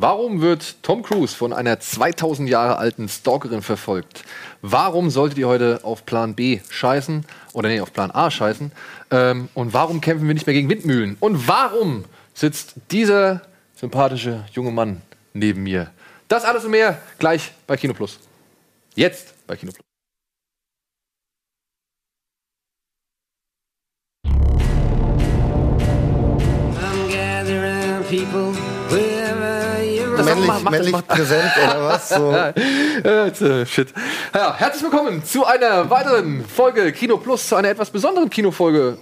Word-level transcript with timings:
Warum 0.00 0.40
wird 0.40 0.76
Tom 0.84 1.02
Cruise 1.02 1.34
von 1.34 1.52
einer 1.52 1.80
2000 1.80 2.48
Jahre 2.48 2.76
alten 2.76 3.08
Stalkerin 3.08 3.62
verfolgt? 3.62 4.22
Warum 4.62 5.10
solltet 5.10 5.38
ihr 5.38 5.48
heute 5.48 5.80
auf 5.82 6.06
Plan 6.06 6.36
B 6.36 6.60
scheißen? 6.70 7.26
Oder 7.52 7.68
nee, 7.68 7.80
auf 7.80 7.92
Plan 7.92 8.12
A 8.12 8.30
scheißen? 8.30 8.70
Ähm, 9.10 9.48
und 9.54 9.72
warum 9.72 10.00
kämpfen 10.00 10.28
wir 10.28 10.34
nicht 10.34 10.46
mehr 10.46 10.54
gegen 10.54 10.70
Windmühlen? 10.70 11.16
Und 11.18 11.48
warum 11.48 12.04
sitzt 12.32 12.74
dieser 12.92 13.42
sympathische 13.74 14.44
junge 14.52 14.70
Mann 14.70 15.02
neben 15.32 15.64
mir? 15.64 15.90
Das 16.28 16.44
alles 16.44 16.64
und 16.64 16.70
mehr 16.70 17.02
gleich 17.18 17.50
bei 17.66 17.76
Kino 17.76 17.92
Plus. 17.92 18.20
Jetzt 18.94 19.34
bei 19.48 19.56
Kino 19.56 19.72
männlich, 30.40 30.48
mach- 30.48 30.62
mach- 30.62 30.70
männlich 30.70 30.92
mach- 30.92 31.06
präsent 31.06 31.50
oder 31.56 31.84
was? 31.84 32.08
So. 32.08 32.32
Äh, 33.04 33.64
shit. 33.66 33.88
Ja, 34.34 34.56
herzlich 34.56 34.82
willkommen 34.82 35.24
zu 35.24 35.44
einer 35.44 35.88
weiteren 35.88 36.44
Folge 36.44 36.90
Kino 36.92 37.16
Plus, 37.16 37.48
zu 37.48 37.54
einer 37.56 37.68
etwas 37.68 37.90
besonderen 37.90 38.28
Kinofolge. 38.28 38.98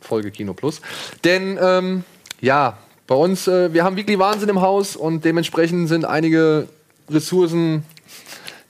Folge 0.00 0.30
Kino 0.30 0.54
Plus. 0.54 0.80
Denn, 1.24 1.58
ähm, 1.60 2.04
ja, 2.40 2.78
bei 3.06 3.14
uns, 3.14 3.46
äh, 3.46 3.72
wir 3.74 3.84
haben 3.84 3.96
Weekly 3.96 4.18
Wahnsinn 4.18 4.48
im 4.48 4.60
Haus 4.62 4.96
und 4.96 5.24
dementsprechend 5.24 5.88
sind 5.88 6.04
einige 6.06 6.68
Ressourcen 7.10 7.84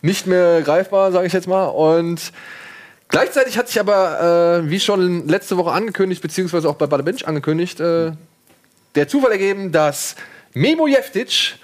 nicht 0.03 0.27
mehr 0.27 0.63
greifbar, 0.63 1.13
sage 1.13 1.27
ich 1.29 1.33
jetzt 1.33 1.47
mal. 1.47 1.67
Und 1.67 2.33
gleichzeitig 3.09 3.57
hat 3.57 3.69
sich 3.69 3.79
aber, 3.79 4.63
äh, 4.65 4.71
wie 4.71 4.81
schon 4.81 5.29
letzte 5.29 5.57
Woche 5.57 5.71
angekündigt, 5.73 6.23
beziehungsweise 6.23 6.69
auch 6.69 6.75
bei 6.75 6.87
Bada 6.87 7.03
Bench 7.05 7.27
angekündigt, 7.29 7.79
äh, 7.81 8.13
der 8.97 9.09
Zufall 9.09 9.31
ergeben, 9.33 9.71
dass 9.73 10.17
Memo 10.55 10.87
Jeftic 10.89 11.55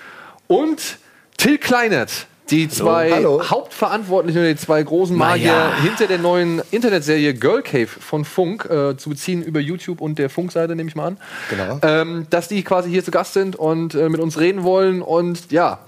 und 0.52 0.98
Till 1.38 1.58
Kleinert, 1.58 2.26
die 2.50 2.68
zwei 2.68 3.10
Hallo. 3.10 3.42
Hauptverantwortlichen, 3.48 4.44
die 4.44 4.56
zwei 4.56 4.82
großen 4.82 5.16
Magier 5.16 5.46
ja. 5.46 5.74
hinter 5.82 6.06
der 6.06 6.18
neuen 6.18 6.60
Internetserie 6.70 7.32
Girl 7.32 7.62
Cave 7.62 7.86
von 7.86 8.24
Funk, 8.24 8.66
äh, 8.66 8.96
zu 8.96 9.08
beziehen 9.10 9.42
über 9.42 9.60
YouTube 9.60 10.00
und 10.00 10.18
der 10.18 10.28
Funk-Seite, 10.28 10.76
nehme 10.76 10.88
ich 10.88 10.94
mal 10.94 11.06
an, 11.06 11.16
Genau. 11.48 11.78
ähm, 11.82 12.26
dass 12.28 12.48
die 12.48 12.62
quasi 12.62 12.90
hier 12.90 13.02
zu 13.02 13.10
Gast 13.10 13.32
sind 13.32 13.56
und 13.56 13.94
äh, 13.94 14.08
mit 14.08 14.20
uns 14.20 14.38
reden 14.38 14.62
wollen. 14.62 15.00
Und 15.00 15.50
ja, 15.50 15.78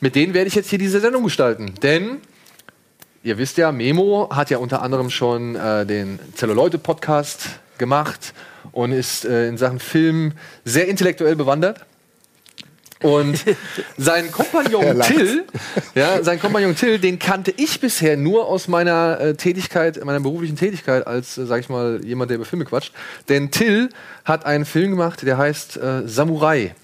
mit 0.00 0.16
denen 0.16 0.34
werde 0.34 0.48
ich 0.48 0.54
jetzt 0.54 0.70
hier 0.70 0.78
diese 0.78 1.00
Sendung 1.00 1.22
gestalten. 1.22 1.74
Denn 1.82 2.18
ihr 3.22 3.38
wisst 3.38 3.56
ja, 3.56 3.70
Memo 3.70 4.30
hat 4.32 4.50
ja 4.50 4.58
unter 4.58 4.82
anderem 4.82 5.10
schon 5.10 5.54
äh, 5.54 5.86
den 5.86 6.18
Zelluleute-Podcast 6.34 7.48
gemacht 7.78 8.34
und 8.72 8.90
ist 8.90 9.24
äh, 9.24 9.48
in 9.48 9.56
Sachen 9.56 9.78
Film 9.78 10.32
sehr 10.64 10.88
intellektuell 10.88 11.36
bewandert. 11.36 11.86
Und 13.02 13.44
sein 13.96 14.30
Kompagnon. 14.32 15.00
Till, 15.00 15.44
ja, 15.94 16.22
sein 16.22 16.40
Kompagnon 16.40 16.74
Till, 16.74 16.98
den 16.98 17.18
kannte 17.18 17.52
ich 17.56 17.80
bisher 17.80 18.16
nur 18.16 18.46
aus 18.46 18.66
meiner 18.68 19.20
äh, 19.20 19.34
Tätigkeit, 19.34 20.04
meiner 20.04 20.20
beruflichen 20.20 20.56
Tätigkeit 20.56 21.06
als, 21.06 21.38
äh, 21.38 21.46
sag 21.46 21.60
ich 21.60 21.68
mal, 21.68 22.00
jemand, 22.04 22.30
der 22.30 22.36
über 22.36 22.44
Filme 22.44 22.64
quatscht. 22.64 22.92
Denn 23.28 23.50
Till 23.50 23.88
hat 24.24 24.46
einen 24.46 24.64
Film 24.64 24.90
gemacht, 24.90 25.22
der 25.22 25.38
heißt 25.38 25.76
äh, 25.76 26.02
Samurai. 26.08 26.74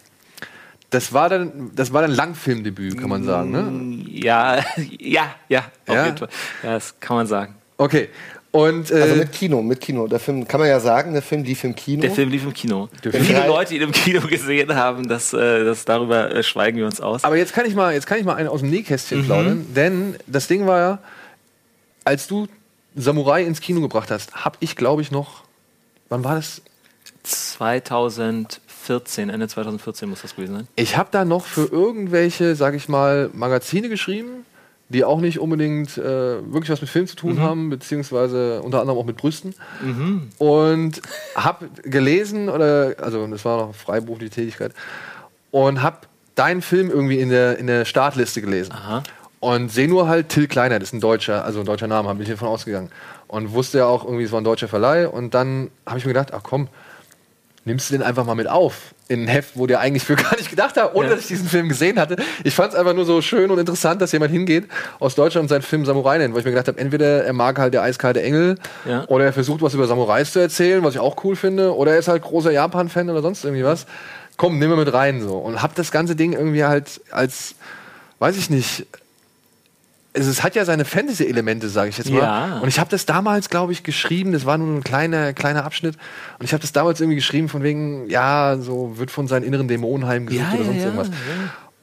Das 0.91 1.13
war 1.13 1.29
dann, 1.29 1.73
das 1.75 1.93
war 1.93 2.03
dann 2.03 2.13
Langfilmdebüt, 2.13 2.97
kann 3.01 3.09
man 3.11 3.25
sagen, 3.25 3.51
ne? 3.51 4.05
Ja, 4.09 4.59
ja, 5.01 5.35
ja, 5.49 5.65
auf 5.89 5.95
Ja? 5.97 6.05
jeden 6.07 6.19
Fall. 6.19 6.29
Ja, 6.63 6.75
das 6.75 6.95
kann 7.01 7.17
man 7.17 7.27
sagen. 7.27 7.57
Okay. 7.77 8.09
Und 8.55 8.93
äh, 8.93 9.01
Also 9.01 9.17
mit 9.17 9.33
Kino, 9.33 9.63
mit 9.63 9.81
Kino. 9.81 10.07
Der 10.07 10.21
Film, 10.21 10.47
kann 10.47 10.61
man 10.61 10.69
ja 10.69 10.79
sagen, 10.79 11.13
der 11.13 11.23
Film 11.23 11.43
lief 11.43 11.65
im 11.65 11.75
Kino. 11.75 12.03
Der 12.03 12.13
Film 12.13 12.31
lief 12.31 12.45
im 12.45 12.55
Kino. 12.55 12.89
Viele 13.03 13.49
Leute, 13.49 13.71
die 13.71 13.79
ihn 13.79 13.83
im 13.83 13.91
Kino 13.91 14.21
gesehen 14.29 14.77
haben, 14.77 15.09
das, 15.09 15.33
äh, 15.33 15.65
das 15.65 15.85
darüber 15.85 16.33
äh, 16.33 16.41
schweigen 16.45 16.79
wir 16.79 16.87
uns 16.87 17.01
aus. 17.01 17.25
Aber 17.25 17.37
jetzt 17.37 17.53
kann 17.53 17.67
ich 17.67 17.75
mal, 17.75 17.93
jetzt 17.93 18.07
kann 18.07 18.21
ich 18.21 18.25
mal 18.25 18.37
einen 18.37 18.49
aus 18.49 18.61
dem 18.61 18.71
Nähkästchen 18.71 19.25
plaudern, 19.25 19.67
denn 19.75 20.15
das 20.29 20.47
Ding 20.47 20.69
war 20.69 20.79
ja, 20.79 20.99
als 22.05 22.29
du 22.29 22.47
Samurai 22.95 23.43
ins 23.43 23.61
Kino 23.61 23.81
gebracht 23.81 24.13
hast, 24.13 24.33
habe 24.37 24.57
ich, 24.61 24.77
glaube 24.77 25.03
ich, 25.03 25.11
noch, 25.11 25.43
wann 26.09 26.23
war 26.23 26.37
das? 26.37 26.63
2014, 27.25 29.31
Ende 29.31 29.49
2014 29.49 30.09
muss 30.09 30.23
das 30.23 30.37
gewesen 30.37 30.55
sein. 30.55 30.69
Ich 30.77 30.97
habe 30.97 31.09
da 31.11 31.25
noch 31.25 31.45
für 31.45 31.67
irgendwelche, 31.67 32.55
sage 32.55 32.77
ich 32.77 32.89
mal, 32.89 33.31
Magazine 33.33 33.89
geschrieben, 33.89 34.47
die 34.89 35.05
auch 35.05 35.21
nicht 35.21 35.39
unbedingt 35.39 35.97
äh, 35.97 36.03
wirklich 36.03 36.71
was 36.71 36.81
mit 36.81 36.91
Film 36.91 37.07
zu 37.07 37.17
tun 37.17 37.41
haben, 37.41 37.71
beziehungsweise 37.71 38.61
unter 38.63 38.81
anderem 38.81 38.99
auch 38.99 39.07
mit 39.07 39.17
Brüsten. 39.17 39.55
Und 40.39 41.01
habe 41.35 41.69
gelesen, 41.83 42.49
oder, 42.49 42.95
also 43.01 43.27
das 43.27 43.45
war 43.45 43.67
noch 43.67 43.75
freiberufliche 43.75 44.31
Tätigkeit, 44.31 44.73
und 45.51 45.83
habe 45.83 45.99
deinen 46.35 46.63
Film 46.63 46.91
irgendwie 46.91 47.19
in 47.19 47.31
der, 47.31 47.59
in 47.59 47.67
der 47.67 47.85
Startliste 47.85 48.41
gelesen. 48.41 48.73
Aha. 48.73 49.03
Und 49.41 49.71
sehe 49.71 49.89
nur 49.89 50.09
halt 50.09 50.31
Till 50.31 50.49
Kleiner, 50.49 50.79
das 50.79 50.89
ist 50.89 50.95
ein 50.95 51.01
deutscher, 51.01 51.45
also 51.45 51.61
ein 51.61 51.67
deutscher 51.67 51.87
Name, 51.87 52.09
habe 52.09 52.23
ich 52.23 52.29
hiervon 52.29 52.49
ausgegangen. 52.49 52.91
Und 53.27 53.53
wusste 53.53 53.79
ja 53.79 53.87
auch 53.87 54.05
irgendwie, 54.05 54.25
es 54.25 54.33
war 54.33 54.41
ein 54.41 54.45
deutscher 54.45 54.69
Verleih. 54.69 55.09
Und 55.09 55.35
dann 55.35 55.71
habe 55.87 55.99
ich 55.99 56.07
mir 56.07 56.13
gedacht, 56.13 56.33
ach 56.33 56.43
komm, 56.43 56.69
nimmst 57.67 57.89
du 57.91 57.95
den 57.95 58.03
einfach 58.03 58.25
mal 58.25 58.35
mit 58.35 58.47
auf 58.49 58.95
in 59.09 59.23
ein 59.25 59.29
Heft, 59.29 59.53
wo 59.55 59.67
der 59.67 59.81
eigentlich 59.81 60.05
für 60.05 60.17
gar 60.17 60.37
nicht 60.37 60.51
gedacht 60.51 60.77
hat, 60.77 60.95
ohne 60.95 61.09
Ja. 61.09 61.15
dass 61.15 61.23
ich 61.23 61.29
diesen 61.29 61.49
Film 61.49 61.69
gesehen 61.69 61.99
hatte. 61.99 62.17
Ich 62.43 62.55
fand 62.55 62.73
es 62.73 62.79
einfach 62.79 62.95
nur 62.95 63.05
so 63.05 63.21
schön 63.23 63.51
und 63.51 63.59
interessant, 63.59 64.01
dass 64.03 64.13
jemand 64.13 64.33
hingeht 64.33 64.69
aus 65.01 65.15
Deutschland 65.15 65.45
und 65.45 65.49
seinen 65.49 65.63
Film 65.63 65.85
Samurai 65.85 66.19
nennt, 66.19 66.35
weil 66.35 66.41
ich 66.41 66.45
mir 66.47 66.53
gedacht 66.53 66.69
habe, 66.69 66.79
entweder 66.79 67.25
er 67.25 67.33
mag 67.33 67.59
halt 67.59 67.75
der 67.75 67.83
eiskalte 67.83 68.23
Engel 68.23 68.57
Ja. 68.89 69.05
oder 69.09 69.25
er 69.27 69.33
versucht 69.33 69.63
was 69.63 69.75
über 69.75 69.87
Samurais 69.87 70.33
zu 70.33 70.39
erzählen, 70.41 70.83
was 70.85 70.95
ich 70.95 71.01
auch 71.01 71.23
cool 71.25 71.37
finde, 71.37 71.75
oder 71.75 71.93
er 71.93 71.99
ist 71.99 72.09
halt 72.09 72.23
großer 72.23 72.51
Japan-Fan 72.51 73.09
oder 73.11 73.23
sonst 73.23 73.45
irgendwie 73.45 73.65
was. 73.65 73.87
Komm, 74.37 74.59
nimm 74.59 74.69
wir 74.71 74.77
mit 74.77 74.93
rein 74.93 75.23
so 75.23 75.37
und 75.39 75.63
hab 75.63 75.75
das 75.75 75.91
ganze 75.93 76.17
Ding 76.17 76.33
irgendwie 76.33 76.65
halt 76.65 77.01
als, 77.11 77.55
weiß 78.19 78.37
ich 78.37 78.51
nicht, 78.51 78.87
es, 80.15 80.27
es 80.27 80.43
hat 80.43 80.55
ja 80.55 80.65
seine 80.65 80.85
Fantasy-Elemente, 80.85 81.69
sage 81.69 81.91
ich 81.91 81.99
jetzt 81.99 82.11
mal. 82.11 82.19
Ja. 82.19 82.59
Und 82.61 82.69
ich 82.69 82.79
habe 82.79 82.89
das 82.89 83.05
damals, 83.05 83.51
glaube 83.51 83.73
ich, 83.73 83.83
geschrieben. 83.83 84.33
Das 84.33 84.47
war 84.47 84.57
nur 84.57 84.75
ein 84.75 84.85
kleiner, 84.85 85.33
kleiner 85.33 85.65
Abschnitt. 85.65 85.97
Und 86.39 86.45
ich 86.45 86.53
habe 86.53 86.63
das 86.63 86.73
damals 86.73 87.01
irgendwie 87.01 87.17
geschrieben 87.17 87.49
von 87.49 87.63
wegen, 87.63 88.09
ja, 88.09 88.57
so 88.59 88.97
wird 88.97 89.11
von 89.11 89.27
seinen 89.27 89.43
inneren 89.43 89.69
Dämonen 89.69 90.07
heimgesucht 90.07 90.41
Ja, 90.41 90.55
oder 90.55 90.65
sonst 90.65 90.79
ja, 90.79 90.85
irgendwas. 90.85 91.11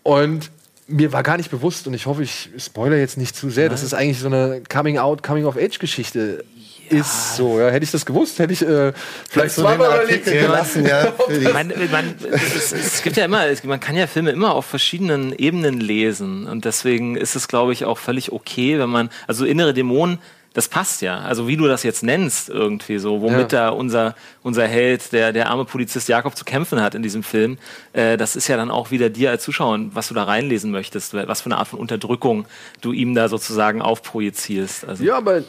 Und 0.03 0.50
mir 0.88 1.14
war 1.14 1.24
gar 1.24 1.38
nicht 1.38 1.52
bewusst, 1.52 1.88
und 1.88 1.94
ich 1.94 2.06
hoffe, 2.06 2.24
ich 2.24 2.50
spoiler 2.58 2.97
jetzt 2.97 3.18
nicht 3.18 3.36
zu 3.36 3.50
sehr, 3.50 3.69
dass 3.69 3.84
es 3.84 3.94
eigentlich 3.94 4.19
so 4.19 4.28
eine 4.28 4.62
Coming-out, 4.68 5.24
Coming-of-Age-Geschichte 5.24 6.44
ist. 6.91 7.35
So, 7.38 7.59
ja. 7.59 7.69
Hätte 7.69 7.84
ich 7.84 7.91
das 7.91 8.06
gewusst, 8.06 8.40
hätte 8.40 8.53
ich 8.53 8.62
äh, 8.62 8.94
vielleicht 9.29 9.56
zweimal 9.56 10.03
überlegt. 10.03 10.25
gelassen, 10.25 10.85
ja. 10.85 11.13
Man, 11.53 11.74
man, 11.91 12.16
es, 12.31 12.72
es 12.72 13.02
gibt 13.02 13.18
ja 13.18 13.25
immer, 13.25 13.46
man 13.63 13.79
kann 13.79 13.96
ja 13.96 14.07
Filme 14.07 14.31
immer 14.31 14.53
auf 14.53 14.66
verschiedenen 14.66 15.34
Ebenen 15.34 15.80
lesen 15.80 16.47
und 16.47 16.66
deswegen 16.66 17.16
ist 17.16 17.35
es, 17.35 17.47
glaube 17.47 17.74
ich, 17.74 17.85
auch 17.85 17.97
völlig 17.97 18.31
okay, 18.31 18.80
wenn 18.80 18.90
man, 18.90 19.09
also 19.28 19.46
innere 19.46 19.74
Dämonen, 19.74 20.19
das 20.53 20.67
passt 20.67 21.01
ja. 21.01 21.19
Also 21.19 21.47
wie 21.47 21.56
du 21.56 21.66
das 21.66 21.84
jetzt 21.84 22.03
nennst 22.03 22.50
irgendwie 22.50 22.97
so, 22.97 23.22
womit 23.22 23.53
Ja. 23.53 23.67
da 23.67 23.69
unser, 23.69 24.16
unser 24.44 24.67
Held, 24.67 25.13
der, 25.13 25.31
der 25.31 25.50
arme 25.50 25.63
Polizist 25.63 26.09
Jakob 26.09 26.35
zu 26.35 26.44
kämpfen 26.44 26.81
hat 26.81 26.94
in 26.94 27.01
diesem 27.01 27.23
Film, 27.23 27.57
äh, 27.94 28.17
das 28.17 28.35
ist 28.35 28.50
ja 28.50 28.57
dann 28.57 28.69
auch 28.69 28.91
wieder 28.91 29.09
dir 29.09 29.29
als 29.29 29.44
Zuschauer, 29.44 29.79
was 29.94 30.09
du 30.09 30.13
da 30.13 30.23
reinlesen 30.25 30.69
möchtest, 30.72 31.13
was 31.13 31.39
für 31.41 31.45
eine 31.47 31.57
Art 31.57 31.69
von 31.69 31.79
Unterdrückung 31.79 32.45
du 32.81 32.91
ihm 32.91 33.16
da 33.16 33.29
sozusagen 33.29 33.81
aufprojizierst. 33.81 34.85
Also, 34.88 35.03
Ja, 35.03 35.17
aber 35.17 35.41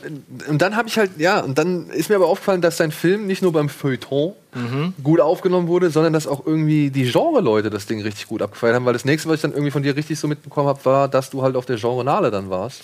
und 0.48 0.62
dann 0.62 0.76
habe 0.76 0.88
ich 0.88 0.96
halt, 0.98 1.10
ja, 1.18 1.40
und 1.40 1.58
dann 1.58 1.90
ist 1.90 2.08
mir 2.08 2.16
aber 2.16 2.28
aufgefallen, 2.28 2.60
dass 2.60 2.76
sein 2.76 2.92
Film 2.92 3.26
nicht 3.26 3.42
nur 3.42 3.52
beim 3.52 3.68
Feuilleton 3.68 4.34
gut 5.02 5.18
aufgenommen 5.18 5.66
wurde, 5.66 5.88
sondern 5.90 6.12
dass 6.12 6.26
auch 6.26 6.46
irgendwie 6.46 6.90
die 6.90 7.10
Genre-Leute 7.10 7.70
das 7.70 7.86
Ding 7.86 8.02
richtig 8.02 8.26
gut 8.26 8.42
abgefeiert 8.42 8.74
haben, 8.76 8.84
weil 8.84 8.92
das 8.92 9.06
nächste, 9.06 9.28
was 9.30 9.36
ich 9.36 9.40
dann 9.42 9.52
irgendwie 9.52 9.70
von 9.70 9.82
dir 9.82 9.96
richtig 9.96 10.18
so 10.18 10.28
mitbekommen 10.28 10.68
habe, 10.68 10.84
war, 10.84 11.08
dass 11.08 11.30
du 11.30 11.42
halt 11.42 11.56
auf 11.56 11.64
der 11.64 11.76
Genre-Nale 11.76 12.30
dann 12.30 12.50
warst. 12.50 12.82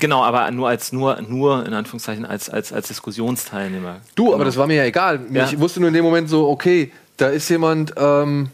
Genau, 0.00 0.22
aber 0.22 0.50
nur 0.50 0.68
als 0.68 0.92
nur, 0.92 1.20
nur 1.22 1.66
in 1.66 1.72
Anführungszeichen 1.74 2.24
als, 2.24 2.48
als, 2.50 2.72
als 2.72 2.88
Diskussionsteilnehmer. 2.88 3.96
Du, 4.14 4.34
aber 4.34 4.44
das 4.44 4.56
war 4.56 4.66
mir 4.66 4.76
ja 4.76 4.84
egal. 4.84 5.20
Ja. 5.32 5.44
Ich 5.44 5.58
wusste 5.58 5.80
nur 5.80 5.88
in 5.88 5.94
dem 5.94 6.04
Moment 6.04 6.28
so, 6.28 6.48
okay, 6.48 6.92
da 7.16 7.28
ist 7.28 7.48
jemand, 7.48 7.94
ähm, 7.96 8.50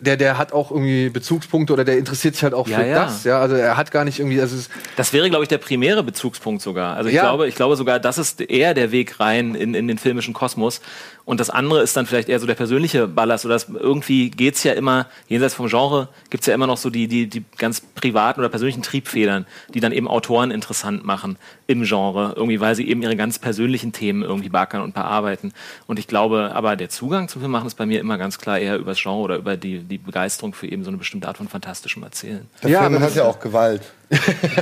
der, 0.00 0.16
der 0.16 0.38
hat 0.38 0.52
auch 0.52 0.70
irgendwie 0.70 1.08
Bezugspunkte 1.08 1.72
oder 1.72 1.84
der 1.84 1.98
interessiert 1.98 2.34
sich 2.34 2.44
halt 2.44 2.54
auch 2.54 2.68
Ja, 2.68 2.78
für 2.78 2.86
ja. 2.86 3.04
das. 3.04 3.24
Ja, 3.24 3.40
also 3.40 3.56
er 3.56 3.76
hat 3.76 3.90
gar 3.90 4.04
nicht 4.04 4.20
irgendwie, 4.20 4.40
also 4.40 4.56
Das 4.96 5.12
wäre, 5.12 5.28
glaube 5.28 5.42
ich, 5.44 5.48
der 5.48 5.58
primäre 5.58 6.04
Bezugspunkt 6.04 6.62
sogar. 6.62 6.96
Also 6.96 7.08
ich, 7.08 7.16
Ja. 7.16 7.22
glaube, 7.22 7.48
ich 7.48 7.56
glaube 7.56 7.74
sogar, 7.74 7.98
das 7.98 8.16
ist 8.18 8.40
eher 8.40 8.74
der 8.74 8.92
Weg 8.92 9.18
rein 9.18 9.56
in, 9.56 9.74
in 9.74 9.88
den 9.88 9.98
filmischen 9.98 10.34
Kosmos. 10.34 10.80
Und 11.28 11.40
das 11.40 11.50
andere 11.50 11.82
ist 11.82 11.94
dann 11.94 12.06
vielleicht 12.06 12.30
eher 12.30 12.40
so 12.40 12.46
der 12.46 12.54
persönliche 12.54 13.06
Ballast. 13.06 13.44
Oder 13.44 13.56
das, 13.56 13.68
irgendwie 13.68 14.30
geht's 14.30 14.64
ja 14.64 14.72
immer, 14.72 15.08
jenseits 15.26 15.52
vom 15.52 15.68
Genre, 15.68 16.08
gibt's 16.30 16.46
ja 16.46 16.54
immer 16.54 16.66
noch 16.66 16.78
so 16.78 16.88
die, 16.88 17.06
die, 17.06 17.26
die 17.26 17.44
ganz 17.58 17.82
privaten 17.82 18.40
oder 18.40 18.48
persönlichen 18.48 18.80
Triebfedern, 18.80 19.44
die 19.74 19.80
dann 19.80 19.92
eben 19.92 20.08
Autoren 20.08 20.50
interessant 20.50 21.04
machen 21.04 21.36
im 21.66 21.82
Genre. 21.82 22.32
Irgendwie, 22.34 22.60
weil 22.60 22.74
sie 22.74 22.88
eben 22.88 23.02
ihre 23.02 23.14
ganz 23.14 23.38
persönlichen 23.38 23.92
Themen 23.92 24.22
irgendwie 24.22 24.48
backern 24.48 24.80
und 24.80 24.94
bearbeiten. 24.94 25.52
Und 25.86 25.98
ich 25.98 26.06
glaube, 26.06 26.52
aber 26.54 26.76
der 26.76 26.88
Zugang 26.88 27.28
zum 27.28 27.42
Filmmachen 27.42 27.66
ist 27.66 27.74
bei 27.74 27.84
mir 27.84 28.00
immer 28.00 28.16
ganz 28.16 28.38
klar 28.38 28.58
eher 28.58 28.78
über 28.78 28.92
das 28.92 29.02
Genre 29.02 29.20
oder 29.20 29.36
über 29.36 29.58
die, 29.58 29.80
die 29.80 29.98
Begeisterung 29.98 30.54
für 30.54 30.66
eben 30.66 30.82
so 30.82 30.88
eine 30.88 30.96
bestimmte 30.96 31.28
Art 31.28 31.36
von 31.36 31.48
fantastischem 31.48 32.02
Erzählen. 32.04 32.48
der 32.62 32.70
Ja, 32.70 32.88
Film 32.88 33.00
hat 33.00 33.14
ja 33.14 33.24
auch 33.24 33.38
Gewalt. 33.38 33.82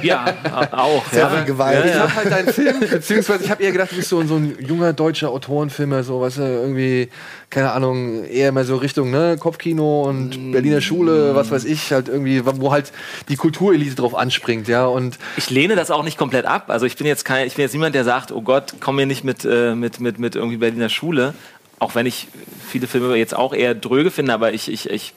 Ja, 0.02 0.34
auch. 0.72 1.04
Sehr 1.10 1.20
ja. 1.20 1.28
viel 1.28 1.44
Gewalt. 1.44 1.84
ich 1.84 1.94
habe 1.94 2.14
halt 2.14 2.30
deinen 2.30 2.48
Film, 2.48 2.80
beziehungsweise 2.80 3.44
ich 3.44 3.50
habe 3.50 3.62
eher 3.62 3.72
gedacht, 3.72 3.92
du 3.92 3.96
bist 3.96 4.08
so, 4.08 4.22
so 4.24 4.36
ein 4.36 4.56
junger 4.60 4.92
deutscher 4.92 5.30
Autorenfilmer, 5.30 6.02
so, 6.02 6.20
weißt 6.20 6.38
du, 6.38 6.42
irgendwie, 6.42 7.08
keine 7.50 7.72
Ahnung, 7.72 8.24
eher 8.24 8.52
mal 8.52 8.64
so 8.64 8.76
Richtung 8.76 9.10
ne, 9.10 9.36
Kopfkino 9.38 10.02
und 10.02 10.52
Berliner 10.52 10.80
Schule, 10.80 11.34
was 11.34 11.50
weiß 11.50 11.64
ich, 11.64 11.92
halt 11.92 12.08
irgendwie, 12.08 12.42
wo 12.44 12.72
halt 12.72 12.92
die 13.28 13.36
Kulturelite 13.36 13.94
drauf 13.94 14.14
anspringt, 14.14 14.68
ja. 14.68 14.86
Und 14.86 15.18
Ich 15.36 15.50
lehne 15.50 15.76
das 15.76 15.90
auch 15.90 16.02
nicht 16.02 16.18
komplett 16.18 16.46
ab. 16.46 16.64
Also 16.68 16.86
ich 16.86 16.96
bin 16.96 17.06
jetzt 17.06 17.24
kein, 17.24 17.46
ich 17.46 17.54
bin 17.54 17.62
jetzt 17.62 17.72
niemand, 17.72 17.94
der 17.94 18.04
sagt, 18.04 18.32
oh 18.32 18.42
Gott, 18.42 18.74
komm 18.80 18.96
mir 18.96 19.06
nicht 19.06 19.24
mit, 19.24 19.44
äh, 19.44 19.74
mit, 19.74 20.00
mit, 20.00 20.18
mit 20.18 20.34
irgendwie 20.34 20.56
Berliner 20.56 20.88
Schule. 20.88 21.34
Auch 21.78 21.94
wenn 21.94 22.06
ich 22.06 22.28
viele 22.68 22.86
Filme 22.86 23.14
jetzt 23.16 23.36
auch 23.36 23.52
eher 23.52 23.74
dröge 23.74 24.10
finde, 24.10 24.32
aber 24.32 24.52
ich, 24.52 24.70
ich, 24.70 24.90
ich 24.90 25.12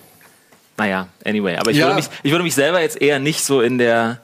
naja, 0.80 1.08
anyway. 1.26 1.58
Aber 1.58 1.70
ich, 1.72 1.78
Ja. 1.78 1.86
würde 1.86 1.96
mich, 1.98 2.10
ich 2.24 2.32
würde 2.32 2.44
mich 2.44 2.56
selber 2.56 2.82
jetzt 2.82 3.00
eher 3.02 3.20
nicht 3.20 3.44
so 3.46 3.62
in 3.62 3.78
der, 3.78 4.22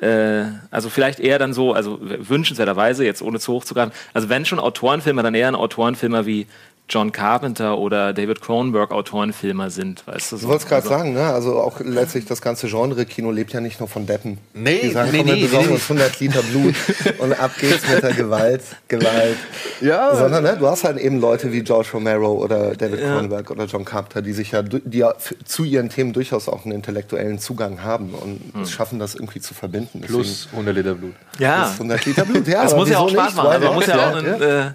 äh, 0.00 0.44
also 0.70 0.90
vielleicht 0.90 1.20
eher 1.20 1.38
dann 1.38 1.54
so, 1.54 1.72
also 1.72 1.98
wünschenswerterweise, 2.02 3.04
jetzt 3.04 3.22
ohne 3.22 3.38
zu 3.38 3.52
hoch 3.52 3.64
zu 3.64 3.72
greifen, 3.74 3.92
also 4.12 4.28
wenn 4.28 4.44
schon 4.44 4.58
Autorenfilmer, 4.58 5.22
dann 5.22 5.34
eher 5.34 5.48
ein 5.48 5.54
Autorenfilmer 5.54 6.26
wie 6.26 6.46
John 6.88 7.10
Carpenter 7.10 7.78
oder 7.78 8.12
David 8.12 8.42
Cronenberg 8.42 8.90
Autorenfilmer 8.90 9.70
sind, 9.70 10.06
weißt 10.06 10.32
du? 10.32 10.36
So. 10.36 10.42
Du 10.42 10.48
wolltest 10.48 10.68
gerade 10.68 10.82
also, 10.82 10.90
sagen, 10.90 11.14
ne? 11.14 11.22
Also 11.24 11.58
auch 11.58 11.80
letztlich 11.80 12.26
das 12.26 12.42
ganze 12.42 12.66
Genre-Kino 12.66 13.30
lebt 13.30 13.52
ja 13.54 13.60
nicht 13.62 13.80
nur 13.80 13.88
von 13.88 14.04
Deppen. 14.04 14.36
Nee, 14.52 14.80
Die 14.82 14.90
sagen, 14.90 15.10
nee, 15.10 15.18
komm, 15.18 15.26
wir 15.28 15.34
nee, 15.36 15.42
besorgen 15.44 15.68
nee. 15.68 15.72
uns 15.74 15.82
100 15.84 16.20
Liter 16.20 16.42
Blut 16.42 16.74
und 17.18 17.32
ab 17.40 17.52
geht's 17.58 17.88
mit 17.88 18.02
der 18.02 18.12
Gewalt, 18.12 18.62
Gewalt. 18.88 19.38
Ja. 19.80 20.14
Sondern 20.14 20.42
ne, 20.44 20.56
du 20.58 20.66
hast 20.66 20.84
halt 20.84 20.98
eben 20.98 21.18
Leute 21.18 21.50
wie 21.52 21.62
George 21.62 21.88
Romero 21.94 22.32
oder 22.32 22.76
David 22.76 23.00
Cronenberg 23.00 23.50
oder 23.50 23.64
John 23.64 23.86
Carpenter, 23.86 24.20
die 24.20 24.32
sich 24.32 24.50
ja, 24.50 24.60
die 24.62 24.98
ja 24.98 25.14
zu 25.46 25.64
ihren 25.64 25.88
Themen 25.88 26.12
durchaus 26.12 26.46
auch 26.48 26.64
einen 26.66 26.74
intellektuellen 26.74 27.38
Zugang 27.38 27.82
haben 27.82 28.12
und 28.12 28.40
es 28.62 28.70
schaffen, 28.70 28.98
das 28.98 29.14
irgendwie 29.14 29.40
zu 29.40 29.54
verbinden. 29.54 30.00
Deswegen 30.02 30.12
plus 30.12 30.48
100 30.52 30.76
Liter 30.76 30.94
Blut. 30.94 31.14
ja, 31.38 31.64
ist 31.64 31.72
100 31.74 32.04
Liter 32.04 32.24
Blut. 32.26 32.46
Ja, 32.46 32.64
das 32.64 32.76
muss 32.76 32.90
ja 32.90 32.98
auch 32.98 33.08
Spaß 33.08 33.26
nicht? 33.28 33.36
machen. 33.36 33.48
Also 33.48 33.66
man 33.66 33.74
not? 33.74 33.74
muss 33.76 33.86
ja 33.86 33.94
auch 33.94 34.12
Ja, 34.12 34.18
einen, 34.18 34.42
äh, 34.42 34.70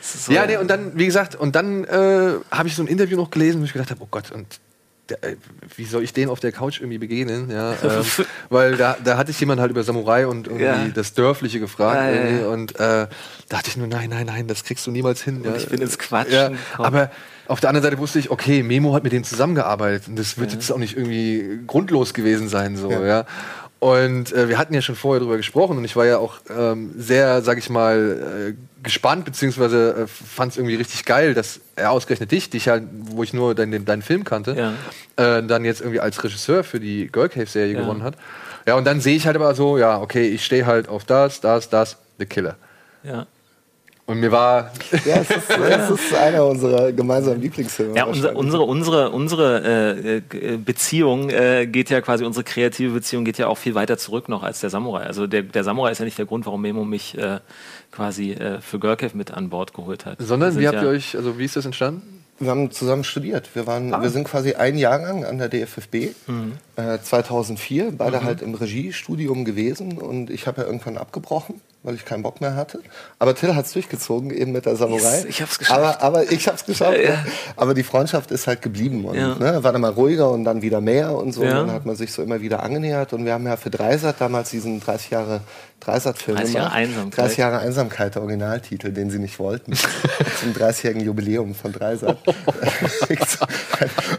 ist 0.00 0.26
so- 0.26 0.32
Ja, 0.32 0.46
nee, 0.46 0.56
und 0.56 0.68
dann, 0.68 0.92
wie 0.98 1.06
gesagt, 1.06 1.34
und 1.36 1.54
dann 1.56 1.84
äh, 1.84 2.34
habe 2.50 2.68
ich 2.68 2.74
so 2.76 2.82
ein 2.82 2.88
Interview 2.88 3.16
noch 3.16 3.30
gelesen, 3.30 3.60
wo 3.60 3.64
ich 3.64 3.72
gedacht 3.72 3.90
habe, 3.90 4.00
oh 4.02 4.08
Gott, 4.10 4.30
und 4.32 4.46
der, 5.08 5.22
äh, 5.22 5.36
wie 5.76 5.84
soll 5.84 6.02
ich 6.02 6.12
den 6.12 6.28
auf 6.28 6.40
der 6.40 6.50
Couch 6.52 6.80
irgendwie 6.80 6.98
begegnen? 6.98 7.48
Ja, 7.50 7.72
ähm, 7.84 8.04
weil 8.48 8.76
da, 8.76 8.96
da 9.04 9.16
hatte 9.16 9.30
ich 9.30 9.38
jemand 9.38 9.60
halt 9.60 9.70
über 9.70 9.84
Samurai 9.84 10.26
und 10.26 10.46
irgendwie 10.48 10.64
Ja. 10.64 10.88
das 10.92 11.14
Dörfliche 11.14 11.60
gefragt. 11.60 12.00
Ja, 12.00 12.10
ja, 12.10 12.40
ja. 12.40 12.46
Und 12.48 12.74
äh, 12.80 13.06
dachte 13.48 13.68
ich 13.68 13.76
nur, 13.76 13.86
nein, 13.86 14.10
nein, 14.10 14.26
nein, 14.26 14.46
das 14.48 14.64
kriegst 14.64 14.86
du 14.86 14.90
niemals 14.90 15.22
hin. 15.22 15.42
Ja. 15.44 15.54
ich 15.54 15.68
bin 15.68 15.80
ins 15.80 15.98
Quatschen 15.98 16.32
Ja, 16.34 16.50
aber 16.78 17.10
auf 17.46 17.60
der 17.60 17.68
anderen 17.70 17.84
Seite 17.84 17.98
wusste 17.98 18.18
ich, 18.18 18.30
okay, 18.30 18.64
Memo 18.64 18.94
hat 18.94 19.04
mit 19.04 19.12
dem 19.12 19.22
zusammengearbeitet 19.22 20.08
und 20.08 20.18
das 20.18 20.38
wird 20.38 20.52
jetzt 20.52 20.72
auch 20.72 20.78
nicht 20.78 20.96
irgendwie 20.96 21.60
grundlos 21.68 22.12
gewesen 22.12 22.48
sein, 22.48 22.76
so, 22.76 22.90
ja. 22.90 23.24
Und 23.78 24.32
äh, 24.32 24.48
wir 24.48 24.58
hatten 24.58 24.74
ja 24.74 24.80
schon 24.82 24.96
vorher 24.96 25.20
drüber 25.20 25.36
gesprochen 25.36 25.76
und 25.76 25.84
ich 25.84 25.94
war 25.94 26.06
ja 26.06 26.18
auch 26.18 26.38
ähm, 26.50 26.92
sehr, 26.96 27.42
sag 27.42 27.58
ich 27.58 27.68
mal, 27.70 28.54
äh, 28.56 28.75
gespannt, 28.86 29.24
beziehungsweise 29.24 30.04
äh, 30.04 30.06
fand 30.06 30.52
es 30.52 30.58
irgendwie 30.58 30.76
richtig 30.76 31.04
geil, 31.04 31.34
dass 31.34 31.60
er 31.74 31.90
ausgerechnet 31.90 32.30
dich, 32.30 32.48
dich 32.50 32.68
halt, 32.68 32.84
wo 32.92 33.22
ich 33.22 33.34
nur 33.34 33.54
deinen, 33.54 33.84
deinen 33.84 34.00
Film 34.02 34.24
kannte, 34.24 34.54
äh, 35.16 35.42
dann 35.42 35.64
jetzt 35.64 35.80
irgendwie 35.80 36.00
als 36.00 36.22
Regisseur 36.24 36.64
für 36.64 36.80
die 36.80 37.08
Girl 37.08 37.28
Cave-Serie 37.28 37.74
Ja. 37.74 37.80
gewonnen 37.80 38.02
hat. 38.04 38.14
Ja, 38.66 38.74
und 38.76 38.84
dann 38.86 39.00
sehe 39.00 39.16
ich 39.16 39.26
halt 39.26 39.36
aber 39.36 39.54
so, 39.54 39.76
ja, 39.76 40.00
okay, 40.00 40.28
ich 40.28 40.44
stehe 40.44 40.66
halt 40.66 40.88
auf 40.88 41.04
das, 41.04 41.40
das, 41.40 41.68
das, 41.68 41.96
The 42.18 42.26
Killer. 42.26 42.56
ja. 43.02 43.26
Und 44.06 44.20
mir 44.20 44.30
war, 44.30 44.70
Ja, 45.04 45.16
es 45.16 45.30
ist, 45.30 45.50
es 45.50 45.90
ist 45.90 46.14
einer 46.14 46.46
unserer 46.46 46.92
gemeinsamen 46.92 47.40
Lieblingsfilme. 47.40 47.96
Ja, 47.96 48.04
unser, 48.04 48.36
unsere, 48.36 48.62
unsere, 48.62 49.10
unsere 49.10 49.62
äh, 49.64 50.16
äh, 50.16 50.56
Beziehung 50.58 51.28
äh, 51.28 51.66
geht 51.66 51.90
ja 51.90 52.00
quasi, 52.00 52.24
unsere 52.24 52.44
kreative 52.44 52.92
Beziehung 52.92 53.24
geht 53.24 53.36
ja 53.38 53.48
auch 53.48 53.58
viel 53.58 53.74
weiter 53.74 53.98
zurück 53.98 54.28
noch 54.28 54.44
als 54.44 54.60
der 54.60 54.70
Samurai. 54.70 55.02
Also 55.02 55.26
der, 55.26 55.42
der 55.42 55.64
Samurai 55.64 55.90
ist 55.90 55.98
ja 55.98 56.04
nicht 56.04 56.18
der 56.18 56.26
Grund, 56.26 56.46
warum 56.46 56.62
Memo 56.62 56.84
mich 56.84 57.18
äh, 57.18 57.40
quasi 57.90 58.32
äh, 58.32 58.60
für 58.60 58.78
Cave 58.78 59.10
mit 59.14 59.32
an 59.32 59.50
Bord 59.50 59.74
geholt 59.74 60.06
hat. 60.06 60.18
Sondern 60.20 60.56
wie 60.56 60.68
habt 60.68 60.76
ja, 60.76 60.82
ihr 60.84 60.90
euch, 60.90 61.16
also 61.16 61.36
wie 61.38 61.44
ist 61.44 61.56
das 61.56 61.64
entstanden? 61.64 62.15
Wir 62.38 62.50
haben 62.50 62.70
zusammen 62.70 63.02
studiert. 63.04 63.48
Wir, 63.54 63.66
waren, 63.66 63.94
Ah. 63.94 64.02
wir 64.02 64.10
sind 64.10 64.24
quasi 64.24 64.54
ein 64.54 64.76
Jahrgang 64.76 65.24
an 65.24 65.38
der 65.38 65.48
DFFB, 65.48 66.10
Mhm. 66.26 66.52
äh, 66.76 66.98
2004, 67.02 67.92
beide 67.96 68.22
halt 68.24 68.42
im 68.42 68.54
Regiestudium 68.54 69.44
gewesen. 69.46 69.96
Und 69.98 70.28
ich 70.30 70.46
habe 70.46 70.60
ja 70.60 70.66
irgendwann 70.66 70.98
abgebrochen, 70.98 71.62
weil 71.82 71.94
ich 71.94 72.04
keinen 72.04 72.22
Bock 72.22 72.42
mehr 72.42 72.54
hatte. 72.54 72.80
Aber 73.18 73.34
Till 73.34 73.54
hat 73.54 73.64
es 73.64 73.72
durchgezogen, 73.72 74.30
eben 74.30 74.52
mit 74.52 74.66
der 74.66 74.76
Samurai. 74.76 75.16
Yes, 75.16 75.24
ich 75.24 75.40
hab's 75.40 75.58
geschafft. 75.58 75.80
Aber, 75.80 76.02
aber 76.02 76.30
ich 76.30 76.46
habe 76.46 76.58
es 76.58 76.66
geschafft. 76.66 76.98
Ja. 76.98 77.10
ja. 77.14 77.24
Aber 77.56 77.72
die 77.72 77.82
Freundschaft 77.84 78.30
ist 78.30 78.46
halt 78.46 78.60
geblieben. 78.60 79.06
Und 79.06 79.14
Ja. 79.16 79.34
ne, 79.36 79.64
war 79.64 79.72
dann 79.72 79.80
mal 79.80 79.92
ruhiger 79.92 80.30
und 80.30 80.44
dann 80.44 80.60
wieder 80.60 80.82
mehr 80.82 81.14
und 81.16 81.32
so. 81.32 81.42
Ja. 81.42 81.60
Und 81.62 81.68
dann 81.68 81.72
hat 81.74 81.86
man 81.86 81.96
sich 81.96 82.12
so 82.12 82.22
immer 82.22 82.42
wieder 82.42 82.62
angenähert. 82.62 83.14
Und 83.14 83.24
wir 83.24 83.32
haben 83.32 83.46
ja 83.46 83.56
für 83.56 83.70
Dreisat 83.70 84.16
damals 84.20 84.50
diesen 84.50 84.80
30 84.80 85.08
Jahre 85.10 85.40
Dreisat-Film 85.80 86.38
30 86.38 86.54
Jahre. 86.54 86.72
Einsamkeit. 86.72 87.24
30 87.24 87.38
Jahre 87.38 87.58
Einsamkeit, 87.58 88.14
der 88.14 88.22
Originaltitel, 88.22 88.92
den 88.92 89.10
sie 89.10 89.18
nicht 89.18 89.38
wollten. 89.38 89.72
Zum 90.40 90.52
30-jährigen 90.52 91.04
Jubiläum 91.04 91.54
von 91.54 91.72
Dreisat. 91.72 92.18
ein, 93.08 93.18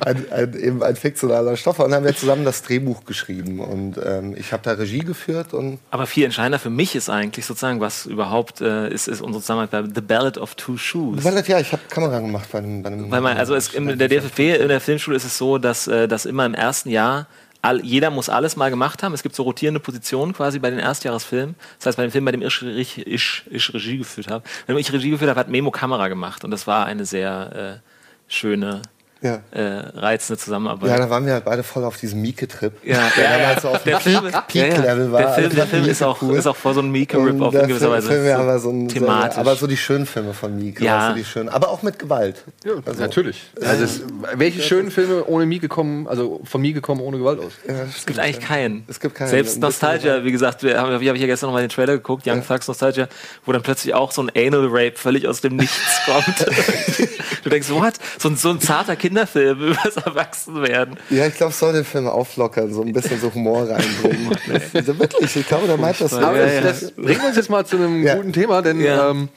ein, 0.06 0.32
ein, 0.32 0.54
eben 0.60 0.84
ein 0.84 0.96
fiktionaler 0.96 1.58
Stoff. 1.58 1.80
Und 1.80 1.90
dann 1.90 1.98
haben 1.98 2.06
wir 2.06 2.16
zusammen 2.16 2.46
das 2.46 2.62
Drehbuch 2.62 3.06
geschrieben. 3.06 3.60
Und 3.60 4.00
ähm, 4.04 4.36
ich 4.38 4.54
habe 4.54 4.64
da 4.64 4.74
Regie 4.74 5.00
geführt 5.00 5.54
und 5.54 5.80
Aber 5.92 6.08
viel 6.08 6.26
entscheidender 6.26 6.60
für 6.60 6.70
mich 6.70 6.96
ist 6.96 7.10
eigentlich 7.10 7.46
sozusagen, 7.46 7.82
was 7.82 8.06
überhaupt 8.06 8.62
äh, 8.62 8.90
ist, 8.90 9.08
ist 9.08 9.22
unsere 9.22 9.42
Zusammenarbeit 9.42 9.72
bei 9.72 9.94
The 9.96 10.02
Ballad 10.02 10.38
of 10.38 10.56
Two 10.56 10.78
Shoes. 10.78 11.24
weil 11.24 11.36
das, 11.36 11.48
ja, 11.48 11.60
ich 11.60 11.72
habe 11.72 11.82
Kamera 11.90 12.20
gemacht 12.20 12.48
bei 12.52 12.60
einem, 12.60 12.84
bei 12.84 12.90
einem 12.90 13.12
Weil 13.12 13.22
man, 13.22 13.38
also 13.38 13.56
es, 13.56 13.74
in 13.74 13.98
der 13.98 14.08
DFFB, 14.08 14.40
in 14.40 14.70
der 14.70 14.80
Filmschule 14.80 15.18
ist 15.18 15.26
es 15.26 15.38
so, 15.38 15.58
dass, 15.58 15.88
äh, 15.88 16.08
dass 16.08 16.26
immer 16.26 16.46
im 16.46 16.54
ersten 16.54 16.90
Jahr 16.90 17.28
all, 17.62 17.84
jeder 17.84 18.10
muss 18.10 18.30
alles 18.30 18.56
mal 18.56 18.70
gemacht 18.70 19.04
haben. 19.04 19.14
Es 19.14 19.24
gibt 19.24 19.36
so 19.36 19.44
rotierende 19.44 19.80
Positionen 19.80 20.34
quasi 20.34 20.60
bei 20.60 20.70
den 20.70 20.80
Erstjahresfilmen. 20.80 21.56
Das 21.78 21.88
heißt, 21.88 21.98
bei 21.98 22.04
dem 22.04 22.12
Film, 22.12 22.26
bei 22.26 22.32
dem 22.32 22.42
ich, 22.42 22.62
ich, 22.62 23.08
ich, 23.08 23.44
ich 23.50 23.74
Regie 23.74 23.98
geführt 23.98 24.30
habe, 24.30 24.44
dem 24.68 24.78
ich 24.78 24.92
Regie 24.92 25.10
geführt 25.10 25.30
habe, 25.30 25.40
hat 25.40 25.50
Memo 25.50 25.72
Kamera 25.72 26.08
gemacht. 26.08 26.44
Und 26.44 26.52
das 26.52 26.68
war 26.68 26.86
eine 26.86 27.06
sehr 27.06 27.82
äh, 27.82 28.32
schöne, 28.32 28.82
Ja. 29.22 29.40
äh, 29.52 29.62
reizende 29.96 30.38
Zusammenarbeit. 30.40 30.90
Ja, 30.90 30.98
da 30.98 31.10
waren 31.10 31.26
wir 31.26 31.34
halt 31.34 31.46
beide 31.46 31.64
voll 31.64 31.84
auf 31.84 31.98
diesem 31.98 32.22
Mieke-Trip. 32.22 32.74
Ja, 32.84 33.10
der 33.16 33.24
ja, 33.24 33.32
ja. 33.32 33.38
damals 33.40 33.62
so 33.62 33.70
auf 33.70 33.84
Der 33.84 34.00
Film, 34.00 34.32
Peak-Level 34.48 35.12
war. 35.12 35.20
Der 35.22 35.30
Film, 35.34 35.56
der 35.56 35.68
Film 35.68 35.86
ist, 35.86 36.04
auch, 36.04 36.22
cool. 36.22 36.38
ist 36.38 36.48
auch 36.48 36.56
voll 36.56 36.74
so 36.74 36.82
ein 36.82 36.92
Mieke-Rip-Off 36.92 37.52
der 37.52 37.64
in 37.64 37.68
gewisser 37.70 37.86
Film, 37.86 37.98
Weise. 37.98 38.08
Film 38.08 38.26
ja 38.26 38.36
So 38.38 38.44
aber 38.44 38.60
so 38.60 38.70
ein, 38.70 38.88
thematisch. 38.88 39.36
So, 39.36 39.42
aber 39.42 39.56
so 39.56 39.68
die 39.68 39.78
schönen 39.78 40.06
Filme 40.06 40.34
von 40.34 40.56
Mieke. 40.56 40.84
Ja. 40.84 40.98
weißt 41.00 41.10
du, 41.12 41.16
die 41.20 41.26
schönen, 41.26 41.50
aber 41.50 41.70
auch 41.70 41.82
mit 41.84 42.00
Gewalt. 42.00 42.44
Also, 42.86 43.02
Natürlich. 43.02 43.44
Also 43.64 43.84
es, 43.84 44.02
welche 44.36 44.62
schönen 44.62 44.92
Filme 44.92 45.26
ohne 45.26 45.46
Mieke 45.46 45.68
kommen, 45.68 46.08
also 46.08 46.42
von 46.44 46.62
Mieke 46.62 46.82
kommen 46.82 47.02
ohne 47.02 47.18
Gewalt 47.18 47.40
aus? 47.40 47.54
Ja, 47.68 47.74
Es 47.84 48.06
gibt 48.06 48.20
eigentlich 48.20 48.40
keinen. 48.46 48.84
Es 48.88 49.00
gibt 49.00 49.16
keinen. 49.16 49.30
Selbst 49.30 49.60
Nostalgia, 49.60 50.24
wie 50.24 50.32
gesagt, 50.32 50.64
wir 50.64 50.80
haben, 50.80 51.00
wie 51.02 51.08
habe 51.08 51.18
ich 51.18 51.22
ja 51.22 51.28
gestern 51.28 51.48
noch 51.48 51.54
mal 51.54 51.62
den 51.62 51.70
Trailer 51.70 51.94
geguckt, 51.94 52.28
Young 52.28 52.46
Thugs 52.46 52.68
Nostalgia, 52.68 53.08
wo 53.46 53.52
dann 53.52 53.62
plötzlich 53.64 53.94
auch 53.94 54.12
so 54.12 54.22
ein 54.22 54.32
Anal 54.36 54.68
Rape 54.70 54.94
völlig 54.96 55.28
aus 55.28 55.42
dem 55.42 55.56
Nichts 55.56 55.76
kommt. 56.06 56.46
du 57.44 57.50
denkst, 57.50 57.70
what? 57.70 57.94
So 58.20 58.30
ein, 58.30 58.38
so 58.38 58.50
ein 58.50 58.60
zarter 58.60 58.96
Kinderfilm 59.08 59.60
über 59.72 59.78
das 59.84 59.98
Erwachsenwerden. 59.98 60.98
Ja, 61.10 61.28
ich 61.28 61.36
glaube, 61.36 61.52
es 61.52 61.60
soll 61.60 61.74
den 61.74 61.86
Film 61.86 62.08
auflockern, 62.08 62.74
so 62.74 62.82
ein 62.84 62.94
bisschen 62.94 63.20
so 63.20 63.34
Humor 63.34 63.70
reinbringen. 63.70 64.36
also 64.74 65.00
wirklich, 65.00 65.36
ich 65.36 65.48
glaube, 65.48 65.68
der 65.68 65.78
meint 65.78 66.00
das. 66.02 66.14
Aber 66.14 66.38
Ja, 66.38 66.62
das, 66.62 66.82
ja. 66.82 66.88
das 66.90 66.92
bringt 66.92 67.24
uns 67.24 67.36
jetzt 67.36 67.50
mal 67.50 67.66
zu 67.66 67.78
einem 67.78 68.04
Ja. 68.04 68.16
guten 68.16 68.34
Thema, 68.34 68.62
denn 68.62 68.80
Ja. 68.82 69.10
Ähm, 69.12 69.30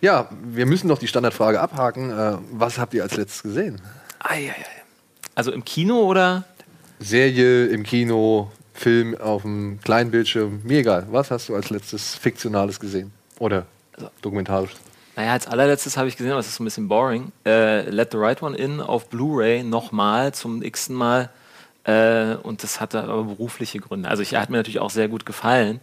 ja, 0.00 0.28
wir 0.42 0.64
müssen 0.66 0.88
doch 0.88 0.98
die 0.98 1.08
Standardfrage 1.08 1.60
abhaken. 1.60 2.10
Äh, 2.10 2.38
was 2.52 2.78
habt 2.78 2.94
ihr 2.94 3.02
als 3.02 3.16
letztes 3.16 3.42
gesehen? 3.42 3.80
Eieiei. 4.20 4.54
Also 5.34 5.52
im 5.52 5.64
Kino 5.64 6.00
oder? 6.04 6.44
Serie, 6.98 7.66
im 7.66 7.82
Kino, 7.82 8.50
Film 8.74 9.16
auf 9.18 9.42
dem 9.42 9.78
kleinen 9.82 10.10
Bildschirm, 10.10 10.60
mir 10.64 10.78
egal. 10.78 11.06
Was 11.10 11.30
hast 11.30 11.48
du 11.50 11.54
als 11.54 11.68
letztes 11.70 12.14
Fiktionales 12.14 12.80
gesehen? 12.80 13.12
Oder 13.38 13.66
dokumentarisch? 14.22 14.70
Naja, 15.20 15.34
als 15.34 15.46
allerletztes 15.46 15.98
habe 15.98 16.08
ich 16.08 16.16
gesehen, 16.16 16.32
aber 16.32 16.40
es 16.40 16.48
ist 16.48 16.54
so 16.54 16.62
ein 16.62 16.64
bisschen 16.64 16.88
boring. 16.88 17.30
Äh, 17.44 17.82
Let 17.90 18.12
the 18.12 18.16
Right 18.16 18.42
One 18.42 18.56
In 18.56 18.80
auf 18.80 19.10
Blu-ray 19.10 19.62
nochmal 19.62 20.32
zum 20.32 20.62
x-ten 20.62 20.96
Mal. 20.96 21.28
Äh, 21.84 22.36
und 22.36 22.62
das 22.62 22.80
hatte 22.80 23.02
aber 23.02 23.24
berufliche 23.24 23.80
Gründe. 23.80 24.08
Also 24.08 24.22
ich 24.22 24.34
hat 24.34 24.48
mir 24.48 24.56
natürlich 24.56 24.78
auch 24.78 24.88
sehr 24.88 25.08
gut 25.08 25.26
gefallen, 25.26 25.80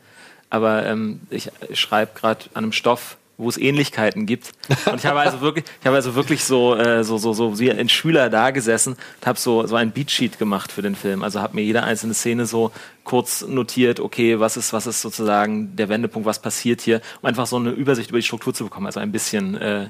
aber 0.50 0.88
ähm, 0.88 1.22
ich 1.30 1.52
schreibe 1.74 2.14
gerade 2.20 2.46
an 2.56 2.64
einem 2.64 2.72
Stoff, 2.72 3.17
wo 3.38 3.50
es 3.50 3.58
Ähnlichkeiten 3.58 4.26
gibt. 4.26 4.52
Und 4.86 4.96
ich 4.96 5.06
habe 5.06 5.20
also 5.20 5.42
wirklich, 5.42 5.66
ich 5.80 5.86
habe 5.86 5.96
also 5.96 6.16
wirklich 6.16 6.44
so, 6.44 6.76
äh, 6.76 7.04
so, 7.04 7.18
so, 7.18 7.34
so 7.34 7.60
wie 7.60 7.72
ein 7.72 7.88
Schüler 7.88 8.30
da 8.30 8.52
gesessen 8.52 8.94
und 8.94 9.28
habe 9.28 9.40
so, 9.40 9.68
so 9.68 9.76
ein 9.76 9.92
Beatsheet 9.92 10.40
gemacht 10.40 10.72
für 10.72 10.82
den 10.82 10.96
Film. 10.96 11.24
Also 11.24 11.40
habe 11.40 11.56
mir 11.56 11.62
jede 11.62 11.84
einzelne 11.84 12.16
Szene 12.16 12.46
so 12.46 12.72
kurz 13.04 13.46
notiert, 13.48 14.00
okay, 14.00 14.40
was 14.40 14.58
ist, 14.58 14.74
was 14.74 14.88
ist 14.88 15.02
sozusagen 15.02 15.76
der 15.76 15.88
Wendepunkt, 15.90 16.26
was 16.26 16.42
passiert 16.42 16.82
hier, 16.82 17.02
um 17.22 17.30
einfach 17.30 17.46
so 17.46 17.58
eine 17.58 17.70
Übersicht 17.72 18.10
über 18.10 18.18
die 18.18 18.24
Struktur 18.24 18.54
zu 18.54 18.64
bekommen. 18.64 18.88
Also 18.88 19.00
ein 19.00 19.12
bisschen 19.12 19.56
äh, 19.56 19.90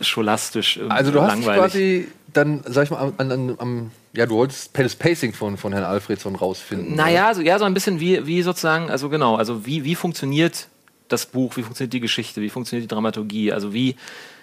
scholastisch, 0.00 0.78
äh, 0.78 0.88
Also 0.88 1.12
du 1.12 1.22
hast 1.22 1.28
langweilig. 1.28 1.60
quasi 1.60 2.08
dann, 2.32 2.62
sag 2.66 2.84
ich 2.84 2.90
mal, 2.90 2.98
am, 2.98 3.14
an, 3.18 3.56
am 3.58 3.90
ja, 4.14 4.26
du 4.26 4.34
wolltest 4.34 4.76
das 4.76 4.94
Pacing 4.96 5.32
von, 5.32 5.56
von 5.56 5.72
Herrn 5.72 5.84
Alfredson 5.84 6.36
rausfinden. 6.36 6.94
Naja, 6.94 7.32
so, 7.34 7.40
ja, 7.40 7.58
so 7.58 7.64
ein 7.64 7.74
bisschen 7.74 7.98
wie, 7.98 8.26
wie 8.26 8.42
sozusagen, 8.42 8.90
also 8.90 9.08
genau, 9.08 9.36
also 9.36 9.64
wie, 9.64 9.84
wie 9.84 9.94
funktioniert 9.94 10.68
das 11.12 11.26
Buch, 11.26 11.56
wie 11.56 11.62
funktioniert 11.62 11.92
die 11.92 12.00
Geschichte, 12.00 12.40
wie 12.40 12.50
funktioniert 12.50 12.90
die 12.90 12.94
Dramaturgie, 12.94 13.52
also 13.52 13.72
wie 13.72 13.96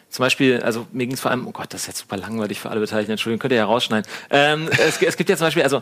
zum 0.10 0.24
Beispiel, 0.24 0.62
also 0.62 0.88
mir 0.92 1.06
ging 1.06 1.14
es 1.14 1.22
vor 1.22 1.32
allem, 1.32 1.48
oh 1.48 1.52
Gott, 1.52 1.74
das 1.74 1.82
ist 1.82 1.88
jetzt 1.88 2.00
super 2.00 2.18
langweilig 2.18 2.60
für 2.60 2.70
alle 2.70 2.80
Beteiligten, 2.80 3.12
Entschuldigung, 3.12 3.40
könnt 3.40 3.52
ihr 3.52 3.58
ja 3.58 3.66
rausschneiden. 3.66 4.10
Ähm, 4.32 4.68
es, 4.72 5.02
es 5.02 5.18
gibt 5.18 5.30
ja 5.30 5.38
zum 5.38 5.48
Beispiel, 5.48 5.64
also 5.64 5.82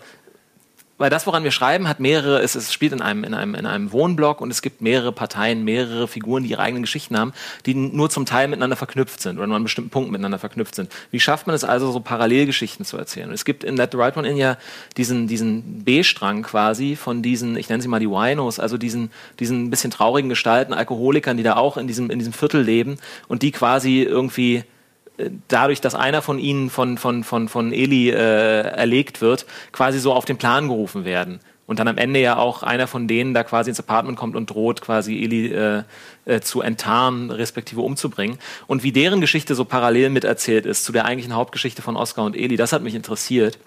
weil 0.97 1.09
das, 1.09 1.27
woran 1.27 1.43
wir 1.43 1.51
schreiben, 1.51 1.87
hat 1.87 1.99
mehrere, 1.99 2.41
es, 2.41 2.55
es 2.55 2.73
spielt 2.73 2.91
in 2.91 3.01
einem, 3.01 3.23
in, 3.23 3.33
einem, 3.33 3.55
in 3.55 3.65
einem 3.65 3.91
Wohnblock 3.91 4.41
und 4.41 4.49
es 4.49 4.61
gibt 4.61 4.81
mehrere 4.81 5.11
Parteien, 5.11 5.63
mehrere 5.63 6.07
Figuren, 6.07 6.43
die 6.43 6.49
ihre 6.49 6.61
eigenen 6.61 6.83
Geschichten 6.83 7.17
haben, 7.17 7.33
die 7.65 7.75
nur 7.75 8.09
zum 8.09 8.25
Teil 8.25 8.47
miteinander 8.47 8.75
verknüpft 8.75 9.21
sind 9.21 9.37
oder 9.37 9.47
nur 9.47 9.57
an 9.57 9.63
bestimmten 9.63 9.91
Punkten 9.91 10.11
miteinander 10.11 10.39
verknüpft 10.39 10.75
sind. 10.75 10.91
Wie 11.11 11.19
schafft 11.19 11.45
man 11.45 11.55
es 11.55 11.63
also, 11.63 11.91
so 11.91 11.99
Parallelgeschichten 11.99 12.85
zu 12.85 12.97
erzählen? 12.97 13.29
Und 13.29 13.35
es 13.35 13.45
gibt 13.45 13.63
in 13.63 13.77
Let 13.77 13.91
the 13.91 13.97
Right 13.97 14.17
One 14.17 14.27
In 14.27 14.37
ja 14.37 14.57
diesen, 14.97 15.27
diesen 15.27 15.83
B-Strang 15.83 16.43
quasi 16.43 16.95
von 16.95 17.21
diesen, 17.21 17.57
ich 17.57 17.69
nenne 17.69 17.81
sie 17.81 17.87
mal 17.87 17.99
die 17.99 18.09
Winos, 18.09 18.59
also 18.59 18.77
diesen, 18.77 19.11
diesen 19.39 19.69
bisschen 19.69 19.91
traurigen 19.91 20.29
Gestalten, 20.29 20.73
Alkoholikern, 20.73 21.37
die 21.37 21.43
da 21.43 21.55
auch 21.55 21.77
in 21.77 21.87
diesem, 21.87 22.09
in 22.09 22.19
diesem 22.19 22.33
Viertel 22.33 22.61
leben 22.61 22.97
und 23.27 23.43
die 23.43 23.51
quasi 23.51 24.01
irgendwie 24.01 24.63
dadurch, 25.47 25.81
dass 25.81 25.95
einer 25.95 26.21
von 26.21 26.39
ihnen 26.39 26.69
von, 26.69 26.97
von, 26.97 27.23
von, 27.23 27.47
von 27.47 27.73
Eli 27.73 28.09
äh, 28.09 28.61
erlegt 28.61 29.21
wird, 29.21 29.45
quasi 29.71 29.99
so 29.99 30.13
auf 30.13 30.25
den 30.25 30.37
Plan 30.37 30.67
gerufen 30.67 31.05
werden. 31.05 31.39
Und 31.65 31.79
dann 31.79 31.89
am 31.89 31.97
Ende 31.97 32.21
ja 32.21 32.37
auch 32.37 32.63
einer 32.63 32.87
von 32.87 33.09
denen 33.09 33.33
da 33.33 33.43
quasi 33.43 33.69
ins 33.69 33.79
Apartment 33.79 34.17
kommt 34.17 34.37
und 34.37 34.49
droht, 34.49 34.79
quasi 34.81 35.21
Eli 35.21 35.47
äh, 35.47 35.83
äh, 36.25 36.39
zu 36.39 36.61
enttarnen, 36.61 37.29
respektive 37.29 37.81
umzubringen. 37.81 38.39
Und 38.67 38.83
wie 38.83 38.93
deren 38.93 39.19
Geschichte 39.19 39.53
so 39.53 39.65
parallel 39.65 40.09
miterzählt 40.09 40.65
ist 40.65 40.85
zu 40.85 40.93
der 40.93 41.05
eigentlichen 41.05 41.35
Hauptgeschichte 41.35 41.81
von 41.81 41.97
Oscar 41.97 42.23
und 42.23 42.37
Eli, 42.37 42.55
das 42.55 42.71
hat 42.71 42.83
mich 42.83 42.95
interessiert 42.95 43.59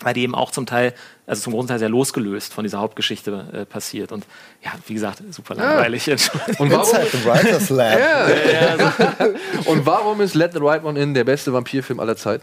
weil 0.00 0.14
die 0.14 0.22
eben 0.22 0.34
auch 0.34 0.50
zum 0.50 0.66
Teil, 0.66 0.94
also 1.26 1.42
zum 1.42 1.52
großen 1.52 1.68
Teil 1.68 1.78
sehr 1.78 1.88
losgelöst 1.88 2.52
von 2.52 2.64
dieser 2.64 2.78
Hauptgeschichte 2.78 3.46
äh, 3.52 3.64
passiert. 3.64 4.12
Und 4.12 4.24
ja, 4.62 4.72
wie 4.86 4.94
gesagt, 4.94 5.22
super 5.30 5.54
langweilig. 5.54 6.06
Ja. 6.06 6.16
Und 6.58 6.70
warum, 6.70 6.96
the 7.12 7.24
Writers 7.24 7.70
Lab. 7.70 7.98
Ja. 7.98 9.28
Und 9.66 9.86
warum 9.86 10.20
ist 10.20 10.34
Let 10.34 10.52
the 10.52 10.58
Right 10.60 10.84
One 10.84 11.00
In 11.00 11.14
der 11.14 11.24
beste 11.24 11.52
Vampirfilm 11.52 12.00
aller 12.00 12.16
Zeit? 12.16 12.42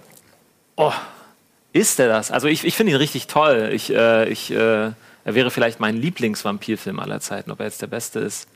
Oh, 0.75 0.93
ist 1.73 1.99
der 1.99 2.07
das? 2.07 2.31
Also 2.31 2.47
ich, 2.47 2.65
ich 2.65 2.75
finde 2.75 2.93
ihn 2.93 2.97
richtig 2.97 3.27
toll. 3.27 3.69
Ich, 3.73 3.93
äh, 3.93 4.29
ich, 4.29 4.51
äh, 4.51 4.55
er 4.55 4.95
wäre 5.25 5.51
vielleicht 5.51 5.79
mein 5.79 5.95
Lieblingsvampirfilm 5.97 6.99
aller 6.99 7.19
Zeiten. 7.19 7.51
Ob 7.51 7.59
er 7.59 7.65
jetzt 7.65 7.81
der 7.81 7.87
beste 7.87 8.19
ist, 8.19 8.47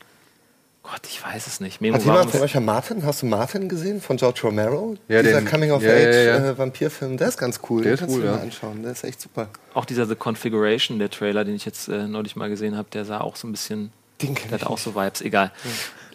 Gott, 0.83 1.01
ich 1.07 1.23
weiß 1.23 1.45
es 1.45 1.59
nicht. 1.59 1.79
Memo 1.79 1.95
Hat 1.95 2.03
jemand 2.03 2.31
von 2.31 2.41
euch 2.41 2.59
Martin? 2.59 3.05
Hast 3.05 3.21
du 3.21 3.27
Martin 3.27 3.69
gesehen 3.69 4.01
von 4.01 4.17
George 4.17 4.41
Romero? 4.43 4.95
Ja, 5.07 5.21
Dieser 5.21 5.41
den, 5.41 5.47
Coming-of-Age-Vampirfilm, 5.47 7.11
ja, 7.11 7.13
ja, 7.13 7.17
der 7.17 7.27
ist 7.27 7.37
ganz 7.37 7.59
cool. 7.69 7.83
Der 7.83 7.93
ist 7.93 8.03
cool, 8.07 8.25
ja. 8.25 8.31
mal 8.31 8.41
anschauen. 8.41 8.81
Der 8.81 8.91
ist 8.91 9.03
echt 9.03 9.21
super. 9.21 9.49
Auch 9.75 9.85
dieser 9.85 10.07
The 10.07 10.15
Configuration, 10.15 10.97
der 10.97 11.11
Trailer, 11.11 11.45
den 11.45 11.55
ich 11.55 11.65
jetzt 11.65 11.87
äh, 11.87 12.07
neulich 12.07 12.35
mal 12.35 12.49
gesehen 12.49 12.75
habe, 12.75 12.87
der 12.91 13.05
sah 13.05 13.21
auch 13.21 13.35
so 13.35 13.47
ein 13.47 13.51
bisschen. 13.51 13.91
Den 14.21 14.33
der 14.35 14.51
hat 14.51 14.65
auch 14.65 14.77
so 14.77 14.95
Vibes, 14.95 15.21
egal. 15.21 15.51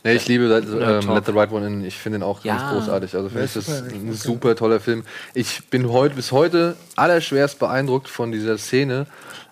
Nee, 0.05 0.15
ich 0.15 0.29
liebe 0.29 0.47
Let, 0.47 0.65
ähm, 0.67 1.15
Let 1.15 1.27
the 1.27 1.33
Right 1.33 1.51
One 1.51 1.67
In. 1.67 1.85
Ich 1.85 1.97
finde 1.97 2.19
ihn 2.19 2.23
auch 2.23 2.43
ganz 2.43 2.63
großartig. 2.71 3.15
Also 3.17 3.29
finde 3.29 3.45
ich 3.45 3.53
das 3.53 3.69
ein 3.69 4.13
super 4.13 4.55
toller 4.55 4.79
Film. 4.79 5.05
Ich 5.35 5.69
bin 5.69 5.91
heute 5.91 6.15
bis 6.15 6.31
heute 6.31 6.77
allerschwerst 6.95 7.59
beeindruckt 7.59 8.09
von 8.09 8.31
dieser 8.31 8.59
Szene. 8.59 9.07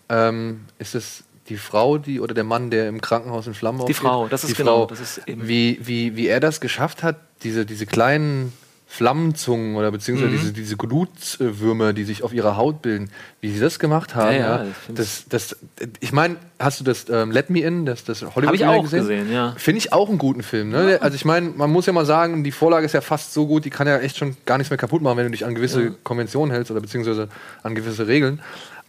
Ähm, 0.09 0.67
ist 0.79 0.95
es 0.95 1.24
die 1.49 1.57
Frau, 1.57 1.99
die 1.99 2.21
oder 2.21 2.35
der 2.35 2.45
Mann, 2.45 2.71
der 2.71 2.89
im 2.89 3.01
Krankenhaus 3.01 3.47
in 3.47 3.55
Flammen 3.55 3.79
Die 3.79 3.83
aufgeht, 3.83 3.97
Frau, 3.97 4.29
das 4.29 4.45
ist 4.45 4.51
die 4.51 4.55
genau, 4.55 4.81
Frau, 4.81 4.87
das 4.87 5.01
ist 5.01 5.29
eben 5.29 5.47
wie, 5.47 5.79
wie, 5.83 6.17
wie 6.17 6.27
er 6.27 6.41
das 6.41 6.61
geschafft 6.61 7.03
hat, 7.03 7.17
diese, 7.43 7.67
diese 7.67 7.87
kleinen 7.87 8.53
Flammenzungen 8.95 9.75
oder 9.75 9.91
beziehungsweise 9.91 10.31
mhm. 10.31 10.39
diese, 10.39 10.53
diese 10.53 10.77
Glutwürmer, 10.77 11.93
die 11.93 12.05
sich 12.05 12.23
auf 12.23 12.33
ihrer 12.33 12.57
Haut 12.57 12.81
bilden, 12.81 13.11
wie 13.41 13.51
sie 13.51 13.59
das 13.59 13.81
gemacht 13.81 14.15
haben. 14.15 14.37
Ja, 14.37 14.65
ja, 14.65 14.67
das, 14.95 15.25
das, 15.29 15.57
ich 15.99 16.13
meine, 16.13 16.37
hast 16.61 16.79
du 16.79 16.85
das 16.85 17.07
ähm, 17.11 17.33
Let 17.33 17.51
Me 17.51 17.63
In, 17.63 17.87
das, 17.87 18.05
das 18.05 18.23
Hollywood 18.23 18.47
Hab 18.47 18.55
ich 18.55 18.65
auch 18.65 18.83
gesehen? 18.83 19.01
gesehen 19.01 19.33
ja. 19.33 19.53
Finde 19.57 19.79
ich 19.79 19.93
auch 19.93 20.09
einen 20.09 20.19
guten 20.19 20.45
Film. 20.45 20.69
Ne? 20.69 20.93
Ja. 20.93 20.99
Also 20.99 21.17
ich 21.17 21.25
meine, 21.25 21.49
man 21.49 21.73
muss 21.73 21.87
ja 21.87 21.93
mal 21.93 22.07
sagen, 22.07 22.45
die 22.45 22.53
Vorlage 22.53 22.87
ist 22.87 22.93
ja 22.93 23.01
fast 23.01 23.35
so 23.35 23.49
gut, 23.49 23.65
die 23.65 23.71
kann 23.71 23.89
ja 23.89 23.99
echt 23.99 24.17
schon 24.17 24.37
gar 24.47 24.59
nichts 24.59 24.71
mehr 24.71 24.79
kaputt 24.79 25.03
machen, 25.03 25.17
wenn 25.17 25.25
du 25.25 25.33
dich 25.33 25.45
an 25.45 25.57
gewisse 25.57 25.91
Konventionen 26.05 26.55
hältst 26.55 26.71
oder 26.71 26.81
beziehungsweise 26.81 27.29
an 27.65 27.75
gewisse 27.75 28.07
Regeln. 28.07 28.43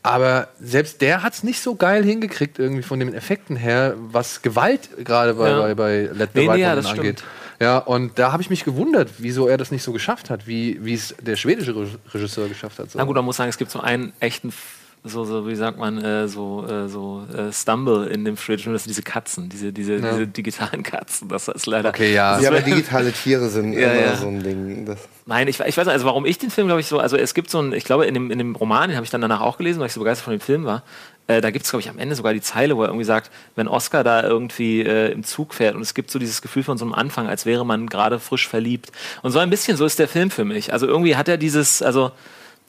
Aber 0.05 0.49
selbst 0.61 1.01
der 1.01 1.23
hat 1.23 1.33
es 1.33 1.43
nicht 1.43 1.61
so 1.61 1.75
geil 1.75 2.03
hingekriegt, 2.03 2.59
irgendwie 2.59 2.83
von 2.83 2.99
den 2.99 3.13
Effekten 3.15 3.55
her, 3.55 3.95
was 3.97 4.43
Gewalt 4.43 4.89
gerade 5.03 5.33
bei, 5.33 5.49
ja. 5.49 5.59
bei, 5.59 5.73
bei 5.73 6.09
Let 6.13 6.29
the 6.33 6.41
nee, 6.41 6.47
nee, 6.47 6.61
ja, 6.61 6.73
angeht. 6.73 6.85
Stimmt. 6.87 7.23
Ja, 7.59 7.79
und 7.79 8.19
da 8.19 8.31
habe 8.31 8.43
ich 8.43 8.51
mich 8.51 8.63
gewundert, 8.65 9.09
wieso 9.17 9.47
er 9.47 9.57
das 9.57 9.71
nicht 9.71 9.81
so 9.81 9.93
geschafft 9.93 10.29
hat, 10.29 10.45
wie 10.45 10.93
es 10.93 11.15
der 11.21 11.35
schwedische 11.35 11.73
Regisseur 12.13 12.47
geschafft 12.49 12.77
hat. 12.77 12.91
So. 12.91 12.99
Na 12.99 13.05
gut, 13.05 13.15
man 13.15 13.25
muss 13.25 13.37
sagen, 13.37 13.49
es 13.49 13.57
gibt 13.57 13.71
so 13.71 13.79
einen 13.79 14.13
echten 14.19 14.53
so, 15.05 15.23
so 15.23 15.47
wie 15.47 15.55
sagt 15.55 15.77
man, 15.77 16.03
äh, 16.03 16.27
so, 16.27 16.65
äh, 16.67 16.89
so 16.89 17.23
äh, 17.33 17.53
Stumble 17.53 18.07
in 18.07 18.25
dem 18.25 18.37
Schwedischen, 18.37 18.73
das 18.73 18.83
sind 18.83 18.89
diese 18.89 19.03
Katzen, 19.03 19.49
diese, 19.49 19.71
diese, 19.71 19.97
ja. 19.97 20.11
diese 20.11 20.27
digitalen 20.27 20.83
Katzen. 20.83 21.29
Das 21.29 21.47
ist 21.47 21.65
leider. 21.67 21.89
Okay, 21.89 22.13
ja. 22.13 22.39
Ja, 22.39 22.49
aber 22.49 22.61
digitale 22.61 23.11
Tiere 23.11 23.49
sind 23.49 23.73
ja, 23.79 23.91
immer 23.91 24.01
ja. 24.01 24.15
so 24.15 24.27
ein 24.27 24.43
Ding. 24.43 24.85
Das 24.85 24.99
Nein, 25.27 25.47
ich, 25.47 25.59
ich 25.59 25.77
weiß 25.77 25.85
nicht, 25.85 25.93
also 25.93 26.05
warum 26.05 26.25
ich 26.25 26.37
den 26.37 26.51
Film, 26.51 26.67
glaube 26.67 26.81
ich, 26.81 26.87
so, 26.87 26.99
also 26.99 27.17
es 27.17 27.33
gibt 27.33 27.49
so 27.49 27.59
ein, 27.59 27.73
ich 27.73 27.83
glaube, 27.83 28.05
in 28.05 28.13
dem, 28.13 28.29
in 28.29 28.37
dem 28.37 28.55
Roman, 28.55 28.89
den 28.89 28.95
habe 28.95 29.05
ich 29.05 29.09
dann 29.09 29.21
danach 29.21 29.41
auch 29.41 29.57
gelesen, 29.57 29.79
weil 29.79 29.87
ich 29.87 29.93
so 29.93 29.99
begeistert 29.99 30.25
von 30.25 30.33
dem 30.33 30.39
Film 30.39 30.65
war, 30.65 30.83
äh, 31.27 31.41
da 31.41 31.49
gibt 31.49 31.65
es, 31.65 31.71
glaube 31.71 31.81
ich, 31.81 31.89
am 31.89 31.97
Ende 31.97 32.15
sogar 32.15 32.33
die 32.33 32.41
Zeile, 32.41 32.77
wo 32.77 32.83
er 32.83 32.89
irgendwie 32.89 33.05
sagt, 33.05 33.31
wenn 33.55 33.67
Oscar 33.67 34.03
da 34.03 34.21
irgendwie 34.21 34.81
äh, 34.81 35.11
im 35.11 35.23
Zug 35.23 35.55
fährt 35.55 35.75
und 35.75 35.81
es 35.81 35.95
gibt 35.95 36.11
so 36.11 36.19
dieses 36.19 36.41
Gefühl 36.41 36.63
von 36.63 36.77
so 36.77 36.85
einem 36.85 36.93
Anfang, 36.93 37.27
als 37.27 37.45
wäre 37.47 37.65
man 37.65 37.87
gerade 37.87 38.19
frisch 38.19 38.47
verliebt. 38.47 38.91
Und 39.23 39.31
so 39.31 39.39
ein 39.39 39.49
bisschen 39.49 39.77
so 39.77 39.85
ist 39.85 39.97
der 39.97 40.07
Film 40.07 40.29
für 40.29 40.45
mich. 40.45 40.73
Also 40.73 40.85
irgendwie 40.85 41.15
hat 41.15 41.27
er 41.27 41.37
dieses, 41.37 41.81
also 41.81 42.11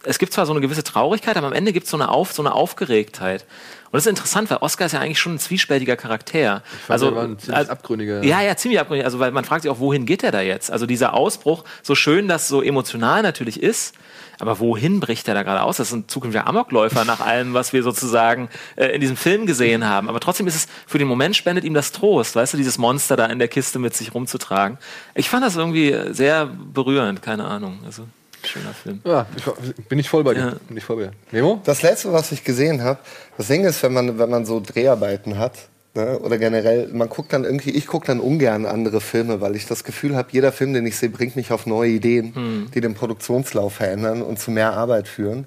es 0.06 0.18
gibt 0.18 0.32
zwar 0.32 0.46
so 0.46 0.52
eine 0.52 0.60
gewisse 0.60 0.84
Traurigkeit, 0.84 1.36
aber 1.36 1.48
am 1.48 1.52
Ende 1.52 1.72
gibt 1.72 1.84
es 1.84 1.90
so 1.90 1.96
eine, 1.96 2.08
Auf, 2.08 2.32
so 2.32 2.42
eine 2.42 2.54
Aufgeregtheit. 2.54 3.44
Und 3.86 3.94
das 3.94 4.06
ist 4.06 4.10
interessant, 4.10 4.50
weil 4.50 4.58
Oscar 4.58 4.86
ist 4.86 4.92
ja 4.92 5.00
eigentlich 5.00 5.18
schon 5.18 5.34
ein 5.34 5.38
zwiespältiger 5.38 5.96
Charakter. 5.96 6.62
Ich 6.72 6.78
fand, 6.80 6.90
also, 6.90 7.14
war 7.14 7.24
ein 7.24 7.38
ziemlich 7.38 7.56
also, 7.56 7.72
abgründiger. 7.72 8.22
Ja, 8.24 8.40
ja, 8.40 8.56
ziemlich 8.56 8.80
abgründig. 8.80 9.04
Also, 9.04 9.18
weil 9.18 9.30
man 9.30 9.44
fragt 9.44 9.62
sich 9.62 9.70
auch, 9.70 9.78
wohin 9.78 10.06
geht 10.06 10.22
er 10.22 10.32
da 10.32 10.40
jetzt? 10.40 10.70
Also, 10.70 10.86
dieser 10.86 11.14
Ausbruch, 11.14 11.64
so 11.82 11.94
schön 11.94 12.28
das 12.28 12.48
so 12.48 12.62
emotional 12.62 13.22
natürlich 13.22 13.62
ist, 13.62 13.94
aber 14.38 14.58
wohin 14.58 15.00
bricht 15.00 15.28
er 15.28 15.34
da 15.34 15.42
gerade 15.42 15.62
aus? 15.62 15.78
Das 15.78 15.88
ist 15.88 15.94
ein 15.94 16.08
zukünftiger 16.08 16.46
Amokläufer 16.46 17.04
nach 17.04 17.20
allem, 17.20 17.54
was 17.54 17.72
wir 17.72 17.82
sozusagen 17.82 18.48
äh, 18.76 18.86
in 18.86 19.00
diesem 19.00 19.16
Film 19.16 19.46
gesehen 19.46 19.86
haben. 19.86 20.08
Aber 20.08 20.20
trotzdem 20.20 20.46
ist 20.46 20.56
es, 20.56 20.68
für 20.86 20.98
den 20.98 21.08
Moment 21.08 21.36
spendet 21.36 21.64
ihm 21.64 21.74
das 21.74 21.92
Trost, 21.92 22.36
weißt 22.36 22.52
du, 22.52 22.56
dieses 22.58 22.78
Monster 22.78 23.16
da 23.16 23.26
in 23.26 23.38
der 23.38 23.48
Kiste 23.48 23.78
mit 23.78 23.94
sich 23.94 24.14
rumzutragen. 24.14 24.78
Ich 25.14 25.30
fand 25.30 25.44
das 25.44 25.56
irgendwie 25.56 25.96
sehr 26.10 26.46
berührend, 26.46 27.22
keine 27.22 27.44
Ahnung. 27.44 27.78
Also. 27.84 28.02
Schöner 28.46 28.74
Film. 28.74 29.00
Ja, 29.04 29.26
ich, 29.36 29.86
bin 29.86 29.98
ich 29.98 30.08
voll 30.08 30.24
bei 30.24 30.34
dir. 30.34 30.40
Ja. 30.40 30.54
Bin 30.68 30.76
ich 30.76 30.84
voll 30.84 30.96
bei 30.96 31.02
dir. 31.04 31.12
Memo? 31.32 31.60
Das 31.64 31.82
letzte, 31.82 32.12
was 32.12 32.32
ich 32.32 32.44
gesehen 32.44 32.82
habe, 32.82 32.98
das 33.36 33.48
Ding 33.48 33.64
ist, 33.64 33.82
wenn 33.82 33.92
man, 33.92 34.18
wenn 34.18 34.30
man 34.30 34.46
so 34.46 34.60
Dreharbeiten 34.60 35.38
hat, 35.38 35.68
ne, 35.94 36.18
oder 36.18 36.38
generell, 36.38 36.88
man 36.92 37.08
guckt 37.08 37.32
dann 37.32 37.44
irgendwie, 37.44 37.70
ich 37.70 37.86
gucke 37.86 38.06
dann 38.06 38.20
ungern 38.20 38.66
andere 38.66 39.00
Filme, 39.00 39.40
weil 39.40 39.56
ich 39.56 39.66
das 39.66 39.82
Gefühl 39.82 40.16
habe, 40.16 40.28
jeder 40.30 40.52
Film, 40.52 40.74
den 40.74 40.86
ich 40.86 40.96
sehe, 40.96 41.08
bringt 41.08 41.34
mich 41.36 41.52
auf 41.52 41.66
neue 41.66 41.90
Ideen, 41.90 42.34
hm. 42.34 42.70
die 42.74 42.80
den 42.80 42.94
Produktionslauf 42.94 43.74
verändern 43.74 44.22
und 44.22 44.38
zu 44.38 44.50
mehr 44.50 44.72
Arbeit 44.74 45.08
führen. 45.08 45.46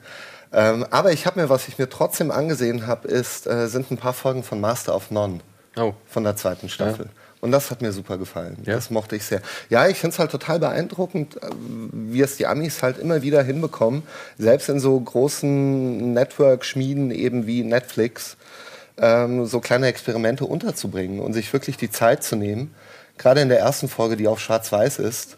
Ähm, 0.52 0.86
aber 0.90 1.12
ich 1.12 1.26
habe 1.26 1.40
mir, 1.40 1.50
was 1.50 1.68
ich 1.68 1.78
mir 1.78 1.90
trotzdem 1.90 2.32
angesehen 2.32 2.88
habe, 2.88 3.08
ist, 3.08 3.48
äh, 3.48 3.68
sind 3.68 3.92
ein 3.92 3.98
paar 3.98 4.14
Folgen 4.14 4.44
von 4.44 4.60
Master 4.60 4.96
of 4.96 5.12
None. 5.12 5.40
Oh. 5.78 5.94
Von 6.08 6.24
der 6.24 6.36
zweiten 6.36 6.70
Staffel. 6.70 7.06
Ja. 7.06 7.12
Und 7.42 7.52
das 7.52 7.72
hat 7.72 7.82
mir 7.82 7.92
super 7.92 8.18
gefallen. 8.18 8.58
Ja? 8.66 8.74
Das 8.74 8.90
mochte 8.90 9.16
ich 9.16 9.24
sehr. 9.24 9.42
Ja, 9.70 9.88
ich 9.88 9.98
finde 9.98 10.14
es 10.14 10.20
halt 10.20 10.32
total 10.32 10.60
beeindruckend, 10.60 11.42
äh, 11.42 11.50
wie 11.92 12.22
es 12.22 12.38
die 12.38 12.48
Amis 12.48 12.84
halt 12.84 12.98
immer 12.98 13.22
wieder 13.22 13.42
hinbekommen, 13.44 14.04
selbst 14.38 14.70
in 14.70 14.80
so 14.80 15.00
großen 15.00 16.14
Network-Schmieden 16.14 17.12
eben 17.12 17.48
wie 17.48 17.64
Netflix, 17.64 18.36
ähm, 18.98 19.46
so 19.46 19.62
kleine 19.62 19.88
Experimente 19.88 20.46
unterzubringen 20.46 21.22
und 21.22 21.34
sich 21.34 21.52
wirklich 21.54 21.78
die 21.78 21.90
Zeit 21.90 22.24
zu 22.24 22.36
nehmen. 22.36 22.74
Gerade 23.18 23.42
in 23.42 23.50
der 23.50 23.60
ersten 23.60 23.88
Folge, 23.88 24.18
die 24.18 24.28
auf 24.28 24.40
Schwarz-Weiß 24.40 25.00
ist, 25.00 25.38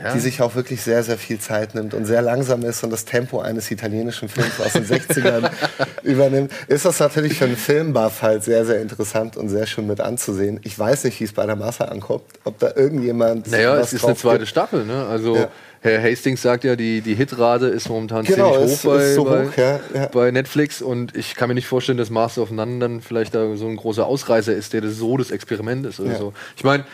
ja. 0.00 0.12
die 0.12 0.20
sich 0.20 0.42
auch 0.42 0.54
wirklich 0.54 0.82
sehr, 0.82 1.02
sehr 1.02 1.18
viel 1.18 1.38
Zeit 1.38 1.74
nimmt 1.74 1.94
und 1.94 2.04
sehr 2.04 2.22
langsam 2.22 2.62
ist 2.62 2.82
und 2.82 2.90
das 2.90 3.04
Tempo 3.04 3.40
eines 3.40 3.70
italienischen 3.70 4.28
Films 4.28 4.60
aus 4.60 4.72
den 4.72 4.86
60ern 4.86 5.50
übernimmt, 6.02 6.52
ist 6.66 6.84
das 6.84 6.98
natürlich 6.98 7.38
für 7.38 7.44
einen 7.44 7.56
Filmbuff 7.56 8.22
halt 8.22 8.42
sehr, 8.42 8.64
sehr 8.64 8.80
interessant 8.80 9.36
und 9.36 9.48
sehr 9.48 9.66
schön 9.66 9.86
mit 9.86 10.00
anzusehen. 10.00 10.60
Ich 10.64 10.78
weiß 10.78 11.04
nicht, 11.04 11.20
wie 11.20 11.24
es 11.24 11.32
bei 11.32 11.46
der 11.46 11.56
Masse 11.56 11.88
ankommt, 11.88 12.24
ob 12.44 12.58
da 12.58 12.72
irgendjemand. 12.74 13.50
Naja, 13.50 13.76
es 13.78 13.92
ist 13.92 14.04
eine 14.04 14.16
zweite 14.16 14.38
gibt. 14.38 14.48
Staffel, 14.48 14.84
ne? 14.84 15.06
Also. 15.06 15.36
Ja. 15.36 15.48
Herr 15.80 16.02
Hastings 16.02 16.40
sagt 16.40 16.64
ja, 16.64 16.76
die, 16.76 17.02
die 17.02 17.14
Hitrate 17.14 17.66
ist 17.66 17.90
momentan 17.90 18.24
genau, 18.24 18.54
ziemlich 18.54 18.78
hoch, 18.78 18.90
bei, 18.90 19.12
so 19.12 19.24
bei, 19.24 19.46
hoch 19.46 19.56
ja, 19.58 19.80
ja. 19.94 20.06
bei, 20.06 20.30
Netflix 20.30 20.80
und 20.80 21.14
ich 21.14 21.34
kann 21.34 21.48
mir 21.48 21.54
nicht 21.54 21.66
vorstellen, 21.66 21.98
dass 21.98 22.08
Master 22.08 22.40
of 22.40 22.50
None 22.50 22.78
dann 22.78 23.02
vielleicht 23.02 23.34
da 23.34 23.54
so 23.54 23.66
ein 23.66 23.76
großer 23.76 24.06
Ausreißer 24.06 24.54
ist, 24.54 24.72
der 24.72 24.80
das 24.80 24.94
so 24.96 25.18
das 25.18 25.30
Experiment 25.30 25.84
ist 25.84 26.00
oder 26.00 26.12
ja. 26.12 26.18
so. 26.18 26.32
Ich 26.56 26.64
meine, 26.64 26.84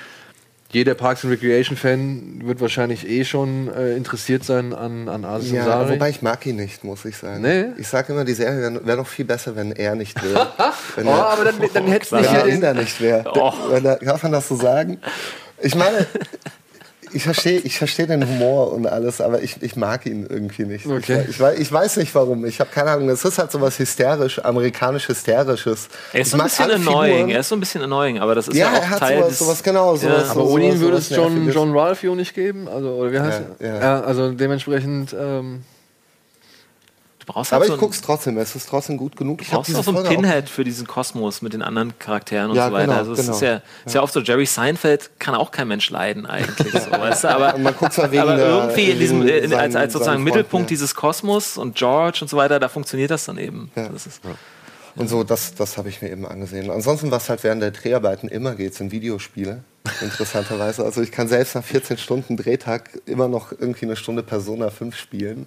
jeder 0.73 0.95
Parks 0.95 1.25
and 1.25 1.33
Recreation 1.33 1.77
Fan 1.77 2.43
wird 2.45 2.61
wahrscheinlich 2.61 3.09
eh 3.09 3.25
schon 3.25 3.73
äh, 3.75 3.97
interessiert 3.97 4.45
sein 4.45 4.73
an, 4.73 5.09
an 5.09 5.25
Aziz 5.25 5.51
ja, 5.51 5.63
Ansari. 5.63 5.95
wobei 5.95 6.11
ich 6.11 6.23
mag 6.23 6.47
ihn 6.47 6.57
nicht, 6.57 6.85
muss 6.85 7.05
ich 7.05 7.17
sagen. 7.17 7.43
Nee? 7.43 7.67
Ich 7.77 7.89
sage 7.89 8.13
immer, 8.13 8.25
die 8.25 8.35
Serie 8.35 8.61
wäre 8.61 8.87
wär 8.87 8.97
noch 8.97 9.07
viel 9.07 9.25
besser, 9.25 9.57
wenn 9.57 9.73
er 9.73 9.97
nicht 9.97 10.23
wäre. 10.23 10.49
oh, 10.59 11.01
er, 11.01 11.27
aber 11.27 11.45
dann, 11.45 11.57
dann 11.75 11.87
hätte 11.89 12.05
es 12.05 12.13
nicht... 12.13 12.47
Wenn 12.47 12.63
er 12.63 12.75
nicht 12.75 13.01
wäre. 13.01 13.25
Oh. 13.35 13.53
Darf 13.81 14.23
man 14.23 14.33
das 14.33 14.49
so 14.49 14.55
sagen? 14.55 14.99
Ich 15.61 15.75
meine, 15.75 16.07
ich 17.13 17.25
verstehe 17.25 17.59
ich 17.61 17.79
versteh 17.79 18.07
den 18.07 18.27
Humor 18.27 18.73
und 18.73 18.87
alles, 18.87 19.21
aber 19.21 19.43
ich, 19.43 19.63
ich 19.63 19.77
mag 19.77 20.07
ihn 20.07 20.27
irgendwie 20.29 20.65
nicht. 20.65 20.87
Okay. 20.87 21.27
Ich, 21.29 21.41
ich, 21.41 21.61
ich 21.61 21.73
weiß 21.73 21.97
nicht 21.97 22.15
warum. 22.15 22.45
Ich 22.45 22.61
habe 22.61 22.71
keine 22.71 22.91
Ahnung. 22.91 23.09
Es 23.09 23.25
ist 23.25 23.39
halt 23.39 23.51
so 23.51 23.61
was 23.61 23.79
hysterisch, 23.79 24.45
amerikanisch 24.45 25.09
hysterisches. 25.09 25.89
Er 26.13 26.21
ist 26.21 26.31
so 26.31 26.39
ein 26.39 26.45
bisschen 26.45 26.71
annoying. 26.71 27.13
Figuren. 27.13 27.31
Er 27.31 27.41
ist 27.41 27.49
so 27.49 27.57
ein 27.57 27.61
bisschen 27.61 27.83
annoying, 27.83 28.19
aber 28.19 28.35
das 28.35 28.49
ist 28.49 28.57
ja, 28.57 28.73
ja 28.73 28.79
auch 28.79 28.83
er 28.83 28.91
hat 28.91 28.99
Teil 29.01 29.19
sowas, 29.19 29.39
sowas 29.39 29.63
genau. 29.63 29.97
Sowas, 29.97 30.25
ja. 30.25 30.31
aber 30.31 30.45
ohne 30.45 30.69
ihn 30.69 30.81
würde 30.81 30.99
es 30.99 31.11
John, 31.11 31.51
John 31.51 31.77
Ralphio 31.77 32.15
nicht 32.15 32.35
geben. 32.35 32.69
Also, 32.69 32.91
oder 32.91 33.13
wie 33.13 33.21
heißt 33.21 33.43
ja, 33.59 33.67
ja. 33.67 33.81
ja 33.81 34.01
also 34.01 34.33
dementsprechend. 34.33 35.15
Ähm 35.19 35.63
brauchst 37.33 37.53
Aber 37.53 37.61
halt 37.61 37.69
ich 37.69 37.69
so 37.69 37.75
ein, 37.75 37.81
guck's 37.81 38.01
trotzdem, 38.01 38.39
es 38.39 38.55
ist 38.55 38.69
trotzdem 38.69 38.97
gut 38.97 39.17
genug. 39.17 39.41
Ich 39.43 39.51
brauchst 39.51 39.75
auch 39.75 39.85
so 39.85 39.97
ein 39.97 40.05
Pinhead 40.05 40.49
für 40.49 40.65
diesen 40.65 40.87
Kosmos 40.87 41.43
mit 41.43 41.53
den 41.53 41.63
anderen 41.63 41.99
Charakteren 41.99 42.51
und 42.51 42.57
Ja, 42.57 42.69
so 42.69 42.73
weiter. 42.73 42.87
genau, 42.87 42.99
also 42.99 43.13
es 43.13 43.21
genau. 43.21 43.33
ist 43.33 43.41
ja, 43.43 43.63
ist 43.85 43.95
ja 43.95 44.03
oft 44.03 44.13
so, 44.13 44.21
Jerry 44.21 44.47
Seinfeld 44.47 45.11
kann 45.19 45.35
auch 45.35 45.51
kein 45.51 45.69
Mensch 45.69 45.91
leiden 45.91 46.27
eigentlich. 46.27 46.73
So, 46.73 46.91
weißt 46.91 47.25
du? 47.25 47.29
Aber, 47.29 47.59
man 47.59 47.75
guckt's 47.77 47.97
ja 47.97 48.11
wegen 48.11 48.23
aber 48.23 48.37
der- 48.37 48.47
irgendwie 48.49 48.91
in 48.91 48.99
diesem, 48.99 49.27
in, 49.27 49.55
als, 49.55 49.77
als 49.77 49.93
sozusagen 49.93 50.23
Mittelpunkt 50.23 50.51
Freunden, 50.51 50.65
ja. 50.65 50.69
dieses 50.69 50.95
Kosmos 50.95 51.57
und 51.57 51.77
George 51.77 52.19
und 52.23 52.29
so 52.29 52.37
weiter, 52.37 52.59
da 52.61 52.69
funktioniert 52.69 53.11
das 53.11 53.25
dann 53.25 53.39
eben. 53.39 53.71
Ja. 53.77 53.89
Das 53.89 54.07
ist, 54.07 54.21
Und 54.97 55.09
so, 55.09 55.23
das, 55.25 55.55
das 55.55 55.79
habe 55.79 55.89
ich 55.89 56.03
mir 56.03 56.11
eben 56.11 56.27
angesehen. 56.27 56.71
Ansonsten, 56.71 57.11
was 57.11 57.29
halt 57.29 57.45
während 57.45 57.63
der 57.63 57.71
Dreharbeiten 57.71 58.29
immer 58.29 58.55
geht, 58.55 58.75
sind 58.75 58.93
Videospiele. 58.93 59.63
Interessanterweise. 60.03 60.85
Also 60.85 61.01
ich 61.01 61.11
kann 61.11 61.27
selbst 61.29 61.55
nach 61.55 61.65
14 61.65 61.97
Stunden 61.99 62.37
Drehtag 62.37 62.91
immer 63.07 63.29
noch 63.29 63.53
irgendwie 63.53 63.87
eine 63.87 63.97
Stunde 63.97 64.23
Persona 64.23 64.71
5 64.71 64.97
spielen. 64.97 65.47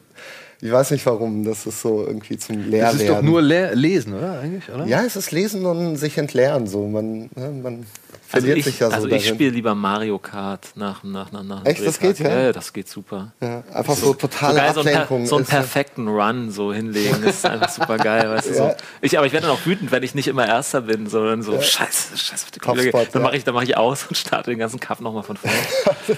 Ich 0.66 0.72
weiß 0.72 0.92
nicht 0.92 1.06
warum, 1.06 1.44
das 1.44 1.66
ist 1.66 1.82
so 1.82 2.06
irgendwie 2.08 2.38
zum 2.38 2.56
Leerwerden. 2.56 2.98
Das 3.00 3.02
ist 3.02 3.10
doch 3.10 3.22
nur 3.22 3.42
Le 3.42 3.74
Lesen, 3.74 4.14
oder? 4.14 4.40
Eigentlich, 4.40 4.70
oder? 4.74 4.86
Ja, 4.86 5.04
es 5.04 5.18
ist 5.18 5.32
Lesen 5.32 5.66
und 5.66 5.98
sich 5.98 6.18
entleeren. 6.18 6.68
So. 6.68 6.88
Man, 6.88 7.30
ne, 7.36 7.50
man 7.62 7.74
also 7.76 7.86
verliert 8.28 8.60
ich, 8.60 8.64
sich 8.64 8.80
ja 8.80 8.88
so 8.88 8.96
also 8.96 9.08
ich 9.10 9.28
spiele 9.28 9.50
lieber 9.50 9.76
Mario 9.76 10.20
Kart 10.20 10.70
nach, 10.76 11.04
nach, 11.04 11.34
nach, 11.34 11.44
nach 11.44 11.66
Echt, 11.66 11.86
das 11.86 12.00
geht, 12.00 12.18
ja? 12.20 12.44
ja? 12.44 12.52
das 12.54 12.72
geht 12.72 12.88
super. 12.88 13.34
ja, 13.42 13.62
einfach 13.74 13.94
so 13.98 14.14
totale 14.14 14.54
so 14.54 14.60
geil, 14.62 14.74
so 14.74 14.84
per, 14.84 14.94
Ablenkung. 15.02 15.26
so 15.26 15.36
einen 15.36 15.46
ja- 15.46 15.52
perfekten 15.52 16.08
Run 16.08 16.50
so 16.50 16.72
hinlegen, 16.74 17.18
das 17.26 17.36
ist 17.36 17.46
einfach 17.46 17.68
super 17.70 17.98
geil. 17.98 18.30
Weißt 18.30 18.50
du, 18.52 18.54
Ja. 18.54 18.70
so. 18.70 18.76
ich, 19.02 19.18
aber 19.18 19.28
ich 19.28 19.34
werde 19.34 19.48
dann 19.48 19.56
auch 19.58 19.66
wütend, 19.66 19.92
wenn 19.92 20.02
ich 20.04 20.16
nicht 20.16 20.30
immer 20.30 20.48
Erster 20.48 20.80
bin, 20.80 21.08
sondern 21.10 21.44
so, 21.44 21.60
scheiße, 21.60 22.18
scheiße 22.18 22.46
auf 22.46 22.52
die. 22.52 22.60
Topspot, 22.62 23.10
Dann 23.12 23.22
ja. 23.22 23.28
mache 23.28 23.36
ich, 23.36 23.44
dann 23.44 23.54
mach 23.54 23.64
ich 23.64 23.76
aus 23.76 24.06
und 24.08 24.16
starte 24.16 24.52
den 24.52 24.60
ganzen 24.60 24.80
Kampf 24.80 25.02
nochmal 25.02 25.24
von 25.24 25.36
vorne. 25.36 25.58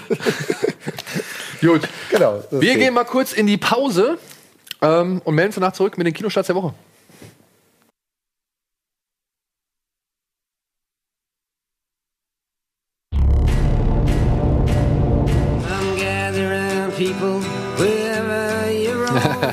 Gut. 1.60 1.88
Genau. 2.10 2.44
Wir 2.52 2.60
geht. 2.60 2.78
gehen 2.78 2.94
mal 2.94 3.04
kurz 3.04 3.32
in 3.32 3.48
die 3.48 3.56
Pause 3.56 4.18
ähm, 4.86 5.20
und 5.24 5.34
melden 5.34 5.48
uns 5.48 5.54
danach 5.56 5.72
zurück 5.72 5.98
mit 5.98 6.06
den 6.06 6.14
Kinostarts 6.14 6.48
der 6.48 6.56
Woche. 6.56 6.74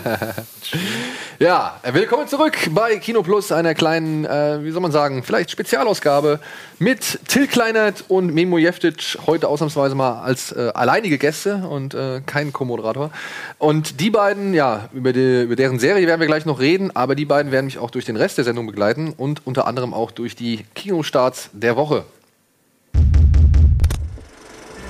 Ja, 1.40 1.80
willkommen 1.92 2.28
zurück 2.28 2.56
bei 2.72 2.98
Kino 2.98 3.22
Plus, 3.22 3.52
einer 3.52 3.74
kleinen, 3.74 4.24
äh, 4.24 4.64
wie 4.64 4.72
soll 4.72 4.82
man 4.82 4.92
sagen, 4.92 5.24
vielleicht 5.24 5.52
Spezialausgabe 5.52 6.40
mit 6.80 7.20
Till 7.28 7.48
Kleinert 7.48 8.06
und 8.08 8.34
Memo 8.34 8.58
Jeftic, 8.58 9.18
heute 9.26 9.48
ausnahmsweise 9.48 9.96
mal 9.96 10.22
als 10.22 10.52
äh, 10.52 10.72
alleinige 10.74 11.18
Gäste 11.18 11.68
und 11.68 11.96
äh, 11.96 12.22
kein 12.26 12.54
Co-Moderator. 12.54 13.12
Und 13.58 14.00
die 14.00 14.10
beiden, 14.10 14.54
ja, 14.54 14.90
über, 14.94 15.12
die, 15.12 15.44
über 15.44 15.56
deren 15.56 15.80
Serie 15.80 16.08
werden 16.08 16.22
wir 16.22 16.28
gleich 16.28 16.46
noch 16.46 16.60
reden, 16.60 16.96
aber 16.96 17.16
die 17.16 17.26
beiden 17.26 17.52
werden 17.52 17.66
mich 17.66 17.78
auch 17.78 17.92
durch 17.92 18.06
den 18.06 18.16
Rest 18.16 18.38
der 18.38 18.46
Sendung 18.46 18.68
begleiten 18.68 19.14
und 19.18 19.46
unter 19.46 19.68
anderem 19.68 19.94
auch 19.94 20.12
durch 20.12 20.36
die 20.36 20.66
Kinostarts 20.76 21.50
der 21.52 21.76
Woche. 21.76 22.06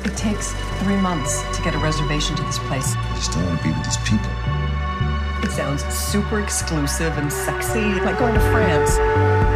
It 0.06 0.18
takes 0.18 0.54
three 0.84 0.98
months 0.98 1.42
to 1.56 1.64
get 1.64 1.74
a 1.74 1.80
reservation 1.80 2.36
to 2.36 2.44
this 2.44 2.60
place. 2.68 2.94
I 2.96 3.16
just 3.16 3.32
don't 3.32 3.46
want 3.46 3.58
to 3.58 3.64
be 3.64 3.70
with 3.72 3.86
these 3.86 3.98
people. 4.06 4.53
It 5.44 5.52
sounds 5.52 5.84
super 5.94 6.40
exclusive 6.42 7.18
and 7.18 7.32
sexy, 7.32 7.82
like 7.82 8.18
going 8.18 8.34
to 8.34 8.40
France. 8.40 9.53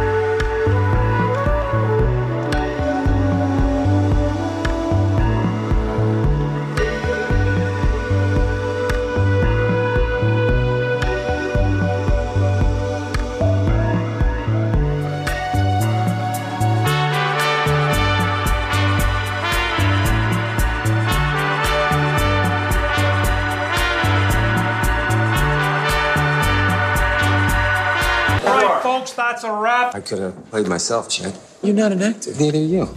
That's 29.82 29.94
a 29.94 29.94
wrap. 29.94 29.94
I 29.94 30.00
could 30.00 30.18
have 30.18 30.50
played 30.50 30.66
myself, 30.68 31.08
Chad. 31.08 31.34
You're 31.62 31.74
not 31.74 31.92
an 31.92 32.02
actor. 32.02 32.32
Neither 32.38 32.58
are 32.58 32.62
you. 32.62 32.88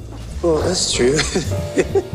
Well, 0.43 0.57
that's 0.57 0.91
true. 0.93 1.17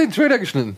den 0.00 0.12
Trailer 0.12 0.38
geschnitten? 0.38 0.76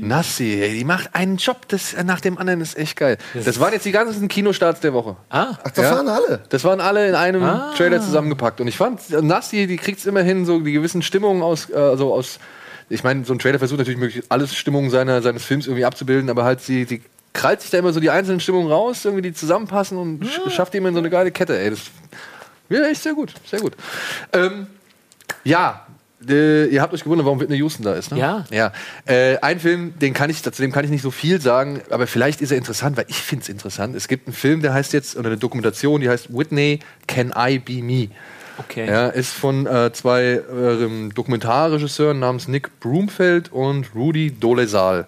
Nassi, 0.00 0.60
ey, 0.62 0.78
die 0.78 0.84
macht 0.84 1.14
einen 1.14 1.38
Job 1.38 1.66
das, 1.68 1.96
nach 2.04 2.20
dem 2.20 2.38
anderen, 2.38 2.60
ist 2.60 2.76
echt 2.76 2.96
geil. 2.96 3.18
Das 3.44 3.58
waren 3.58 3.72
jetzt 3.72 3.84
die 3.84 3.90
ganzen 3.90 4.28
Kinostarts 4.28 4.80
der 4.80 4.92
Woche. 4.92 5.16
Ah, 5.30 5.58
Ach, 5.64 5.70
das 5.72 5.84
Ja. 5.84 5.96
waren 5.96 6.08
alle. 6.08 6.42
Das 6.50 6.62
waren 6.64 6.80
alle 6.80 7.08
in 7.08 7.14
einem 7.14 7.42
Trailer 7.76 8.00
zusammengepackt. 8.00 8.60
Und 8.60 8.68
ich 8.68 8.76
fand, 8.76 9.00
Nasty, 9.22 9.66
die 9.66 9.76
kriegt 9.76 9.98
es 9.98 10.06
immerhin 10.06 10.44
so 10.44 10.60
die 10.60 10.72
gewissen 10.72 11.02
Stimmungen 11.02 11.42
aus, 11.42 11.68
äh, 11.70 11.74
also 11.74 12.12
aus. 12.14 12.38
Ich 12.90 13.02
meine, 13.02 13.24
so 13.24 13.32
ein 13.32 13.38
Trailer 13.38 13.58
versucht 13.58 13.78
natürlich 13.78 13.98
möglichst 13.98 14.30
alles 14.30 14.54
Stimmungen 14.54 14.90
seiner, 14.90 15.22
seines 15.22 15.42
Films 15.44 15.66
irgendwie 15.66 15.84
abzubilden, 15.86 16.28
aber 16.30 16.44
halt 16.44 16.60
sie, 16.60 16.84
sie 16.84 17.02
krallt 17.32 17.62
sich 17.62 17.70
da 17.70 17.78
immer 17.78 17.92
so 17.92 17.98
die 18.00 18.10
einzelnen 18.10 18.40
Stimmungen 18.40 18.70
raus, 18.70 19.04
irgendwie 19.04 19.22
die 19.22 19.32
zusammenpassen 19.32 19.96
und 19.98 20.22
sch- 20.24 20.50
schafft 20.50 20.74
die 20.74 20.78
immer 20.78 20.88
in 20.90 20.94
so 20.94 21.00
eine 21.00 21.10
geile 21.10 21.32
Kette. 21.32 21.58
Ey, 21.58 21.70
das 21.70 21.80
ja, 22.68 22.84
echt 22.84 23.02
sehr 23.02 23.14
gut, 23.14 23.32
sehr 23.50 23.60
gut. 23.60 23.72
Ähm, 24.32 24.66
ja, 25.44 25.83
äh, 26.28 26.66
ihr 26.66 26.82
habt 26.82 26.92
euch 26.94 27.04
gewundert, 27.04 27.24
warum 27.26 27.40
Whitney 27.40 27.56
Houston 27.58 27.82
da 27.82 27.94
ist, 27.94 28.12
ne? 28.12 28.18
Ja. 28.18 28.44
Ja. 28.50 28.72
Äh, 29.06 29.38
ein 29.38 29.60
Film, 29.60 29.98
den 29.98 30.12
kann 30.12 30.30
ich, 30.30 30.42
zu 30.42 30.50
dem 30.50 30.72
kann 30.72 30.84
ich 30.84 30.90
nicht 30.90 31.02
so 31.02 31.10
viel 31.10 31.40
sagen, 31.40 31.80
aber 31.90 32.06
vielleicht 32.06 32.40
ist 32.40 32.50
er 32.50 32.58
interessant, 32.58 32.96
weil 32.96 33.06
ich 33.08 33.16
finde 33.16 33.42
es 33.42 33.48
interessant. 33.48 33.94
Es 33.96 34.08
gibt 34.08 34.26
einen 34.26 34.34
Film, 34.34 34.62
der 34.62 34.74
heißt 34.74 34.92
jetzt, 34.92 35.16
oder 35.16 35.28
eine 35.28 35.38
Dokumentation, 35.38 36.00
die 36.00 36.08
heißt 36.08 36.36
Whitney, 36.36 36.80
Can 37.06 37.32
I 37.36 37.58
Be 37.58 37.82
Me? 37.82 38.08
okay. 38.58 38.86
Ja, 38.88 39.08
ist 39.08 39.32
von 39.32 39.66
äh, 39.66 39.92
zwei 39.92 40.22
äh, 40.22 41.08
Dokumentarregisseuren 41.14 42.18
namens 42.18 42.48
Nick 42.48 42.80
Broomfeld 42.80 43.52
und 43.52 43.94
Rudy 43.94 44.30
Dolezal. 44.32 45.06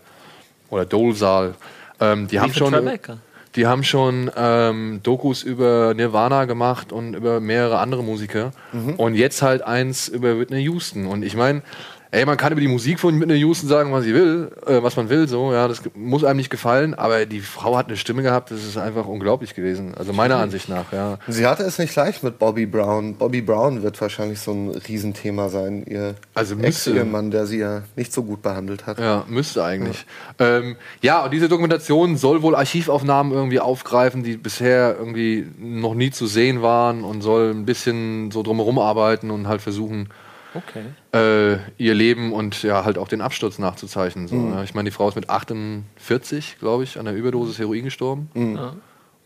Oder 0.71 0.85
Dolezal. 0.85 1.55
Ähm, 2.01 2.27
die 2.29 2.41
haben 2.41 2.53
von 2.53 2.73
schon. 2.73 2.85
Tribeca. 2.85 3.19
Die 3.57 3.67
haben 3.67 3.83
schon 3.85 4.31
ähm, 4.37 5.01
Dokus 5.03 5.43
über 5.43 5.95
Nirvana 5.95 6.45
gemacht 6.45 6.93
und 6.93 7.15
über 7.15 7.41
mehrere 7.41 7.79
andere 7.79 8.03
Musiker. 8.05 8.53
Und 8.99 9.15
jetzt 9.15 9.41
halt 9.43 9.63
eins 9.63 10.09
über 10.09 10.39
Whitney 10.39 10.63
Houston. 10.65 11.07
Und 11.07 11.25
ich 11.25 11.35
meine, 11.37 11.63
ey, 12.11 12.25
man 12.25 12.37
kann 12.37 12.53
über 12.53 12.61
die 12.61 12.69
Musik 12.69 13.01
von 13.01 13.21
Whitney 13.21 13.37
Houston 13.37 13.69
sagen, 13.69 13.93
was 13.93 14.05
sie 14.05 14.15
will, 14.15 14.51
äh, 14.67 14.83
was 14.83 14.97
man 14.97 15.09
will, 15.09 15.29
so, 15.29 15.53
ja, 15.53 15.69
das 15.69 15.83
muss 15.95 16.25
einem 16.25 16.37
nicht 16.39 16.51
gefallen, 16.51 16.95
aber 16.95 17.27
die 17.27 17.41
Frau 17.41 17.77
hat 17.77 17.89
eine 17.89 17.97
Stimme 17.97 18.23
gehabt, 18.23 18.51
das 18.51 18.65
ist 18.65 18.77
einfach 18.77 19.07
unglaublich 19.07 19.55
gewesen. 19.55 19.95
Also 19.95 20.13
meiner 20.13 20.37
Ansicht 20.37 20.69
nach, 20.69 20.93
ja. 20.93 21.19
Sie 21.27 21.47
hatte 21.47 21.63
es 21.63 21.79
nicht 21.79 21.95
leicht 21.95 22.23
mit 22.23 22.39
Bobby 22.39 22.67
Brown. 22.67 23.17
Bobby 23.17 23.43
Brown 23.43 23.83
wird 23.83 24.01
wahrscheinlich 24.01 24.41
so 24.41 24.53
ein 24.53 24.71
Riesenthema 24.71 25.49
sein. 25.49 25.85
Ihr 25.87 26.15
Also. 26.35 26.57
Ex-Ehemann, 26.57 27.31
der 27.31 27.47
sie 27.47 27.59
ja 27.59 27.83
nicht 27.97 28.13
so 28.13 28.23
gut 28.23 28.43
behandelt 28.43 28.87
hat. 28.87 28.99
Ja, 28.99 29.25
müsste 29.29 29.65
eigentlich. 29.65 30.07
Ja. 30.39 30.59
Ähm, 30.59 30.77
ja, 31.03 31.25
und 31.25 31.33
diese 31.33 31.49
Dokumentation 31.49 32.17
soll 32.17 32.43
wohl 32.43 32.55
Archivaufnahmen 32.55 33.33
irgendwie 33.33 33.61
aufgreifen, 33.61 34.23
die 34.23 34.37
bisher 34.37 34.97
irgendwie 34.99 35.47
noch 35.59 35.95
nie 35.95 36.11
zu 36.11 36.27
sehen 36.27 36.63
waren 36.63 37.05
und 37.05 37.23
soll 37.23 37.51
ein 37.51 37.65
bisschen 37.65 38.31
so 38.31 38.43
drumherum 38.43 38.79
arbeiten 38.79 39.31
und 39.31 39.49
halt 39.49 39.61
versuchen, 39.63 40.09
okay. 40.57 40.85
äh, 41.13 41.59
ihr 41.79 41.95
Leben 41.95 42.33
und 42.33 42.63
ja 42.63 42.85
halt 42.85 42.99
auch 42.99 43.09
den 43.09 43.21
Absturz 43.21 43.59
nachzuzeichnen. 43.59 44.29
So, 44.29 44.37
ja. 44.37 44.63
Ich 44.63 44.75
meine, 44.75 44.89
die 44.89 44.95
Frau 44.95 45.09
ist 45.09 45.15
mit 45.15 45.31
48, 45.31 46.57
glaube 46.59 46.85
ich, 46.85 46.99
an 46.99 47.05
der 47.05 47.15
Überdosis 47.15 47.59
Heroin 47.59 47.85
gestorben. 47.85 48.31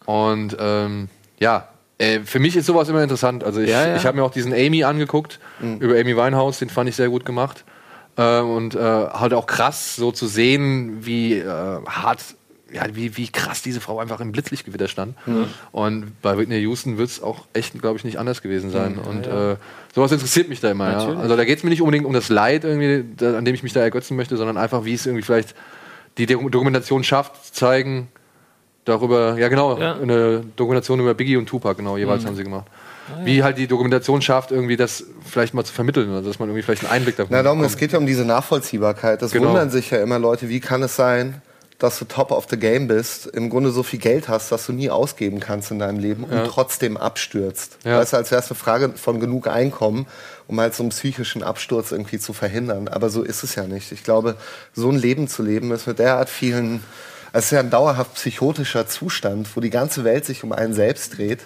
Und 0.06 0.56
ähm, 0.58 1.08
ja, 1.38 1.68
äh, 1.98 2.20
für 2.20 2.38
mich 2.38 2.56
ist 2.56 2.66
sowas 2.66 2.88
immer 2.88 3.02
interessant. 3.02 3.44
Also 3.44 3.60
ich, 3.60 3.70
Ja, 3.70 3.86
ja. 3.86 3.96
ich 3.96 4.06
habe 4.06 4.16
mir 4.16 4.24
auch 4.24 4.30
diesen 4.30 4.52
Amy 4.52 4.84
angeguckt, 4.84 5.38
über 5.80 5.94
Amy 5.94 6.16
Winehouse, 6.16 6.58
den 6.58 6.70
fand 6.70 6.88
ich 6.88 6.96
sehr 6.96 7.08
gut 7.08 7.24
gemacht. 7.24 7.64
Äh, 8.16 8.40
und 8.40 8.74
äh, 8.74 8.78
halt 8.78 9.34
auch 9.34 9.46
krass, 9.46 9.96
so 9.96 10.10
zu 10.12 10.26
sehen, 10.26 11.04
wie 11.04 11.34
äh, 11.34 11.46
hart, 11.86 12.22
ja, 12.72 12.84
wie, 12.94 13.16
wie 13.16 13.28
krass 13.28 13.62
diese 13.62 13.80
Frau 13.80 13.98
einfach 13.98 14.20
im 14.20 14.32
Blitzlichtgewitter 14.32 14.88
stand. 14.88 15.14
Und 15.72 16.20
bei 16.22 16.36
Whitney 16.38 16.58
Houston 16.58 16.98
wird 16.98 17.08
es 17.10 17.22
auch 17.22 17.46
echt, 17.52 17.80
glaube 17.80 17.98
ich, 17.98 18.04
nicht 18.04 18.18
anders 18.18 18.42
gewesen 18.42 18.70
sein. 18.70 18.98
und 18.98 19.26
Äh, 19.26 19.56
sowas 19.94 20.12
interessiert 20.12 20.48
mich 20.48 20.60
da 20.60 20.70
immer. 20.70 20.90
Ja. 20.90 20.98
Natürlich. 20.98 21.18
Also 21.20 21.36
da 21.36 21.44
geht 21.44 21.58
es 21.58 21.64
mir 21.64 21.70
nicht 21.70 21.82
unbedingt 21.82 22.06
um 22.06 22.12
das 22.12 22.28
Leid, 22.28 22.64
irgendwie, 22.64 23.04
da, 23.16 23.36
an 23.38 23.44
dem 23.44 23.54
ich 23.54 23.62
mich 23.62 23.72
da 23.72 23.80
ergötzen 23.80 24.16
möchte, 24.16 24.36
sondern 24.36 24.56
einfach, 24.56 24.84
wie 24.84 24.94
es 24.94 25.06
irgendwie 25.06 25.22
vielleicht 25.24 25.54
die 26.18 26.26
Doku- 26.26 26.50
Dokumentation 26.50 27.02
schafft, 27.04 27.46
zu 27.46 27.52
zeigen, 27.52 28.08
darüber, 28.84 29.38
ja 29.38 29.48
genau, 29.48 29.78
Ja. 29.78 29.96
eine 30.00 30.42
Dokumentation 30.56 31.00
über 31.00 31.14
Biggie 31.14 31.36
und 31.36 31.46
Tupac, 31.46 31.76
genau, 31.76 31.96
jeweils 31.96 32.24
haben 32.24 32.34
sie 32.36 32.44
gemacht. 32.44 32.66
Wie 33.24 33.42
halt 33.42 33.58
die 33.58 33.66
Dokumentation 33.66 34.22
schafft, 34.22 34.52
irgendwie 34.52 34.76
das 34.76 35.04
vielleicht 35.28 35.52
mal 35.52 35.64
zu 35.64 35.72
vermitteln, 35.72 36.10
also 36.12 36.28
dass 36.28 36.38
man 36.38 36.48
irgendwie 36.48 36.62
vielleicht 36.62 36.84
einen 36.84 36.92
Einblick 36.92 37.16
davon 37.16 37.34
Na, 37.34 37.42
darum, 37.42 37.58
es 37.60 37.72
bekommt. 37.72 37.80
geht 37.80 37.92
ja 37.92 37.98
um 37.98 38.06
diese 38.06 38.24
Nachvollziehbarkeit. 38.24 39.20
Das 39.20 39.32
Genau. 39.32 39.48
wundern 39.48 39.68
sich 39.70 39.90
ja 39.90 40.00
immer 40.00 40.18
Leute, 40.20 40.48
wie 40.48 40.60
kann 40.60 40.82
es 40.84 40.94
sein, 40.94 41.42
dass 41.80 41.98
du 41.98 42.04
top 42.04 42.30
of 42.30 42.46
the 42.50 42.58
game 42.58 42.86
bist, 42.86 43.26
im 43.26 43.50
Grunde 43.50 43.70
so 43.70 43.82
viel 43.82 43.98
Geld 43.98 44.28
hast, 44.28 44.52
dass 44.52 44.66
du 44.66 44.72
nie 44.72 44.90
ausgeben 44.90 45.40
kannst 45.40 45.70
in 45.70 45.78
deinem 45.78 45.98
Leben 45.98 46.24
und 46.24 46.46
trotzdem 46.46 46.96
abstürzt. 46.96 47.78
Ja. 47.84 47.98
Weißt 47.98 48.12
du, 48.12 48.18
als 48.18 48.30
wäre 48.30 48.40
es 48.40 48.50
eine 48.50 48.56
Frage 48.56 48.90
von 48.90 49.18
genug 49.18 49.48
Einkommen, 49.48 50.06
um 50.46 50.60
halt 50.60 50.74
so 50.74 50.82
einen 50.82 50.90
psychischen 50.90 51.42
Absturz 51.42 51.90
irgendwie 51.90 52.18
zu 52.18 52.34
verhindern. 52.34 52.88
Aber 52.88 53.08
so 53.08 53.22
ist 53.22 53.42
es 53.42 53.54
ja 53.54 53.64
nicht. 53.64 53.92
Ich 53.92 54.04
glaube, 54.04 54.36
so 54.74 54.90
ein 54.90 54.96
Leben 54.96 55.26
zu 55.26 55.42
leben 55.42 55.72
ist 55.72 55.86
mit 55.86 55.98
derart 55.98 56.28
vielen, 56.28 56.84
es 57.32 57.46
ist 57.46 57.50
ja 57.52 57.60
ein 57.60 57.70
dauerhaft 57.70 58.14
psychotischer 58.14 58.86
Zustand, 58.86 59.48
wo 59.56 59.60
die 59.60 59.70
ganze 59.70 60.04
Welt 60.04 60.26
sich 60.26 60.44
um 60.44 60.52
einen 60.52 60.74
selbst 60.74 61.16
dreht. 61.16 61.40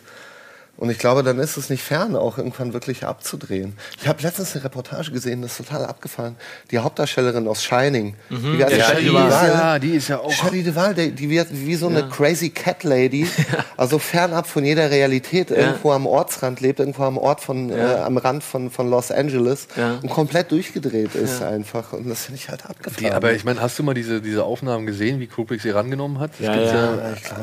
Und 0.76 0.90
ich 0.90 0.98
glaube, 0.98 1.22
dann 1.22 1.38
ist 1.38 1.56
es 1.56 1.70
nicht 1.70 1.82
fern, 1.82 2.16
auch 2.16 2.36
irgendwann 2.38 2.72
wirklich 2.72 3.04
abzudrehen. 3.04 3.74
Ich 4.00 4.08
habe 4.08 4.20
letztens 4.22 4.54
eine 4.54 4.64
Reportage 4.64 5.12
gesehen, 5.12 5.40
das 5.42 5.52
ist 5.58 5.66
total 5.68 5.84
abgefahren. 5.86 6.34
Die 6.70 6.78
Hauptdarstellerin 6.78 7.46
aus 7.46 7.62
Shining, 7.62 8.14
die 8.30 8.58
wird 8.58 8.70
Ja, 8.72 8.84
Shelley 8.86 9.02
die 9.02 9.08
ist 9.08 9.14
ja, 9.14 9.78
die 9.78 9.90
ist 9.90 10.08
ja 10.08 10.18
auch. 10.18 10.30
Shelley 10.32 10.62
Duvall, 10.64 10.94
die, 10.94 11.12
die 11.12 11.30
wird 11.30 11.48
wie 11.52 11.76
so 11.76 11.86
eine 11.88 12.08
crazy 12.08 12.50
cat 12.50 12.82
lady, 12.82 13.26
also 13.76 13.98
fernab 14.00 14.46
von 14.48 14.64
jeder 14.64 14.90
Realität, 14.90 15.50
irgendwo 15.50 15.92
am 15.92 16.06
Ortsrand 16.06 16.60
lebt, 16.60 16.80
irgendwo 16.80 17.04
am 17.04 17.18
Ort 17.18 17.40
von, 17.40 17.70
äh, 17.70 17.80
am 18.04 18.16
Rand 18.16 18.42
von, 18.42 18.70
von 18.70 18.90
Los 18.90 19.10
Angeles 19.12 19.68
Ja. 19.76 19.98
und 20.02 20.08
komplett 20.10 20.50
durchgedreht 20.50 21.14
ist 21.14 21.40
einfach. 21.42 21.92
Und 21.92 22.08
das 22.08 22.24
finde 22.24 22.40
ich 22.40 22.48
halt 22.48 22.66
abgefahren. 22.66 22.96
Die, 22.98 23.10
aber 23.12 23.32
ich 23.32 23.44
meine, 23.44 23.60
hast 23.60 23.78
du 23.78 23.82
mal 23.84 23.94
diese, 23.94 24.20
diese 24.20 24.42
Aufnahmen 24.44 24.86
gesehen, 24.86 25.20
wie 25.20 25.26
Kubrick 25.28 25.60
sie 25.60 25.70
rangenommen 25.70 26.18
hat? 26.18 26.32
Das 26.38 26.46
Ja, 26.46 26.54
ja. 26.56 26.98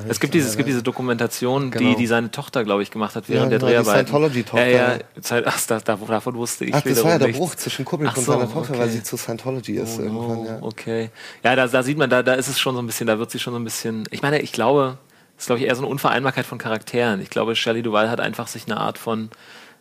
Es 0.10 0.20
gibt, 0.20 0.34
diese, 0.34 0.50
es 0.50 0.58
gibt 0.58 0.68
diese 0.68 0.84
Dokumentation, 0.84 1.72
Genau. 1.72 1.92
die, 1.92 1.96
die 1.96 2.08
seine 2.08 2.30
Tochter, 2.32 2.64
glaube 2.64 2.84
ich, 2.84 2.92
gemacht 2.92 3.16
hat 3.16 3.21
während 3.28 3.52
Ja, 3.52 3.58
der 3.58 3.60
genau, 3.60 3.68
die 3.82 3.86
Dreharbeiten. 3.86 4.08
Scientology-Tochter. 4.08 4.68
Ja, 4.68 4.94
ja. 4.94 5.00
Zeit- 5.22 5.44
Ach, 5.48 5.60
da, 5.68 5.80
da, 5.80 5.96
davon 5.96 6.36
wusste 6.36 6.66
ich 6.66 6.74
Ach, 6.74 6.82
das 6.82 7.04
war 7.04 7.12
ja 7.12 7.18
der 7.20 7.28
nichts. 7.28 7.40
Bruch 7.40 7.56
zwischen 7.56 7.86
Kubrick 7.86 8.10
Ach 8.12 8.18
und 8.18 8.24
so, 8.26 8.32
seiner 8.34 8.52
Tochter, 8.52 8.74
weil 8.78 8.82
okay. 8.88 8.90
sie 8.92 9.04
zu 9.04 9.18
Scientology 9.18 9.74
ist 9.78 10.00
irgendwann. 10.00 10.38
Oh, 10.40 10.46
Ja. 10.46 10.58
okay. 10.62 11.10
Ja, 11.44 11.56
da, 11.56 11.68
da 11.68 11.84
sieht 11.84 11.98
man, 11.98 12.10
da, 12.10 12.24
da 12.24 12.34
ist 12.34 12.48
es 12.48 12.60
schon 12.60 12.76
so 12.76 12.82
ein 12.82 12.88
bisschen, 12.88 13.08
da 13.08 13.20
wird 13.20 13.32
sie 13.32 13.40
schon 13.40 13.54
so 13.54 13.60
ein 13.60 13.64
bisschen. 13.64 14.04
Ich 14.12 14.22
meine, 14.22 14.40
ich 14.42 14.52
glaube, 14.52 14.98
das 15.36 15.44
ist, 15.44 15.48
glaube 15.48 15.60
ich, 15.62 15.68
eher 15.68 15.76
so 15.76 15.82
eine 15.82 15.90
Unvereinbarkeit 15.90 16.46
von 16.46 16.58
Charakteren. 16.58 17.22
Ich 17.22 17.30
glaube, 17.30 17.56
Shelley 17.56 17.82
Duvall 17.82 18.10
hat 18.10 18.20
einfach 18.20 18.48
sich 18.48 18.66
eine 18.66 18.78
Art 18.78 18.98
von. 18.98 19.30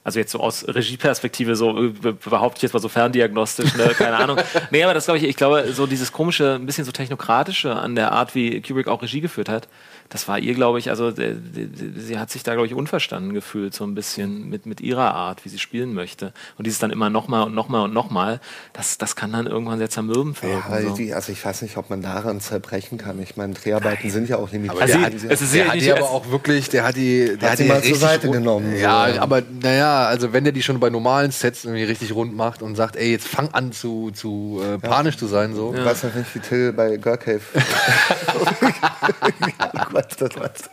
Also 0.03 0.19
jetzt 0.19 0.33
so 0.33 0.41
aus 0.41 0.65
Regieperspektive, 0.67 1.57
so 1.57 1.77
äh, 1.79 1.89
be- 1.91 2.15
behaupte 2.15 2.57
ich 2.57 2.63
jetzt 2.63 2.73
mal 2.73 2.81
so 2.81 2.89
ferndiagnostisch, 2.89 3.75
ne? 3.77 3.89
keine 3.89 4.17
Ahnung. 4.17 4.39
Nee, 4.71 4.83
aber 4.83 4.95
das 4.95 5.05
glaube 5.05 5.19
ich, 5.19 5.25
ich 5.25 5.37
glaube, 5.37 5.75
so 5.75 5.87
dieses 5.87 6.11
komische, 6.11 6.55
ein 6.55 6.65
bisschen 6.65 6.87
so 6.87 6.91
technokratische 6.93 7.77
an 7.77 7.95
der 7.97 8.13
Art, 8.13 8.35
wie 8.35 8.63
Kubrick 8.63 8.89
auch 8.89 9.03
Regie 9.03 9.21
geführt 9.21 9.51
hat, 9.51 9.69
das 10.11 10.29
war 10.29 10.39
ihr, 10.39 10.53
glaube 10.55 10.79
ich, 10.79 10.91
also 10.91 11.09
äh, 11.09 11.35
die- 11.35 11.67
die- 11.69 12.01
sie 12.01 12.19
hat 12.19 12.31
sich 12.31 12.43
da, 12.43 12.53
glaube 12.55 12.67
ich, 12.67 12.75
unverstanden 12.75 13.33
gefühlt, 13.33 13.73
so 13.75 13.85
ein 13.85 13.95
bisschen 13.95 14.51
mit, 14.51 14.67
mit 14.67 14.81
ihrer 14.83 15.15
Art, 15.15 15.45
wie 15.45 15.49
sie 15.49 15.59
spielen 15.59 15.95
möchte. 15.95 16.33
Und 16.59 16.67
dieses 16.67 16.79
dann 16.81 16.91
immer 16.91 17.09
nochmal 17.11 17.45
und 17.47 17.55
nochmal 17.55 17.85
und 17.85 17.95
nochmal, 17.95 18.41
das, 18.73 18.99
das 18.99 19.15
kann 19.17 19.33
dann 19.33 19.47
irgendwann 19.47 19.79
sehr 19.79 19.89
zermürben 19.89 20.35
wirken. 20.43 20.73
Ja, 20.73 20.83
so. 20.83 20.95
die, 20.97 21.15
also 21.15 21.31
ich 21.33 21.45
weiß 21.45 21.63
nicht, 21.63 21.77
ob 21.77 21.89
man 21.91 22.03
daran 22.03 22.41
zerbrechen 22.41 22.99
kann. 22.99 23.21
Ich 23.23 23.37
meine, 23.37 23.55
Dreharbeiten 23.55 24.11
sind 24.11 24.29
ja 24.29 24.37
auch 24.37 24.51
limitiert. 24.53 24.83
Also 24.83 24.99
der 24.99 25.11
sie- 25.11 25.27
hat, 25.27 25.33
es 25.33 25.41
ist 25.43 25.55
der 25.55 25.65
ja 25.67 25.73
hat 25.73 25.81
die 25.81 25.93
aber 25.93 26.11
auch 26.11 26.29
wirklich, 26.31 26.69
der 26.69 26.85
hat 26.85 26.97
die, 26.97 27.37
der 27.41 27.53
Hat 27.53 27.59
die 27.59 27.63
sie 27.63 27.69
mal 27.69 27.83
zur 27.83 27.97
Seite 27.97 28.27
rund- 28.27 28.39
genommen, 28.39 28.73
so, 28.73 28.79
Ja, 28.83 29.09
ja. 29.09 29.23
aber 29.23 29.43
naja, 29.63 30.07
also 30.07 30.33
wenn 30.33 30.43
der 30.45 30.53
die 30.53 30.63
schon 30.63 30.81
bei 30.81 30.91
normalen 30.91 31.31
Sets 31.31 31.65
irgendwie 31.65 31.85
richtig 31.85 32.13
rund 32.15 32.35
macht 32.35 32.63
und 32.63 32.75
sagt, 32.75 32.97
ey, 32.97 33.13
jetzt 33.13 33.29
fang 33.29 33.49
an 33.53 33.71
zu, 33.73 34.11
zu 34.11 34.61
äh, 34.65 34.79
panisch 34.79 35.17
zu 35.19 35.27
sein, 35.29 35.55
so. 35.55 35.73
Ich 35.73 35.85
weiß 35.85 36.03
noch 36.03 36.15
nicht, 36.17 36.35
wie 36.35 36.41
Till 36.41 36.73
bei 36.73 36.97
Girl 36.97 37.17
Cave. 37.17 37.41
Quatsch, 40.03 40.17
das 40.19 40.37
war's. 40.41 40.71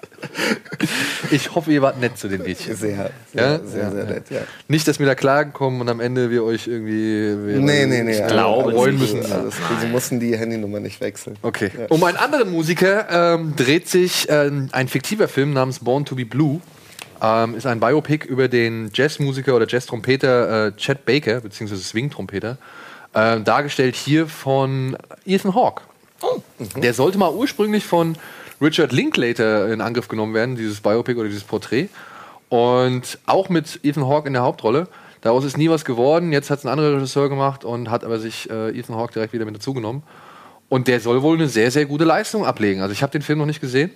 Ich 1.32 1.54
hoffe, 1.54 1.72
ihr 1.72 1.82
wart 1.82 2.00
nett 2.00 2.18
zu 2.18 2.28
den 2.28 2.42
Mädchen. 2.44 2.76
Sehr, 2.76 3.12
Ja? 3.34 3.60
sehr, 3.60 3.60
sehr, 3.68 3.82
Ja, 3.84 3.92
sehr 3.92 4.04
ja. 4.04 4.10
nett, 4.10 4.24
ja. 4.30 4.40
Nicht, 4.68 4.88
dass 4.88 5.00
wir 5.00 5.06
da 5.06 5.16
Klagen 5.16 5.54
kommen 5.54 5.82
und 5.82 5.90
am 5.90 6.00
Ende 6.00 6.30
wir 6.32 6.44
euch 6.44 6.68
irgendwie 6.68 7.36
wir 7.48 7.60
Nee, 7.60 7.86
nee, 7.86 8.04
nee. 8.04 8.12
ich 8.14 8.24
also 8.24 8.92
müssen. 8.92 9.20
Alles 9.32 9.56
gut. 9.56 9.80
Sie 9.82 9.88
mussten 9.88 10.20
die 10.20 10.38
Handynummer 10.38 10.80
nicht 10.80 11.02
wechseln. 11.02 11.38
Okay. 11.42 11.72
Um 11.90 12.04
einen 12.04 12.18
anderen 12.18 12.52
Musiker 12.52 13.36
ähm, 13.36 13.56
dreht 13.56 13.88
sich 13.90 14.28
ähm, 14.30 14.70
ein 14.72 14.88
fiktiver 14.88 15.28
Film 15.28 15.54
namens 15.54 15.80
Born 15.80 16.06
to 16.06 16.16
be 16.16 16.26
Blue. 16.26 16.62
Ähm, 17.22 17.56
ist 17.56 17.66
ein 17.66 17.80
Biopic 17.80 18.26
über 18.28 18.48
den 18.48 18.92
Jazzmusiker 18.94 19.56
oder 19.56 19.68
Jazztrompeter 19.68 20.68
äh, 20.68 20.72
Chet 20.78 21.06
Baker, 21.06 21.42
beziehungsweise 21.42 21.82
Swing-Trompeter. 21.82 22.58
Ähm, 23.16 23.44
dargestellt 23.44 23.96
hier 23.96 24.28
von 24.28 24.96
Ethan 25.26 25.56
Hawke. 25.56 25.82
Der 26.76 26.94
sollte 26.94 27.18
mal 27.18 27.32
ursprünglich 27.32 27.86
von 27.86 28.18
Richard 28.62 28.92
Linklater 28.92 29.72
in 29.72 29.82
Angriff 29.82 30.08
genommen 30.08 30.34
werden, 30.34 30.56
dieses 30.56 30.82
Biopic 30.82 31.20
oder 31.20 31.30
dieses 31.30 31.44
Porträt. 31.44 31.90
Und 32.50 33.20
auch 33.26 33.50
mit 33.50 33.80
Ethan 33.84 34.08
Hawke 34.08 34.28
in 34.28 34.34
der 34.34 34.44
Hauptrolle. 34.44 34.88
Daraus 35.22 35.44
ist 35.44 35.58
nie 35.58 35.70
was 35.70 35.84
geworden. 35.84 36.32
Jetzt 36.32 36.50
hat 36.50 36.60
es 36.60 36.66
ein 36.66 36.72
anderer 36.72 36.96
Regisseur 36.96 37.28
gemacht 37.30 37.66
und 37.66 37.90
hat 37.90 38.04
aber 38.04 38.20
sich 38.20 38.50
äh, 38.50 38.78
Ethan 38.78 38.96
Hawke 38.96 39.14
direkt 39.14 39.34
wieder 39.34 39.46
mit 39.46 39.56
dazu 39.56 39.74
genommen. 39.74 40.04
Und 40.70 40.88
der 40.88 41.00
soll 41.00 41.22
wohl 41.22 41.36
eine 41.36 41.48
sehr, 41.48 41.72
sehr 41.72 41.86
gute 41.86 42.04
Leistung 42.04 42.46
ablegen. 42.46 42.82
Also 42.82 42.94
ich 42.94 43.02
habe 43.02 43.12
den 43.12 43.22
Film 43.22 43.40
noch 43.40 43.46
nicht 43.46 43.62
gesehen. 43.62 43.92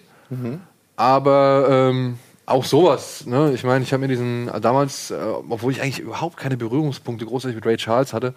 Aber 0.95 1.67
ähm, 1.69 2.17
auch 2.45 2.65
sowas. 2.65 3.25
Ne? 3.25 3.51
Ich 3.53 3.63
meine, 3.63 3.83
ich 3.83 3.93
habe 3.93 4.01
mir 4.01 4.07
diesen 4.07 4.47
äh, 4.49 4.59
damals, 4.59 5.11
äh, 5.11 5.15
obwohl 5.49 5.71
ich 5.71 5.81
eigentlich 5.81 5.99
überhaupt 5.99 6.37
keine 6.37 6.57
Berührungspunkte 6.57 7.25
großartig 7.25 7.55
mit 7.55 7.65
Ray 7.65 7.77
Charles 7.77 8.13
hatte, 8.13 8.33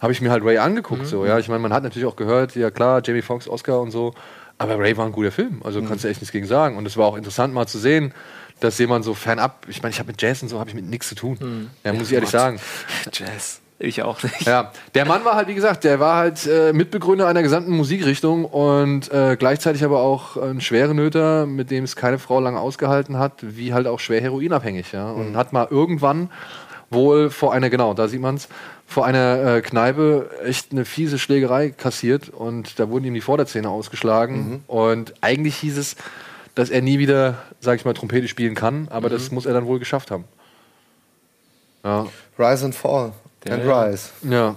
habe 0.00 0.12
ich 0.12 0.20
mir 0.20 0.30
halt 0.30 0.44
Ray 0.44 0.58
angeguckt. 0.58 1.06
So, 1.06 1.24
ja? 1.24 1.38
Ich 1.38 1.48
meine, 1.48 1.60
man 1.60 1.72
hat 1.72 1.84
natürlich 1.84 2.06
auch 2.06 2.16
gehört, 2.16 2.56
ja 2.56 2.70
klar, 2.70 3.02
Jamie 3.04 3.22
Foxx, 3.22 3.48
Oscar 3.48 3.80
und 3.80 3.92
so. 3.92 4.14
Aber 4.62 4.78
Ray 4.78 4.96
war 4.96 5.06
ein 5.06 5.12
guter 5.12 5.32
Film. 5.32 5.60
Also 5.64 5.82
kannst 5.82 6.04
du 6.04 6.08
echt 6.08 6.20
nichts 6.20 6.32
gegen 6.32 6.46
sagen. 6.46 6.76
Und 6.76 6.86
es 6.86 6.96
war 6.96 7.06
auch 7.06 7.16
interessant 7.16 7.52
mal 7.52 7.66
zu 7.66 7.78
sehen, 7.78 8.14
dass 8.60 8.78
jemand 8.78 9.04
so 9.04 9.14
fernab, 9.14 9.66
ich 9.68 9.82
meine, 9.82 9.92
ich 9.92 9.98
habe 9.98 10.08
mit 10.08 10.22
Jazz 10.22 10.42
und 10.42 10.48
so 10.48 10.58
habe 10.58 10.70
ich 10.70 10.76
mit 10.76 10.88
nichts 10.88 11.08
zu 11.08 11.14
tun. 11.14 11.70
Ja, 11.84 11.92
muss 11.92 12.08
ich 12.08 12.14
ehrlich 12.14 12.30
sagen. 12.30 12.60
Jazz. 13.12 13.60
Ich 13.82 14.00
auch 14.02 14.22
nicht. 14.22 14.42
Ja, 14.46 14.70
der 14.94 15.04
Mann 15.04 15.24
war 15.24 15.34
halt, 15.34 15.48
wie 15.48 15.56
gesagt, 15.56 15.82
der 15.82 15.98
war 15.98 16.16
halt 16.16 16.46
äh, 16.46 16.72
Mitbegründer 16.72 17.26
einer 17.26 17.42
gesamten 17.42 17.72
Musikrichtung 17.72 18.44
und 18.44 19.10
äh, 19.10 19.36
gleichzeitig 19.36 19.82
aber 19.82 19.98
auch 19.98 20.36
ein 20.36 20.60
schwere 20.60 20.94
Nöter, 20.94 21.46
mit 21.46 21.72
dem 21.72 21.82
es 21.82 21.96
keine 21.96 22.20
Frau 22.20 22.38
lange 22.38 22.60
ausgehalten 22.60 23.18
hat, 23.18 23.40
wie 23.40 23.74
halt 23.74 23.88
auch 23.88 23.98
schwer 23.98 24.20
heroinabhängig. 24.20 24.92
Ja? 24.92 25.10
Und 25.10 25.36
hat 25.36 25.52
mal 25.52 25.66
irgendwann 25.68 26.30
wohl 26.92 27.30
vor 27.30 27.52
einer, 27.52 27.70
genau, 27.70 27.94
da 27.94 28.08
sieht 28.08 28.20
man 28.20 28.36
es, 28.36 28.48
vor 28.86 29.06
einer 29.06 29.56
äh, 29.56 29.60
Kneipe 29.62 30.30
echt 30.44 30.72
eine 30.72 30.84
fiese 30.84 31.18
Schlägerei 31.18 31.70
kassiert 31.70 32.28
und 32.28 32.78
da 32.78 32.90
wurden 32.90 33.04
ihm 33.04 33.14
die 33.14 33.20
Vorderzähne 33.20 33.68
ausgeschlagen. 33.68 34.62
Und 34.66 35.14
eigentlich 35.20 35.56
hieß 35.56 35.78
es, 35.78 35.96
dass 36.54 36.70
er 36.70 36.82
nie 36.82 36.98
wieder, 36.98 37.38
sag 37.60 37.76
ich 37.76 37.84
mal, 37.84 37.94
Trompete 37.94 38.28
spielen 38.28 38.54
kann, 38.54 38.88
aber 38.90 39.08
das 39.08 39.30
muss 39.30 39.46
er 39.46 39.54
dann 39.54 39.66
wohl 39.66 39.78
geschafft 39.78 40.10
haben. 40.10 40.24
Ja. 41.84 42.06
Rise 42.38 42.66
and 42.66 42.74
Fall. 42.74 43.12
and 43.48 43.64
ja. 43.64 43.84
Rise. 43.84 44.08
Ja. 44.28 44.56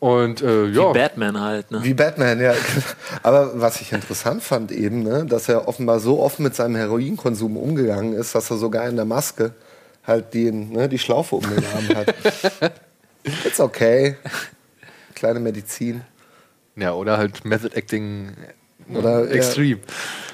Und 0.00 0.42
äh, 0.42 0.66
ja. 0.66 0.90
Wie 0.90 0.98
Batman 0.98 1.40
halt, 1.40 1.70
ne? 1.70 1.84
Wie 1.84 1.94
Batman, 1.94 2.40
ja. 2.40 2.54
Aber 3.22 3.60
was 3.60 3.80
ich 3.80 3.92
interessant 3.92 4.42
fand 4.42 4.72
eben, 4.72 5.04
ne, 5.04 5.26
dass 5.26 5.48
er 5.48 5.68
offenbar 5.68 6.00
so 6.00 6.18
offen 6.18 6.42
mit 6.42 6.56
seinem 6.56 6.74
Heroinkonsum 6.74 7.56
umgegangen 7.56 8.12
ist, 8.12 8.34
dass 8.34 8.50
er 8.50 8.56
sogar 8.56 8.88
in 8.88 8.96
der 8.96 9.04
Maske 9.04 9.52
halt 10.04 10.34
die, 10.34 10.50
ne, 10.50 10.88
die 10.88 10.98
Schlaufe 10.98 11.36
um 11.36 11.42
den 11.42 11.64
Arm 11.64 11.96
hat. 11.96 12.14
It's 13.44 13.60
okay. 13.60 14.16
Kleine 15.14 15.40
Medizin. 15.40 16.02
Ja, 16.76 16.92
oder 16.94 17.18
halt 17.18 17.44
Method 17.44 17.76
Acting 17.76 18.32
Oder, 18.92 19.26
ja. 19.26 19.30
extrem. 19.32 19.80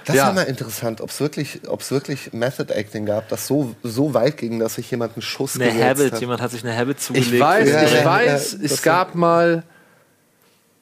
Das 0.05 0.17
ja. 0.17 0.27
war 0.27 0.33
mal 0.33 0.45
interessant, 0.45 1.03
ob 1.03 1.11
es 1.11 1.21
wirklich, 1.21 1.61
ob's 1.69 1.91
wirklich 1.91 2.33
Method 2.33 2.73
Acting 2.73 3.05
gab, 3.05 3.29
das 3.29 3.47
so, 3.47 3.75
so 3.83 4.15
weit 4.15 4.39
ging, 4.39 4.59
dass 4.59 4.77
sich 4.77 4.91
jemand 4.91 5.15
einen 5.15 5.23
Schuss 5.23 5.57
Eine 5.57 5.67
gesetzt 5.67 5.85
Habit, 5.85 6.13
hat. 6.13 6.21
jemand 6.21 6.41
hat 6.41 6.51
sich 6.51 6.65
eine 6.65 6.75
Habit 6.75 7.01
zugelegt. 7.01 7.33
Ich 7.35 7.41
weiß, 7.41 7.69
Ja, 7.69 7.83
ich 7.83 7.93
ja, 7.93 8.05
weiß, 8.05 8.53
ja, 8.53 8.59
es 8.65 8.83
gab 8.83 9.15
mal. 9.15 9.65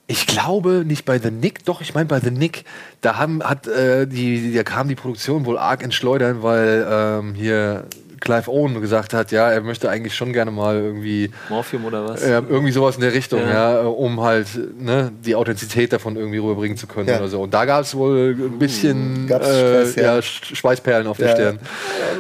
Ich 0.09 0.29
glaube 0.29 0.85
nicht 0.87 1.05
bei 1.05 1.19
The 1.19 1.33
Nick, 1.33 1.65
doch, 1.65 1.81
ich 1.81 1.93
meine 1.93 2.07
bei 2.07 2.21
The 2.21 2.31
Nick, 2.31 2.65
da 3.01 3.17
haben, 3.17 3.43
hat, 3.43 3.67
äh, 3.67 4.07
die, 4.07 4.55
da 4.55 4.63
kam 4.63 4.87
die 4.87 4.95
Produktion 4.95 5.45
wohl 5.47 5.59
arg 5.59 5.83
ins 5.83 5.97
Schleudern, 5.97 6.45
weil 6.45 6.87
ähm, 6.89 7.35
hier 7.35 7.87
Clive 8.21 8.51
Owen 8.51 8.81
gesagt 8.81 9.13
hat, 9.15 9.31
ja, 9.33 9.51
er 9.51 9.61
möchte 9.61 9.89
eigentlich 9.91 10.15
schon 10.15 10.33
gerne 10.33 10.51
mal 10.51 10.77
irgendwie 10.77 11.31
Morphium 11.49 11.85
oder 11.85 12.09
was? 12.09 12.23
äh, 12.23 12.43
irgendwie 12.49 12.73
sowas 12.73 12.95
in 12.97 13.03
der 13.03 13.13
Richtung, 13.13 13.41
Ja. 13.41 13.75
ja, 13.83 13.87
um 13.87 14.21
halt 14.23 14.47
ne, 14.81 15.13
die 15.25 15.35
Authentizität 15.35 15.93
davon 15.93 16.17
irgendwie 16.17 16.39
rüberbringen 16.39 16.77
zu 16.77 16.87
können 16.87 17.09
Ja. 17.09 17.19
oder 17.19 17.29
so. 17.29 17.43
Und 17.43 17.53
da 17.55 17.65
gab 17.65 17.83
es 17.83 17.95
wohl 17.95 18.35
ein 18.39 18.59
bisschen 18.59 19.27
Gab's 19.27 19.49
äh, 19.49 19.53
Stress, 19.85 19.95
ja. 19.97 20.03
ja, 20.03 20.19
Sch- 20.21 20.55
Schweißperlen 20.57 21.07
auf 21.07 21.17
der. 21.19 21.31
Stirn. 21.37 21.59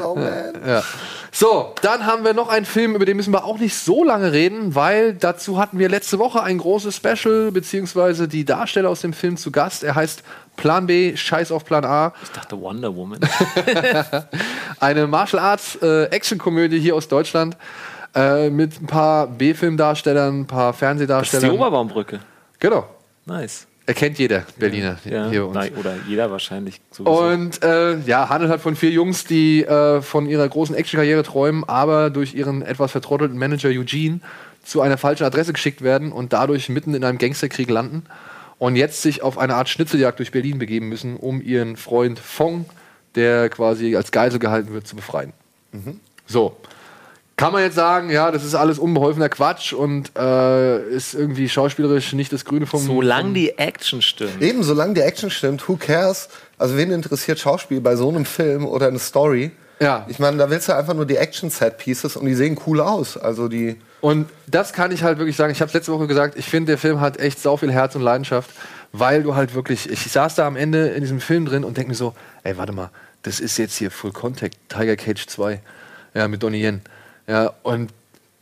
Oh, 0.04 0.14
man. 0.14 0.32
Ja. 0.66 0.82
So, 1.32 1.74
dann 1.82 2.06
haben 2.06 2.24
wir 2.24 2.32
noch 2.32 2.48
einen 2.48 2.64
Film, 2.64 2.94
über 2.94 3.04
den 3.04 3.16
müssen 3.18 3.32
wir 3.32 3.44
auch 3.44 3.58
nicht 3.58 3.74
so 3.74 4.02
lange 4.04 4.32
reden, 4.32 4.74
weil 4.74 5.12
dazu 5.12 5.58
hatten 5.58 5.78
wir 5.78 5.90
letzte 5.90 6.18
Woche 6.18 6.42
ein 6.42 6.56
großes 6.56 6.96
Special, 6.96 7.52
beziehungsweise 7.52 8.26
die 8.26 8.46
Darsteller 8.46 8.88
aus 8.88 9.02
dem 9.02 9.12
Film 9.12 9.36
zu 9.36 9.50
Gast. 9.50 9.84
Er 9.84 9.94
heißt 9.96 10.22
Plan 10.56 10.86
B, 10.86 11.16
Scheiß 11.16 11.52
auf 11.52 11.64
Plan 11.64 11.84
A. 11.84 12.12
Ich 12.22 12.30
dachte 12.30 12.60
Wonder 12.60 12.94
Woman. 12.94 13.20
Eine 14.80 15.06
Martial 15.06 15.42
Arts 15.42 15.76
äh, 15.82 16.04
Actionkomödie 16.04 16.78
hier 16.80 16.94
aus 16.94 17.08
Deutschland 17.08 17.56
äh, 18.14 18.50
mit 18.50 18.80
ein 18.80 18.86
paar 18.86 19.26
B-Filmdarstellern, 19.26 20.40
ein 20.40 20.46
paar 20.46 20.68
Das 20.68 20.74
ist 20.74 20.76
die 20.76 20.84
Fernsehdarstellern. 20.84 21.50
Oberbaumbrücke. 21.50 22.20
genau. 22.58 22.86
Nice. 23.24 23.66
Erkennt 23.88 24.18
jeder 24.18 24.44
Berliner 24.56 24.96
Ja, 25.04 25.28
hier 25.30 25.42
bei 25.42 25.46
uns. 25.46 25.54
nein, 25.54 25.72
oder 25.76 25.94
jeder 26.08 26.28
wahrscheinlich. 26.30 26.80
sowieso. 26.90 27.22
Und 27.22 27.62
äh, 27.62 27.96
ja, 28.00 28.28
handelt 28.28 28.50
halt 28.50 28.60
von 28.60 28.74
vier 28.74 28.90
Jungs, 28.90 29.24
die 29.26 29.62
äh, 29.64 30.02
von 30.02 30.26
ihrer 30.26 30.48
großen 30.48 30.74
Actionkarriere 30.74 31.22
träumen, 31.22 31.62
aber 31.68 32.10
durch 32.10 32.34
ihren 32.34 32.62
etwas 32.62 32.90
vertrottelten 32.90 33.38
Manager 33.38 33.68
Eugene 33.68 34.18
zu 34.64 34.80
einer 34.80 34.98
falschen 34.98 35.22
Adresse 35.22 35.52
geschickt 35.52 35.82
werden 35.82 36.10
und 36.10 36.32
dadurch 36.32 36.68
mitten 36.68 36.94
in 36.94 37.04
einem 37.04 37.18
Gangsterkrieg 37.18 37.70
landen 37.70 38.02
und 38.58 38.76
jetzt 38.76 39.02
sich 39.02 39.22
auf 39.22 39.38
eine 39.38 39.54
Art 39.54 39.68
Schnitzeljagd 39.68 40.18
durch 40.18 40.32
Berlin 40.32 40.58
begeben 40.58 40.88
müssen, 40.88 41.16
um 41.16 41.42
ihren 41.42 41.76
Freund 41.76 42.18
Fong, 42.18 42.66
der 43.14 43.48
quasi 43.48 43.96
als 43.96 44.10
Geisel 44.12 44.38
gehalten 44.38 44.72
wird, 44.72 44.86
zu 44.86 44.96
befreien. 44.96 45.32
So. 46.26 46.56
Kann 47.36 47.52
man 47.52 47.62
jetzt 47.62 47.74
sagen, 47.74 48.08
ja, 48.08 48.30
das 48.30 48.44
ist 48.44 48.54
alles 48.54 48.78
unbeholfener 48.78 49.28
Quatsch 49.28 49.74
und 49.74 50.10
äh, 50.16 50.88
ist 50.88 51.12
irgendwie 51.12 51.50
schauspielerisch 51.50 52.14
nicht 52.14 52.32
das 52.32 52.46
Grüne 52.46 52.64
vom. 52.64 52.80
Solange 52.80 53.34
die 53.34 53.58
Action 53.58 54.00
stimmt. 54.00 54.40
Eben, 54.40 54.62
solange 54.62 54.94
die 54.94 55.02
Action 55.02 55.30
stimmt, 55.30 55.68
who 55.68 55.76
cares? 55.76 56.30
Also 56.56 56.78
wen 56.78 56.90
interessiert 56.90 57.38
Schauspiel 57.38 57.82
bei 57.82 57.94
so 57.94 58.08
einem 58.08 58.24
Film 58.24 58.64
oder 58.64 58.86
eine 58.88 58.98
Story? 58.98 59.50
Ja. 59.80 60.06
Ich 60.08 60.18
meine, 60.18 60.36
da 60.36 60.48
willst 60.50 60.68
du 60.68 60.74
einfach 60.74 60.94
nur 60.94 61.06
die 61.06 61.16
Action-Set-Pieces 61.16 62.16
und 62.16 62.26
die 62.26 62.34
sehen 62.34 62.58
cool 62.66 62.80
aus. 62.80 63.16
Also 63.16 63.48
die. 63.48 63.76
Und 64.00 64.28
das 64.46 64.72
kann 64.72 64.92
ich 64.92 65.02
halt 65.02 65.18
wirklich 65.18 65.36
sagen. 65.36 65.52
Ich 65.52 65.60
habe 65.60 65.68
es 65.68 65.74
letzte 65.74 65.92
Woche 65.92 66.06
gesagt, 66.06 66.38
ich 66.38 66.46
finde, 66.46 66.72
der 66.72 66.78
Film 66.78 67.00
hat 67.00 67.18
echt 67.18 67.40
sau 67.40 67.56
viel 67.56 67.72
Herz 67.72 67.94
und 67.94 68.02
Leidenschaft, 68.02 68.50
weil 68.92 69.22
du 69.22 69.34
halt 69.34 69.54
wirklich, 69.54 69.90
ich 69.90 70.10
saß 70.10 70.34
da 70.36 70.46
am 70.46 70.56
Ende 70.56 70.88
in 70.88 71.02
diesem 71.02 71.20
Film 71.20 71.46
drin 71.46 71.64
und 71.64 71.76
denke 71.76 71.90
mir 71.90 71.96
so, 71.96 72.14
ey, 72.44 72.56
warte 72.56 72.72
mal, 72.72 72.90
das 73.22 73.40
ist 73.40 73.58
jetzt 73.58 73.76
hier 73.76 73.90
Full 73.90 74.12
Contact, 74.12 74.56
Tiger 74.68 74.96
Cage 74.96 75.26
2, 75.26 75.60
ja, 76.14 76.28
mit 76.28 76.42
Donnie 76.42 76.62
Yen. 76.62 76.80
Ja, 77.26 77.52
und 77.62 77.90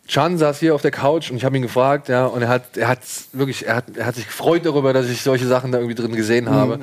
Chan 0.06 0.36
saß 0.36 0.60
hier 0.60 0.74
auf 0.74 0.82
der 0.82 0.90
Couch 0.90 1.30
und 1.30 1.38
ich 1.38 1.44
habe 1.44 1.56
ihn 1.56 1.62
gefragt, 1.62 2.08
ja, 2.08 2.26
und 2.26 2.42
er 2.42 2.48
hat, 2.48 2.76
er 2.76 2.88
hat 2.88 3.00
wirklich, 3.32 3.66
er 3.66 3.76
hat, 3.76 3.84
er 3.96 4.06
hat 4.06 4.14
sich 4.14 4.26
gefreut 4.26 4.66
darüber, 4.66 4.92
dass 4.92 5.06
ich 5.06 5.22
solche 5.22 5.46
Sachen 5.46 5.72
da 5.72 5.78
irgendwie 5.78 5.94
drin 5.94 6.14
gesehen 6.14 6.50
habe. 6.50 6.78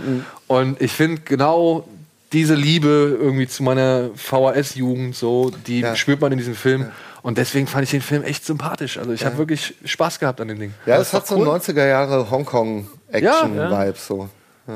Und 0.47 0.81
ich 0.81 0.91
finde 0.91 1.21
genau 1.23 1.87
diese 2.33 2.55
Liebe 2.55 3.17
irgendwie 3.19 3.47
zu 3.47 3.63
meiner 3.63 4.09
VHS-Jugend, 4.15 5.15
so, 5.15 5.51
die 5.67 5.81
Ja. 5.81 5.95
spürt 5.95 6.21
man 6.21 6.31
in 6.31 6.37
diesem 6.37 6.55
Film. 6.55 6.87
Und 7.23 7.37
deswegen 7.37 7.67
fand 7.67 7.83
ich 7.83 7.91
den 7.91 8.01
Film 8.01 8.23
echt 8.23 8.45
sympathisch. 8.45 8.97
Also 8.97 9.11
ich 9.11 9.23
habe 9.25 9.37
wirklich 9.37 9.75
Spaß 9.85 10.17
gehabt 10.19 10.41
an 10.41 10.47
dem 10.47 10.59
Ding. 10.59 10.73
Ja, 10.87 10.97
Das 10.97 11.07
es 11.07 11.13
war 11.13 11.19
hat 11.21 11.27
so 11.27 11.35
cool. 11.37 11.47
90er 11.47 11.85
Jahre 11.87 12.31
Hongkong-Action-Vibe. 12.31 13.93
So. 13.97 14.29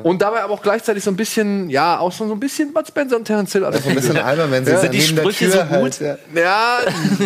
Und 0.04 0.22
dabei 0.22 0.42
aber 0.42 0.54
auch 0.54 0.62
gleichzeitig 0.64 1.04
so 1.04 1.12
ein 1.12 1.16
bisschen, 1.16 1.70
ja, 1.70 2.00
auch 2.00 2.12
so 2.12 2.28
so 2.28 2.34
ein 2.34 2.40
bisschen 2.40 2.74
Bud 2.74 2.88
Spencer 2.88 3.16
und 3.18 3.26
Terence 3.26 3.52
Hill. 3.54 3.64
Also 3.64 3.80
So 3.80 3.90
ein 3.90 3.96
bisschen 3.96 4.18
albern, 4.18 4.50
wenn 4.52 4.66
sie 4.66 4.72
Ja. 4.72 4.80
Sind 4.80 4.94
die 4.94 5.02
Sprüche 5.02 5.50
so 5.50 5.60
gut? 5.60 5.70
Halt, 5.70 6.02
ja. 6.02 6.18
Ja, 6.36 6.78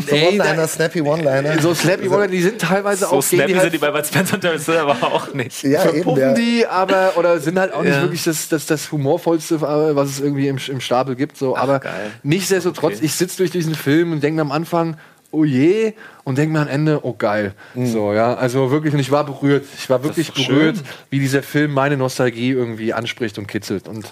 So 0.07 0.15
ey, 0.15 0.27
One-Liner, 0.27 0.67
snappy 0.67 1.01
One-Liner. 1.01 1.61
so 1.61 1.73
Slappy 1.73 2.09
One, 2.09 2.27
die 2.27 2.41
sind 2.41 2.59
teilweise 2.61 3.05
So 3.05 3.11
auch 3.15 3.23
snappy 3.23 3.47
die 3.47 3.53
sind 3.53 3.61
halt 3.63 3.73
die 3.73 3.77
bei 3.77 3.89
Bud 3.91 4.05
Spencer 4.05 4.33
und 4.35 4.41
Terence 4.41 4.65
Hill 4.65 4.77
aber 4.77 4.91
auch 5.07 5.33
nicht. 5.33 5.63
ja, 5.63 5.83
eben, 5.85 5.93
verpuppen 5.93 6.15
der, 6.19 6.33
die, 6.33 6.67
aber 6.67 7.13
oder 7.15 7.39
sind 7.39 7.57
halt 7.57 7.73
auch 7.73 7.81
nicht 7.81 7.95
Ja. 7.95 8.01
wirklich 8.01 8.23
das, 8.25 8.49
das, 8.49 8.65
das 8.65 8.91
humorvollste, 8.91 9.55
äh, 9.55 9.95
was 9.95 10.09
es 10.09 10.19
irgendwie 10.19 10.47
im, 10.49 10.57
im 10.67 10.81
Stapel 10.81 11.15
gibt. 11.15 11.37
So. 11.37 11.55
aber 11.55 11.79
geil. 11.79 12.11
nichtsdestotrotz, 12.23 12.95
Okay. 12.97 13.05
ich 13.05 13.13
sitze 13.13 13.37
durch 13.37 13.51
diesen 13.51 13.73
Film 13.73 14.11
und 14.11 14.21
denke 14.21 14.41
am 14.41 14.51
Anfang, 14.51 14.97
oh 15.31 15.43
je, 15.45 15.93
und 16.23 16.38
denke 16.38 16.53
mir 16.53 16.60
am 16.62 16.67
Ende, 16.67 16.99
oh 17.03 17.13
geil. 17.17 17.53
So, 17.75 18.13
ja, 18.13 18.36
also 18.36 18.71
wirklich, 18.71 18.93
und 18.93 18.99
ich 18.99 19.12
war 19.12 19.23
berührt. 19.25 19.65
Ich 19.77 19.89
war 19.89 20.03
wirklich 20.03 20.32
berührt, 20.34 20.77
schön. 20.77 20.86
wie 21.10 21.19
dieser 21.19 21.41
Film 21.43 21.73
meine 21.73 21.97
Nostalgie 21.97 22.51
irgendwie 22.51 22.93
anspricht 22.93 23.38
und 23.38 23.47
kitzelt. 23.47 23.88
Und 23.88 24.05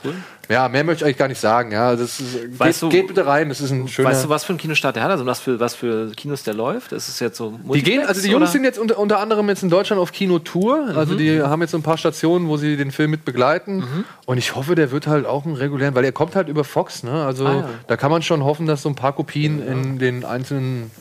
ja, 0.50 0.70
mehr 0.70 0.84
möchte 0.84 1.04
ich 1.04 1.06
eigentlich 1.06 1.17
gar 1.17 1.28
nicht 1.28 1.41
sagen. 1.41 1.72
Ja, 1.72 1.96
das 1.96 2.20
ist, 2.20 2.60
Weißt 2.60 2.80
geht, 2.80 2.82
du- 2.82 2.89
geht 2.89 3.08
bitte 3.08 3.26
rein, 3.28 3.50
das 3.50 3.60
ist 3.62 3.72
ein 3.72 3.88
schöner. 3.88 4.10
Weißt 4.10 4.26
du, 4.26 4.30
was 4.30 4.46
für 4.46 4.54
ein 4.54 4.58
Kinostart 4.58 4.96
der 4.96 5.04
hat? 5.04 5.12
Also 5.12 5.26
was 5.26 5.39
für, 5.41 5.60
was 5.60 5.76
für 5.76 6.12
Kinos 6.15 6.43
der 6.43 6.54
läuft? 6.54 6.91
Ist 6.93 7.08
es 7.10 7.20
jetzt 7.20 7.38
so 7.38 7.60
Die 7.74 7.84
gehen, 7.84 8.06
also 8.06 8.22
die 8.22 8.30
Jungs 8.30 8.43
oder? 8.43 8.52
sind 8.52 8.63
jetzt 8.63 8.80
unter, 8.80 8.98
unter 8.98 9.20
anderem 9.20 9.50
jetzt 9.50 9.62
in 9.63 9.70
Deutschland 9.70 10.02
auf 10.02 10.12
Kinotour. 10.13 10.93
Also 10.96 11.13
Mhm. 11.13 11.17
die 11.17 11.41
haben 11.41 11.62
jetzt 11.62 11.72
so 11.72 11.78
ein 11.78 11.84
paar 11.84 11.98
Stationen, 11.98 12.48
wo 12.48 12.56
sie 12.58 12.78
den 12.78 12.91
Film 12.91 13.12
mit 13.12 13.26
begleiten. 13.26 13.84
Und 14.26 14.38
ich 14.38 14.56
hoffe, 14.56 14.76
der 14.76 14.91
wird 14.91 15.06
halt 15.08 15.26
auch 15.26 15.46
einen 15.46 15.56
regulären, 15.56 15.93
weil 15.96 16.06
er 16.06 16.12
kommt 16.13 16.36
halt 16.36 16.48
über 16.48 16.63
Fox. 16.63 17.04
Ne? 17.04 17.12
Also 17.26 17.46
Ah, 17.46 17.54
ja. 17.56 17.70
da 17.88 17.98
kann 17.98 18.10
man 18.12 18.22
schon 18.22 18.43
hoffen, 18.43 18.65
dass 18.65 18.82
so 18.82 18.89
ein 18.89 18.96
paar 18.96 19.13
Kopien 19.13 19.62
in 19.65 20.00
den 20.00 20.24
einzelnen 20.24 20.91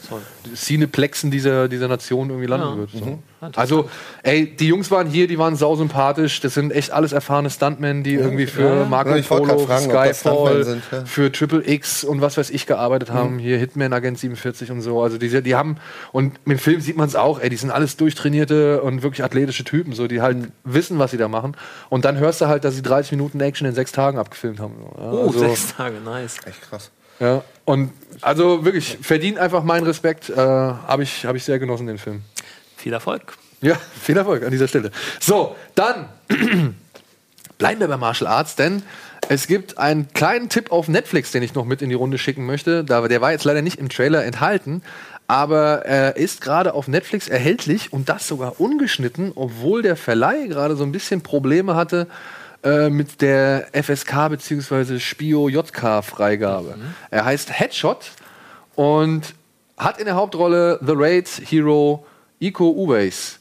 Cineplexen 1.07 1.31
dieser, 1.31 1.69
dieser 1.69 1.89
Nation 1.89 2.31
irgendwie 2.31 2.47
landen 2.49 2.67
Ja. 2.69 2.77
wird. 2.79 2.91
So. 2.91 2.97
interessant. 2.99 3.59
Also, 3.59 3.91
ey, 4.23 4.57
die 4.57 4.67
Jungs 4.69 4.91
waren 4.91 5.07
hier, 5.09 5.29
die 5.29 5.39
waren 5.39 5.57
sausympathisch. 5.57 6.41
Das 6.41 6.55
sind 6.55 6.73
echt 6.73 6.91
alles 6.91 7.13
erfahrene 7.13 7.51
Stuntmen, 7.51 8.03
die 8.03 8.15
irgendwie 8.15 8.47
für 8.47 8.87
Marco 8.87 9.15
Ja, 9.15 9.23
Polo, 9.23 9.59
fragen, 9.59 9.85
Skyfall, 9.91 10.65
sind, 10.65 10.83
ja. 10.91 11.05
für 11.05 11.31
Triple 11.31 11.63
X 11.69 12.03
und 12.05 12.21
was 12.21 12.37
weiß 12.37 12.51
ich 12.51 12.67
gearbeitet 12.67 13.11
haben. 13.13 13.39
Hier 13.39 13.59
Hitman 13.59 13.93
Agent 13.93 14.19
47 14.19 14.71
und 14.71 14.81
so. 14.81 15.01
Also 15.03 15.19
die, 15.19 15.43
die 15.43 15.55
haben, 15.55 15.77
und 16.13 16.35
im 16.45 16.59
Film 16.59 16.81
sieht 16.81 16.97
man 16.97 17.07
es 17.09 17.15
auch, 17.17 17.41
ey, 17.41 17.49
die 17.51 17.57
sind 17.57 17.71
alles 17.71 17.97
durchtrainierte 17.97 18.83
und 18.83 19.03
wirklich 19.03 19.23
athletische 19.23 19.65
Typen, 19.65 19.93
so, 19.93 20.07
die 20.09 20.21
halt 20.23 20.49
wissen, 20.65 20.99
was 20.99 21.11
sie 21.13 21.19
da 21.19 21.29
machen. 21.29 21.57
Und 21.89 22.05
dann 22.05 22.19
hörst 22.19 22.41
du 22.41 22.47
halt, 22.47 22.65
dass 22.65 22.75
sie 22.75 22.83
30 22.83 23.13
Minuten 23.13 23.41
Action 23.41 23.67
in 23.67 23.75
sechs 23.75 23.93
Tagen 23.93 24.19
abgefilmt 24.19 24.61
haben. 24.61 24.75
Ja, 24.99 25.13
Oh, 25.13 25.27
also, 25.27 25.39
sechs 25.39 25.75
Tage, 25.77 25.97
nice. 26.05 26.39
echt 26.47 26.63
krass. 26.69 26.91
ja. 27.21 27.43
Und 27.67 27.91
also 28.23 28.65
wirklich, 28.65 28.97
verdient 29.03 29.39
einfach 29.39 29.63
meinen 29.63 29.85
Respekt. 29.85 30.31
Äh, 30.31 30.37
Habe 30.37 31.03
ich, 31.03 31.27
hab 31.27 31.37
ich 31.37 31.45
sehr 31.45 31.59
genossen, 31.59 31.87
den 31.87 31.99
Film. 31.99 32.23
Viel 32.77 32.93
Erfolg. 32.95 33.37
Ja, 33.61 33.77
viel 34.01 34.17
Erfolg 34.17 34.45
an 34.45 34.53
dieser 34.53 34.69
Stelle. 34.69 34.93
So, 35.21 35.57
dann 35.75 36.09
bleiben 37.59 37.81
wir 37.81 37.89
bei 37.89 37.97
Martial 37.97 38.31
Arts, 38.31 38.55
denn 38.55 38.83
es 39.29 39.49
gibt 39.49 39.79
einen 39.79 40.09
kleinen 40.13 40.49
Tipp 40.49 40.71
auf 40.71 40.87
Netflix, 40.87 41.33
den 41.33 41.43
ich 41.43 41.55
noch 41.55 41.65
mit 41.65 41.83
in 41.83 41.89
die 41.89 41.97
Runde 41.97 42.19
schicken 42.19 42.47
möchte. 42.47 42.85
Der 42.85 43.21
war 43.21 43.33
jetzt 43.33 43.45
leider 43.45 43.63
nicht 43.63 43.81
im 43.81 43.89
Trailer 43.89 44.25
enthalten, 44.25 44.83
aber 45.27 45.85
er 45.85 46.17
ist 46.17 46.43
gerade 46.43 46.75
auf 46.75 46.87
Netflix 46.87 47.27
erhältlich 47.27 47.93
und 47.93 48.09
das 48.09 48.29
sogar 48.29 48.61
ungeschnitten, 48.61 49.33
obwohl 49.35 49.83
der 49.83 49.97
Verleih 49.97 50.47
gerade 50.47 50.77
so 50.77 50.85
ein 50.85 50.93
bisschen 50.93 51.23
Probleme 51.23 51.75
hatte 51.75 52.07
äh, 52.67 52.91
mit 52.91 53.23
der 53.23 53.69
FSK 53.73 54.29
bzw. 54.31 54.99
Spio 54.99 55.49
JK 55.49 56.03
Freigabe. 56.05 56.75
Er 57.11 57.25
heißt 57.25 57.59
Headshot 57.59 58.11
und 58.75 59.35
hat 59.79 59.99
in 59.99 60.05
der 60.07 60.15
Hauptrolle 60.17 60.79
The 60.85 60.93
Raid 60.95 61.29
Hero 61.45 62.05
Iko 62.41 62.71
Uweis. 62.71 63.39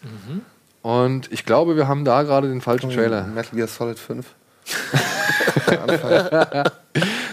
Und 0.82 1.32
ich 1.32 1.46
glaube, 1.46 1.76
wir 1.76 1.88
haben 1.88 2.06
da 2.06 2.24
gerade 2.24 2.48
den 2.48 2.62
falschen 2.62 2.92
Trailer. 2.92 3.24
Metal 3.24 3.56
Gear 3.56 3.68
Solid 3.68 3.98
5. 4.00 4.26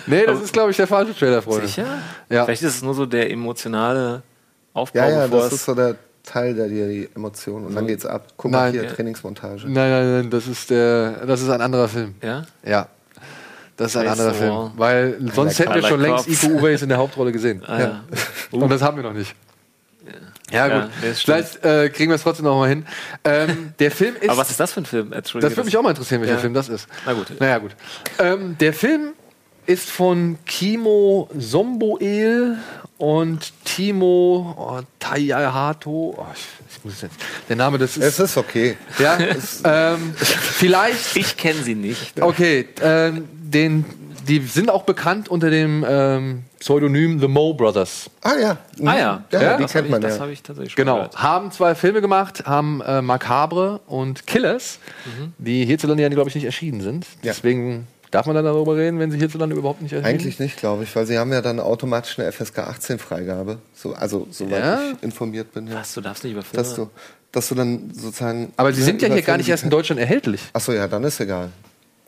Nee, 0.06 0.26
das 0.26 0.40
ist, 0.40 0.52
glaube 0.52 0.70
ich, 0.72 0.76
der 0.76 0.86
falsche 0.88 1.14
Trailer, 1.16 1.40
Freunde. 1.42 1.66
Sicher? 1.68 1.86
Ja. 2.28 2.44
Vielleicht 2.44 2.62
ist 2.62 2.76
es 2.76 2.82
nur 2.82 2.94
so 2.94 3.06
der 3.06 3.30
emotionale 3.30 4.22
Aufbau, 4.74 4.98
Ja, 4.98 5.08
ja, 5.10 5.22
bevor 5.26 5.38
das 5.42 5.46
es- 5.48 5.52
ist 5.60 5.64
so 5.66 5.74
der 5.74 5.94
Teil, 6.24 6.54
dir 6.54 6.68
die 6.88 7.08
Emotionen 7.16 7.66
und 7.66 7.74
dann 7.74 7.86
geht's 7.86 8.06
ab. 8.06 8.26
Guck 8.36 8.50
mal 8.52 8.64
Nein. 8.64 8.72
hier, 8.72 8.84
Ja. 8.84 8.92
Trainingsmontage. 8.92 9.64
Nein, 9.66 9.90
nein, 9.90 10.12
nein, 10.12 10.30
das 10.30 10.46
ist, 10.46 10.70
der, 10.70 11.26
das 11.26 11.40
ist 11.42 11.48
ein 11.50 11.60
anderer 11.60 11.88
Film. 11.88 12.14
Ja? 12.22 12.44
Ja. 12.64 12.86
Das 13.76 13.90
ist 13.92 13.96
ein 13.96 14.06
anderer 14.06 14.34
Film. 14.34 14.70
Weil 14.76 15.16
sonst 15.34 15.58
hätten 15.58 15.74
wir 15.74 15.80
like 15.80 15.90
schon 15.90 16.00
längst. 16.00 16.28
Iko 16.28 16.46
Uweis 16.58 16.82
in 16.82 16.88
der 16.90 16.98
Hauptrolle 16.98 17.32
gesehen. 17.32 17.62
Ah, 17.66 17.80
ja. 17.80 18.04
Und 18.52 18.70
das 18.70 18.82
haben 18.82 18.96
wir 18.98 19.02
noch 19.02 19.14
nicht. 19.14 19.34
Ja, 20.50 20.66
Ja, 20.68 20.80
gut. 20.82 20.90
nee. 21.02 21.12
Vielleicht 21.14 21.64
äh, 21.64 21.88
kriegen 21.88 22.10
wir 22.10 22.16
es 22.16 22.22
trotzdem 22.22 22.44
noch 22.44 22.58
mal 22.58 22.68
hin. 22.68 22.84
Ähm, 23.24 23.72
der 23.78 23.90
Film 23.90 24.14
ist. 24.20 24.28
Aber 24.28 24.38
was 24.38 24.50
ist 24.50 24.60
das 24.60 24.72
für 24.72 24.82
ein 24.82 24.86
Film? 24.86 25.10
Das 25.10 25.34
würde 25.34 25.64
mich 25.64 25.76
auch 25.76 25.82
mal 25.82 25.90
interessieren, 25.90 26.20
welcher 26.20 26.34
Ja. 26.34 26.40
Film 26.40 26.54
das 26.54 26.68
ist. 26.68 26.86
Na 27.06 27.14
gut. 27.14 27.32
Naja, 27.40 27.58
gut. 27.58 27.74
Ähm, 28.18 28.56
der 28.58 28.74
Film 28.74 29.12
ist 29.66 29.88
von 29.90 30.38
Kimo 30.44 31.30
Somboel 31.36 32.58
und 33.02 33.52
Timo 33.64 34.54
oh, 34.56 34.80
Tayahato. 35.00 36.14
Oh, 36.16 36.26
ich, 36.70 36.84
muss 36.84 37.02
jetzt, 37.02 37.16
der 37.48 37.56
Name, 37.56 37.76
das 37.76 37.96
ist. 37.96 38.04
Es 38.04 38.20
ist 38.20 38.36
okay. 38.36 38.76
ja, 38.96 39.18
ähm, 39.64 40.14
vielleicht. 40.16 41.16
Ich 41.16 41.36
kenne 41.36 41.60
sie 41.64 41.74
nicht. 41.74 42.22
Okay, 42.22 42.68
ähm, 42.80 43.28
den, 43.32 43.84
die 44.28 44.38
sind 44.38 44.70
auch 44.70 44.84
bekannt 44.84 45.28
unter 45.28 45.50
dem 45.50 45.84
ähm, 45.88 46.44
Pseudonym 46.60 47.18
The 47.18 47.26
Mo 47.26 47.54
Brothers. 47.54 48.08
Ah 48.20 48.34
ja. 48.40 48.58
Mhm. 48.78 48.86
Ah 48.86 48.96
ja, 48.96 49.24
ja, 49.32 49.42
Ja? 49.42 49.56
die 49.56 49.64
kennt 49.64 49.86
ich, 49.86 49.90
man 49.90 50.00
Das 50.00 50.14
ja. 50.14 50.20
habe 50.20 50.32
ich 50.32 50.40
tatsächlich 50.44 50.72
schon 50.74 50.84
Genau. 50.84 50.94
gehört. 50.98 51.20
Haben 51.20 51.50
zwei 51.50 51.74
Filme 51.74 52.02
gemacht, 52.02 52.46
haben 52.46 52.82
äh, 52.82 53.02
Macabre 53.02 53.80
und 53.88 54.28
Killers, 54.28 54.78
die 55.38 55.66
hierzulande 55.66 56.04
ja, 56.04 56.08
glaube 56.08 56.28
ich, 56.28 56.36
nicht 56.36 56.44
erschienen 56.44 56.80
sind. 56.82 57.04
Ja. 57.22 57.32
Deswegen 57.32 57.88
darf 58.12 58.26
man 58.26 58.36
dann 58.36 58.44
darüber 58.44 58.76
reden, 58.76 59.00
wenn 59.00 59.10
sie 59.10 59.18
hierzulande 59.18 59.56
überhaupt 59.56 59.82
nicht 59.82 59.92
erschienen 59.92 60.14
Eigentlich 60.14 60.38
nicht, 60.38 60.56
glaube 60.56 60.84
ich, 60.84 60.94
weil 60.94 61.06
sie 61.06 61.18
haben 61.18 61.32
ja 61.32 61.42
dann 61.42 61.58
automatisch 61.58 62.18
eine 62.18 62.30
FSK 62.30 62.60
18 62.60 62.98
Freigabe. 63.00 63.58
So, 63.74 63.94
also 63.94 64.28
soweit 64.30 64.60
Ja? 64.60 64.80
ich 64.92 65.02
informiert 65.02 65.52
bin. 65.52 65.66
Ja. 65.66 65.76
Was, 65.76 65.94
du 65.94 66.00
darfst 66.00 66.22
nicht 66.22 66.34
über 66.34 66.42
Filme... 66.42 66.62
Dass 66.62 66.74
du, 66.76 66.90
dass 67.32 67.48
du 67.48 67.54
dann 67.56 67.90
sozusagen. 67.92 68.52
Aber 68.56 68.72
sie 68.72 68.82
sind 68.82 69.02
ja 69.02 69.08
hier 69.08 69.22
gar 69.22 69.38
nicht 69.38 69.48
erst 69.48 69.64
in 69.64 69.70
Deutschland 69.70 70.00
erhältlich. 70.00 70.42
Ach 70.52 70.60
so, 70.60 70.72
ja, 70.72 70.86
dann 70.86 71.02
ist 71.04 71.18
egal. 71.18 71.50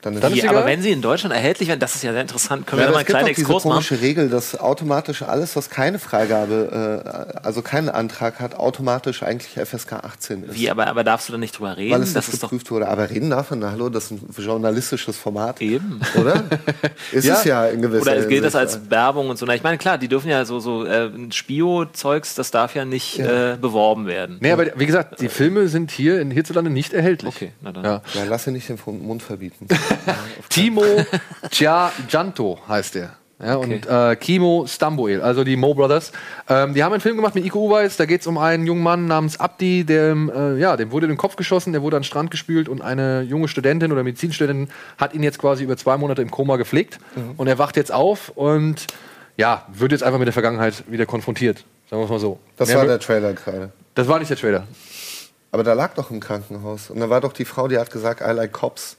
Dann 0.04 0.14
ist 0.14 0.22
Dann 0.22 0.32
es- 0.32 0.36
ist 0.36 0.42
Die, 0.42 0.46
egal. 0.48 0.56
aber 0.58 0.66
wenn 0.66 0.82
sie 0.82 0.90
in 0.90 1.00
Deutschland 1.00 1.34
erhältlich 1.34 1.68
werden, 1.68 1.80
das 1.80 1.94
ist 1.94 2.02
ja 2.04 2.12
sehr 2.12 2.20
interessant. 2.20 2.66
Können 2.66 2.82
Ja, 2.82 2.88
wir 2.88 2.92
da 2.92 2.92
mal 2.92 2.96
es 2.96 2.98
einen 2.98 3.06
gibt 3.06 3.18
kleinen 3.18 3.28
diese 3.28 3.40
Exkurs 3.40 3.64
machen? 3.64 3.72
komische 3.74 4.00
Regel, 4.02 4.28
dass 4.28 4.58
automatisch 4.60 5.22
alles, 5.22 5.56
was 5.56 5.70
keine 5.70 5.98
Freigabe, 5.98 7.32
äh, 7.34 7.38
also 7.42 7.62
keinen 7.62 7.88
Antrag 7.88 8.38
hat, 8.38 8.54
automatisch 8.54 9.22
eigentlich 9.22 9.56
FSK 9.66 9.94
18 10.04 10.44
ist. 10.44 10.54
Wie, 10.54 10.70
aber, 10.70 10.86
aber 10.88 11.04
darfst 11.04 11.28
du 11.28 11.32
da 11.32 11.38
nicht 11.38 11.58
drüber 11.58 11.76
reden? 11.76 11.92
Weil 11.94 12.02
es 12.02 12.12
das 12.12 12.28
nicht 12.28 12.40
geprüft 12.40 12.70
wurde. 12.70 12.86
Aber 12.88 13.08
reden 13.08 13.30
darf 13.30 13.50
man, 13.50 13.60
na, 13.60 13.70
hallo, 13.70 13.88
das 13.88 14.04
ist 14.04 14.10
ein 14.12 14.20
journalistisches 14.44 15.16
Format. 15.16 15.62
eben. 15.62 16.00
Oder? 16.20 16.44
Ist 17.12 17.24
Ja. 17.24 17.34
es 17.38 17.44
ja 17.44 17.66
in 17.66 17.80
gewisser 17.80 18.02
Oder 18.02 18.26
gilt 18.26 18.44
das 18.44 18.54
als 18.54 18.90
Werbung 18.90 19.30
und 19.30 19.38
so? 19.38 19.46
Na, 19.46 19.54
ich 19.54 19.62
meine, 19.62 19.78
klar, 19.78 19.96
die 19.98 20.08
dürfen 20.08 20.28
ja 20.28 20.44
so, 20.44 20.60
so 20.60 20.84
äh, 20.84 21.10
Spio-Zeugs, 21.30 22.34
das 22.34 22.50
darf 22.50 22.74
ja 22.74 22.84
nicht 22.84 23.18
Äh, 23.18 23.56
beworben 23.60 24.06
werden. 24.06 24.36
Nee, 24.40 24.52
aber 24.52 24.66
wie 24.76 24.86
gesagt, 24.86 25.20
die 25.20 25.28
Filme 25.28 25.68
sind 25.68 25.90
hier 25.90 26.20
in 26.20 26.30
hierzulande 26.30 26.70
nicht 26.70 26.92
erhältlich. 26.92 27.34
Okay, 27.34 27.52
na 27.62 27.72
dann. 27.72 27.84
Ja. 27.84 28.02
Ja, 28.14 28.24
lass 28.28 28.44
dir 28.44 28.50
nicht 28.50 28.68
den 28.68 28.78
Mund 29.02 29.22
verbieten. 29.22 29.66
Timo 30.48 30.84
Gianto 31.50 32.58
heißt 32.68 32.94
der. 32.94 33.16
Ja, 33.42 33.56
und 33.56 33.86
äh, 33.86 34.16
Kimo 34.16 34.64
Stamboel, 34.66 35.20
also 35.20 35.42
die 35.42 35.56
Mo 35.56 35.74
Brothers. 35.74 36.12
Ähm, 36.48 36.72
die 36.72 36.84
haben 36.84 36.92
einen 36.92 37.00
Film 37.00 37.16
gemacht 37.16 37.34
mit 37.34 37.44
Iko 37.44 37.66
Uweis. 37.66 37.96
Da 37.96 38.06
geht 38.06 38.20
es 38.20 38.26
um 38.26 38.38
einen 38.38 38.64
jungen 38.64 38.82
Mann 38.82 39.06
namens 39.06 39.40
Abdi, 39.40 39.84
dem, 39.84 40.30
äh, 40.30 40.56
ja, 40.56 40.76
dem 40.76 40.92
wurde 40.92 41.06
in 41.06 41.12
den 41.12 41.18
Kopf 41.18 41.34
geschossen, 41.36 41.72
der 41.72 41.82
wurde 41.82 41.96
an 41.96 42.02
den 42.02 42.06
Strand 42.06 42.30
gespült 42.30 42.68
und 42.68 42.80
eine 42.80 43.22
junge 43.22 43.48
Studentin 43.48 43.90
oder 43.90 44.04
Medizinstudentin 44.04 44.72
hat 44.98 45.14
ihn 45.14 45.22
jetzt 45.22 45.38
quasi 45.38 45.64
über 45.64 45.76
zwei 45.76 45.96
Monate 45.96 46.22
im 46.22 46.30
Koma 46.30 46.56
gepflegt. 46.56 46.98
Und 47.36 47.46
er 47.48 47.58
wacht 47.58 47.76
jetzt 47.76 47.92
auf 47.92 48.30
und 48.30 48.86
ja, 49.36 49.66
wird 49.72 49.92
jetzt 49.92 50.04
einfach 50.04 50.18
mit 50.18 50.26
der 50.26 50.32
Vergangenheit 50.32 50.84
wieder 50.86 51.04
konfrontiert. 51.04 51.64
Sagen 51.90 52.00
wir 52.00 52.04
es 52.04 52.10
mal 52.10 52.20
so. 52.20 52.38
Das 52.56 52.68
Mehr 52.68 52.78
war 52.78 52.86
der 52.86 53.00
Trailer 53.00 53.32
gerade. 53.32 53.72
das 53.94 54.06
war 54.06 54.18
nicht 54.20 54.30
der 54.30 54.36
Trailer. 54.38 54.66
Aber 55.50 55.64
da 55.64 55.72
lag 55.72 55.94
doch 55.94 56.10
im 56.10 56.20
Krankenhaus. 56.20 56.90
Und 56.90 57.00
da 57.00 57.10
war 57.10 57.20
doch 57.20 57.32
die 57.32 57.44
Frau, 57.44 57.68
die 57.68 57.78
hat 57.78 57.90
gesagt, 57.90 58.20
I 58.20 58.32
like 58.32 58.52
cops. 58.52 58.96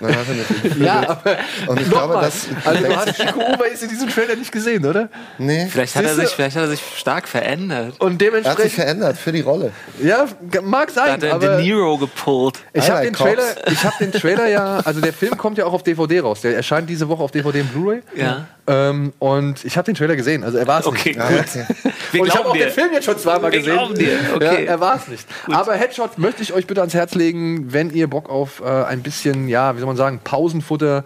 Dann 0.00 0.14
hat 0.16 0.24
er 0.28 0.64
mit 0.64 0.76
Ja, 0.78 1.00
aber 1.08 1.36
Und 1.68 1.80
ich 1.80 1.88
glaube, 1.90 2.14
nochmal. 2.14 2.24
das. 2.24 2.46
Also 2.64 2.84
du 2.84 2.96
hast 2.96 3.14
Chico 3.16 3.40
Uweis 3.40 3.82
in 3.82 3.88
diesem 3.88 4.08
Trailer 4.08 4.36
nicht 4.36 4.52
gesehen, 4.52 4.84
oder? 4.84 5.08
nee, 5.38 5.66
Vielleicht 5.70 5.96
hat, 5.96 6.04
er 6.04 6.14
sich, 6.14 6.28
vielleicht 6.30 6.56
hat 6.56 6.64
er 6.64 6.68
sich 6.70 6.82
stark 6.96 7.28
verändert. 7.28 7.94
Und 8.00 8.20
er 8.22 8.28
hat 8.28 8.34
sich 8.34 8.42
dementsprechend, 8.42 8.72
verändert 8.72 9.16
für 9.18 9.32
die 9.32 9.40
Rolle. 9.40 9.72
ja, 10.02 10.26
mag 10.62 10.88
Da 10.88 10.94
sein, 10.94 11.12
hat 11.12 11.22
er 11.22 11.34
aber 11.34 11.56
De 11.56 11.62
Niro 11.64 11.98
gepullt. 11.98 12.58
ich 12.72 12.82
habe 12.90 12.94
like 12.94 13.04
den 13.04 13.14
cops. 13.14 13.30
Trailer, 13.30 13.72
ich 13.72 13.84
habe 13.84 13.94
den 14.00 14.12
Trailer 14.12 14.48
ja, 14.48 14.80
also 14.84 15.00
der 15.00 15.12
Film 15.12 15.36
kommt 15.36 15.58
ja 15.58 15.64
auch 15.66 15.72
auf 15.72 15.82
DVD 15.82 16.20
raus. 16.20 16.40
Der 16.42 16.56
erscheint 16.56 16.88
diese 16.88 17.08
Woche 17.08 17.22
auf 17.22 17.30
DVD 17.30 17.60
und 17.60 17.72
Blu-ray. 17.72 18.02
Ja. 18.14 18.46
Ähm, 18.68 19.12
und 19.20 19.64
ich 19.64 19.76
habe 19.76 19.86
den 19.86 19.94
Trailer 19.94 20.16
gesehen, 20.16 20.42
also 20.42 20.58
er 20.58 20.66
war 20.66 20.80
es 20.80 20.86
Okay, 20.86 21.10
nicht. 21.10 21.20
Gut. 21.20 21.92
Wir 22.12 22.20
und 22.22 22.26
ich 22.28 22.34
habe 22.36 22.48
auch 22.48 22.52
dir. 22.52 22.64
den 22.66 22.72
Film 22.72 22.92
jetzt 22.92 23.04
schon 23.04 23.18
zweimal 23.18 23.52
Wir 23.52 23.58
gesehen. 23.60 23.74
glauben 23.74 23.94
dir, 23.94 24.18
okay. 24.34 24.64
Ja, 24.64 24.70
er 24.72 24.80
war 24.80 24.96
es 24.96 25.08
nicht. 25.08 25.26
Aber 25.52 25.74
Headshot 25.74 26.18
möchte 26.18 26.42
ich 26.42 26.52
euch 26.52 26.66
bitte 26.66 26.80
ans 26.80 26.94
Herz 26.94 27.14
legen, 27.14 27.72
wenn 27.72 27.90
ihr 27.90 28.08
Bock 28.08 28.28
auf 28.28 28.60
äh, 28.60 28.64
ein 28.64 29.02
bisschen, 29.02 29.48
ja, 29.48 29.74
wie 29.76 29.78
soll 29.78 29.86
man 29.86 29.96
sagen, 29.96 30.20
Pausenfutter 30.24 31.04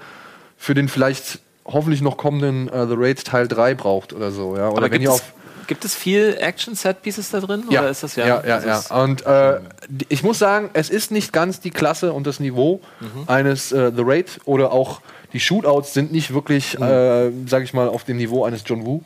für 0.57 0.75
den 0.75 0.89
vielleicht 0.89 1.41
hoffentlich 1.67 2.01
noch 2.03 2.17
kommenden 2.17 2.69
äh, 2.69 2.87
The 2.87 2.95
Raid 2.97 3.25
Teil 3.25 3.47
3 3.47 3.75
braucht 3.75 4.13
oder 4.13 4.31
so. 4.31 4.57
Ja? 4.57 4.69
Oder 4.69 4.79
Aber 4.79 4.83
wenn 4.83 4.93
gibt 4.93 5.03
ihr 5.05 5.09
es, 5.11 5.15
auf 5.17 5.33
gibt 5.67 5.85
es 5.85 5.95
viel 5.95 6.37
Action-Set-Pieces 6.41 7.31
da 7.31 7.39
drin? 7.41 7.63
Ja, 7.71 7.81
Oder 7.83 7.91
ist 7.91 8.03
das 8.03 8.17
ja? 8.17 8.27
ja, 8.27 8.43
ja, 8.45 8.61
ja. 8.89 9.03
Und 9.03 9.25
äh, 9.25 9.61
ich 10.09 10.25
muss 10.25 10.39
sagen, 10.41 10.71
es 10.73 10.91
ist 10.91 11.13
nicht 11.13 11.33
ganz 11.33 11.61
die 11.61 11.71
Klasse 11.71 12.13
und 12.13 12.27
das 12.27 12.41
Niveau 12.41 12.81
Mhm. 13.01 13.29
eines 13.29 13.71
äh, 13.71 13.93
The 13.95 14.03
Raid 14.05 14.41
oder 14.47 14.73
auch 14.73 15.01
die 15.33 15.41
Shootouts 15.41 15.95
sind 15.95 16.13
nicht 16.13 16.33
wirklich, 16.35 16.79
Mhm. 16.79 16.85
äh, 16.85 17.31
sag 17.47 17.63
ich 17.65 17.73
mal, 17.75 17.89
auf 17.89 18.05
dem 18.05 18.17
Niveau 18.17 18.45
eines 18.45 18.63
John 18.67 18.85
Woo. 18.87 19.03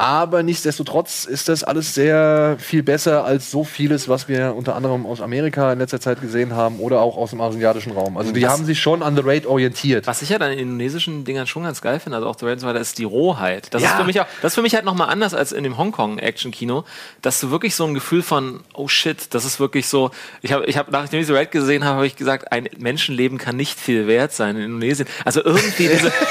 Aber 0.00 0.42
nichtsdestotrotz 0.42 1.26
ist 1.26 1.50
das 1.50 1.62
alles 1.62 1.94
sehr 1.94 2.56
viel 2.58 2.82
besser 2.82 3.22
als 3.26 3.50
so 3.50 3.64
vieles, 3.64 4.08
was 4.08 4.28
wir 4.28 4.54
unter 4.56 4.74
anderem 4.74 5.04
aus 5.04 5.20
Amerika 5.20 5.70
in 5.74 5.78
letzter 5.78 6.00
Zeit 6.00 6.22
gesehen 6.22 6.54
haben 6.56 6.78
oder 6.78 7.02
auch 7.02 7.18
aus 7.18 7.30
dem 7.30 7.42
asiatischen 7.42 7.92
Raum. 7.92 8.16
Also 8.16 8.32
die 8.32 8.48
haben 8.48 8.64
sich 8.64 8.80
schon 8.80 9.02
an 9.02 9.14
The 9.14 9.20
Raid 9.22 9.44
orientiert. 9.44 10.06
Was 10.06 10.22
ich 10.22 10.30
ja 10.30 10.38
dann 10.38 10.52
in 10.52 10.58
indonesischen 10.58 11.24
Dingern 11.26 11.46
schon 11.46 11.64
ganz 11.64 11.82
geil 11.82 12.00
finde, 12.00 12.16
also 12.16 12.30
auch 12.30 12.38
The 12.38 12.46
Raid 12.46 12.54
und 12.54 12.60
so 12.60 12.66
weiter, 12.66 12.80
ist 12.80 12.96
die 12.96 13.04
Rohheit. 13.04 13.74
Das 13.74 13.82
Ja. 13.82 13.90
ist 13.90 13.96
für 13.96 14.04
mich 14.04 14.18
auch, 14.22 14.26
das 14.40 14.52
ist 14.52 14.54
für 14.54 14.62
mich 14.62 14.74
halt 14.74 14.86
nochmal 14.86 15.10
anders 15.10 15.34
als 15.34 15.52
in 15.52 15.64
dem 15.64 15.76
Hongkong-Action-Kino, 15.76 16.84
dass 17.20 17.38
du 17.38 17.50
wirklich 17.50 17.74
so 17.74 17.84
ein 17.84 17.92
Gefühl 17.92 18.22
von, 18.22 18.60
oh 18.72 18.88
shit, 18.88 19.34
das 19.34 19.44
ist 19.44 19.60
wirklich 19.60 19.86
so, 19.86 20.12
ich 20.40 20.52
habe, 20.52 20.64
ich 20.64 20.78
hab, 20.78 20.90
nachdem 20.90 21.20
ich 21.20 21.26
The 21.26 21.34
Raid 21.34 21.50
gesehen 21.50 21.84
habe, 21.84 21.96
habe 21.96 22.06
ich 22.06 22.16
gesagt, 22.16 22.50
ein 22.52 22.70
Menschenleben 22.78 23.36
kann 23.36 23.54
nicht 23.56 23.78
viel 23.78 24.06
wert 24.06 24.32
sein 24.32 24.56
in 24.56 24.62
Indonesien. 24.62 25.06
Also 25.26 25.44
irgendwie 25.44 25.88
diese, 25.88 26.10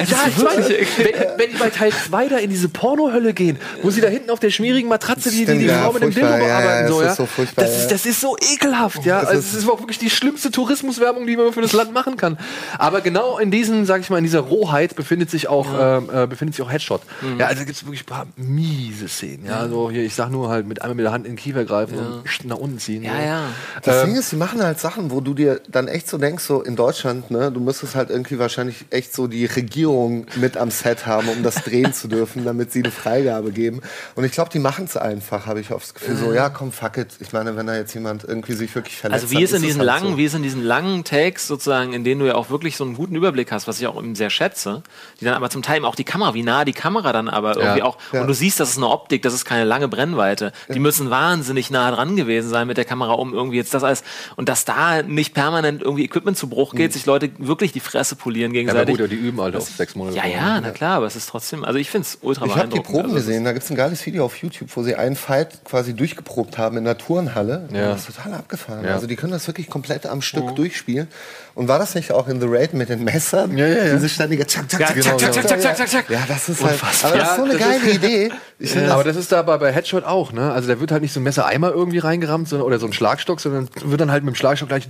es 0.00 0.10
Ja, 0.10 0.16
ist 0.26 0.38
ich 0.38 0.42
meine, 0.44 0.68
wenn, 0.68 1.38
wenn 1.38 1.50
die 1.50 1.56
bei 1.56 1.70
Teil 1.70 1.92
2 1.92 2.28
da 2.28 2.36
in 2.38 2.50
diese 2.50 2.68
Pornohölle 2.68 3.32
gehen, 3.34 3.58
wo 3.82 3.90
sie 3.90 4.00
da 4.00 4.08
hinten 4.08 4.30
auf 4.30 4.40
der 4.40 4.50
schmierigen 4.50 4.88
Matratze 4.88 5.30
die, 5.30 5.44
die, 5.44 5.58
die 5.58 5.64
ja, 5.66 5.82
Frau 5.84 5.92
mit 5.92 6.02
dem 6.02 6.14
Dildo 6.14 6.28
bearbeiten. 6.28 6.84
ja, 6.84 6.88
so, 6.88 7.00
es 7.00 7.18
ja. 7.18 7.24
ist 7.24 7.36
so 7.36 7.44
das, 7.56 7.78
ist, 7.78 7.88
das 7.90 8.06
ist 8.06 8.20
so 8.20 8.36
ekelhaft, 8.54 9.04
ja. 9.04 9.20
Das 9.20 9.28
Also, 9.30 9.40
ist- 9.40 9.52
es 9.54 9.58
ist 9.64 9.68
auch 9.68 9.80
wirklich 9.80 9.98
die 9.98 10.10
schlimmste 10.10 10.50
Tourismuswerbung, 10.50 11.26
die 11.26 11.36
man 11.36 11.52
für 11.52 11.60
das 11.62 11.72
Land 11.72 11.92
machen 11.92 12.16
kann. 12.16 12.38
Aber 12.78 13.00
genau 13.00 13.38
in 13.38 13.50
diesen, 13.50 13.86
sag 13.86 14.00
ich 14.00 14.10
mal, 14.10 14.18
in 14.18 14.24
dieser 14.24 14.40
Rohheit 14.40 14.96
befindet 14.96 15.30
sich 15.30 15.48
auch, 15.48 15.66
ähm, 15.78 16.08
äh, 16.12 16.26
befindet 16.26 16.54
sich 16.56 16.64
auch 16.64 16.70
Headshot. 16.70 17.02
Ja, 17.38 17.46
also 17.46 17.64
gibt 17.64 17.76
es 17.76 17.84
wirklich 17.84 18.02
ein 18.02 18.06
paar 18.06 18.26
miese 18.36 19.08
Szenen. 19.08 19.46
Ja, 19.46 19.60
also 19.60 19.90
hier, 19.90 20.02
ich 20.04 20.14
sag 20.14 20.30
nur 20.30 20.48
halt 20.48 20.66
mit 20.66 20.82
einmal 20.82 20.94
mit 20.96 21.04
der 21.04 21.12
Hand 21.12 21.26
in 21.26 21.32
den 21.32 21.38
Kiefer 21.38 21.64
greifen 21.64 21.98
und 21.98 22.24
nach 22.44 22.56
unten 22.58 22.78
ziehen. 22.78 23.02
ja, 23.02 23.12
so. 23.16 23.22
ja. 23.22 23.40
Das 23.82 24.02
Ähm, 24.02 24.10
Ding 24.10 24.18
ist, 24.20 24.32
die 24.32 24.36
machen 24.36 24.62
halt 24.62 24.78
Sachen, 24.80 25.10
wo 25.10 25.20
du 25.20 25.34
dir 25.34 25.60
dann 25.68 25.88
echt 25.88 26.08
so 26.08 26.18
denkst, 26.18 26.44
so 26.44 26.62
in 26.62 26.76
Deutschland, 26.76 27.30
ne, 27.30 27.50
du 27.52 27.60
müsstest 27.60 27.94
halt 27.94 28.10
irgendwie 28.10 28.38
wahrscheinlich 28.38 28.84
echt 28.90 29.14
so 29.14 29.26
die 29.26 29.44
Regierung 29.84 30.26
mit 30.36 30.56
am 30.56 30.70
Set 30.70 31.06
haben, 31.06 31.28
um 31.28 31.42
das 31.42 31.56
drehen 31.56 31.92
zu 31.92 32.08
dürfen, 32.08 32.44
damit 32.44 32.72
sie 32.72 32.80
eine 32.82 32.90
Freigabe 32.90 33.52
geben. 33.52 33.80
Und 34.14 34.24
ich 34.24 34.32
glaube, 34.32 34.50
die 34.50 34.58
machen 34.58 34.86
es 34.86 34.96
einfach, 34.96 35.46
habe 35.46 35.60
ich 35.60 35.70
oft 35.72 35.84
das 35.84 35.94
Gefühl, 35.94 36.16
so, 36.16 36.32
ja, 36.32 36.48
komm, 36.48 36.72
fuck 36.72 36.96
it. 36.96 37.08
Ich 37.20 37.32
meine, 37.32 37.56
wenn 37.56 37.66
da 37.66 37.76
jetzt 37.76 37.92
jemand 37.94 38.24
irgendwie 38.24 38.54
sich 38.54 38.74
wirklich 38.74 38.96
verletzt 38.96 39.24
Also 39.24 39.30
wie 39.32 39.36
hat, 39.38 39.44
es 39.44 39.50
in 39.50 39.56
ist 39.56 39.64
diesen 39.66 39.78
halt 39.80 39.86
langen, 39.86 40.12
so. 40.12 40.16
wie 40.18 40.24
es 40.24 40.34
in 40.34 40.42
diesen 40.42 40.62
langen 40.62 41.04
Takes 41.04 41.46
sozusagen, 41.46 41.92
in 41.92 42.02
denen 42.04 42.20
du 42.20 42.26
ja 42.26 42.34
auch 42.34 42.50
wirklich 42.50 42.76
so 42.76 42.84
einen 42.84 42.94
guten 42.94 43.14
Überblick 43.14 43.52
hast, 43.52 43.68
was 43.68 43.80
ich 43.80 43.86
auch 43.86 43.98
eben 43.98 44.14
sehr 44.14 44.30
schätze, 44.30 44.82
die 45.20 45.24
dann 45.26 45.34
aber 45.34 45.50
zum 45.50 45.62
Teil 45.62 45.76
eben 45.76 45.84
auch 45.84 45.96
die 45.96 46.04
Kamera, 46.04 46.34
wie 46.34 46.42
nah 46.42 46.64
die 46.64 46.72
Kamera 46.72 47.12
dann 47.12 47.28
aber 47.28 47.56
irgendwie 47.56 47.82
auch, 47.82 47.98
Ja. 48.12 48.22
und 48.22 48.26
du 48.28 48.34
siehst, 48.34 48.58
das 48.60 48.70
ist 48.70 48.78
eine 48.78 48.88
Optik, 48.88 49.22
das 49.22 49.34
ist 49.34 49.44
keine 49.44 49.64
lange 49.64 49.88
Brennweite. 49.88 50.52
Die 50.72 50.78
müssen 50.80 51.10
wahnsinnig 51.10 51.70
nah 51.70 51.90
dran 51.90 52.16
gewesen 52.16 52.48
sein 52.48 52.66
mit 52.66 52.76
der 52.76 52.84
Kamera, 52.84 53.12
um 53.12 53.34
irgendwie 53.34 53.56
jetzt 53.56 53.74
das 53.74 53.84
alles, 53.84 54.02
und 54.36 54.48
dass 54.48 54.64
da 54.64 55.02
nicht 55.02 55.34
permanent 55.34 55.82
irgendwie 55.82 56.04
Equipment 56.04 56.36
zu 56.36 56.48
Bruch 56.48 56.74
geht, 56.74 56.92
sich 56.92 57.06
Leute 57.06 57.30
wirklich 57.38 57.72
die 57.72 57.80
Fresse 57.80 58.16
polieren 58.16 58.52
Ja, 58.54 58.60
gegenseitig. 58.60 58.92
gut, 58.94 59.00
ja, 59.00 59.06
die 59.06 59.16
üben 59.16 59.40
halt 59.40 59.54
auf 59.68 59.76
sechs 59.76 59.94
Monate. 59.94 60.16
Ja, 60.16 60.26
ja, 60.26 60.60
na 60.60 60.70
klar, 60.70 60.96
aber 60.96 61.06
es 61.06 61.16
ist 61.16 61.28
trotzdem, 61.28 61.64
also 61.64 61.78
ich 61.78 61.90
finde 61.90 62.06
es 62.06 62.18
ultra 62.22 62.46
Ich 62.46 62.56
habe 62.56 62.68
die. 62.68 62.80
Proben 62.80 63.04
Also 63.04 63.14
gesehen, 63.14 63.44
da 63.44 63.52
gibt 63.52 63.64
es 63.64 63.70
ein 63.70 63.76
geiles 63.76 64.04
Video 64.06 64.24
auf 64.24 64.36
YouTube, 64.36 64.68
wo 64.74 64.82
sie 64.82 64.94
einen 64.94 65.16
Fight 65.16 65.64
quasi 65.64 65.94
durchgeprobt 65.94 66.58
haben 66.58 66.76
in 66.76 66.84
der 66.84 66.98
Turnhalle. 66.98 67.68
Ja. 67.72 67.88
Das 67.88 68.08
ist 68.08 68.16
total 68.16 68.34
abgefahren. 68.34 68.84
Ja. 68.84 68.94
Also 68.94 69.06
die 69.06 69.16
können 69.16 69.32
das 69.32 69.46
wirklich 69.46 69.68
komplett 69.68 70.06
am 70.06 70.22
Stück 70.22 70.54
durchspielen. 70.54 71.08
Und 71.54 71.68
war 71.68 71.78
das 71.78 71.94
nicht 71.94 72.10
auch 72.10 72.26
in 72.28 72.40
The 72.40 72.46
Raid 72.48 72.74
mit 72.74 72.88
den 72.88 73.04
Messern? 73.04 73.56
Ja, 73.56 73.66
ja, 73.66 73.84
ja. 73.84 73.94
Diese 73.94 74.08
ständige 74.08 74.46
Zack, 74.46 74.70
Zack, 74.70 74.80
Ja, 74.80 74.86
Zack, 74.88 75.02
zack, 75.02 75.18
zack, 75.20 75.32
zack, 75.32 75.48
zack, 75.48 75.60
zack, 75.60 75.76
zack, 75.76 75.88
zack. 75.88 76.10
Ja, 76.10 76.24
das 76.26 76.48
ist 76.48 76.62
halt. 76.62 76.72
Unfassbar. 76.72 77.10
Aber 77.10 77.18
das 77.20 77.30
ist 77.30 77.36
so 77.36 77.42
eine 77.44 77.52
Ja, 77.52 77.58
das 77.58 77.68
geile 77.68 77.90
Idee. 77.92 78.32
Ich 78.58 78.70
finde 78.70 78.92
Aber 78.92 79.04
das, 79.04 79.14
das 79.14 79.24
ist 79.24 79.32
da 79.32 79.42
bei, 79.42 79.56
bei 79.58 79.72
Headshot 79.72 80.04
auch, 80.04 80.32
ne? 80.32 80.52
Also 80.52 80.68
da 80.68 80.80
wird 80.80 80.90
halt 80.90 81.02
nicht 81.02 81.12
so 81.12 81.20
ein 81.20 81.22
Messereimer 81.22 81.70
irgendwie 81.70 81.98
reingerammt 81.98 82.48
sondern, 82.48 82.66
oder 82.66 82.78
so 82.78 82.86
ein 82.86 82.92
Schlagstock, 82.92 83.40
sondern 83.40 83.68
wird 83.84 84.00
dann 84.00 84.10
halt 84.10 84.24
mit 84.24 84.34
dem 84.34 84.36
Schlagstock 84.36 84.68
gleich. 84.68 84.88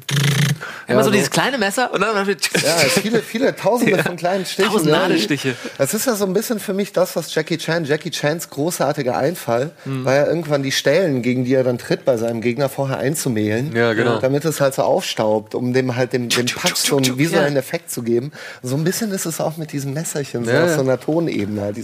Immer 0.87 1.03
so 1.03 1.11
so. 1.11 1.13
dieses 1.13 1.31
kleine 1.31 1.59
Messer 1.59 1.93
und 1.93 2.01
dann 2.01 2.15
ja, 2.15 2.77
viele, 2.89 3.21
viele 3.21 3.55
Tausende 3.57 3.99
von 4.03 4.17
kleinen 4.17 4.45
Stichen. 4.47 4.64
Tausend 4.69 4.87
ne? 4.91 4.93
Nadelstiche. 4.99 5.55
Das 5.79 5.95
ist 5.95 6.07
ja 6.07 6.15
so 6.15 6.25
ein 6.25 6.33
bisschen 6.33 6.61
für 6.61 6.73
mich 6.75 6.93
das, 6.93 7.17
was 7.17 7.35
Jackie 7.35 7.59
Chan, 7.59 7.85
Jackie 7.85 8.11
Chans 8.11 8.51
großartiger 8.51 9.17
Einfall, 9.17 9.71
war 9.85 10.15
ja 10.15 10.27
irgendwann 10.27 10.63
die 10.63 10.73
Stellen, 10.73 11.23
gegen 11.23 11.45
die 11.45 11.55
er 11.55 11.65
dann 11.65 11.79
tritt 11.79 12.05
bei 12.05 12.17
seinem 12.17 12.41
Gegner 12.41 12.69
vorher 12.69 12.99
einzumehlen. 12.99 13.75
Ja, 13.75 13.93
genau. 13.93 14.19
Damit 14.19 14.45
es 14.45 14.61
halt 14.61 14.75
so 14.75 14.83
aufstaubt, 14.83 15.55
um 15.55 15.73
dem 15.73 15.97
halt 15.97 16.13
dem, 16.13 16.29
dem 16.29 16.47
Patch 16.47 16.75
so 16.77 16.97
einen 16.97 17.19
visuellen 17.19 17.55
Ja. 17.55 17.59
Effekt 17.61 17.91
zu 17.91 18.03
geben. 18.03 18.33
So 18.63 18.77
ein 18.77 18.85
bisschen 18.85 19.11
ist 19.13 19.27
es 19.27 19.41
auch 19.41 19.57
mit 19.57 19.73
diesem 19.73 19.93
Messerchen, 19.95 20.45
so 20.45 20.51
Ja, 20.51 20.65
auf 20.65 20.71
so 20.75 20.81
einer 20.81 20.99
Tonebene. 20.99 21.61
Halt. 21.61 21.77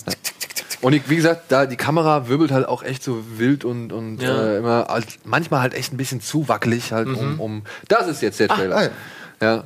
Und 0.83 0.95
ich, 0.95 1.09
wie 1.11 1.17
gesagt, 1.17 1.43
da 1.49 1.67
die 1.67 1.77
Kamera 1.77 2.29
wirbelt 2.29 2.53
halt 2.53 2.67
auch 2.67 2.83
echt 2.83 3.03
so 3.03 3.23
wild 3.37 3.65
und, 3.65 3.93
und 3.93 4.23
Ja. 4.23 4.43
äh, 4.47 4.57
immer 4.59 4.87
manchmal 5.25 5.61
halt 5.61 5.75
echt 5.75 5.93
ein 5.93 5.97
bisschen 5.99 6.21
zu 6.23 6.49
wackelig 6.49 6.93
halt 6.93 7.09
um, 7.09 7.39
um. 7.39 7.63
Das 7.89 8.07
ist 8.09 8.23
jetzt 8.23 8.41
der 8.41 8.49
Trailer. 8.49 8.77
ah, 8.77 9.45
ja. 9.45 9.65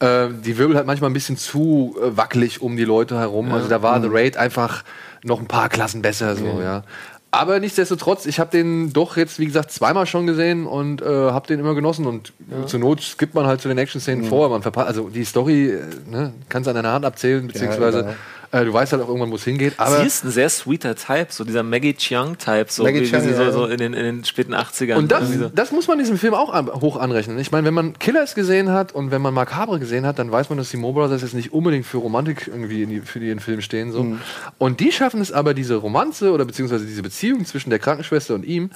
Äh, 0.00 0.28
die 0.44 0.56
wirbelt 0.56 0.76
halt 0.76 0.86
manchmal 0.86 1.10
ein 1.10 1.14
bisschen 1.14 1.36
zu 1.36 1.96
äh, 1.98 2.16
wackelig 2.16 2.62
um 2.62 2.76
die 2.76 2.84
Leute 2.84 3.18
herum. 3.18 3.52
Also 3.52 3.68
da 3.68 3.82
war 3.82 4.00
The 4.00 4.08
Raid 4.10 4.36
einfach 4.36 4.82
noch 5.22 5.40
ein 5.40 5.46
paar 5.46 5.68
Klassen 5.68 6.02
besser 6.02 6.36
so, 6.36 6.60
ja. 6.62 6.84
Aber 7.32 7.60
nichtsdestotrotz, 7.60 8.26
ich 8.26 8.40
habe 8.40 8.50
den 8.50 8.92
doch 8.92 9.16
jetzt, 9.16 9.38
wie 9.38 9.46
gesagt, 9.46 9.70
zweimal 9.70 10.06
schon 10.06 10.26
gesehen 10.26 10.66
und 10.66 11.00
äh, 11.00 11.04
habe 11.04 11.46
den 11.46 11.60
immer 11.60 11.74
genossen. 11.74 12.06
Und 12.06 12.32
zur 12.66 12.80
Not 12.80 13.02
skippt 13.02 13.34
man 13.34 13.46
halt 13.46 13.60
zu 13.60 13.68
den 13.68 13.78
Action-Szenen 13.78 14.24
vor. 14.24 14.48
Man 14.48 14.62
verpasst, 14.62 14.88
also 14.88 15.08
die 15.10 15.24
Story, 15.24 15.68
äh, 15.68 15.80
ne, 16.10 16.32
kannst 16.48 16.68
an 16.68 16.74
deiner 16.74 16.92
Hand 16.92 17.04
abzählen, 17.04 17.46
beziehungsweise 17.46 18.16
äh, 18.52 18.64
du 18.64 18.72
weißt 18.72 18.92
halt 18.92 19.02
auch 19.02 19.08
irgendwann, 19.08 19.30
wo 19.30 19.36
es 19.36 19.44
hingeht. 19.44 19.74
Aber 19.76 20.00
Sie 20.00 20.06
ist 20.06 20.24
ein 20.24 20.30
sehr 20.32 20.50
sweeter 20.50 20.96
Type, 20.96 21.28
so 21.30 21.44
dieser 21.44 21.62
Maggie 21.62 21.94
Cheung-Type, 21.94 22.66
so 22.68 22.82
Maggie 22.82 23.04
sie 23.04 23.34
so, 23.34 23.42
ja. 23.42 23.52
so 23.52 23.66
in, 23.66 23.78
den, 23.78 23.94
in 23.94 24.04
den 24.04 24.24
späten 24.24 24.54
80ern. 24.54 24.96
Und 24.96 25.12
das, 25.12 25.28
das 25.54 25.70
muss 25.70 25.86
man 25.86 25.98
diesem 25.98 26.18
Film 26.18 26.34
auch 26.34 26.52
an, 26.52 26.66
hoch 26.66 26.96
anrechnen. 26.96 27.38
Ich 27.38 27.52
meine, 27.52 27.66
wenn 27.66 27.74
man 27.74 27.98
Killers 28.00 28.34
gesehen 28.34 28.70
hat 28.70 28.92
und 28.92 29.12
wenn 29.12 29.22
man 29.22 29.34
Macabre 29.34 29.78
gesehen 29.78 30.04
hat, 30.04 30.18
dann 30.18 30.32
weiß 30.32 30.48
man, 30.48 30.58
dass 30.58 30.70
die 30.70 30.78
Mo 30.78 30.92
Brothers 30.92 31.22
jetzt 31.22 31.34
nicht 31.34 31.52
unbedingt 31.52 31.86
für 31.86 31.98
Romantik 31.98 32.48
irgendwie 32.48 32.82
in 32.82 32.90
die, 32.90 33.00
für 33.00 33.20
ihren 33.20 33.40
Film 33.40 33.60
stehen. 33.60 33.92
So. 33.92 34.16
Und 34.58 34.80
die 34.80 34.90
schaffen 34.90 35.20
es 35.20 35.30
aber, 35.30 35.54
diese 35.54 35.76
Romanze 35.76 36.32
oder 36.32 36.44
beziehungsweise 36.44 36.86
diese 36.86 37.02
Beziehung 37.02 37.44
zwischen 37.44 37.70
der 37.70 37.78
Krankenschwester 37.78 38.34
und 38.34 38.44
ihm, 38.44 38.70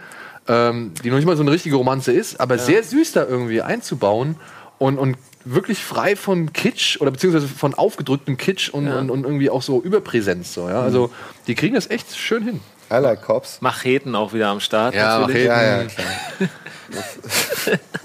ähm, 0.46 0.92
die 1.02 1.10
noch 1.10 1.16
nicht 1.16 1.26
mal 1.26 1.36
so 1.36 1.42
eine 1.42 1.50
richtige 1.50 1.74
Romanze 1.74 2.12
ist, 2.12 2.40
aber 2.40 2.58
sehr 2.58 2.84
süß 2.84 3.12
da 3.12 3.24
irgendwie 3.24 3.60
einzubauen 3.60 4.36
und, 4.78 4.98
und 4.98 5.16
wirklich 5.44 5.84
frei 5.84 6.16
von 6.16 6.52
Kitsch 6.52 7.00
oder 7.00 7.10
beziehungsweise 7.10 7.48
von 7.48 7.74
aufgedrücktem 7.74 8.36
Kitsch 8.36 8.68
und, 8.70 8.88
und, 8.88 9.10
und 9.10 9.24
irgendwie 9.24 9.50
auch 9.50 9.62
so 9.62 9.80
Überpräsenz. 9.82 10.54
So, 10.54 10.68
ja? 10.68 10.82
Also 10.82 11.10
die 11.46 11.54
kriegen 11.54 11.74
das 11.74 11.90
echt 11.90 12.16
schön 12.16 12.42
hin. 12.42 12.60
I 12.90 12.96
like 12.96 13.22
Cops. 13.22 13.60
Macheten 13.60 14.14
auch 14.14 14.32
wieder 14.32 14.48
am 14.48 14.60
Start. 14.60 14.94
Ja, 14.94 15.20
natürlich. 15.20 15.48
Macheten. 15.48 15.62
Ja, 15.62 15.82
ja, 15.82 15.86
klar. 15.86 17.78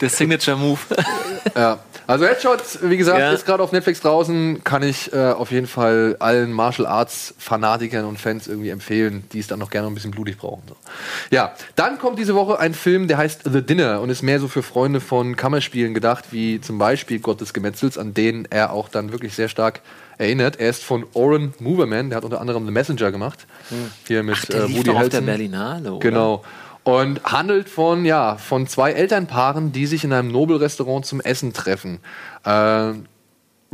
Der 0.00 0.08
Signature 0.10 0.56
Move. 0.56 0.80
Ja. 1.54 1.78
Also 2.06 2.26
Headshot, 2.26 2.60
wie 2.82 2.96
gesagt, 2.96 3.18
Ja. 3.18 3.32
ist 3.32 3.44
gerade 3.46 3.62
auf 3.62 3.70
Netflix 3.72 4.00
draußen. 4.00 4.62
Kann 4.64 4.82
ich 4.82 5.12
äh, 5.12 5.30
auf 5.32 5.50
jeden 5.50 5.66
Fall 5.66 6.16
allen 6.18 6.52
Martial 6.52 6.86
Arts 6.86 7.34
Fanatikern 7.38 8.04
und 8.06 8.18
Fans 8.18 8.46
irgendwie 8.46 8.70
empfehlen, 8.70 9.24
die 9.32 9.38
es 9.40 9.46
dann 9.46 9.58
noch 9.58 9.70
gerne 9.70 9.86
ein 9.88 9.94
bisschen 9.94 10.10
blutig 10.10 10.36
brauchen. 10.38 10.62
So. 10.68 10.76
Ja, 11.30 11.54
dann 11.76 11.98
kommt 11.98 12.18
diese 12.18 12.34
Woche 12.34 12.58
ein 12.58 12.74
Film, 12.74 13.08
der 13.08 13.18
heißt 13.18 13.42
The 13.50 13.62
Dinner 13.62 14.00
und 14.00 14.10
ist 14.10 14.22
mehr 14.22 14.40
so 14.40 14.48
für 14.48 14.62
Freunde 14.62 15.00
von 15.00 15.36
Kammerspielen 15.36 15.94
gedacht, 15.94 16.26
wie 16.30 16.60
zum 16.60 16.78
Beispiel 16.78 17.20
Gott 17.20 17.40
des 17.40 17.52
Gemetzels, 17.52 17.96
an 17.98 18.14
denen 18.14 18.46
er 18.50 18.72
auch 18.72 18.88
dann 18.88 19.12
wirklich 19.12 19.34
sehr 19.34 19.48
stark 19.48 19.80
erinnert. 20.18 20.56
Er 20.60 20.70
ist 20.70 20.82
von 20.84 21.04
Oren 21.12 21.54
Moverman, 21.58 22.08
der 22.10 22.16
hat 22.18 22.24
unter 22.24 22.40
anderem 22.40 22.64
The 22.66 22.72
Messenger 22.72 23.12
gemacht. 23.12 23.46
Hier 24.06 24.22
mit 24.22 24.48
Der 24.52 24.62
äh, 24.62 24.66
lief 24.66 24.76
Woody 24.78 24.84
doch 24.90 24.94
auf 24.96 25.08
der 25.08 25.20
Harrelson. 25.20 25.26
Berlinale, 25.26 25.92
oder? 25.92 26.00
Genau. 26.00 26.44
Und 26.84 27.24
handelt 27.24 27.68
von, 27.68 28.04
ja, 28.04 28.36
von 28.36 28.66
zwei 28.66 28.92
Elternpaaren, 28.92 29.72
die 29.72 29.86
sich 29.86 30.04
in 30.04 30.12
einem 30.12 30.30
Nobelrestaurant 30.30 31.06
zum 31.06 31.20
Essen 31.20 31.54
treffen. 31.54 32.00
Äh, 32.44 32.92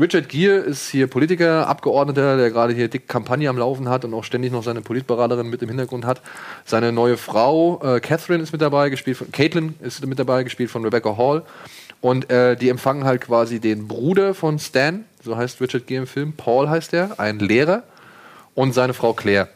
Richard 0.00 0.30
Gere 0.30 0.58
ist 0.58 0.88
hier 0.88 1.08
Politiker, 1.08 1.66
Abgeordneter, 1.66 2.38
der 2.38 2.50
gerade 2.50 2.72
hier 2.72 2.88
dick 2.88 3.06
Kampagne 3.06 3.50
am 3.50 3.58
Laufen 3.58 3.88
hat 3.88 4.04
und 4.04 4.14
auch 4.14 4.24
ständig 4.24 4.50
noch 4.50 4.62
seine 4.62 4.80
Politberaterin 4.80 5.50
mit 5.50 5.60
im 5.60 5.68
Hintergrund 5.68 6.06
hat. 6.06 6.22
Seine 6.64 6.90
neue 6.90 7.18
Frau, 7.18 7.82
äh, 7.82 8.00
Catherine, 8.00 8.42
ist 8.42 8.52
mit 8.52 8.62
dabei, 8.62 8.88
gespielt 8.88 9.18
von 9.18 9.30
Caitlin 9.30 9.74
ist 9.80 10.06
mit 10.06 10.18
dabei, 10.18 10.42
gespielt 10.42 10.70
von 10.70 10.84
Rebecca 10.84 11.18
Hall. 11.18 11.42
Und 12.00 12.30
äh, 12.30 12.56
die 12.56 12.70
empfangen 12.70 13.04
halt 13.04 13.20
quasi 13.20 13.60
den 13.60 13.88
Bruder 13.88 14.32
von 14.32 14.58
Stan, 14.58 15.04
so 15.22 15.36
heißt 15.36 15.60
Richard 15.60 15.86
Gere 15.86 16.02
im 16.02 16.06
Film. 16.06 16.32
Paul 16.32 16.70
heißt 16.70 16.94
er, 16.94 17.18
ein 17.20 17.38
Lehrer, 17.38 17.82
und 18.54 18.72
seine 18.72 18.94
Frau 18.94 19.12
Claire. 19.12 19.48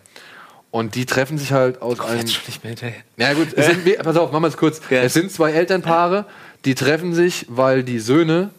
Und 0.75 0.97
die 0.97 1.07
treffen 1.07 1.39
sich 1.39 1.53
halt 1.53 1.81
aus 1.83 2.01
einem. 2.01 2.19
Jetzt 2.19 2.35
schon 2.35 2.43
nicht 2.49 2.65
mehr 2.65 2.71
hinterher. 2.71 2.97
Ja 3.17 3.33
gut, 3.35 3.47
es 3.55 3.67
sind, 3.67 3.85
wir- 3.85 3.99
pass 3.99 4.17
auf, 4.17 4.33
machen 4.33 4.43
wir 4.43 4.49
es 4.49 4.57
kurz. 4.57 4.81
Ja. 4.91 5.03
Es 5.03 5.15
sind 5.15 5.31
zwei 5.31 5.53
Elternpaare, 5.53 6.25
die 6.65 6.75
treffen 6.75 7.15
sich, 7.15 7.47
weil 7.49 7.85
die 7.85 8.01
Söhne, 8.01 8.51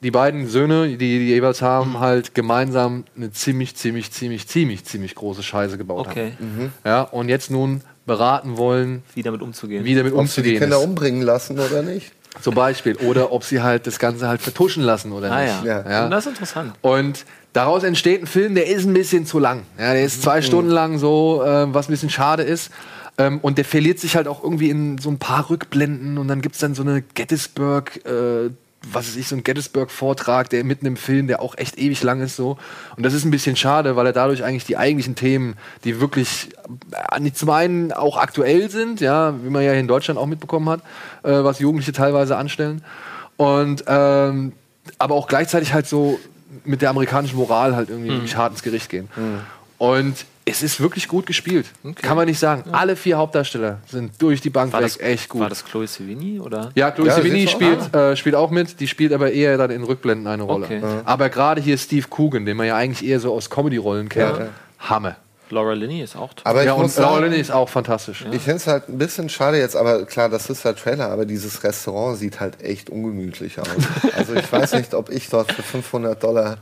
die 0.00 0.12
beiden 0.12 0.46
Söhne, 0.46 0.86
die 0.86 0.96
die 0.96 1.18
jeweils 1.26 1.60
haben, 1.60 1.98
halt 1.98 2.36
gemeinsam 2.36 3.02
eine 3.16 3.32
ziemlich, 3.32 3.74
ziemlich, 3.74 4.12
ziemlich, 4.12 4.46
ziemlich, 4.46 4.84
ziemlich 4.84 5.16
große 5.16 5.42
Scheiße 5.42 5.76
gebaut 5.76 6.06
Okay. 6.06 6.34
haben. 6.38 6.72
Ja, 6.84 7.00
und 7.02 7.28
jetzt 7.28 7.50
nun 7.50 7.80
beraten 8.06 8.56
wollen, 8.56 9.02
Wie 9.14 9.22
damit 9.24 9.42
umzugehen. 9.42 9.84
wie 9.84 9.96
damit 9.96 10.12
Ob 10.12 10.18
sie 10.28 10.42
die 10.42 10.50
umzugehen 10.50 10.60
Kinder 10.60 10.76
ist. 10.78 10.84
umbringen 10.84 11.22
lassen 11.22 11.58
oder 11.58 11.82
nicht? 11.82 12.12
Zum 12.40 12.54
Beispiel. 12.54 12.96
Oder 12.96 13.32
ob 13.32 13.44
sie 13.44 13.62
halt 13.62 13.86
das 13.86 13.98
Ganze 13.98 14.28
halt 14.28 14.42
vertuschen 14.42 14.82
lassen 14.82 15.12
oder 15.12 15.30
Ah 15.32 15.42
nicht. 15.42 15.64
ja. 15.64 15.88
Ja. 15.88 16.08
Das 16.08 16.26
ist 16.26 16.32
interessant. 16.32 16.72
Und 16.82 17.24
daraus 17.52 17.84
entsteht 17.84 18.22
ein 18.22 18.26
Film, 18.26 18.54
der 18.54 18.66
ist 18.66 18.84
ein 18.86 18.92
bisschen 18.94 19.24
zu 19.26 19.38
lang. 19.38 19.62
Ja, 19.78 19.92
der 19.92 20.04
ist 20.04 20.22
zwei 20.22 20.42
Stunden 20.42 20.70
lang 20.70 20.98
so, 20.98 21.42
äh, 21.44 21.72
was 21.72 21.88
ein 21.88 21.92
bisschen 21.92 22.10
schade 22.10 22.42
ist. 22.42 22.70
Ähm, 23.16 23.38
und 23.40 23.58
der 23.58 23.64
verliert 23.64 24.00
sich 24.00 24.16
halt 24.16 24.26
auch 24.26 24.42
irgendwie 24.42 24.70
in 24.70 24.98
so 24.98 25.08
ein 25.08 25.18
paar 25.18 25.48
Rückblenden 25.48 26.18
und 26.18 26.26
dann 26.26 26.40
gibt's 26.42 26.58
dann 26.58 26.74
so 26.74 26.82
eine 26.82 27.00
Gettysburg, 27.00 28.04
äh, 28.04 28.50
was 28.92 29.08
weiß 29.08 29.16
ich, 29.16 29.28
so 29.28 29.36
ein 29.36 29.42
Gettysburg-Vortrag, 29.42 30.50
der 30.50 30.64
mitten 30.64 30.86
im 30.86 30.96
Film, 30.96 31.26
der 31.26 31.40
auch 31.40 31.56
echt 31.56 31.78
ewig 31.78 32.02
lang 32.02 32.20
ist 32.20 32.36
so. 32.36 32.58
Und 32.96 33.04
das 33.04 33.14
ist 33.14 33.24
ein 33.24 33.30
bisschen 33.30 33.56
schade, 33.56 33.96
weil 33.96 34.06
er 34.06 34.12
dadurch 34.12 34.44
eigentlich 34.44 34.64
die 34.64 34.76
eigentlichen 34.76 35.14
Themen, 35.14 35.56
die 35.84 36.00
wirklich 36.00 36.50
äh, 37.12 37.20
nicht 37.20 37.36
zum 37.36 37.50
einen 37.50 37.92
auch 37.92 38.16
aktuell 38.16 38.70
sind, 38.70 39.00
ja, 39.00 39.34
wie 39.42 39.50
man 39.50 39.62
ja 39.62 39.72
hier 39.72 39.80
in 39.80 39.88
Deutschland 39.88 40.18
auch 40.18 40.26
mitbekommen 40.26 40.68
hat, 40.68 40.80
äh, 41.22 41.44
was 41.44 41.58
Jugendliche 41.58 41.92
teilweise 41.92 42.36
anstellen. 42.36 42.82
Und 43.36 43.84
ähm, 43.86 44.52
aber 44.98 45.14
auch 45.14 45.26
gleichzeitig 45.26 45.72
halt 45.72 45.86
so 45.86 46.20
mit 46.64 46.82
der 46.82 46.90
amerikanischen 46.90 47.36
Moral 47.36 47.74
halt 47.74 47.88
irgendwie 47.88 48.10
wirklich 48.10 48.36
hart 48.36 48.52
ins 48.52 48.62
Gericht 48.62 48.88
gehen. 48.90 49.08
Und 49.84 50.24
es 50.46 50.62
ist 50.62 50.80
wirklich 50.80 51.08
gut 51.08 51.26
gespielt. 51.26 51.66
Kann 52.02 52.16
man 52.16 52.26
nicht 52.26 52.38
sagen. 52.38 52.64
Alle 52.72 52.96
vier 52.96 53.16
Hauptdarsteller 53.16 53.78
sind 53.86 54.12
durch 54.20 54.40
die 54.40 54.50
Bank 54.50 54.72
War 54.72 54.80
weg 54.80 54.88
das 54.88 55.00
echt 55.00 55.28
gut. 55.28 55.40
War 55.40 55.48
das 55.48 55.64
Chloe 55.64 55.86
Sevigny 55.86 56.38
oder? 56.38 56.70
Ja, 56.74 56.90
Chloe 56.90 57.06
Ja, 57.06 57.14
Sevigny 57.14 57.48
spielt, 57.48 57.94
äh, 57.94 58.14
spielt 58.16 58.34
auch 58.34 58.50
mit. 58.50 58.78
Die 58.80 58.86
spielt 58.86 59.12
aber 59.12 59.32
eher 59.32 59.56
dann 59.56 59.70
in 59.70 59.82
Rückblenden 59.84 60.26
eine 60.26 60.42
Rolle. 60.42 60.66
Okay. 60.66 60.82
Aber 61.04 61.28
gerade 61.30 61.60
hier 61.60 61.78
Steve 61.78 62.06
Coogan, 62.08 62.44
den 62.44 62.56
man 62.56 62.66
ja 62.66 62.76
eigentlich 62.76 63.08
eher 63.08 63.20
so 63.20 63.32
aus 63.32 63.48
Comedy-Rollen 63.48 64.08
kennt, 64.08 64.38
Ja. 64.38 64.48
Hammer. 64.78 65.16
Laura 65.50 65.72
Linney 65.74 66.02
ist 66.02 66.16
auch 66.16 66.32
toll. 66.34 66.42
Aber 66.44 66.64
ja, 66.64 66.72
und 66.72 66.82
muss 66.82 66.96
Laura 66.96 67.14
sagen, 67.14 67.24
Linney 67.24 67.40
ist 67.40 67.50
auch 67.50 67.68
fantastisch. 67.68 68.24
ich 68.30 68.42
finde 68.42 68.56
es 68.56 68.66
halt 68.66 68.88
ein 68.88 68.98
bisschen 68.98 69.28
schade 69.28 69.58
jetzt, 69.58 69.76
aber 69.76 70.04
klar, 70.06 70.28
das 70.28 70.48
ist 70.50 70.64
der 70.64 70.74
Trailer, 70.74 71.10
aber 71.10 71.26
dieses 71.26 71.62
Restaurant 71.62 72.18
sieht 72.18 72.40
halt 72.40 72.62
echt 72.62 72.90
ungemütlich 72.90 73.58
aus. 73.58 73.68
Also 74.16 74.34
ich 74.34 74.50
weiß 74.50 74.74
nicht, 74.74 74.94
ob 74.94 75.10
ich 75.10 75.28
dort 75.28 75.52
für 75.52 75.62
500 75.62 76.22
Dollar 76.22 76.58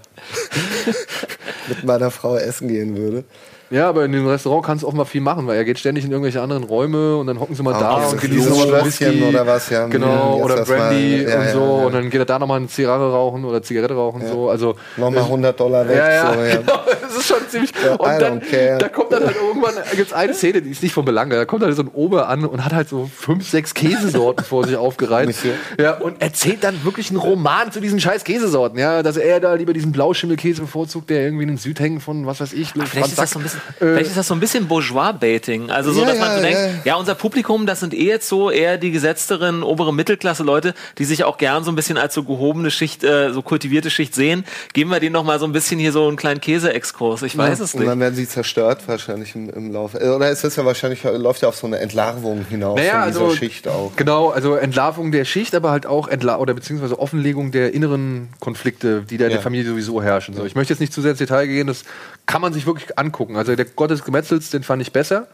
mit 1.68 1.84
meiner 1.84 2.10
Frau 2.10 2.36
essen 2.36 2.68
gehen 2.68 2.96
würde. 2.96 3.24
Ja, 3.72 3.88
aber 3.88 4.04
in 4.04 4.12
dem 4.12 4.26
Restaurant 4.26 4.64
kannst 4.64 4.82
du 4.82 4.86
offenbar 4.86 5.06
viel 5.06 5.20
machen, 5.20 5.46
weil 5.46 5.56
er 5.56 5.64
geht 5.64 5.78
ständig 5.78 6.04
in 6.04 6.10
irgendwelche 6.10 6.40
anderen 6.42 6.62
Räume 6.64 7.16
und 7.16 7.26
dann 7.26 7.40
hocken 7.40 7.54
sie 7.54 7.62
mal 7.62 7.72
da 7.72 7.96
dieses 7.96 8.12
und 8.12 8.20
genießen 8.20 8.50
mal 8.70 8.84
Whisky. 8.84 9.22
oder 9.28 9.46
was, 9.46 9.70
ja, 9.70 9.86
Genau, 9.86 10.34
jetzt 10.36 10.44
oder 10.44 10.56
das 10.56 10.68
Brandy 10.68 11.22
mal- 11.24 11.30
ja, 11.30 11.38
und 11.38 11.44
ja, 11.46 11.52
so. 11.52 11.58
ja. 11.60 11.86
Und 11.86 11.94
dann 11.94 12.10
geht 12.10 12.20
er 12.20 12.24
da 12.26 12.38
nochmal 12.38 12.58
eine 12.58 12.68
Zigarre 12.68 13.10
rauchen 13.12 13.44
oder 13.44 13.62
Zigarette 13.62 13.94
rauchen. 13.94 14.22
So. 14.30 14.50
Also, 14.50 14.76
Nochmal 14.96 15.22
100 15.24 15.58
Dollar 15.58 15.88
weg. 15.88 15.96
ja, 15.96 16.10
ja, 16.10 16.32
So, 16.34 16.40
ja. 16.40 16.56
genau. 16.56 16.72
Das 17.02 17.16
ist 17.16 17.26
schon 17.26 17.48
ziemlich. 17.48 17.72
Ja, 17.84 17.94
und 17.94 18.20
dann, 18.20 18.40
da 18.78 18.88
kommt 18.88 19.10
dann 19.12 19.24
halt 19.24 19.36
irgendwann, 19.36 19.74
gibt's 19.96 20.12
eine 20.12 20.34
Szene, 20.34 20.62
die 20.62 20.70
ist 20.70 20.82
nicht 20.84 20.92
von 20.92 21.04
Belang. 21.04 21.30
Da 21.30 21.44
kommt 21.46 21.64
halt 21.64 21.74
so 21.74 21.82
ein 21.82 21.88
Ober 21.88 22.28
an 22.28 22.44
und 22.44 22.64
hat 22.64 22.72
halt 22.72 22.88
so 22.88 23.10
fünf, 23.16 23.48
sechs 23.48 23.74
Käsesorten 23.74 24.44
vor 24.44 24.64
sich 24.66 24.76
aufgereiht. 24.76 25.26
Monsieur. 25.26 25.54
Ja, 25.80 25.94
und 25.94 26.22
erzählt 26.22 26.62
dann 26.62 26.84
wirklich 26.84 27.08
einen 27.10 27.18
Roman 27.18 27.72
zu 27.72 27.80
diesen 27.80 27.98
scheiß 27.98 28.22
Käsesorten. 28.24 28.78
Ja, 28.78 29.02
dass 29.02 29.16
er 29.16 29.40
da 29.40 29.54
lieber 29.54 29.72
diesen 29.72 29.90
Blauschimmelkäse 29.90 30.60
bevorzugt, 30.60 31.10
der 31.10 31.22
irgendwie 31.22 31.42
in 31.42 31.48
den 31.48 31.56
Südhängen 31.58 32.00
von, 32.00 32.26
was 32.26 32.40
weiß 32.40 32.52
ich, 32.52 32.70
Vielleicht 32.72 33.08
ist, 33.08 33.18
das 33.18 33.30
so 33.32 33.40
ein 33.40 33.42
bisschen, 33.42 33.60
vielleicht 33.78 34.06
ist 34.08 34.16
das 34.16 34.26
so 34.28 34.34
ein 34.34 34.40
bisschen 34.40 34.66
Bourgeois-Baiting. 34.68 35.70
Also 35.70 35.92
so, 35.92 36.00
Ja, 36.02 36.06
dass 36.08 36.18
man 36.18 36.28
ja, 36.30 36.36
so 36.36 36.42
denkt, 36.42 36.58
ja. 36.58 36.92
ja. 36.92 36.96
unser 36.96 37.14
Publikum, 37.14 37.66
das 37.66 37.80
sind 37.80 37.94
eh 37.94 38.06
jetzt 38.06 38.28
so 38.28 38.50
eher 38.50 38.78
die 38.78 38.90
gesetzteren, 38.90 39.62
obere 39.62 39.92
Mittelklasse-Leute, 39.92 40.74
die 40.98 41.04
sich 41.04 41.24
auch 41.24 41.38
gern 41.38 41.64
so 41.64 41.70
ein 41.72 41.76
bisschen 41.76 41.98
als 41.98 42.14
so 42.14 42.22
gehobene 42.24 42.70
Schicht, 42.70 43.04
äh, 43.04 43.32
so 43.32 43.42
kultivierte 43.42 43.90
Schicht 43.90 44.14
sehen. 44.14 44.44
Geben 44.72 44.90
wir 44.90 45.00
denen 45.00 45.12
noch 45.12 45.24
mal 45.24 45.38
so 45.38 45.46
ein 45.46 45.52
bisschen 45.52 45.78
hier 45.78 45.92
so 45.92 46.06
einen 46.08 46.16
kleinen 46.16 46.40
Käse-Exkurs. 46.40 47.22
Ich 47.22 47.36
weiß 47.36 47.60
es 47.60 47.74
Und 47.74 47.80
nicht. 47.80 47.90
dann 47.90 48.00
werden 48.00 48.14
sie 48.14 48.28
zerstört 48.28 48.82
wahrscheinlich 48.86 49.34
im, 49.34 49.50
im 49.50 49.72
Laufe. 49.72 49.98
Äh, 50.00 50.08
Oder 50.08 50.30
ist 50.30 50.44
es 50.44 50.56
ja 50.56 50.64
wahrscheinlich, 50.64 51.02
läuft 51.04 51.42
ja 51.42 51.48
auf 51.48 51.56
so 51.56 51.66
eine 51.66 51.78
Entlarvung 51.78 52.44
hinaus 52.48 52.78
Naja, 52.78 53.02
von 53.02 53.08
dieser 53.12 53.20
also, 53.24 53.36
Schicht 53.36 53.68
auch. 53.68 53.92
Genau, 53.96 54.30
also 54.30 54.54
Entlarvung 54.54 55.12
der 55.12 55.24
Schicht, 55.24 55.54
aber 55.54 55.70
halt 55.70 55.86
auch 55.86 56.08
Entla 56.08 56.38
oder 56.38 56.54
beziehungsweise 56.54 56.98
Offenlegung 56.98 57.50
der 57.52 57.74
inneren 57.74 58.28
Konflikte, 58.40 59.02
die 59.02 59.16
da 59.18 59.24
in 59.26 59.30
Ja. 59.30 59.36
der 59.36 59.42
Familie 59.42 59.68
sowieso 59.70 60.02
herrschen. 60.02 60.34
So, 60.34 60.44
ich 60.44 60.54
möchte 60.54 60.72
jetzt 60.72 60.80
nicht 60.80 60.92
zu 60.92 61.00
sehr 61.00 61.10
ins 61.12 61.18
Detail 61.18 61.46
gehen, 61.46 61.66
das 61.66 61.84
kann 62.26 62.40
man 62.40 62.52
sich 62.52 62.66
wirklich 62.66 62.98
angucken. 62.98 63.36
Also 63.43 63.57
der 63.57 63.64
Gott 63.64 63.90
des 63.90 64.05
Gemetzels, 64.05 64.51
den 64.51 64.62
fand 64.62 64.80
ich 64.82 64.93
besser, 64.93 65.26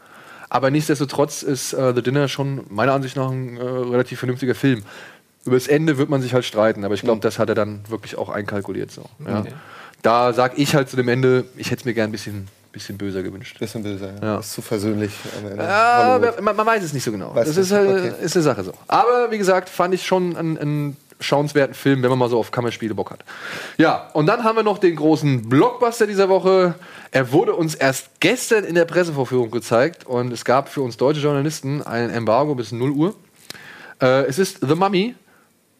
aber 0.49 0.71
nichtsdestotrotz 0.71 1.43
ist 1.43 1.73
äh, 1.73 1.93
The 1.93 2.01
Dinner 2.01 2.27
schon 2.27 2.65
meiner 2.69 2.93
Ansicht 2.93 3.15
nach 3.15 3.29
ein 3.29 3.57
äh, 3.57 3.61
relativ 3.61 4.17
vernünftiger 4.17 4.55
Film. 4.55 4.83
Über 5.45 5.55
das 5.55 5.67
Ende 5.67 5.97
wird 5.97 6.09
man 6.09 6.21
sich 6.21 6.33
halt 6.33 6.43
streiten, 6.43 6.83
aber 6.83 6.95
ich 6.95 7.01
glaube, 7.01 7.21
das 7.21 7.37
hat 7.37 7.49
er 7.49 7.55
dann 7.55 7.81
wirklich 7.87 8.17
auch 8.17 8.29
einkalkuliert. 8.29 8.91
So. 8.91 9.05
Ja. 9.25 9.43
Da 10.01 10.33
sag 10.33 10.57
ich 10.57 10.75
halt 10.75 10.89
zu 10.89 10.95
dem 10.95 11.07
Ende, 11.07 11.45
ich 11.55 11.67
hätte 11.71 11.81
es 11.81 11.85
mir 11.85 11.93
gern 11.93 12.09
ein 12.09 12.11
bisschen, 12.11 12.47
bisschen 12.71 12.97
böser 12.97 13.21
gewünscht. 13.21 13.59
Bisschen 13.59 13.83
böse, 13.83 14.13
ja. 14.21 14.25
Ja. 14.25 14.39
Ist 14.39 14.53
zu 14.53 14.61
versöhnlich 14.61 15.11
am 15.39 15.51
Ende. 15.51 15.63
Ja, 15.63 16.19
man, 16.41 16.55
man 16.55 16.65
weiß 16.65 16.83
es 16.83 16.93
nicht 16.93 17.03
so 17.03 17.11
genau. 17.11 17.35
Weiß 17.35 17.47
das 17.47 17.57
ist, 17.57 17.71
äh, 17.71 17.75
okay. 17.75 18.13
ist 18.23 18.35
eine 18.35 18.43
Sache 18.43 18.63
so. 18.63 18.73
Aber 18.87 19.29
wie 19.29 19.37
gesagt, 19.37 19.69
fand 19.69 19.93
ich 19.93 20.05
schon 20.05 20.35
einen, 20.35 20.57
einen 20.57 20.97
schauenswerten 21.19 21.75
Film, 21.75 22.01
wenn 22.01 22.09
man 22.09 22.19
mal 22.19 22.29
so 22.29 22.39
auf 22.39 22.51
Kammerspiele 22.51 22.95
Bock 22.95 23.11
hat. 23.11 23.25
Ja, 23.77 24.09
und 24.13 24.25
dann 24.25 24.43
haben 24.43 24.55
wir 24.55 24.63
noch 24.63 24.77
den 24.77 24.95
großen 24.95 25.49
Blockbuster 25.49 26.07
dieser 26.07 26.29
Woche. 26.29 26.75
Er 27.11 27.31
wurde 27.31 27.55
uns 27.55 27.75
erst 27.75 28.19
gestern 28.19 28.63
in 28.63 28.75
der 28.75 28.85
Pressevorführung 28.85 29.51
gezeigt 29.51 30.05
und 30.05 30.31
es 30.31 30.45
gab 30.45 30.69
für 30.69 30.81
uns 30.81 30.97
deutsche 30.97 31.21
Journalisten 31.21 31.83
ein 31.83 32.09
Embargo 32.09 32.55
bis 32.55 32.71
0 32.71 32.91
Uhr. 32.91 33.15
Äh, 34.01 34.25
es 34.25 34.39
ist 34.39 34.59
The 34.61 34.75
Mummy 34.75 35.15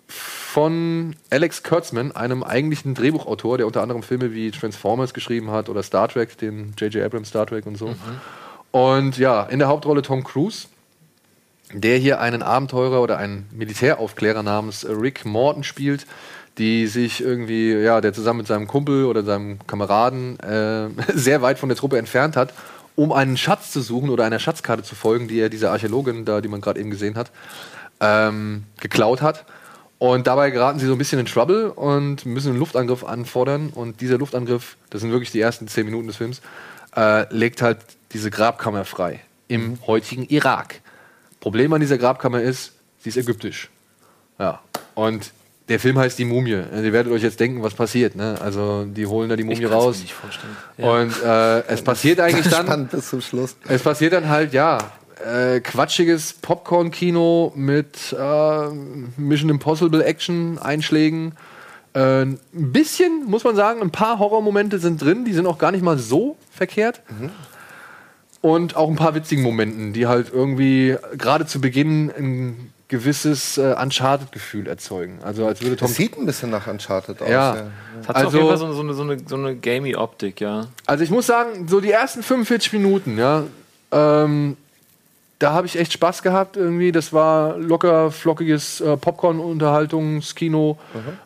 von 0.07 1.15
Alex 1.29 1.63
Kurtzman, 1.63 2.11
einem 2.11 2.43
eigentlichen 2.43 2.95
Drehbuchautor, 2.95 3.57
der 3.57 3.67
unter 3.67 3.81
anderem 3.81 4.01
Filme 4.01 4.33
wie 4.33 4.49
Transformers 4.51 5.13
geschrieben 5.13 5.51
hat 5.51 5.69
oder 5.69 5.83
Star 5.83 6.07
Trek, 6.07 6.37
den 6.37 6.73
J.J. 6.77 7.03
Abrams 7.03 7.29
Star 7.29 7.45
Trek 7.45 7.65
und 7.65 7.77
so. 7.77 7.93
Und 8.71 9.17
ja, 9.17 9.43
in 9.43 9.59
der 9.59 9.67
Hauptrolle 9.67 10.01
Tom 10.01 10.23
Cruise, 10.23 10.67
der 11.73 11.97
hier 11.97 12.19
einen 12.19 12.41
Abenteurer 12.41 13.01
oder 13.01 13.17
einen 13.17 13.47
Militäraufklärer 13.51 14.43
namens 14.43 14.85
Rick 14.85 15.25
Morton 15.25 15.63
spielt, 15.63 16.05
die 16.57 16.87
sich 16.87 17.21
irgendwie, 17.21 17.73
ja, 17.73 18.01
der 18.01 18.13
zusammen 18.13 18.39
mit 18.39 18.47
seinem 18.47 18.67
Kumpel 18.67 19.05
oder 19.05 19.23
seinem 19.23 19.59
Kameraden 19.67 20.39
äh, 20.39 20.89
sehr 21.13 21.41
weit 21.41 21.59
von 21.59 21.69
der 21.69 21.77
Truppe 21.77 21.97
entfernt 21.97 22.35
hat, 22.35 22.53
um 22.95 23.13
einen 23.13 23.37
Schatz 23.37 23.71
zu 23.71 23.81
suchen 23.81 24.09
oder 24.09 24.25
einer 24.25 24.39
Schatzkarte 24.39 24.83
zu 24.83 24.95
folgen, 24.95 25.27
die 25.27 25.39
er 25.39 25.49
dieser 25.49 25.71
Archäologin 25.71 26.25
da, 26.25 26.41
die 26.41 26.49
man 26.49 26.59
gerade 26.59 26.79
eben 26.79 26.89
gesehen 26.89 27.15
hat, 27.15 27.31
ähm, 28.01 28.65
geklaut 28.81 29.21
hat. 29.21 29.45
Und 29.99 30.27
dabei 30.27 30.49
geraten 30.49 30.79
sie 30.79 30.85
so 30.85 30.93
ein 30.93 30.97
bisschen 30.97 31.19
in 31.19 31.25
Trouble 31.25 31.71
und 31.71 32.25
müssen 32.25 32.49
einen 32.49 32.59
Luftangriff 32.59 33.03
anfordern. 33.03 33.69
Und 33.73 34.01
dieser 34.01 34.17
Luftangriff, 34.17 34.77
das 34.89 35.01
sind 35.01 35.11
wirklich 35.11 35.31
die 35.31 35.41
ersten 35.41 35.67
zehn 35.67 35.85
Minuten 35.85 36.07
des 36.07 36.15
Films, 36.15 36.41
äh, 36.95 37.31
legt 37.33 37.61
halt 37.61 37.79
diese 38.13 38.31
Grabkammer 38.31 38.85
frei 38.85 39.21
im 39.49 39.77
heutigen 39.87 40.25
Irak. 40.25 40.81
Problem 41.39 41.71
an 41.73 41.81
dieser 41.81 41.97
Grabkammer 41.97 42.41
ist, 42.41 42.73
sie 42.99 43.09
ist 43.09 43.17
ägyptisch. 43.17 43.69
Ja. 44.37 44.61
Und 44.95 45.31
der 45.69 45.79
Film 45.79 45.97
heißt 45.99 46.17
Die 46.17 46.25
Mumie. 46.25 46.51
Ihr 46.51 46.93
werdet 46.93 47.13
euch 47.13 47.21
jetzt 47.21 47.39
denken, 47.39 47.61
was 47.61 47.75
passiert. 47.75 48.15
Ne? 48.15 48.37
Also 48.41 48.85
die 48.85 49.05
holen 49.05 49.29
da 49.29 49.35
die 49.35 49.43
Mumie 49.43 49.59
kann's 49.59 49.69
mir 49.69 49.75
raus. 49.75 49.99
nicht 49.99 50.13
vorstellen. 50.13 50.57
Und 50.77 51.23
äh, 51.23 51.59
es 51.67 51.83
passiert 51.83 52.19
eigentlich 52.19 52.49
dann. 52.49 52.65
Spannend 52.65 52.91
bis 52.91 53.09
zum 53.09 53.21
Schluss. 53.21 53.55
Es 53.67 53.83
passiert 53.83 54.13
dann 54.13 54.27
halt, 54.27 54.53
ja, 54.53 54.79
äh, 55.23 55.59
quatschiges 55.59 56.33
Popcorn-Kino 56.33 57.53
mit 57.55 58.15
äh, 58.17 58.69
Mission 59.17 59.49
Impossible 59.49 60.01
Action-Einschlägen. 60.01 61.33
Äh, 61.93 62.21
ein 62.23 62.39
bisschen, 62.53 63.25
muss 63.25 63.43
man 63.43 63.55
sagen, 63.55 63.81
ein 63.81 63.91
paar 63.91 64.19
Horrormomente 64.19 64.79
sind 64.79 65.01
drin, 65.01 65.25
die 65.25 65.33
sind 65.33 65.45
auch 65.45 65.57
gar 65.57 65.71
nicht 65.71 65.83
mal 65.83 65.97
so 65.97 66.37
verkehrt. 66.51 67.01
Und 68.41 68.75
auch 68.75 68.89
ein 68.89 68.95
paar 68.95 69.15
witzigen 69.15 69.43
Momenten, 69.43 69.91
die 69.93 70.07
halt 70.07 70.31
irgendwie 70.33 70.95
gerade 71.17 71.45
zu 71.45 71.59
Beginn 71.59 72.09
ein 72.17 72.73
gewisses 72.87 73.57
äh, 73.57 73.75
Uncharted-Gefühl 73.79 74.65
erzeugen. 74.67 75.19
Also 75.23 75.45
als 75.45 75.61
würde 75.61 75.75
Tom 75.75 75.87
Das 75.87 75.95
sieht 75.95 76.17
ein 76.17 76.25
bisschen 76.25 76.49
nach 76.49 76.65
Uncharted 76.67 77.21
aus. 77.21 77.29
Ja. 77.29 77.67
Hat 78.07 78.15
Also- 78.15 78.27
auf 78.29 78.33
jeden 78.33 78.47
Fall 78.47 78.57
so, 78.57 78.73
so, 78.73 78.81
eine, 78.81 78.93
so, 78.93 79.03
eine, 79.03 79.17
so 79.27 79.35
eine 79.35 79.55
gamey 79.55 79.95
Optik, 79.95 80.41
ja. 80.41 80.67
Also 80.87 81.03
ich 81.03 81.11
muss 81.11 81.27
sagen, 81.27 81.67
so 81.67 81.81
die 81.81 81.91
ersten 81.91 82.23
45 82.23 82.73
Minuten, 82.73 83.17
ja, 83.19 83.43
ähm, 83.91 84.57
da 85.37 85.53
habe 85.53 85.67
ich 85.67 85.77
echt 85.79 85.93
Spaß 85.93 86.21
gehabt 86.21 86.57
irgendwie. 86.57 86.91
Das 86.91 87.13
war 87.13 87.57
locker, 87.57 88.11
flockiges 88.11 88.81
äh, 88.81 88.97
Popcorn-Unterhaltungskino 88.97 90.77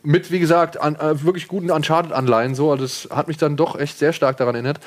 mit, 0.03 0.31
wie 0.31 0.39
gesagt, 0.39 0.79
an, 0.79 0.95
äh, 0.97 1.23
wirklich 1.23 1.47
guten 1.47 1.71
Uncharted-Anleihen. 1.71 2.53
So, 2.55 2.71
also 2.71 2.83
das 2.83 3.07
hat 3.09 3.27
mich 3.27 3.37
dann 3.37 3.55
doch 3.55 3.79
echt 3.79 3.97
sehr 3.97 4.13
stark 4.13 4.37
daran 4.37 4.53
erinnert. 4.55 4.79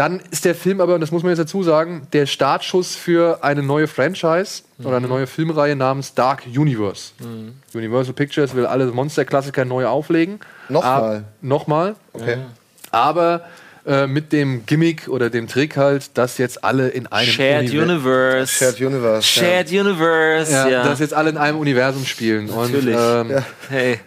Dann 0.00 0.22
ist 0.30 0.46
der 0.46 0.54
Film 0.54 0.80
aber, 0.80 0.94
und 0.94 1.02
das 1.02 1.12
muss 1.12 1.22
man 1.22 1.28
jetzt 1.28 1.40
dazu 1.40 1.62
sagen, 1.62 2.06
der 2.14 2.24
Startschuss 2.24 2.96
für 2.96 3.44
eine 3.44 3.62
neue 3.62 3.86
Franchise 3.86 4.62
oder 4.82 4.96
eine 4.96 5.08
neue 5.08 5.26
Filmreihe 5.26 5.76
namens 5.76 6.14
Dark 6.14 6.44
Universe. 6.46 7.12
Universal 7.74 8.14
Pictures 8.14 8.54
will 8.54 8.64
alle 8.64 8.86
Monster-Klassiker 8.86 9.66
neu 9.66 9.86
auflegen. 9.86 10.40
Nochmal? 10.70 11.16
Ah, 11.18 11.22
nochmal. 11.42 11.96
Okay. 12.14 12.38
Aber 12.90 13.42
äh, 13.86 14.06
mit 14.06 14.32
dem 14.32 14.66
Gimmick 14.66 15.08
oder 15.08 15.30
dem 15.30 15.48
Trick 15.48 15.76
halt, 15.76 16.16
dass 16.18 16.36
jetzt 16.38 16.62
alle 16.62 16.88
in 16.88 17.06
einem 17.06 17.30
Shared 17.30 17.70
Univer- 17.70 17.82
Universe. 17.82 18.52
Shared 18.52 18.80
Universe. 18.80 19.22
Shared 19.26 19.70
Universe, 19.70 20.52
ja, 20.52 20.68
ja. 20.68 20.84
dass 20.84 20.98
jetzt 20.98 21.14
alle 21.14 21.30
in 21.30 21.38
einem 21.38 21.58
Universum 21.58 22.04
spielen. 22.04 22.46
Natürlich. 22.46 22.94
Und, 22.94 23.30
ähm, 23.30 23.30
ja. 23.30 23.44
Hey. 23.70 24.00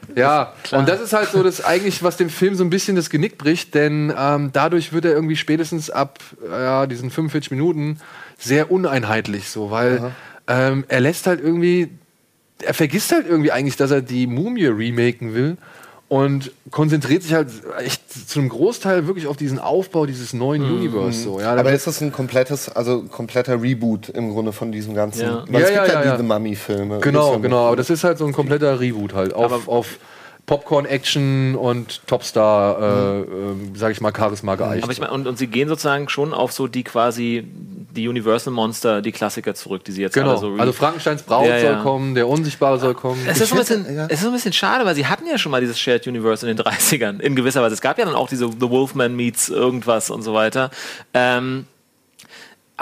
und 0.72 0.88
das 0.88 1.02
ist 1.02 1.14
halt 1.14 1.30
so 1.30 1.42
das 1.42 1.64
eigentlich, 1.64 2.04
was 2.04 2.18
dem 2.18 2.30
Film 2.30 2.56
so 2.56 2.64
ein 2.64 2.70
bisschen 2.70 2.96
das 2.96 3.10
Genick 3.10 3.38
bricht, 3.38 3.74
denn 3.74 4.14
ähm, 4.16 4.52
dadurch 4.54 4.94
wird 4.94 5.06
er 5.06 5.12
irgendwie 5.12 5.36
spätestens 5.36 5.90
ab 5.90 6.20
äh, 6.48 6.52
ja, 6.52 6.86
diesen 6.86 7.10
45 7.10 7.52
Minuten 7.52 7.98
sehr 8.38 8.72
uneinheitlich 8.72 9.50
so, 9.50 9.72
weil 9.72 10.12
ähm, 10.48 10.86
er 10.88 11.00
lässt 11.00 11.26
halt 11.26 11.42
irgendwie, 11.42 11.90
er 12.62 12.74
vergisst 12.74 13.12
halt 13.12 13.28
irgendwie 13.28 13.52
eigentlich, 13.52 13.78
dass 13.78 13.92
er 13.92 14.02
die 14.02 14.28
Mumie 14.28 14.66
remaken 14.68 15.34
will 15.34 15.58
und 16.14 16.52
konzentriert 16.70 17.24
sich 17.24 17.34
halt 17.34 17.50
echt 17.80 18.30
zu 18.30 18.38
einem 18.40 18.50
Großteil 18.50 19.08
wirklich 19.08 19.26
auf 19.26 19.36
diesen 19.36 19.58
Aufbau 19.58 20.06
dieses 20.06 20.32
neuen 20.32 20.62
Universe. 20.62 21.24
So, 21.24 21.40
ja, 21.40 21.56
Aber 21.56 21.74
ist 21.74 21.88
das 21.88 22.02
ein 22.02 22.12
komplettes, 22.12 22.70
also 22.70 23.02
kompletter 23.02 23.60
Reboot 23.60 24.10
im 24.10 24.30
Grunde 24.30 24.54
von 24.54 24.72
diesem 24.72 24.94
ganzen? 24.94 25.22
Ja. 25.24 25.44
Weil 25.48 25.62
Ja, 25.62 25.68
es 25.68 25.74
ja, 25.74 25.82
gibt 25.82 25.94
ja, 25.96 26.02
ja, 26.02 26.06
ja. 26.06 26.12
diese 26.12 26.24
Mummy-Filme. 26.24 27.00
Genau, 27.00 27.40
genau. 27.40 27.66
Aber 27.66 27.78
das 27.78 27.90
ist 27.90 28.04
halt 28.04 28.20
so 28.20 28.28
ein 28.28 28.32
kompletter 28.32 28.80
Reboot 28.80 29.16
halt. 29.16 29.34
Auf, 29.34 29.68
auf 29.68 29.98
Popcorn-Action 30.46 31.56
und 31.56 32.06
Topstar, 32.06 32.80
äh, 32.82 33.20
äh, 33.22 33.26
sag 33.76 33.92
ich 33.92 34.02
mal, 34.02 34.12
Charisma 34.16 34.56
geeicht. 34.56 34.84
Aber 34.84 34.92
ich 34.92 35.00
meine, 35.00 35.14
und, 35.14 35.26
und 35.26 35.38
sie 35.38 35.48
gehen 35.48 35.70
sozusagen 35.70 36.10
schon 36.10 36.34
auf 36.34 36.52
so 36.52 36.68
die 36.68 36.84
quasi 36.84 37.48
die 37.48 38.08
Universal 38.08 38.52
Monster, 38.52 39.02
die 39.02 39.12
Klassiker 39.12 39.56
zurück, 39.56 39.84
die 39.86 39.92
sie 39.92 40.02
jetzt 40.02 40.14
genau. 40.16 40.32
alle 40.32 40.40
so 40.40 40.54
re- 40.54 40.60
also 40.60 40.74
Frankensteins 40.74 41.24
Braut 41.24 41.48
Ja, 41.48 41.58
ja. 41.58 41.74
soll 41.76 41.84
kommen, 41.84 42.16
der 42.16 42.28
Unsichtbare 42.28 42.80
soll 42.80 42.94
kommen. 42.94 43.22
Es 43.28 43.40
ist, 43.40 43.50
so 43.50 43.56
ein 43.56 43.60
bisschen, 43.60 43.96
ja. 43.96 44.06
es 44.08 44.14
ist 44.16 44.22
so 44.22 44.28
ein 44.28 44.34
bisschen 44.34 44.54
schade, 44.54 44.84
weil 44.86 44.96
sie 44.96 45.06
hatten 45.06 45.26
ja 45.28 45.38
schon 45.38 45.52
mal 45.52 45.62
dieses 45.62 45.80
Shared 45.80 46.06
Universe 46.08 46.48
in 46.50 46.58
den 46.58 46.66
30ern, 46.66 47.20
in 47.20 47.36
gewisser 47.36 47.62
Weise. 47.62 47.74
Es 47.76 47.82
gab 47.82 47.98
ja 47.98 48.06
dann 48.06 48.16
auch 48.16 48.28
diese 48.28 48.50
The 48.50 48.70
Wolfman 48.70 49.16
meets 49.16 49.50
irgendwas 49.50 50.10
und 50.10 50.24
so 50.24 50.34
weiter. 50.34 50.72
Ähm, 51.14 51.68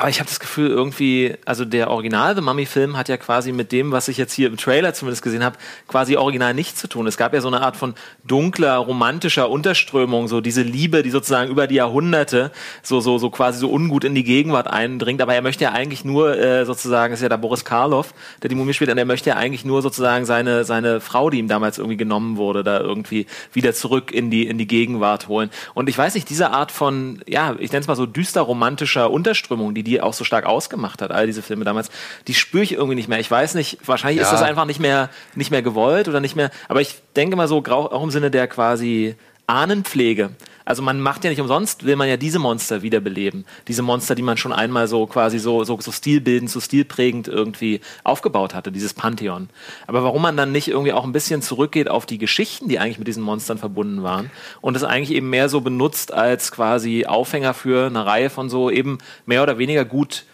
aber 0.02 0.10
ich 0.10 0.20
habe 0.20 0.28
das 0.28 0.40
Gefühl, 0.40 0.72
irgendwie, 0.72 1.36
also 1.46 1.64
der 1.64 1.92
Original 1.92 2.34
The 2.34 2.42
Mummy-Film 2.42 2.98
hat 2.98 3.08
ja 3.08 3.18
quasi 3.18 3.52
mit 3.52 3.72
dem, 3.72 3.92
was 3.92 4.08
ich 4.08 4.18
jetzt 4.18 4.34
hier 4.34 4.48
im 4.48 4.58
Trailer 4.58 4.96
zumindest 4.96 5.22
gesehen 5.22 5.44
habe, 5.44 5.60
quasi 5.88 6.18
original 6.18 6.56
nichts 6.56 6.82
zu 6.82 6.88
tun. 6.88 7.06
Es 7.06 7.18
gab 7.18 7.36
ja 7.36 7.40
so 7.40 7.50
eine 7.50 7.62
Art 7.62 7.78
von 7.78 7.94
dunkler, 8.24 8.78
romantischer 8.78 9.48
Unterströmung, 9.52 10.28
so 10.28 10.42
diese 10.42 10.64
Liebe, 10.64 11.04
die 11.04 11.12
sozusagen 11.12 11.52
über 11.52 11.68
die 11.68 11.76
Jahrhunderte 11.76 12.50
so, 12.82 13.00
so, 13.00 13.20
so 13.20 13.30
quasi 13.30 13.60
so 13.60 13.70
ungut 13.70 14.04
in 14.04 14.16
die 14.16 14.24
Gegenwart 14.24 14.66
eindringt. 14.66 15.22
Aber 15.22 15.36
er 15.36 15.44
möchte 15.44 15.66
ja 15.66 15.72
eigentlich 15.72 16.04
nur 16.04 16.36
äh, 16.36 16.66
sozusagen, 16.66 17.14
ist 17.14 17.22
ja 17.22 17.30
da 17.30 17.38
Boris 17.38 17.64
Karloff, 17.64 18.16
der 18.42 18.50
die 18.50 18.56
Mumie 18.56 18.74
spielt, 18.74 18.90
und 18.90 18.98
er 18.98 19.06
möchte 19.06 19.30
ja 19.30 19.36
eigentlich 19.36 19.66
nur 19.66 19.84
sozusagen 19.84 20.26
seine, 20.26 20.64
seine 20.64 21.00
Frau, 21.00 21.30
die 21.30 21.38
ihm 21.38 21.48
damals 21.48 21.78
irgendwie 21.78 21.98
genommen 21.98 22.38
wurde, 22.38 22.64
da 22.64 22.80
irgendwie 22.80 23.28
wieder 23.54 23.76
zurück 23.76 24.12
in 24.12 24.32
die, 24.32 24.48
in 24.48 24.58
die 24.58 24.66
Gegenwart 24.66 25.28
holen. 25.28 25.52
Und 25.76 25.90
ich 25.90 25.98
weiß 26.00 26.16
nicht, 26.16 26.28
diese 26.28 26.50
Art 26.50 26.72
von, 26.72 27.22
ja, 27.28 27.56
ich 27.60 27.72
nenne 27.72 27.82
es 27.82 27.88
mal 27.88 27.96
so 27.96 28.08
düster 28.08 28.42
romantischer 28.42 29.12
Unterströmung, 29.12 29.76
die 29.76 29.91
die 29.91 29.91
auch 30.00 30.14
so 30.14 30.24
stark 30.24 30.46
ausgemacht 30.46 31.02
hat, 31.02 31.12
all 31.12 31.26
diese 31.26 31.42
Filme 31.42 31.66
damals, 31.66 31.90
die 32.28 32.34
spüre 32.34 32.64
ich 32.64 32.72
irgendwie 32.74 32.96
nicht 32.96 33.10
mehr. 33.10 33.20
Ich 33.20 33.30
weiß 33.30 33.56
nicht, 33.56 33.80
wahrscheinlich 33.86 34.22
ist 34.22 34.28
Ja. 34.28 34.34
das 34.38 34.42
einfach 34.44 34.64
nicht 34.66 34.80
mehr, 34.80 35.10
nicht 35.36 35.52
mehr 35.52 35.62
gewollt 35.62 36.08
oder 36.08 36.22
nicht 36.22 36.38
mehr, 36.38 36.52
aber 36.70 36.80
ich 36.80 36.96
denke 37.18 37.36
mal 37.36 37.48
so, 37.50 37.62
auch 37.66 38.04
im 38.04 38.12
Sinne 38.12 38.32
der 38.32 38.48
quasi 38.48 39.16
Ahnenpflege. 39.48 40.30
Also 40.66 40.82
man 40.82 41.00
macht 41.00 41.24
ja 41.24 41.30
nicht 41.30 41.42
umsonst, 41.42 41.86
will 41.86 41.96
man 41.96 42.08
ja 42.08 42.18
diese 42.18 42.40
Monster 42.40 42.82
wiederbeleben. 42.82 43.46
Diese 43.68 43.82
Monster, 43.82 44.16
die 44.16 44.22
man 44.22 44.38
schon 44.38 44.54
einmal 44.54 44.88
so 44.88 45.06
quasi 45.08 45.40
so, 45.40 45.64
so, 45.64 45.80
so 45.80 45.92
stilbildend, 45.92 46.50
so 46.50 46.60
stilprägend 46.60 47.28
irgendwie 47.28 47.82
aufgebaut 48.04 48.54
hatte, 48.54 48.72
dieses 48.72 48.94
Pantheon. 48.94 49.50
Aber 49.88 50.04
warum 50.04 50.22
man 50.22 50.38
dann 50.38 50.52
nicht 50.52 50.68
irgendwie 50.68 50.94
auch 50.94 51.04
ein 51.04 51.12
bisschen 51.12 51.42
zurückgeht 51.42 51.90
auf 51.90 52.06
die 52.06 52.18
Geschichten, 52.18 52.70
die 52.70 52.80
eigentlich 52.80 53.00
mit 53.00 53.08
diesen 53.08 53.24
Monstern 53.24 53.58
verbunden 53.58 54.04
waren 54.04 54.32
und 54.62 54.76
es 54.76 54.84
eigentlich 54.84 55.16
eben 55.16 55.30
mehr 55.30 55.50
so 55.50 55.62
benutzt 55.62 56.14
als 56.14 56.52
quasi 56.52 57.06
Aufhänger 57.06 57.54
für 57.54 57.88
eine 57.88 58.06
Reihe 58.06 58.30
von 58.30 58.50
so 58.50 58.70
eben 58.70 59.00
mehr 59.26 59.44
oder 59.44 59.58
weniger 59.58 59.86
gut 59.86 60.26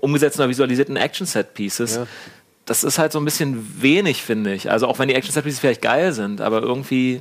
umgesetzten 0.00 0.42
oder 0.42 0.48
visualisierten 0.48 0.96
Action-Set-Pieces. 0.96 1.96
Ja. 1.96 2.06
Das 2.70 2.84
ist 2.84 3.00
halt 3.00 3.10
so 3.10 3.18
ein 3.18 3.24
bisschen 3.24 3.82
wenig, 3.82 4.22
finde 4.22 4.54
ich. 4.54 4.70
Also 4.70 4.86
auch 4.86 5.00
wenn 5.00 5.08
die 5.08 5.16
Action-Set-Pieces 5.16 5.58
vielleicht 5.58 5.82
geil 5.82 6.12
sind, 6.12 6.40
aber 6.40 6.62
irgendwie, 6.62 7.20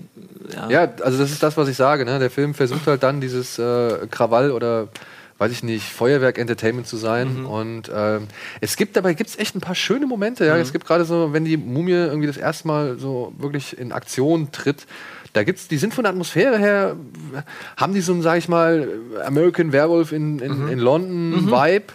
ja. 0.54 0.70
Ja, 0.70 0.94
also 1.02 1.18
das 1.18 1.32
ist 1.32 1.42
das, 1.42 1.58
was 1.58 1.68
ich 1.68 1.76
sage. 1.76 2.06
Ne? 2.06 2.20
Der 2.20 2.30
Film 2.30 2.54
versucht 2.54 2.86
halt 2.86 3.02
dann 3.02 3.20
dieses 3.20 3.58
äh, 3.58 4.06
Krawall 4.12 4.52
oder 4.52 4.90
weiß 5.40 5.52
ich 5.52 5.64
nicht, 5.64 5.86
Feuerwerk-Entertainment 5.86 6.86
zu 6.86 6.98
sein. 6.98 7.46
Und 7.48 7.90
ähm, 7.92 8.28
es 8.62 8.78
gibt 8.78 8.96
dabei 8.96 9.16
gibt's 9.16 9.40
echt 9.40 9.56
ein 9.56 9.60
paar 9.60 9.74
schöne 9.74 10.06
Momente. 10.06 10.46
Ja? 10.46 10.56
Es 10.56 10.72
gibt 10.72 10.86
gerade 10.86 11.04
so, 11.04 11.34
wenn 11.34 11.46
die 11.46 11.58
Mumie 11.58 11.94
irgendwie 11.94 12.28
das 12.28 12.38
erste 12.38 12.68
Mal 12.68 13.00
so 13.00 13.34
wirklich 13.40 13.76
in 13.76 13.92
Aktion 13.92 14.52
tritt, 14.52 14.86
da 15.34 15.44
gibt's, 15.44 15.68
die 15.68 15.78
sind 15.78 15.96
von 15.96 16.04
der 16.04 16.12
Atmosphäre 16.12 16.60
her, 16.60 16.96
haben 17.76 17.96
die 17.96 18.02
so 18.02 18.14
einen, 18.14 18.22
sag 18.22 18.38
ich 18.38 18.50
mal, 18.50 18.88
American 19.26 19.72
Werewolf 19.72 20.12
in, 20.12 20.38
in, 20.38 20.68
in 20.68 20.78
London 20.78 21.50
Vibe. 21.50 21.86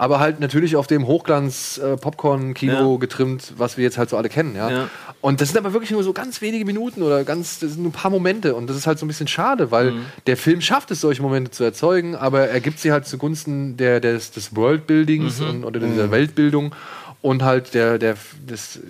Aber 0.00 0.18
halt 0.18 0.40
natürlich 0.40 0.76
auf 0.76 0.86
dem 0.86 1.06
Hochglanz-Popcorn-Kino 1.06 2.92
Ja. 2.94 2.98
getrimmt, 2.98 3.52
was 3.58 3.76
wir 3.76 3.84
jetzt 3.84 3.98
halt 3.98 4.08
so 4.08 4.16
alle 4.16 4.30
kennen, 4.30 4.56
ja. 4.56 4.88
Und 5.20 5.42
das 5.42 5.48
sind 5.50 5.58
aber 5.58 5.74
wirklich 5.74 5.90
nur 5.90 6.02
so 6.02 6.14
ganz 6.14 6.40
wenige 6.40 6.64
Minuten 6.64 7.02
oder 7.02 7.22
ganz, 7.24 7.58
das 7.58 7.72
sind 7.72 7.82
nur 7.82 7.90
ein 7.90 7.94
paar 7.94 8.10
Momente. 8.10 8.54
Und 8.54 8.70
das 8.70 8.78
ist 8.78 8.86
halt 8.86 8.98
so 8.98 9.04
ein 9.04 9.08
bisschen 9.08 9.28
schade, 9.28 9.70
weil 9.70 9.90
Mhm. 9.90 10.06
der 10.26 10.38
Film 10.38 10.62
schafft 10.62 10.90
es, 10.90 11.02
solche 11.02 11.20
Momente 11.20 11.50
zu 11.50 11.64
erzeugen, 11.64 12.14
aber 12.16 12.48
er 12.48 12.60
gibt 12.60 12.78
sie 12.78 12.92
halt 12.92 13.06
zugunsten 13.06 13.76
der, 13.76 14.00
des, 14.00 14.30
des 14.30 14.56
Worldbuildings 14.56 15.40
Mhm. 15.40 15.48
und, 15.50 15.64
oder 15.66 15.80
dieser 15.80 16.10
Weltbildung 16.10 16.74
und 17.22 17.42
halt 17.42 17.74
der, 17.74 17.98
der, 17.98 18.16
des, 18.48 18.80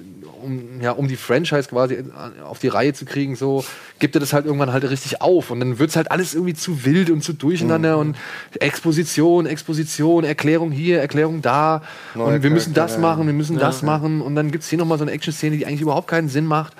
um, 0.42 0.80
ja, 0.80 0.92
um 0.92 1.08
die 1.08 1.16
Franchise 1.16 1.68
quasi 1.68 2.04
auf 2.44 2.60
die 2.60 2.68
Reihe 2.68 2.92
zu 2.92 3.04
kriegen, 3.04 3.34
so 3.34 3.64
gibt 3.98 4.14
er 4.14 4.20
das 4.20 4.32
halt 4.32 4.46
irgendwann 4.46 4.72
halt 4.72 4.88
richtig 4.88 5.20
auf. 5.20 5.50
Und 5.50 5.58
dann 5.60 5.78
wird 5.80 5.90
es 5.90 5.96
halt 5.96 6.10
alles 6.12 6.34
irgendwie 6.34 6.54
zu 6.54 6.84
wild 6.84 7.10
und 7.10 7.22
zu 7.24 7.32
durcheinander 7.32 7.94
Mhm. 7.96 8.00
und 8.00 8.16
Exposition, 8.62 9.46
Exposition, 9.46 10.22
Erklärung 10.24 10.70
hier, 10.70 11.00
Erklärung 11.00 11.42
da. 11.42 11.82
Neue 12.14 12.36
und 12.36 12.42
wir 12.44 12.50
müssen 12.50 12.72
das 12.72 12.98
machen, 12.98 13.26
wir 13.26 13.32
müssen 13.34 13.58
das 13.58 13.82
machen. 13.82 14.20
Und 14.20 14.36
dann 14.36 14.52
gibt 14.52 14.62
es 14.62 14.70
hier 14.70 14.78
nochmal 14.78 14.98
so 14.98 15.04
eine 15.04 15.10
Action-Szene, 15.12 15.56
die 15.56 15.66
eigentlich 15.66 15.80
überhaupt 15.80 16.06
keinen 16.08 16.28
Sinn 16.28 16.46
macht. 16.46 16.74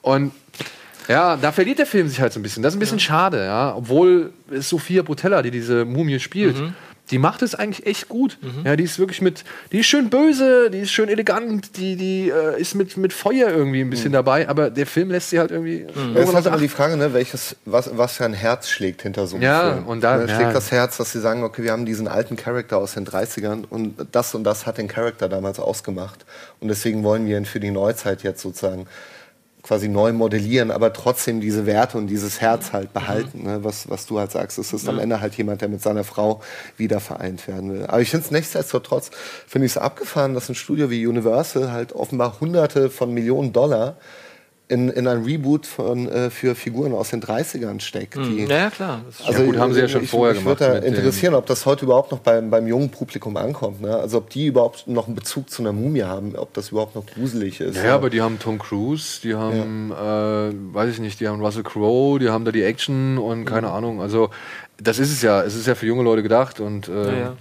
Und 0.00 0.32
ja, 1.06 1.36
da 1.36 1.52
verliert 1.52 1.78
der 1.78 1.86
Film 1.86 2.08
sich 2.08 2.18
halt 2.22 2.32
so 2.32 2.40
ein 2.40 2.42
bisschen. 2.42 2.62
Das 2.62 2.72
ist 2.72 2.76
ein 2.78 2.80
bisschen 2.80 2.98
schade, 3.00 3.44
ja. 3.44 3.74
Obwohl 3.76 4.32
es 4.50 4.70
Sophia 4.70 5.02
Botella, 5.02 5.42
die 5.42 5.50
diese 5.50 5.84
Mumie 5.84 6.18
spielt, 6.18 6.58
Mhm. 6.58 6.72
Die 7.10 7.18
macht 7.18 7.42
es 7.42 7.54
eigentlich 7.54 7.86
echt 7.86 8.08
gut. 8.08 8.38
Ja, 8.64 8.76
die 8.76 8.84
ist 8.84 8.98
wirklich 8.98 9.20
mit, 9.20 9.44
die 9.72 9.80
ist 9.80 9.86
schön 9.86 10.08
böse, 10.08 10.70
die 10.70 10.78
ist 10.80 10.90
schön 10.90 11.10
elegant, 11.10 11.76
die, 11.76 11.96
die 11.96 12.30
äh, 12.30 12.58
ist 12.58 12.74
mit, 12.74 12.96
mit 12.96 13.12
Feuer 13.12 13.50
irgendwie 13.50 13.82
ein 13.82 13.90
bisschen 13.90 14.12
dabei, 14.12 14.48
aber 14.48 14.70
der 14.70 14.86
Film 14.86 15.10
lässt 15.10 15.28
sie 15.30 15.38
halt 15.38 15.50
irgendwie. 15.50 15.82
Es 15.82 15.94
irgendwann 15.96 16.22
ist 16.28 16.34
halt 16.34 16.46
immer 16.46 16.56
die. 16.58 16.68
Frage, 16.68 16.96
ne, 16.96 17.12
welches, 17.12 17.56
was, 17.66 17.90
was 17.96 18.14
für 18.16 18.24
ein 18.24 18.32
Herz 18.32 18.70
schlägt 18.70 19.02
hinter 19.02 19.26
so 19.26 19.36
einem 19.36 19.44
Ja, 19.44 19.72
Film. 19.74 19.86
und 19.86 20.00
da- 20.00 20.16
ne, 20.16 20.26
ja. 20.28 20.34
schlägt 20.34 20.54
das 20.54 20.72
Herz, 20.72 20.96
dass 20.96 21.12
sie 21.12 21.20
sagen, 21.20 21.42
okay, 21.44 21.62
wir 21.62 21.72
haben 21.72 21.84
diesen 21.84 22.08
alten 22.08 22.36
Charakter 22.36 22.78
aus 22.78 22.94
den 22.94 23.06
30ern 23.06 23.64
und 23.68 23.94
das 24.12 24.34
und 24.34 24.44
das 24.44 24.64
hat 24.64 24.78
den 24.78 24.88
Charakter 24.88 25.28
damals 25.28 25.58
ausgemacht. 25.60 26.24
Und 26.60 26.68
deswegen 26.68 27.04
wollen 27.04 27.26
wir 27.26 27.36
ihn 27.36 27.44
für 27.44 27.60
die 27.60 27.70
Neuzeit 27.70 28.22
jetzt 28.22 28.40
sozusagen 28.40 28.86
quasi 29.64 29.88
neu 29.88 30.12
modellieren, 30.12 30.70
aber 30.70 30.92
trotzdem 30.92 31.40
diese 31.40 31.64
Werte 31.64 31.96
und 31.96 32.06
dieses 32.06 32.42
Herz 32.42 32.74
halt 32.74 32.92
behalten. 32.92 33.44
Ne? 33.44 33.64
Was, 33.64 33.88
was 33.88 34.04
du 34.04 34.18
halt 34.18 34.30
sagst, 34.30 34.58
es 34.58 34.74
ist 34.74 34.86
am 34.88 34.98
Ende 34.98 35.22
halt 35.22 35.34
jemand, 35.36 35.62
der 35.62 35.70
mit 35.70 35.80
seiner 35.80 36.04
Frau 36.04 36.42
wieder 36.76 37.00
vereint 37.00 37.48
werden 37.48 37.72
will. 37.72 37.86
Aber 37.86 38.02
ich 38.02 38.10
finde 38.10 38.26
es 38.26 38.30
nichtsdestotrotz, 38.30 39.10
finde 39.46 39.64
ich 39.64 39.72
es 39.72 39.78
abgefahren, 39.78 40.34
dass 40.34 40.50
ein 40.50 40.54
Studio 40.54 40.90
wie 40.90 41.06
Universal 41.06 41.72
halt 41.72 41.94
offenbar 41.94 42.40
hunderte 42.40 42.90
von 42.90 43.14
Millionen 43.14 43.54
Dollar 43.54 43.96
in, 44.74 44.88
in 44.90 45.06
ein 45.06 45.22
Reboot 45.24 45.66
von, 45.66 46.08
äh, 46.08 46.28
für 46.30 46.54
Figuren 46.54 46.92
aus 46.92 47.10
den 47.10 47.22
30ern 47.22 47.80
steckt. 47.80 48.16
Die, 48.16 48.44
Ja, 48.48 48.56
ja, 48.58 48.70
klar. 48.70 49.00
Also 49.24 49.44
gut, 49.44 49.56
haben 49.56 49.72
sie 49.72 49.80
ja 49.80 49.88
schon 49.88 50.02
ich, 50.04 50.10
vorher 50.10 50.34
ich 50.34 50.42
gemacht 50.42 50.60
würde 50.60 50.72
da 50.72 50.80
mit 50.80 50.84
dem- 50.84 50.94
interessieren, 50.94 51.34
ob 51.34 51.46
das 51.46 51.64
heute 51.64 51.84
überhaupt 51.84 52.10
noch 52.12 52.18
beim, 52.18 52.50
beim 52.50 52.66
jungen 52.66 52.90
Publikum 52.90 53.36
ankommt. 53.36 53.80
Ne? 53.80 53.94
Also 53.96 54.18
ob 54.18 54.30
die 54.30 54.46
überhaupt 54.46 54.86
noch 54.86 55.06
einen 55.06 55.14
Bezug 55.16 55.48
zu 55.50 55.62
einer 55.62 55.72
Mumie 55.72 56.02
haben, 56.02 56.34
ob 56.36 56.52
das 56.54 56.70
überhaupt 56.70 56.94
noch 56.94 57.06
gruselig 57.06 57.60
ist. 57.60 57.76
Ja, 57.82 57.94
aber 57.94 58.10
die 58.10 58.20
haben 58.20 58.38
Tom 58.38 58.58
Cruise, 58.58 59.20
die 59.22 59.34
haben, 59.34 59.92
äh, 59.92 60.74
weiß 60.74 60.90
ich 60.92 61.00
nicht, 61.00 61.20
die 61.20 61.28
haben 61.28 61.40
Russell 61.40 61.62
Crowe, 61.62 62.18
die 62.18 62.28
haben 62.28 62.44
da 62.44 62.52
die 62.52 62.62
Action 62.62 63.16
und 63.18 63.44
keine 63.44 63.70
Ahnung. 63.70 64.00
Also 64.02 64.30
das 64.82 64.98
ist 64.98 65.12
es 65.12 65.22
ja. 65.22 65.42
Es 65.42 65.54
ist 65.54 65.66
ja 65.68 65.74
für 65.76 65.86
junge 65.86 66.02
Leute 66.02 66.22
gedacht 66.22 66.58
und 66.60 66.88
äh, 66.88 66.92
Ja, 67.06 67.12
ja. 67.18 67.36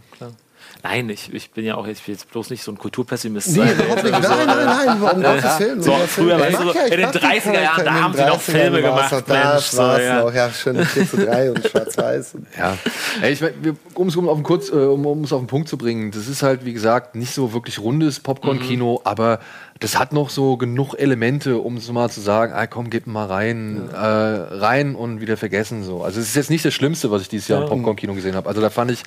Nein, 0.86 1.10
ich, 1.10 1.34
ich 1.34 1.50
bin 1.52 1.64
ja 1.64 1.76
auch 1.76 1.88
will 2.06 2.14
jetzt 2.14 2.30
bloß 2.30 2.50
nicht 2.50 2.62
so 2.62 2.70
ein 2.70 2.78
Kulturpessimist 2.78 3.48
Nee, 3.50 3.54
sein. 3.60 3.74
überhaupt 3.76 4.04
nicht. 4.04 4.12
Nein, 4.12 4.22
nein, 4.48 4.66
nein, 4.66 5.02
um 5.02 5.24
Gottes 5.24 5.60
Willen. 5.60 5.78
um 5.78 5.82
So, 5.84 5.94
früher, 6.08 6.38
weißt 6.40 6.52
Ich 6.52 6.58
du, 6.58 6.66
mag 6.66 6.76
ja- 6.76 6.84
in 6.84 6.92
den 6.92 7.02
mag 7.04 7.12
die 7.14 7.20
30er 7.20 7.62
Jahren, 7.62 7.86
da 7.86 7.94
haben 7.94 8.14
sie 8.14 8.20
noch 8.26 8.36
30ern 8.36 8.40
Filme 8.40 8.82
gemacht, 8.82 9.24
Da 9.28 9.52
Mensch, 9.54 9.66
so, 9.66 9.82
es 9.84 10.02
ja. 10.04 10.22
noch, 10.24 10.34
ja, 10.34 10.50
schön 10.52 10.86
4 10.86 11.10
zu 11.10 11.18
3 11.26 11.52
und 11.52 11.66
schwarz-weiß. 11.68 12.36
Ja, 12.58 12.78
Ey, 13.22 13.32
ich 13.32 13.40
mein, 13.42 13.54
wir- 13.62 13.76
um 13.94 14.08
es 14.10 14.16
um 14.18 14.28
auf 14.28 14.36
den 14.38 14.44
kurz, 14.44 14.70
äh, 14.72 14.74
um, 14.74 15.06
um 15.06 15.24
es 15.24 15.32
auf 15.32 15.40
den 15.40 15.48
Punkt 15.48 15.70
zu 15.70 15.78
bringen, 15.78 16.12
das 16.12 16.28
ist 16.28 16.44
halt 16.44 16.66
wie 16.66 16.74
gesagt 16.74 17.16
nicht 17.16 17.34
so 17.34 17.54
wirklich 17.54 17.80
rundes 17.80 18.20
Popcorn-Kino, 18.20 19.00
aber 19.06 19.40
das 19.80 19.98
hat 19.98 20.12
noch 20.12 20.30
so 20.30 20.58
genug 20.58 20.96
Elemente, 20.96 21.60
um 21.60 21.78
so 21.80 21.94
mal 21.94 22.10
zu 22.10 22.20
sagen, 22.20 22.52
ah, 22.54 22.68
komm, 22.68 22.90
gib 22.90 23.08
mal 23.08 23.28
rein, 23.28 23.90
äh, 23.94 23.98
rein 23.98 24.96
und 24.96 25.22
wieder 25.22 25.38
vergessen 25.38 25.84
so. 25.84 26.04
Also 26.04 26.20
es 26.20 26.28
ist 26.28 26.36
jetzt 26.36 26.50
nicht 26.50 26.66
das 26.66 26.74
Schlimmste, 26.74 27.10
was 27.10 27.22
ich 27.22 27.30
dieses 27.30 27.48
Jahr 27.48 27.62
im 27.64 27.70
Popcorn-Kino 27.70 28.14
gesehen 28.14 28.36
habe. 28.36 28.50
Also 28.50 28.60
da 28.60 28.70
fand 28.70 28.92
ich 28.92 29.04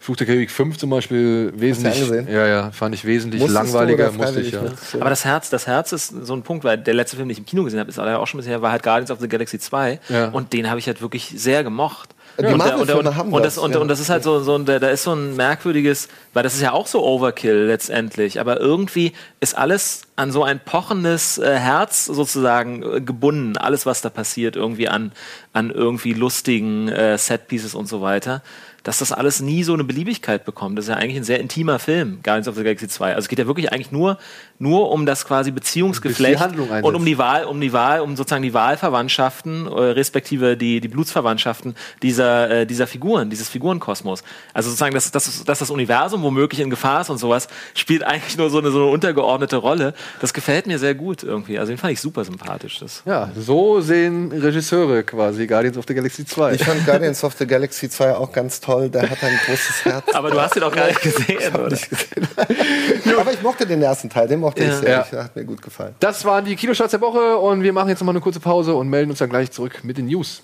Fluch 0.00 0.16
der 0.16 0.26
Karibik 0.26 0.50
5 0.50 0.78
zum 0.78 0.90
Beispiel 0.90 1.52
wesentlich, 1.56 2.02
angesehen? 2.02 2.28
ja, 2.32 2.46
ja, 2.46 2.70
fand 2.70 2.94
ich 2.94 3.04
wesentlich 3.04 3.40
Musstest 3.42 3.72
langweiliger, 3.72 4.12
musste 4.12 4.40
ich 4.40 4.52
ja. 4.52 4.62
Aber 5.00 5.10
das 5.10 5.24
Herz, 5.24 5.50
das 5.50 5.66
Herz 5.66 5.92
ist 5.92 6.14
so 6.24 6.34
ein 6.34 6.42
Punkt, 6.42 6.64
weil 6.64 6.78
der 6.78 6.94
letzte 6.94 7.16
Film, 7.16 7.28
den 7.28 7.32
ich 7.32 7.38
im 7.38 7.46
Kino 7.46 7.64
gesehen 7.64 7.80
habe, 7.80 7.90
ist 7.90 7.98
auch 7.98 8.26
schon 8.26 8.38
bisher, 8.38 8.62
war 8.62 8.70
halt 8.70 8.82
Guardians 8.82 9.10
of 9.10 9.18
the 9.20 9.28
Galaxy 9.28 9.58
2. 9.58 9.98
Ja. 10.08 10.28
Und 10.28 10.52
den 10.52 10.70
habe 10.70 10.78
ich 10.78 10.86
halt 10.86 11.02
wirklich 11.02 11.32
sehr 11.36 11.64
gemocht. 11.64 12.10
Die 12.40 12.44
und, 12.46 12.64
der- 12.64 12.78
und, 12.78 12.88
der- 12.88 12.98
und, 12.98 13.16
haben 13.16 13.32
und, 13.32 13.44
das, 13.44 13.56
das, 13.56 13.64
und, 13.64 13.72
ja. 13.74 13.80
und 13.80 13.88
das 13.88 13.98
ist 13.98 14.10
halt 14.10 14.22
so, 14.22 14.38
so 14.40 14.54
ein, 14.54 14.64
da 14.64 14.78
da 14.78 14.90
ist 14.90 15.02
so 15.02 15.12
ein 15.12 15.34
merkwürdiges, 15.34 16.08
weil 16.34 16.44
das 16.44 16.54
ist 16.54 16.60
ja 16.60 16.70
auch 16.70 16.86
so 16.86 17.04
Overkill 17.04 17.66
letztendlich, 17.66 18.38
aber 18.38 18.60
irgendwie 18.60 19.12
ist 19.40 19.58
alles 19.58 20.02
an 20.14 20.30
so 20.30 20.44
ein 20.44 20.60
pochendes 20.60 21.38
äh, 21.38 21.58
Herz 21.58 22.04
sozusagen 22.04 22.84
äh, 22.84 23.00
gebunden, 23.00 23.56
alles 23.56 23.86
was 23.86 24.02
da 24.02 24.08
passiert, 24.10 24.54
irgendwie 24.54 24.88
an, 24.88 25.10
an 25.52 25.72
irgendwie 25.72 26.12
lustigen 26.12 26.86
äh, 26.88 27.18
Setpieces 27.18 27.74
und 27.74 27.88
so 27.88 28.02
weiter, 28.02 28.42
dass 28.88 29.00
das 29.00 29.12
alles 29.12 29.42
nie 29.42 29.64
so 29.64 29.74
eine 29.74 29.84
Beliebigkeit 29.84 30.46
bekommt. 30.46 30.78
Das 30.78 30.86
ist 30.86 30.88
ja 30.88 30.96
eigentlich 30.96 31.18
ein 31.18 31.24
sehr 31.24 31.40
intimer 31.40 31.78
Film, 31.78 32.20
Guardians 32.22 32.48
of 32.48 32.56
the 32.56 32.62
Galaxy 32.62 32.88
2. 32.88 33.10
Also 33.10 33.26
es 33.26 33.28
geht 33.28 33.38
ja 33.38 33.46
wirklich 33.46 33.70
eigentlich 33.70 33.92
nur, 33.92 34.16
nur 34.58 34.90
um 34.90 35.06
das 35.06 35.24
quasi 35.24 35.50
Beziehungsgeflecht 35.50 36.42
und 36.82 36.94
um 36.94 37.04
die 37.04 37.18
Wahl, 37.18 37.44
um 37.44 37.60
die 37.60 37.72
Wahl, 37.72 38.00
um 38.00 38.16
sozusagen 38.16 38.42
die 38.42 38.54
Wahlverwandtschaften, 38.54 39.66
äh, 39.66 39.70
respektive 39.70 40.56
die, 40.56 40.80
die 40.80 40.88
Blutsverwandtschaften 40.88 41.76
dieser, 42.02 42.50
äh, 42.50 42.66
dieser 42.66 42.86
Figuren, 42.86 43.30
dieses 43.30 43.48
Figurenkosmos. 43.48 44.22
Also 44.52 44.70
sozusagen, 44.70 44.94
dass, 44.94 45.10
dass, 45.10 45.44
dass 45.44 45.58
das 45.58 45.70
Universum 45.70 46.22
womöglich 46.22 46.60
in 46.60 46.70
Gefahr 46.70 47.00
ist 47.00 47.10
und 47.10 47.18
sowas, 47.18 47.48
spielt 47.74 48.02
eigentlich 48.02 48.36
nur 48.36 48.50
so 48.50 48.58
eine, 48.58 48.70
so 48.70 48.78
eine 48.82 48.90
untergeordnete 48.90 49.56
Rolle. 49.56 49.94
Das 50.20 50.34
gefällt 50.34 50.66
mir 50.66 50.78
sehr 50.78 50.94
gut 50.94 51.22
irgendwie. 51.22 51.58
Also 51.58 51.72
den 51.72 51.78
fand 51.78 51.92
ich 51.92 52.00
super 52.00 52.24
sympathisch. 52.24 52.80
Das. 52.80 53.02
Ja, 53.06 53.30
so 53.36 53.80
sehen 53.80 54.32
Regisseure 54.32 55.02
quasi 55.04 55.46
Guardians 55.46 55.78
of 55.78 55.84
the 55.86 55.94
Galaxy 55.94 56.26
2. 56.26 56.54
Ich 56.54 56.64
fand 56.64 56.84
Guardians 56.84 57.22
of 57.24 57.34
the 57.38 57.46
Galaxy 57.46 57.88
2 57.88 58.14
auch 58.14 58.32
ganz 58.32 58.60
toll. 58.60 58.88
Der 58.88 59.08
hat 59.08 59.22
ein 59.22 59.38
großes 59.46 59.84
Herz. 59.84 60.04
Aber 60.14 60.30
du 60.30 60.40
hast 60.40 60.56
ihn 60.56 60.62
auch 60.62 60.74
gar 60.74 60.86
nicht 60.86 61.00
gesehen, 61.02 61.54
oder? 61.54 61.76
Aber 63.20 63.32
ich 63.32 63.42
mochte 63.42 63.66
den 63.66 63.82
ersten 63.82 64.10
Teil, 64.10 64.28
den 64.28 64.40
mochte 64.40 64.47
ich 64.56 64.72
sehr. 64.72 65.06
Ja. 65.10 65.24
Hat 65.24 65.36
mir 65.36 65.44
gut 65.44 65.62
gefallen. 65.62 65.94
Das 66.00 66.24
waren 66.24 66.44
die 66.44 66.56
Kinostarts 66.56 66.92
der 66.92 67.00
Woche 67.00 67.36
und 67.36 67.62
wir 67.62 67.72
machen 67.72 67.88
jetzt 67.88 68.00
nochmal 68.00 68.14
eine 68.14 68.20
kurze 68.22 68.40
Pause 68.40 68.74
und 68.74 68.88
melden 68.88 69.10
uns 69.10 69.18
dann 69.18 69.30
gleich 69.30 69.50
zurück 69.50 69.80
mit 69.82 69.98
den 69.98 70.06
News. 70.06 70.42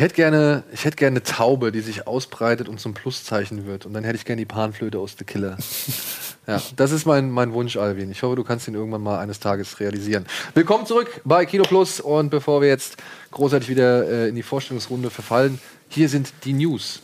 Ich 0.00 0.04
hätte 0.04 0.14
gerne, 0.14 0.62
ich 0.72 0.86
hätte 0.86 0.96
gerne 0.96 1.16
eine 1.18 1.22
Taube, 1.24 1.72
die 1.72 1.80
sich 1.80 2.06
ausbreitet 2.06 2.70
und 2.70 2.80
zum 2.80 2.94
Pluszeichen 2.94 3.66
wird. 3.66 3.84
Und 3.84 3.92
dann 3.92 4.02
hätte 4.02 4.16
ich 4.16 4.24
gerne 4.24 4.40
die 4.40 4.46
Panflöte 4.46 4.98
aus 4.98 5.14
The 5.18 5.26
Killer. 5.26 5.58
ja, 6.46 6.62
das 6.76 6.90
ist 6.90 7.04
mein, 7.04 7.30
mein 7.30 7.52
Wunsch, 7.52 7.76
Alvin. 7.76 8.10
Ich 8.10 8.22
hoffe, 8.22 8.34
du 8.34 8.42
kannst 8.42 8.66
ihn 8.66 8.72
irgendwann 8.72 9.02
mal 9.02 9.18
eines 9.18 9.40
Tages 9.40 9.78
realisieren. 9.78 10.24
Willkommen 10.54 10.86
zurück 10.86 11.20
bei 11.24 11.44
Kino 11.44 11.64
Plus. 11.64 12.00
Und 12.00 12.30
bevor 12.30 12.62
wir 12.62 12.68
jetzt 12.68 12.96
großartig 13.30 13.68
wieder 13.68 14.08
äh, 14.08 14.28
in 14.30 14.36
die 14.36 14.42
Vorstellungsrunde 14.42 15.10
verfallen, 15.10 15.60
hier 15.90 16.08
sind 16.08 16.32
die 16.44 16.54
News. 16.54 17.02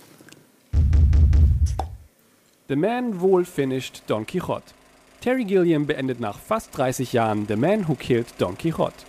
The 2.68 2.76
Man 2.76 3.20
wohl 3.20 3.44
finished 3.44 4.04
Don 4.06 4.26
Quixote. 4.26 4.72
Terry 5.20 5.44
Gilliam 5.44 5.86
beendet 5.86 6.18
nach 6.18 6.38
fast 6.38 6.74
30 6.74 7.12
Jahren 7.12 7.44
The 7.46 7.56
Man 7.56 7.88
Who 7.88 7.94
Killed 7.94 8.28
Don 8.38 8.56
Quixote. 8.56 9.04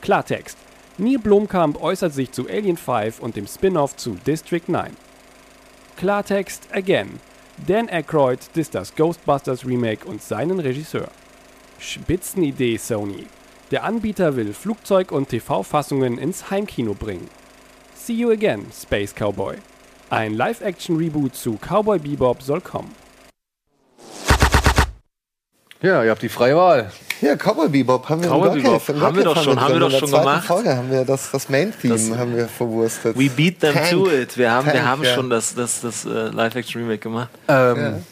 Klartext. 0.00 0.56
Neil 1.00 1.18
Blomkamp 1.18 1.82
äußert 1.82 2.12
sich 2.12 2.30
zu 2.30 2.46
Alien 2.46 2.76
5 2.76 3.20
und 3.20 3.34
dem 3.34 3.46
Spin-off 3.46 3.96
zu 3.96 4.18
District 4.26 4.68
9. 4.68 4.94
Klartext 5.96 6.68
again. 6.72 7.20
Dan 7.66 7.88
Aykroyd 7.88 8.38
disst 8.54 8.74
das 8.74 8.94
Ghostbusters 8.94 9.64
Remake 9.66 10.06
und 10.06 10.22
seinen 10.22 10.60
Regisseur. 10.60 11.08
Spitzenidee 11.78 12.76
Sony. 12.76 13.26
Der 13.70 13.84
Anbieter 13.84 14.36
will 14.36 14.52
Flugzeug- 14.52 15.10
und 15.10 15.30
TV-Fassungen 15.30 16.18
ins 16.18 16.50
Heimkino 16.50 16.92
bringen. 16.92 17.28
See 17.94 18.12
you 18.12 18.30
again, 18.30 18.66
Space 18.70 19.14
Cowboy. 19.14 19.56
Ein 20.10 20.34
Live-Action-Reboot 20.34 21.34
zu 21.34 21.56
Cowboy 21.56 21.98
Bebop 21.98 22.42
soll 22.42 22.60
kommen. 22.60 22.94
Ja, 25.82 26.04
ihr 26.04 26.10
habt 26.10 26.20
die 26.22 26.28
freie 26.28 26.56
Wahl. 26.56 26.90
Ja, 27.22 27.36
Cowboy 27.36 27.68
Bebop 27.68 28.08
haben 28.08 28.22
wir 28.22 28.28
Cowboy 28.30 28.48
im 28.48 28.54
Bebop. 28.62 28.72
Rocket- 28.74 28.88
im 28.96 29.00
Haben 29.00 29.16
wir 29.16 29.24
doch 29.24 29.42
schon- 29.42 29.60
haben 29.60 29.72
wir 29.74 29.80
doch 29.80 29.90
schon 29.90 30.08
zweiten 30.08 30.24
gemacht. 30.26 30.44
Folge 30.46 30.76
haben 30.76 30.90
wir 30.90 31.04
das, 31.04 31.30
das 31.30 31.48
Main-Theme 31.48 31.94
Das- 31.94 32.18
haben 32.18 32.36
wir 32.36 32.48
verwurstet. 32.48 33.18
We 33.18 33.28
beat 33.30 33.60
them 33.60 33.72
Tank. 33.74 33.90
to 33.90 34.10
it. 34.10 34.36
Wir 34.36 34.50
haben, 34.50 34.66
wir 34.66 34.72
Tank, 34.74 34.84
haben 34.84 35.02
ja. 35.04 35.14
schon 35.14 35.30
das, 35.30 35.54
das, 35.54 35.80
das 35.80 36.04
äh, 36.04 36.08
Live-Action-Remake 36.08 36.98
gemacht. 36.98 37.28
Ähm, 37.48 38.04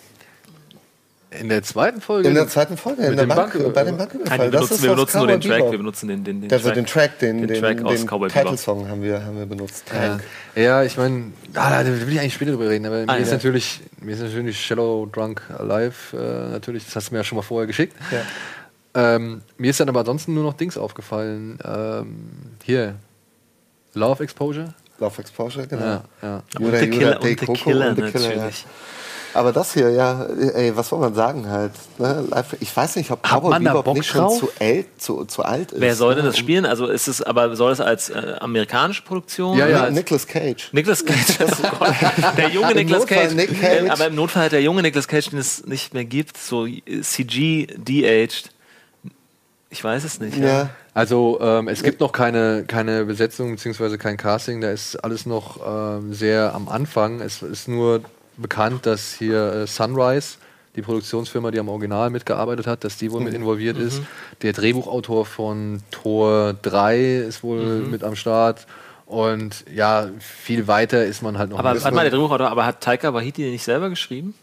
In 1.30 1.50
der 1.50 1.62
zweiten 1.62 2.00
Folge. 2.00 2.26
In 2.28 2.34
der 2.34 2.48
zweiten 2.48 2.78
Folge, 2.78 3.02
in 3.02 3.16
der 3.16 3.26
Bank, 3.26 3.52
Bank- 3.52 3.74
bei 3.74 3.84
dem 3.84 3.96
Nein, 3.96 4.08
Banküberfall. 4.08 4.38
wir 4.38 4.50
Das 4.50 4.60
benutzen, 4.60 4.74
ist 4.74 4.82
wir 4.82 4.90
benutzen 4.90 5.18
nur 5.18 5.26
den 5.26 5.40
Track. 5.42 5.56
Bebop. 5.58 5.70
Wir 5.72 5.78
benutzen 5.78 6.08
den, 6.08 6.24
den, 6.24 6.40
den 6.40 6.50
Also 6.52 6.70
den 6.70 6.86
Track, 6.86 7.18
den, 7.18 7.38
den 7.38 7.48
den, 7.48 7.60
Track 7.60 7.84
aus 7.84 7.98
den 7.98 8.06
Cowboy 8.06 8.28
Bebop. 8.28 8.42
Titelsong 8.44 8.88
haben 8.88 9.02
wir, 9.02 9.22
haben 9.22 9.36
wir 9.38 9.44
benutzt. 9.44 9.84
Tank. 9.86 10.22
Ja, 10.54 10.82
ich 10.84 10.96
meine, 10.96 11.32
ah, 11.54 11.82
da 11.82 11.86
will 11.86 12.10
ich 12.12 12.18
eigentlich 12.18 12.32
später 12.34 12.52
drüber 12.52 12.70
reden, 12.70 12.86
aber 12.86 13.00
mir, 13.00 13.08
Ah, 13.10 13.16
ist 13.16 13.28
ja. 13.28 13.34
natürlich, 13.34 13.80
mir 14.00 14.14
ist 14.14 14.22
natürlich 14.22 14.58
Shallow 14.64 15.06
Drunk 15.12 15.42
Alive, 15.58 16.16
äh, 16.16 16.50
natürlich, 16.52 16.86
das 16.86 16.96
hast 16.96 17.08
du 17.10 17.14
mir 17.14 17.18
ja 17.18 17.24
schon 17.24 17.36
mal 17.36 17.42
vorher 17.42 17.66
geschickt. 17.66 17.94
Ja. 18.10 18.22
Ähm, 19.16 19.42
mir 19.58 19.68
ist 19.70 19.78
dann 19.80 19.88
aber 19.90 20.00
ansonsten 20.00 20.32
nur 20.32 20.44
noch 20.44 20.54
Dings 20.54 20.78
aufgefallen. 20.78 21.58
Ähm, 21.62 22.30
hier, 22.64 22.94
Love 23.92 24.24
Exposure. 24.24 24.72
Love 24.98 25.20
Exposure, 25.20 25.66
genau. 25.66 25.84
Ja, 25.84 26.04
ja. 26.22 26.42
Und 26.58 26.74
The 26.74 26.88
Killer, 26.90 27.20
und 27.20 27.26
The 27.26 27.36
Killer 27.36 27.88
und 27.90 28.12
Killer, 28.12 28.34
ja. 28.34 28.50
Aber 29.34 29.52
das 29.52 29.74
hier, 29.74 29.90
ja, 29.90 30.24
ey, 30.24 30.76
was 30.76 30.88
soll 30.88 30.98
man 30.98 31.14
sagen 31.14 31.48
halt? 31.48 31.72
Ne? 31.98 32.24
Ich 32.60 32.74
weiß 32.76 32.96
nicht, 32.96 33.10
ob 33.10 33.22
Hat 33.22 33.42
Cowboy 33.42 33.52
da 33.52 33.58
Bebop 33.58 33.84
Bock 33.84 33.96
nicht 33.96 34.08
schon 34.08 34.30
zu, 34.30 34.48
alt, 34.60 34.86
zu, 34.98 35.24
zu 35.24 35.42
alt 35.42 35.72
ist. 35.72 35.80
Wer 35.80 35.94
soll 35.94 36.14
denn 36.14 36.24
ne? 36.24 36.30
das 36.30 36.38
spielen? 36.38 36.64
Also 36.64 36.86
ist 36.86 37.08
es, 37.08 37.22
aber 37.22 37.54
soll 37.56 37.72
es 37.72 37.80
als 37.80 38.10
äh, 38.10 38.36
amerikanische 38.40 39.02
Produktion? 39.02 39.56
Ja, 39.58 39.66
ja, 39.66 39.90
Nicolas 39.90 40.26
Cage. 40.26 40.70
Nicolas 40.72 41.04
Cage. 41.04 41.18
Oh 41.80 41.84
der 42.36 42.48
junge 42.48 42.74
Nicolas 42.74 43.06
Cage. 43.06 43.34
Nick 43.34 43.60
Cage. 43.60 43.90
Aber 43.90 44.06
im 44.06 44.14
Notfall 44.14 44.44
hat 44.44 44.52
der 44.52 44.62
junge 44.62 44.82
Nicolas 44.82 45.06
Cage, 45.06 45.30
den 45.30 45.38
es 45.38 45.66
nicht 45.66 45.94
mehr 45.94 46.04
gibt, 46.04 46.36
so 46.36 46.66
CG 47.02 47.66
de-aged. 47.76 48.50
Ich 49.70 49.84
weiß 49.84 50.04
es 50.04 50.20
nicht. 50.20 50.38
Ja. 50.38 50.70
Also 50.94 51.38
ähm, 51.40 51.68
es 51.68 51.82
gibt 51.82 52.00
noch 52.00 52.12
keine, 52.12 52.64
keine 52.66 53.04
Besetzung 53.04 53.54
bzw. 53.54 53.98
kein 53.98 54.16
Casting, 54.16 54.60
da 54.60 54.70
ist 54.70 54.96
alles 54.96 55.26
noch 55.26 55.60
ähm, 55.64 56.12
sehr 56.12 56.54
am 56.54 56.68
Anfang. 56.68 57.20
Es 57.20 57.42
ist 57.42 57.68
nur 57.68 58.02
bekannt, 58.39 58.86
dass 58.86 59.14
hier 59.14 59.53
äh, 59.53 59.66
Sunrise, 59.66 60.36
die 60.76 60.82
Produktionsfirma, 60.82 61.51
die 61.51 61.59
am 61.59 61.68
Original 61.68 62.11
mitgearbeitet 62.11 62.66
hat, 62.66 62.84
dass 62.84 62.97
die 62.97 63.11
wohl 63.11 63.20
mit 63.20 63.34
involviert 63.34 63.78
ist. 63.78 64.01
Der 64.43 64.53
Drehbuchautor 64.53 65.26
von 65.26 65.82
Tor 65.91 66.55
3 66.62 67.16
ist 67.16 67.43
wohl 67.43 67.80
mit 67.80 68.05
am 68.05 68.14
Start. 68.14 68.66
Und 69.07 69.64
ja, 69.74 70.11
viel 70.20 70.68
weiter 70.68 71.05
ist 71.05 71.22
man 71.22 71.39
halt 71.39 71.51
noch 71.51 71.59
Aber 71.59 71.80
warte 71.82 71.95
mal, 71.95 72.03
der 72.03 72.11
Drehbuchautor, 72.11 72.49
aber 72.49 72.64
hat 72.64 72.80
Taika 72.80 73.12
Waititi 73.12 73.43
den 73.43 73.53
nicht 73.53 73.64
selber 73.64 73.89
geschrieben? 73.89 74.34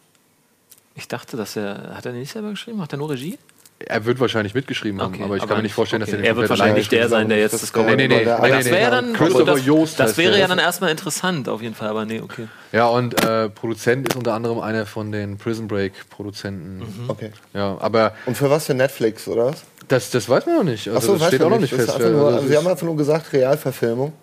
Ich 0.96 1.08
dachte, 1.08 1.38
dass 1.38 1.56
er. 1.56 1.96
Hat 1.96 2.06
er 2.06 2.14
den 2.14 2.22
nicht 2.22 2.32
selber 2.32 2.50
geschrieben? 2.50 2.78
Macht 2.78 2.92
er 2.94 2.98
nur 2.98 3.10
Regie? 3.10 3.38
Er 3.78 4.06
wird 4.06 4.22
wahrscheinlich 4.22 4.54
mitgeschrieben 4.54 5.02
haben, 5.02 5.14
Okay, 5.16 5.24
aber 5.24 5.36
ich 5.36 5.42
aber 5.42 5.50
kann 5.50 5.58
mir 5.58 5.64
nicht- 5.64 5.70
nicht 5.72 5.74
vorstellen, 5.76 6.02
okay. 6.02 6.12
dass 6.12 6.18
er 6.20 6.24
den 6.24 6.26
Er 6.32 6.36
wird 6.38 6.50
wahrscheinlich 6.50 6.88
alleine 6.88 7.00
der 7.02 7.10
sein, 7.10 7.30
der 7.30 7.40
jetzt 7.40 7.62
das 7.62 7.72
Cowboy 7.74 7.96
Nee, 7.98 8.08
nee, 8.08 8.08
nee. 8.08 8.20
nee, 8.20 8.24
Das 8.26 8.66
nee, 8.66 8.72
wäre 8.72 8.86
nee. 8.86 8.90
dann, 8.90 9.14
Christopher 9.14 9.56
das, 9.56 9.96
das 9.96 10.18
wäre 10.18 10.40
ja 10.40 10.48
dann 10.48 10.60
erstmal 10.60 10.92
interessant, 10.92 11.50
auf 11.50 11.62
jeden 11.62 11.76
Fall, 11.76 11.90
aber 11.90 12.06
nee, 12.06 12.22
okay. 12.22 12.48
Ja, 12.72 12.88
und 12.88 13.22
äh, 13.26 13.50
Produzent 13.50 14.08
ist 14.08 14.16
unter 14.16 14.34
anderem 14.34 14.60
einer 14.60 14.86
von 14.86 15.12
den 15.12 15.38
Prison 15.38 15.68
Break 15.68 15.92
Produzenten. 16.10 16.84
Okay. 17.10 17.32
Ja, 17.54 17.78
aber 17.82 18.14
Und 18.26 18.38
für 18.38 18.50
was 18.50 18.66
für 18.66 18.74
Netflix, 18.74 19.28
oder 19.28 19.48
was? 19.48 19.64
das, 19.90 20.10
das 20.10 20.30
weiß 20.30 20.46
man 20.46 20.56
noch 20.56 20.64
nicht. 20.64 20.88
Also 20.88 20.98
Achso, 20.98 21.12
das 21.14 21.22
weiß 21.24 21.28
steht 21.28 21.42
auch 21.44 21.50
noch 21.50 21.60
nicht. 21.60 21.74
nicht 21.74 21.86
fest. 21.86 22.00
nur, 22.00 22.08
Also 22.08 22.26
also 22.28 22.48
Sie 22.48 22.58
haben 22.58 22.68
einfach 22.68 22.86
nur 22.86 22.96
gesagt, 22.96 23.34
Realverfilmung. 23.34 24.14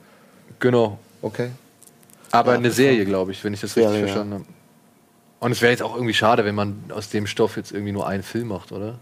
Genau. 0.61 0.99
Okay. 1.21 1.51
Aber 2.31 2.53
eine 2.53 2.71
Serie, 2.71 3.05
glaube 3.05 3.33
ich, 3.33 3.45
wenn 3.45 3.53
ich 3.53 3.61
das 3.61 3.77
richtig 3.77 3.93
ja. 3.93 3.99
verstanden 4.01 4.33
habe. 4.35 4.45
Und 5.41 5.53
es 5.53 5.61
wäre 5.61 5.73
jetzt 5.73 5.83
auch 5.83 5.95
irgendwie 5.95 6.15
schade, 6.15 6.45
wenn 6.47 6.55
man 6.55 6.85
aus 6.95 7.11
dem 7.11 7.27
Stoff 7.27 7.57
jetzt 7.59 7.71
irgendwie 7.73 7.93
nur 7.93 8.07
einen 8.07 8.23
Film 8.23 8.49
macht, 8.49 8.73
oder? 8.73 8.95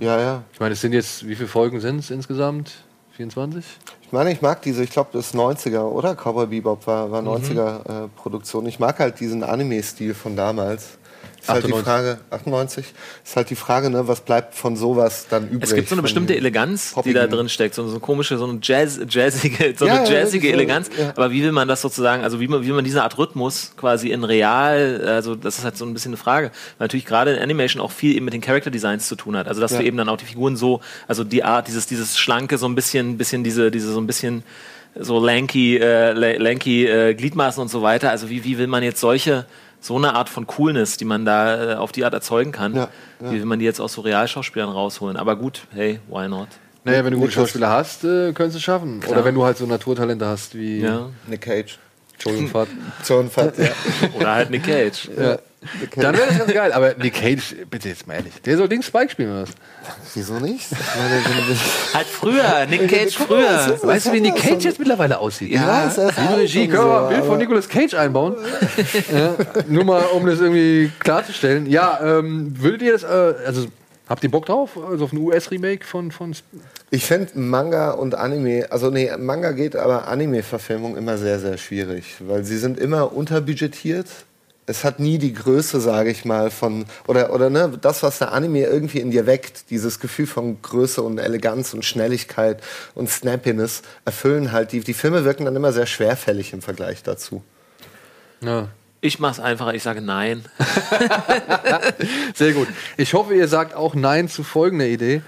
Ja, 0.00 0.18
ja. 0.20 0.42
Ich 0.52 0.60
meine, 0.60 0.72
es 0.72 0.80
sind 0.80 0.92
jetzt, 0.92 1.26
wie 1.26 1.34
viele 1.34 1.48
Folgen 1.48 1.80
sind 1.80 1.98
es 1.98 2.10
insgesamt? 2.10 2.72
24? 3.16 3.64
Ich 4.02 4.12
meine, 4.12 4.32
ich 4.32 4.42
mag 4.42 4.62
diese, 4.62 4.82
ich 4.82 4.90
glaube, 4.90 5.10
das 5.12 5.26
ist 5.26 5.34
90er, 5.34 5.82
oder? 5.82 6.14
Cowboy 6.14 6.46
Bebop 6.46 6.86
war, 6.86 7.10
war 7.10 7.22
90er 7.22 8.04
äh, 8.04 8.08
Produktion. 8.08 8.66
Ich 8.66 8.78
mag 8.78 8.98
halt 8.98 9.20
diesen 9.20 9.42
Anime-Stil 9.42 10.14
von 10.14 10.36
damals. 10.36 10.98
Ist 11.42 11.48
halt 11.48 11.66
die 11.66 11.72
98. 11.72 11.84
Frage, 11.84 12.18
98, 12.30 12.86
ist 13.24 13.36
halt 13.36 13.50
die 13.50 13.56
Frage, 13.56 13.90
ne, 13.90 14.06
was 14.06 14.20
bleibt 14.20 14.54
von 14.54 14.76
sowas 14.76 15.26
dann 15.28 15.48
übrig? 15.48 15.64
Es 15.64 15.74
gibt 15.74 15.88
so 15.88 15.96
eine 15.96 16.02
bestimmte 16.02 16.36
Eleganz, 16.36 16.94
die 17.04 17.12
da 17.12 17.26
drin 17.26 17.48
steckt, 17.48 17.74
so, 17.74 17.84
so 17.84 17.90
eine 17.90 18.00
komische, 18.00 18.38
so 18.38 18.44
eine 18.44 18.60
Jazz, 18.62 19.00
jazzige, 19.08 19.74
so 19.76 19.86
Ja, 19.86 20.02
eine 20.02 20.08
ja, 20.08 20.20
jazzige 20.20 20.46
so, 20.46 20.52
Eleganz. 20.52 20.88
ja. 20.96 21.10
Aber 21.16 21.32
wie 21.32 21.42
will 21.42 21.50
man 21.50 21.66
das 21.66 21.80
sozusagen, 21.82 22.22
also 22.22 22.38
wie 22.38 22.46
man, 22.46 22.64
wie 22.64 22.70
man 22.70 22.84
diese 22.84 23.02
Art 23.02 23.18
Rhythmus 23.18 23.72
quasi 23.76 24.10
in 24.10 24.22
real, 24.22 25.02
also 25.04 25.34
das 25.34 25.58
ist 25.58 25.64
halt 25.64 25.76
so 25.76 25.84
ein 25.84 25.92
bisschen 25.94 26.10
eine 26.10 26.16
Frage. 26.16 26.52
Weil 26.78 26.84
natürlich 26.86 27.06
gerade 27.06 27.32
in 27.32 27.42
Animation 27.42 27.82
auch 27.82 27.90
viel 27.90 28.14
eben 28.14 28.24
mit 28.24 28.34
den 28.34 28.40
Character 28.40 28.70
Designs 28.70 29.08
zu 29.08 29.16
tun 29.16 29.36
hat. 29.36 29.48
Also 29.48 29.60
dass 29.60 29.72
Ja. 29.72 29.78
du 29.78 29.84
eben 29.84 29.96
dann 29.96 30.08
auch 30.08 30.18
die 30.18 30.26
Figuren 30.26 30.56
so, 30.56 30.80
also 31.08 31.24
die 31.24 31.42
Art, 31.42 31.66
dieses, 31.66 31.88
dieses 31.88 32.16
schlanke, 32.18 32.56
so 32.56 32.66
ein 32.66 32.76
bisschen, 32.76 33.18
bisschen 33.18 33.42
diese, 33.42 33.72
diese 33.72 33.92
so 33.92 34.00
ein 34.00 34.06
bisschen 34.06 34.44
so 34.94 35.18
lanky, 35.18 35.78
äh, 35.78 36.12
la- 36.12 36.36
lanky 36.40 36.86
äh, 36.86 37.14
Gliedmaßen 37.14 37.60
und 37.60 37.68
so 37.68 37.82
weiter. 37.82 38.10
Also 38.10 38.28
wie, 38.30 38.44
wie 38.44 38.58
will 38.58 38.66
man 38.68 38.82
jetzt 38.84 39.00
solche 39.00 39.44
so 39.82 39.96
eine 39.96 40.14
Art 40.14 40.28
von 40.30 40.46
Coolness, 40.46 40.96
die 40.96 41.04
man 41.04 41.24
da 41.26 41.72
äh, 41.72 41.74
auf 41.74 41.92
die 41.92 42.04
Art 42.04 42.14
erzeugen 42.14 42.52
kann, 42.52 42.74
Ja, 42.74 42.88
ja. 43.20 43.30
wie 43.32 43.38
will 43.40 43.44
man 43.44 43.58
die 43.58 43.64
jetzt 43.66 43.80
aus 43.80 43.92
so 43.92 44.00
Realschauspielern 44.00 44.70
rausholen? 44.70 45.16
Aber 45.18 45.36
gut, 45.36 45.66
hey, 45.74 46.00
why 46.08 46.28
not? 46.28 46.48
Naja, 46.84 47.04
wenn 47.04 47.12
du 47.12 47.18
gute 47.18 47.32
Schauspieler 47.32 47.68
hast, 47.68 48.04
äh, 48.04 48.32
könntest 48.32 48.54
du 48.54 48.58
es 48.58 48.62
schaffen. 48.62 49.00
Oder 49.06 49.24
wenn 49.24 49.34
du 49.34 49.44
halt 49.44 49.58
so 49.58 49.66
Naturtalente 49.66 50.24
hast 50.26 50.54
wie 50.54 50.80
Ja. 50.80 51.10
Nick 51.26 51.42
Cage. 51.42 51.78
Entschuldigung, 52.14 52.48
Fahrt. 52.48 52.68
John 53.06 53.28
Fat, 53.28 53.58
ja. 53.58 53.68
Oder 54.16 54.34
halt 54.34 54.50
Nick 54.50 54.64
Cage. 54.64 55.10
Ja. 55.18 55.38
Dann 55.96 56.16
wäre 56.16 56.26
das 56.28 56.38
ganz 56.38 56.52
geil. 56.52 56.72
Aber 56.72 56.94
Nick 56.94 57.14
Cage, 57.14 57.56
bitte 57.70 57.88
jetzt 57.88 58.06
mal 58.06 58.14
ehrlich, 58.14 58.32
der 58.44 58.56
soll 58.56 58.68
Ding 58.68 58.82
Spike 58.82 59.10
spielen 59.10 59.30
oder 59.32 59.42
was? 59.42 59.50
Wieso 60.14 60.34
nicht? 60.38 60.66
Halt 61.94 62.06
früher, 62.06 62.66
Nick 62.68 62.88
Cage 62.88 63.14
früher. 63.16 63.78
Weißt 63.82 64.06
du, 64.06 64.12
wie 64.12 64.20
Nick 64.20 64.36
Ja, 64.36 64.42
Cage 64.50 64.62
so- 64.62 64.68
jetzt 64.68 64.78
mittlerweile 64.78 65.18
aussieht? 65.18 65.50
Ist 65.52 65.60
Liebe 65.60 65.72
alt 65.72 66.38
Regie, 66.38 66.68
können 66.68 66.86
wir 66.86 67.02
ein 67.02 67.08
Bild 67.08 67.24
von 67.24 67.38
Nicolas 67.38 67.68
Cage 67.68 67.94
einbauen? 67.94 68.36
ja, 69.12 69.34
nur 69.68 69.84
mal, 69.84 70.02
um 70.14 70.26
das 70.26 70.40
irgendwie 70.40 70.90
klarzustellen. 70.98 71.66
Ja, 71.66 72.00
ähm, 72.02 72.54
würdet 72.58 72.82
ihr 72.82 72.92
das, 72.92 73.02
äh, 73.02 73.34
also 73.46 73.66
habt 74.08 74.22
ihr 74.24 74.30
Bock 74.30 74.46
drauf? 74.46 74.70
Also 74.90 75.04
auf 75.04 75.12
ein 75.12 75.18
US-Remake 75.18 75.84
von, 75.86 76.10
von 76.10 76.34
Ich 76.90 77.04
finde 77.04 77.38
Manga 77.38 77.92
und 77.92 78.14
Anime, 78.14 78.66
also 78.70 78.90
nee, 78.90 79.10
Manga 79.18 79.52
geht, 79.52 79.76
aber 79.76 80.08
Anime-Verfilmung 80.08 80.96
immer 80.96 81.18
sehr, 81.18 81.38
sehr 81.38 81.56
schwierig, 81.58 82.16
weil 82.20 82.44
sie 82.44 82.58
sind 82.58 82.78
immer 82.78 83.12
unterbudgetiert. 83.14 84.06
Es 84.66 84.84
hat 84.84 85.00
nie 85.00 85.18
die 85.18 85.32
Größe, 85.32 85.80
sage 85.80 86.10
ich 86.10 86.24
mal, 86.24 86.50
von, 86.50 86.84
oder, 87.08 87.32
oder 87.32 87.50
ne, 87.50 87.76
das, 87.80 88.02
was 88.02 88.18
der 88.18 88.32
Anime 88.32 88.64
irgendwie 88.64 89.00
in 89.00 89.10
dir 89.10 89.26
weckt, 89.26 89.70
dieses 89.70 89.98
Gefühl 89.98 90.26
von 90.26 90.62
Größe 90.62 91.02
und 91.02 91.18
Eleganz 91.18 91.74
und 91.74 91.84
Schnelligkeit 91.84 92.62
und 92.94 93.10
Snappiness, 93.10 93.82
erfüllen 94.04 94.52
halt, 94.52 94.72
die, 94.72 94.80
die 94.80 94.94
Filme 94.94 95.24
wirken 95.24 95.46
dann 95.46 95.56
immer 95.56 95.72
sehr 95.72 95.86
schwerfällig 95.86 96.52
im 96.52 96.62
Vergleich 96.62 97.02
dazu. 97.02 97.42
Ja. 98.40 98.68
Ich 99.04 99.18
mach's 99.18 99.40
einfacher, 99.40 99.74
ich 99.74 99.82
sage 99.82 100.00
nein. 100.00 100.44
Sehr 102.36 102.52
gut. 102.52 102.68
Ich 102.96 103.14
hoffe, 103.14 103.34
ihr 103.34 103.48
sagt 103.48 103.74
auch 103.74 103.96
Nein 103.96 104.28
zu 104.28 104.44
folgender 104.44 104.86
Idee. 104.86 105.22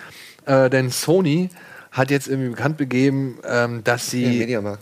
Äh, 0.47 0.71
denn 0.71 0.91
Sony 0.91 1.51
hat 1.91 2.13
jetzt 2.13 2.29
irgendwie 2.29 2.51
bekannt 2.51 2.77
begeben, 2.77 3.39
ähm, 3.45 3.83
dass 3.83 4.13
Ja, 4.13 4.19
sie 4.21 4.39
Mediamarkt. 4.39 4.81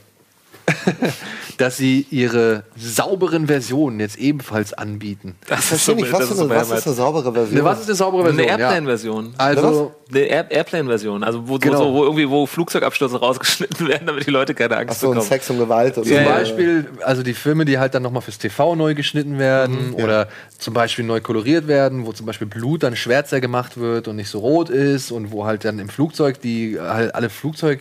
dass 1.59 1.77
sie 1.77 2.07
ihre 2.11 2.65
sauberen 2.77 3.47
Versionen 3.47 4.01
jetzt 4.01 4.17
ebenfalls 4.19 4.73
anbieten. 4.73 5.37
Das 5.47 5.61
Ich 5.61 5.65
verstehe 5.67 5.97
nicht, 5.97 6.13
was, 6.13 6.31
ist 6.31 6.41
eine, 6.41 6.51
was 6.51 6.71
ist 6.71 6.87
eine 6.87 6.97
saubere 6.97 7.33
Version? 7.33 7.59
Ne, 7.59 7.65
was 7.65 7.81
ist 7.81 7.87
eine 7.89 7.95
saubere 7.95 8.29
Eine 8.29 8.35
Version? 8.35 8.61
Airplane-Version. 8.61 9.35
Also, 9.39 9.93
Eine 10.11 10.21
Air 10.21 10.51
Airplane-Version, 10.51 11.23
also 11.23 11.49
wo, 11.49 11.59
Genau. 11.59 11.79
so, 11.79 11.93
wo 11.95 12.05
irgendwie 12.05 12.29
wo 12.29 12.47
Flugzeugabstürze 12.47 13.19
rausgeschnitten 13.21 13.87
werden, 13.89 14.07
damit 14.07 14.27
die 14.27 14.31
Leute 14.31 14.55
keine 14.55 14.77
Angst 14.77 14.97
Achso, 14.97 15.09
und 15.09 15.15
bekommen. 15.15 15.29
Sex 15.29 15.51
und 15.51 15.59
Gewalt 15.59 15.99
und 15.99 16.05
zum 16.07 16.17
so. 16.17 16.25
Beispiel, 16.25 16.87
also 17.05 17.23
die 17.23 17.35
Filme, 17.35 17.65
die 17.65 17.79
halt 17.79 17.95
dann 17.95 18.03
nochmal 18.03 18.23
fürs 18.23 18.39
TV 18.39 18.75
neu 18.75 18.95
geschnitten 18.95 19.39
werden 19.39 19.95
oder 19.95 20.29
zum 20.59 20.75
Beispiel 20.75 21.05
neu 21.05 21.21
koloriert 21.21 21.69
werden, 21.69 22.07
wo 22.07 22.13
zum 22.13 22.27
Beispiel 22.27 22.47
Blut 22.47 22.83
dann 22.83 22.97
schwärzer 22.97 23.41
gemacht 23.41 23.77
wird 23.79 24.09
und 24.09 24.17
nicht 24.17 24.29
so 24.31 24.41
rot 24.41 24.71
ist 24.71 25.11
und 25.13 25.33
wo 25.33 25.45
halt 25.47 25.65
dann 25.65 25.79
im 25.79 25.89
Flugzeug 25.89 26.41
die 26.41 26.79
halt 26.81 27.15
alle 27.15 27.31
Flugzeug, 27.31 27.81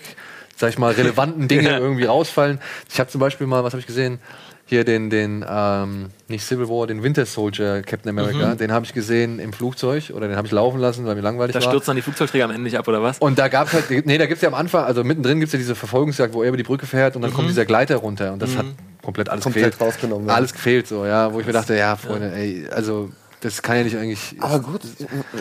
sag 0.62 0.70
ich 0.70 0.78
mal, 0.78 0.94
relevanten 0.94 1.48
Dinge 1.50 1.78
irgendwie 1.80 2.06
rausfallen. 2.06 2.60
Ich 2.90 3.00
habe 3.00 3.10
zum 3.10 3.20
Beispiel 3.20 3.46
mal, 3.48 3.64
was 3.66 3.74
habe 3.74 3.82
ich 3.82 3.88
gesehen? 3.88 4.20
Hier 4.68 4.86
den, 4.86 5.10
den 5.10 5.44
ähm, 5.50 6.12
nicht 6.30 6.46
Civil 6.46 6.70
War, 6.70 6.88
den 6.88 7.04
Winter 7.04 7.26
Soldier 7.26 7.82
Captain 7.82 8.08
America, 8.10 8.56
den 8.56 8.72
habe 8.72 8.86
ich 8.86 8.94
gesehen 8.94 9.40
im 9.40 9.52
Flugzeug 9.52 10.12
oder 10.16 10.30
den 10.30 10.38
habe 10.38 10.48
ich 10.48 10.54
laufen 10.54 10.80
lassen, 10.80 11.06
weil 11.06 11.16
mir 11.16 11.22
langweilig 11.22 11.54
Da 11.54 11.62
war. 11.62 11.72
stürzen 11.72 11.88
dann 11.88 11.96
die 11.98 12.02
Flugzeugträger 12.04 12.46
am 12.46 12.52
Ende 12.52 12.64
nicht 12.64 12.78
ab, 12.78 12.88
oder 12.88 13.04
was? 13.04 13.18
Und 13.20 13.38
da 13.38 13.50
gab 13.50 13.68
es 13.68 13.74
halt, 13.74 14.06
nee, 14.06 14.18
da 14.18 14.28
gibt 14.28 14.38
es 14.38 14.42
ja 14.42 14.48
am 14.48 14.54
Anfang, 14.54 14.86
also 14.86 15.04
mittendrin 15.04 15.40
gibt 15.42 15.48
es 15.50 15.54
ja 15.54 15.60
diese 15.60 15.76
Verfolgungsjagd, 15.76 16.34
wo 16.34 16.42
er 16.44 16.48
über 16.48 16.56
die 16.58 16.64
Brücke 16.64 16.86
fährt 16.86 17.18
und 17.18 17.22
dann 17.22 17.34
kommt 17.34 17.50
dieser 17.50 17.66
Gleiter 17.66 17.98
runter 17.98 18.32
und 18.32 18.42
das 18.42 18.56
hat 18.56 18.66
komplett 19.04 19.28
alles 19.28 19.44
Komplett 19.44 19.74
gefehlt. 19.74 19.82
rausgenommen, 19.82 20.30
ja. 20.30 20.36
Alles 20.36 20.54
gefehlt, 20.54 20.88
so, 20.88 21.06
ja, 21.06 21.34
wo 21.34 21.42
ich 21.42 21.46
mir 21.46 21.52
dachte, 21.54 21.76
ja, 21.76 21.98
Freunde, 21.98 22.32
ey, 22.34 22.66
also 22.72 23.10
das 23.42 23.62
kann 23.62 23.78
ja 23.78 23.84
nicht 23.84 23.98
eigentlich. 23.98 24.36
Aber 24.40 24.60
gut, 24.60 24.82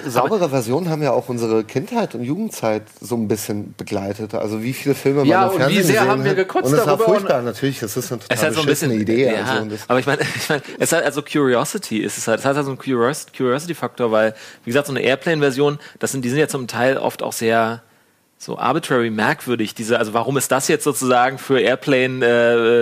saubere 0.07 0.49
Versionen 0.49 0.89
haben 0.89 1.03
ja 1.03 1.13
auch 1.13 1.29
unsere 1.29 1.65
Kindheit 1.65 2.15
und 2.15 2.25
Jugendzeit 2.25 2.83
so 3.01 3.15
ein 3.15 3.29
bisschen 3.29 3.75
begleitet. 3.77 4.35
Also 4.35 4.63
wie 4.63 4.73
viele 4.73 4.95
Filme 4.95 5.25
Ja, 5.25 5.41
man 5.41 5.47
im 5.49 5.53
und 5.53 5.61
Fernsehen 5.61 5.79
wie 5.79 5.83
sehr 5.87 6.09
haben 6.09 6.25
wir 6.25 6.35
gekotzt 6.35 6.67
Und 6.67 6.73
das 6.73 6.81
war 6.87 6.97
darüber 6.97 7.05
furchtbar, 7.05 7.43
natürlich. 7.43 7.81
Das 7.81 7.97
ist 7.97 8.11
eine 8.11 8.21
Es 8.23 8.29
total 8.29 8.47
hat 8.49 8.55
so 8.55 8.61
ein 8.61 8.67
bisschen 8.67 8.91
Idee. 8.93 9.33
Ja, 9.33 9.45
also, 9.45 9.77
aber 9.87 9.99
ich 10.01 10.07
meine, 10.07 10.23
ich 10.37 10.49
mein, 10.49 10.63
es 10.79 10.93
hat 10.93 11.05
also 11.05 11.23
Curiosity 11.23 11.99
ist 11.99 12.19
es 12.19 12.27
halt. 12.27 12.41
Es 12.41 12.47
hat 12.47 12.57
halt 12.57 12.65
so 12.65 12.73
einen 12.73 12.81
Curios- 12.81 13.27
Curiosity-Faktor, 13.37 14.11
weil 14.11 14.35
wie 14.65 14.71
gesagt 14.71 14.87
so 14.87 14.93
eine 14.95 15.03
Airplane-Version, 15.03 15.79
das 15.99 16.13
sind 16.13 16.25
die 16.25 16.31
sind 16.31 16.39
ja 16.39 16.49
zum 16.49 16.67
Teil 16.67 16.97
oft 16.97 17.23
auch 17.23 17.33
sehr 17.35 17.83
so 18.43 18.57
arbitrary 18.59 19.11
merkwürdig. 19.11 19.75
Diese, 19.75 19.99
also 19.99 20.15
warum 20.15 20.39
ist 20.39 20.51
das 20.51 20.67
jetzt 20.67 20.83
sozusagen 20.85 21.37
für 21.37 21.61
Airplane 21.61 22.25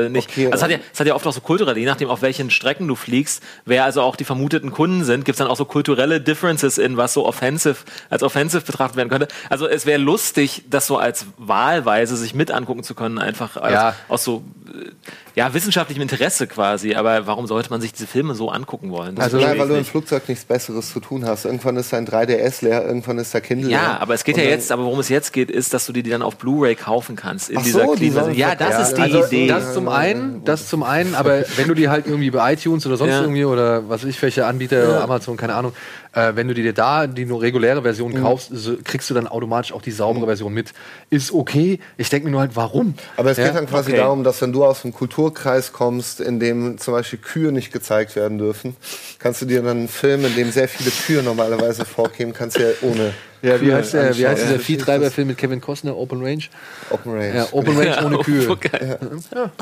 äh, 0.07 0.09
nicht? 0.09 0.31
Okay, 0.31 0.47
also 0.47 0.55
es 0.59 0.63
hat, 0.63 0.71
ja, 0.71 0.79
es 0.93 1.01
hat 1.01 1.07
ja 1.09 1.17
oft 1.17 1.27
auch 1.27 1.33
so 1.33 1.41
kulturelle, 1.41 1.81
je 1.81 1.85
nachdem 1.87 2.09
auf 2.11 2.23
welchen 2.23 2.49
Strecken 2.49 2.87
du 2.87 2.95
fliegst, 2.95 3.43
wer 3.65 3.83
also 3.85 4.03
auch 4.03 4.15
die 4.15 4.23
vermuteten 4.23 4.71
Kunden 4.71 5.03
sind, 5.03 5.25
gibt 5.25 5.35
es 5.35 5.39
dann 5.39 5.49
auch 5.49 5.57
so 5.57 5.65
kulturelle 5.65 6.21
Differences 6.21 6.79
in 6.79 6.97
was 6.97 7.13
so 7.13 7.27
offensive 7.27 7.79
als 8.09 8.23
offensive 8.23 8.65
betrachtet 8.65 8.97
werden 8.97 9.09
könnte. 9.09 9.27
Also 9.51 9.67
es 9.67 9.85
wäre 9.85 9.99
lustig, 9.99 10.63
das 10.71 10.87
so 10.87 10.97
als 10.97 11.27
wahlweise 11.39 12.17
sich 12.17 12.35
mit 12.35 12.53
angucken 12.53 12.85
zu 12.85 12.95
können, 12.95 13.19
einfach 13.19 13.57
als, 13.57 13.73
Ja. 13.73 13.95
aus 14.09 14.23
so 14.23 14.45
äh, 14.73 14.91
ja 15.35 15.53
wissenschaftlichem 15.55 16.03
Interesse 16.03 16.47
quasi. 16.47 16.95
Aber 16.95 17.26
warum 17.26 17.47
sollte 17.47 17.70
man 17.70 17.81
sich 17.81 17.93
diese 17.93 18.07
Filme 18.07 18.35
so 18.35 18.51
angucken 18.51 18.91
wollen? 18.91 19.14
Das 19.16 19.26
Also, 19.26 19.39
Nein, 19.39 19.59
weil 19.59 19.68
du 19.68 19.74
im. 19.74 19.85
Flugzeug 19.85 20.29
nichts 20.29 20.45
Besseres 20.45 20.93
zu 20.93 21.01
tun 21.01 21.24
hast. 21.26 21.45
Irgendwann 21.45 21.76
ist 21.76 21.93
dein 21.93 22.07
3DS 22.07 22.64
leer, 22.64 22.85
irgendwann 22.85 23.18
ist 23.18 23.33
der 23.35 23.41
Kindle 23.41 23.68
leer. 23.68 23.79
Ja, 23.79 23.99
aber 24.01 24.14
es 24.14 24.24
geht 24.24 24.37
Und 24.37 24.43
ja 24.43 24.49
jetzt, 24.49 24.70
aber 24.72 24.85
worum 24.85 24.99
es 25.01 25.09
jetzt 25.09 25.33
geht, 25.33 25.51
ist, 25.51 25.72
dass 25.74 25.87
du 25.87 25.93
dir 25.93 26.03
die 26.03 26.11
dann 26.11 26.22
auf 26.22 26.37
Blu-ray 26.37 26.74
kaufen 26.74 27.16
kannst 27.16 27.51
in 27.51 27.59
Ach 27.59 27.62
dieser 27.62 27.85
so, 27.85 27.95
die 27.95 28.11
Clean 28.11 28.12
sollen 28.24 28.35
Ja, 28.35 28.55
das 28.55 28.68
verkauft 28.68 28.89
ist 28.89 28.97
die 28.97 29.03
also, 29.03 29.24
Idee. 29.26 29.49
Das 29.49 29.74
zum 29.74 29.89
einen, 29.89 30.45
das 30.45 30.68
zum 30.68 30.83
einen, 30.83 31.14
aber 31.14 31.45
wenn 31.57 31.68
du 31.68 31.74
die 31.74 31.89
halt 31.89 32.07
irgendwie 32.07 32.31
bei 32.31 32.53
iTunes 32.55 32.87
oder 32.87 32.97
sonst 32.97 33.12
Ja. 33.12 33.20
irgendwie 33.22 33.45
oder 33.45 33.89
was 33.89 34.03
weiß 34.03 34.11
ich, 34.11 34.20
welche 34.22 34.47
Anbieter, 34.47 35.03
Amazon, 35.03 35.37
keine 35.37 35.55
Ahnung, 35.55 35.72
äh, 36.13 36.33
wenn 36.35 36.49
du 36.49 36.55
dir 36.55 36.73
da 36.73 37.07
die 37.07 37.25
nur 37.25 37.43
reguläre 37.43 37.83
Version 37.83 38.13
Mhm. 38.13 38.23
kaufst, 38.23 38.51
so, 38.53 38.77
kriegst 38.83 39.09
du 39.11 39.15
dann 39.15 39.27
automatisch 39.27 39.73
auch 39.73 39.83
die 39.83 39.91
saubere 39.91 40.27
Version 40.27 40.53
mit. 40.53 40.73
Ist 41.11 41.33
okay. 41.33 41.81
Ich 41.97 42.09
denke 42.11 42.27
mir 42.27 42.33
nur 42.33 42.41
halt, 42.41 42.57
warum? 42.57 42.95
Aber 43.17 43.31
es 43.31 43.37
Ja? 43.39 43.47
geht 43.47 43.55
dann 43.57 43.67
quasi 43.67 43.91
okay. 43.91 44.01
darum, 44.01 44.25
dass 44.25 44.41
wenn 44.43 44.53
du 44.53 44.65
aus 44.65 44.85
einem 44.85 44.95
Kulturkreis 44.95 45.73
kommst, 45.73 46.21
in 46.21 46.41
dem 46.41 46.79
zum 46.79 46.95
Beispiel 46.95 47.19
Kühe 47.19 47.53
nicht 47.53 47.73
gezeigt 47.73 48.17
werden 48.17 48.39
dürfen, 48.39 48.77
kannst 49.19 49.43
du 49.43 49.47
dir 49.47 49.63
dann 49.63 49.79
einen 49.79 49.89
Film, 49.89 50.25
in 50.25 50.35
dem 50.35 50.51
sehr 50.51 50.69
viele 50.69 50.91
Kühe 50.91 51.23
normalerweise 51.23 51.85
vorkämen, 51.85 52.33
kannst 52.35 52.57
du 52.59 52.63
ja 52.63 52.71
ohne 52.83 53.13
Ja, 53.43 53.61
wie 53.61 53.72
heißt, 53.72 53.95
der, 53.95 54.16
wie 54.16 54.26
heißt 54.26 54.43
dieser 54.43 54.53
Ja, 54.55 54.59
Viehtreiber-Film 54.59 55.28
mit 55.28 55.39
Kevin 55.39 55.61
Costner, 55.61 55.97
Open 55.97 56.22
Range? 56.22 56.43
Open 56.91 57.12
Range. 57.12 57.36
Ja, 57.36 57.47
Open 57.53 57.76
Range 57.76 57.89
Ja, 57.91 58.05
ohne 58.05 58.18
Kühe. 58.18 58.51
okay. 58.51 58.97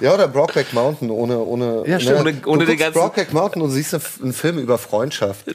Ja, 0.01 0.15
oder 0.15 0.29
Brokeback 0.29 0.73
Mountain 0.73 1.11
ohne 1.11 1.39
ohne 1.39 1.83
Ja, 1.87 2.01
stimmt. 2.01 2.21
Ohne- 2.21 2.33
du 2.33 2.51
ohne 2.51 2.59
den 2.65 2.69
guckst 2.69 2.81
ganzen- 2.95 2.99
Brokeback 3.01 3.33
Mountain 3.33 3.63
und 3.63 3.71
siehst 3.71 3.95
einen, 3.95 4.03
einen 4.23 4.33
Film 4.33 4.59
über 4.59 4.79
Freundschaft. 4.79 5.47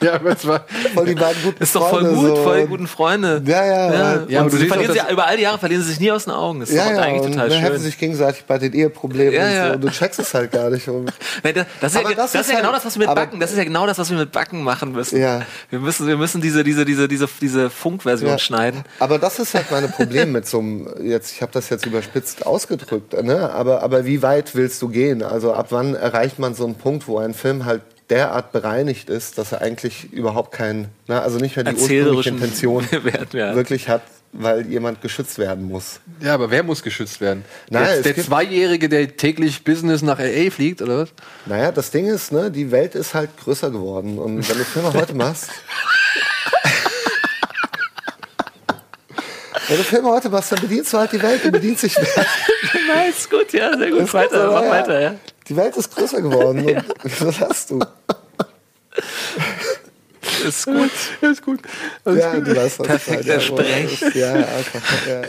Ja, 0.00 0.12
aber 0.14 0.38
zwar. 0.38 0.64
Voll 0.94 1.06
die 1.06 1.14
beiden 1.16 1.42
guten 1.42 1.60
Ist 1.60 1.74
doch 1.74 1.90
voll 1.90 2.02
Freunde, 2.04 2.14
gut, 2.14 2.36
so. 2.36 2.42
voll 2.44 2.66
guten 2.68 2.86
Freunde. 2.86 3.42
Ja, 3.44 3.64
ja, 3.66 3.92
ja. 3.92 4.24
Ja, 4.28 4.42
und 4.42 4.52
du 4.52 4.56
sie 4.56 4.66
verlieren 4.68 4.92
sie, 4.92 5.12
über 5.12 5.26
all 5.26 5.36
die 5.36 5.42
Jahre 5.42 5.58
verlieren 5.58 5.82
sie 5.82 5.88
sich 5.90 5.98
nie 5.98 6.12
aus 6.12 6.22
den 6.26 6.34
Augen. 6.34 6.60
Das 6.60 6.68
ist 6.70 6.76
Ja, 6.76 6.84
doch 6.84 6.92
ja, 6.92 7.00
eigentlich 7.02 7.22
und 7.22 7.32
total 7.32 7.48
dann 7.48 7.58
helfen 7.58 7.76
schön. 7.78 7.84
sich 7.84 7.98
gegenseitig 7.98 8.44
bei 8.44 8.58
den 8.58 8.74
Eheproblemen 8.74 9.34
Ja, 9.34 9.42
und 9.42 9.50
so. 9.50 9.56
ja. 9.56 9.72
Und 9.72 9.80
du 9.82 9.90
checkst 9.90 10.20
es 10.20 10.32
halt 10.34 10.52
gar 10.52 10.70
nicht. 10.70 10.86
Und 10.86 11.12
Nein, 11.42 11.52
das, 11.52 11.66
das, 11.80 11.90
ist 11.94 11.98
ja, 12.00 12.06
Aber 12.06 12.14
das, 12.14 12.30
das 12.30 12.34
ist 12.42 12.46
ist 12.46 12.52
ja 12.52 12.60
genau 12.60 12.70
das, 12.72 12.84
was 12.84 12.96
wir 12.96 13.06
mit 13.08 13.14
Backen, 13.16 13.40
das 13.40 13.50
ist 13.50 13.56
ja 13.58 13.64
genau 13.64 13.86
das, 13.88 13.98
was 13.98 14.08
wir 14.10 14.18
mit 14.18 14.30
Backen 14.30 14.62
machen 14.62 14.92
müssen. 14.92 15.20
Ja. 15.20 15.42
Wir 15.68 15.80
müssen, 15.80 16.06
wir 16.06 16.16
müssen 16.16 16.40
diese, 16.48 16.64
diese, 16.64 16.84
diese, 16.86 17.08
diese, 17.08 17.28
diese 17.40 17.68
Funkversion 17.70 18.30
Ja. 18.30 18.38
schneiden. 18.38 18.84
Aber 19.00 19.18
das 19.18 19.38
ist 19.38 19.52
halt 19.54 19.70
meine 19.70 19.88
Problem 19.88 20.32
mit 20.32 20.46
so 20.46 20.60
einem, 20.60 20.88
jetzt, 21.02 21.32
ich 21.32 21.42
habe 21.42 21.52
das 21.52 21.68
jetzt 21.68 21.84
überspitzt 21.84 22.46
ausgedrückt, 22.46 23.12
ne? 23.22 23.50
aber, 23.50 23.82
aber 23.82 24.06
wie 24.06 24.22
weit 24.22 24.54
willst 24.54 24.80
du 24.80 24.88
gehen? 24.88 25.22
Also 25.22 25.52
ab 25.52 25.66
wann 25.70 25.94
erreicht 25.94 26.38
man 26.38 26.54
so 26.54 26.64
einen 26.64 26.76
Punkt, 26.76 27.06
wo 27.06 27.18
ein 27.18 27.34
Film 27.34 27.64
halt 27.66 27.82
derart 28.08 28.52
bereinigt 28.52 29.10
ist, 29.10 29.36
dass 29.36 29.52
er 29.52 29.60
eigentlich 29.60 30.10
überhaupt 30.12 30.52
keinen, 30.52 30.88
ne? 31.06 31.20
also 31.20 31.36
nicht 31.38 31.56
mehr 31.56 31.64
die 31.66 31.74
ursprüngliche 31.74 32.30
Intention 32.30 32.86
Wert 33.04 33.34
wirklich 33.34 33.90
hat, 33.90 34.00
weil 34.32 34.66
jemand 34.66 35.02
geschützt 35.02 35.38
werden 35.38 35.64
muss. 35.68 36.00
Ja, 36.20 36.32
aber 36.34 36.50
wer 36.50 36.62
muss 36.62 36.82
geschützt 36.82 37.20
werden? 37.20 37.44
Nein, 37.68 38.02
der 38.02 38.14
der 38.14 38.24
Zweijährige, 38.24 38.88
der 38.88 39.16
täglich 39.16 39.62
Business 39.64 40.00
nach 40.02 40.18
L.A. 40.18 40.50
fliegt, 40.50 40.80
oder 40.80 41.00
was? 41.02 41.08
Naja, 41.46 41.70
das 41.72 41.90
Ding 41.90 42.06
ist, 42.06 42.32
ne, 42.32 42.50
die 42.50 42.70
Welt 42.70 42.94
ist 42.94 43.12
halt 43.14 43.30
größer 43.42 43.70
geworden. 43.70 44.18
Und 44.18 44.48
wenn 44.48 44.58
du 44.58 44.64
Filme 44.64 44.92
heute 44.94 45.14
machst. 45.14 45.48
wenn 49.68 49.76
du 49.76 49.82
Filme 49.84 50.08
heute 50.08 50.28
machst, 50.30 50.52
dann 50.52 50.60
bedienst 50.60 50.92
du 50.92 50.98
halt 50.98 51.12
die 51.12 51.22
Welt, 51.22 51.44
du 51.44 51.50
bedienst 51.50 51.82
dich 51.82 51.96
mehr. 51.96 52.06
Nice, 52.88 53.28
gut, 53.28 53.52
ja, 53.52 53.76
sehr 53.76 53.90
gut. 53.90 54.12
Weiter, 54.14 54.44
gut, 54.46 54.54
mach 54.54 54.62
ja. 54.62 54.70
weiter, 54.70 55.00
ja. 55.00 55.14
Die 55.48 55.56
Welt 55.56 55.76
ist 55.76 55.94
größer 55.94 56.22
geworden. 56.22 56.64
Und 56.66 57.20
was 57.20 57.40
hast 57.40 57.70
du? 57.70 57.80
Ist 60.46 60.66
gut. 60.66 60.90
ist 61.20 61.42
gut. 61.44 61.60
Alles 62.04 62.20
Ja, 62.22 62.34
gut. 62.34 62.46
du 62.46 62.56
weißt, 62.56 62.78
was 62.80 62.86
Perfekter 62.86 63.36
ich. 63.36 63.44
Sprech. 63.46 64.00
Ja, 64.14 64.38
ja, 64.38 64.46
einfach. 64.46 64.80
Ja. 65.06 65.22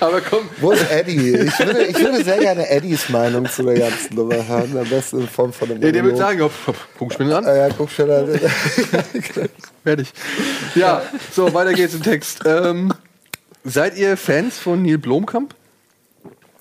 Aber 0.00 0.20
komm, 0.20 0.48
Wo 0.60 0.70
ist 0.72 0.90
Eddie? 0.90 1.36
Ich 1.36 1.58
würde, 1.58 1.82
ich 1.84 1.98
würde 1.98 2.22
sehr 2.24 2.38
gerne 2.38 2.68
Eddies 2.68 3.08
Meinung 3.08 3.48
zu 3.48 3.62
der 3.64 3.74
ganzen 3.78 4.14
Nummer 4.14 4.46
hören. 4.46 4.76
Am 4.78 4.88
besten 4.88 5.20
in 5.20 5.28
Form 5.28 5.52
von 5.52 5.70
einem 5.70 5.80
der, 5.80 5.92
der 5.92 6.04
würde 6.04 6.16
sagen, 6.18 6.50
guck 6.98 7.12
Spinne 7.12 7.36
an, 7.36 7.46
Ah, 7.46 7.54
ja, 7.56 7.68
guck 7.76 7.90
schon 7.90 8.10
an. 8.10 8.28
fertig. 9.84 10.12
Ja, 10.74 11.02
so, 11.34 11.52
weiter 11.52 11.72
geht's 11.74 11.94
im 11.94 12.02
Text. 12.02 12.40
Ähm, 12.46 12.92
seid 13.64 13.96
ihr 13.96 14.16
Fans 14.16 14.58
von 14.58 14.82
Neil 14.82 14.98
Blomkamp? 14.98 15.54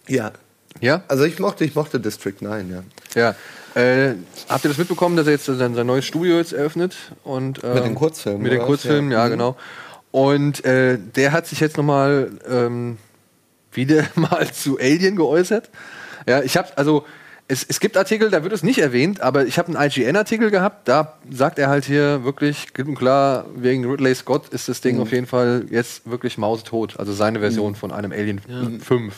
ja. 0.08 0.32
Ja? 0.80 1.04
Also 1.10 1.26
ich 1.26 1.38
mochte, 1.38 1.64
ich 1.64 1.76
mochte 1.76 2.00
District 2.00 2.38
9, 2.40 2.72
ja. 2.72 2.84
Ja. 3.76 3.80
Äh, 3.80 4.16
habt 4.50 4.66
ihr 4.66 4.70
das 4.70 4.78
mitbekommen, 4.80 5.16
dass 5.16 5.28
er 5.28 5.34
jetzt 5.34 5.46
sein, 5.46 5.76
sein 5.76 5.86
neues 5.86 6.06
Studio 6.06 6.38
jetzt 6.38 6.54
eröffnet? 6.54 6.96
Und, 7.24 7.64
ähm, 7.64 7.74
Mit 7.76 7.84
den 7.86 7.96
Kurzfilmen, 7.96 8.42
Mit 8.42 8.52
den? 8.52 8.62
Kurzfilmen, 8.62 9.12
Ja. 9.12 9.20
ja, 9.20 9.26
Mhm. 9.28 9.32
genau. 9.32 9.58
Und 10.10 10.66
äh, 10.66 10.98
der 10.98 11.34
hat 11.34 11.46
sich 11.46 11.60
jetzt 11.60 11.78
nochmal 11.78 12.32
ähm, 12.50 12.98
wieder 13.72 14.06
mal 14.16 14.52
zu 14.52 14.80
Alien 14.80 15.16
geäußert. 15.18 15.70
Ja, 16.28 16.42
ich 16.42 16.58
habe 16.58 16.76
also 16.78 17.06
es, 17.52 17.66
es 17.68 17.80
gibt 17.82 17.98
Artikel, 17.98 18.30
da 18.30 18.44
wird 18.44 18.54
es 18.54 18.64
nicht 18.64 18.80
erwähnt, 18.80 19.20
aber 19.22 19.46
ich 19.46 19.60
habe 19.60 19.78
einen 19.78 19.90
IGN-Artikel 19.90 20.52
gehabt, 20.52 20.88
da 20.88 21.18
sagt 21.30 21.60
er 21.60 21.68
halt 21.68 21.84
hier 21.84 22.24
wirklich 22.24 22.74
klipp 22.74 22.88
und 22.88 22.96
klar, 22.96 23.46
wegen 23.56 23.86
Ridley 23.86 24.16
Scott 24.16 24.48
ist 24.50 24.70
das 24.70 24.80
Mhm. 24.80 24.84
Ding 24.84 25.00
auf 25.02 25.12
jeden 25.12 25.28
Fall 25.28 25.66
jetzt 25.70 26.10
wirklich 26.10 26.38
mausetot. 26.38 26.98
Also 26.98 27.12
seine 27.12 27.40
Version 27.40 27.76
von 27.76 27.92
einem 27.92 28.12
Alien 28.14 28.40
5. 28.80 29.16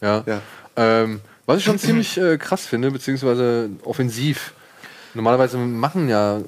Ja. 0.00 0.22
Ja. 0.26 0.40
Ähm, 0.76 1.20
was 1.44 1.58
ich 1.58 1.64
schon 1.64 1.78
ziemlich 1.78 2.16
äh, 2.18 2.38
krass 2.38 2.66
finde, 2.66 2.90
beziehungsweise 2.92 3.70
offensiv. 3.84 4.54
Normalerweise 5.14 5.58
machen 5.58 6.08
ja, 6.08 6.40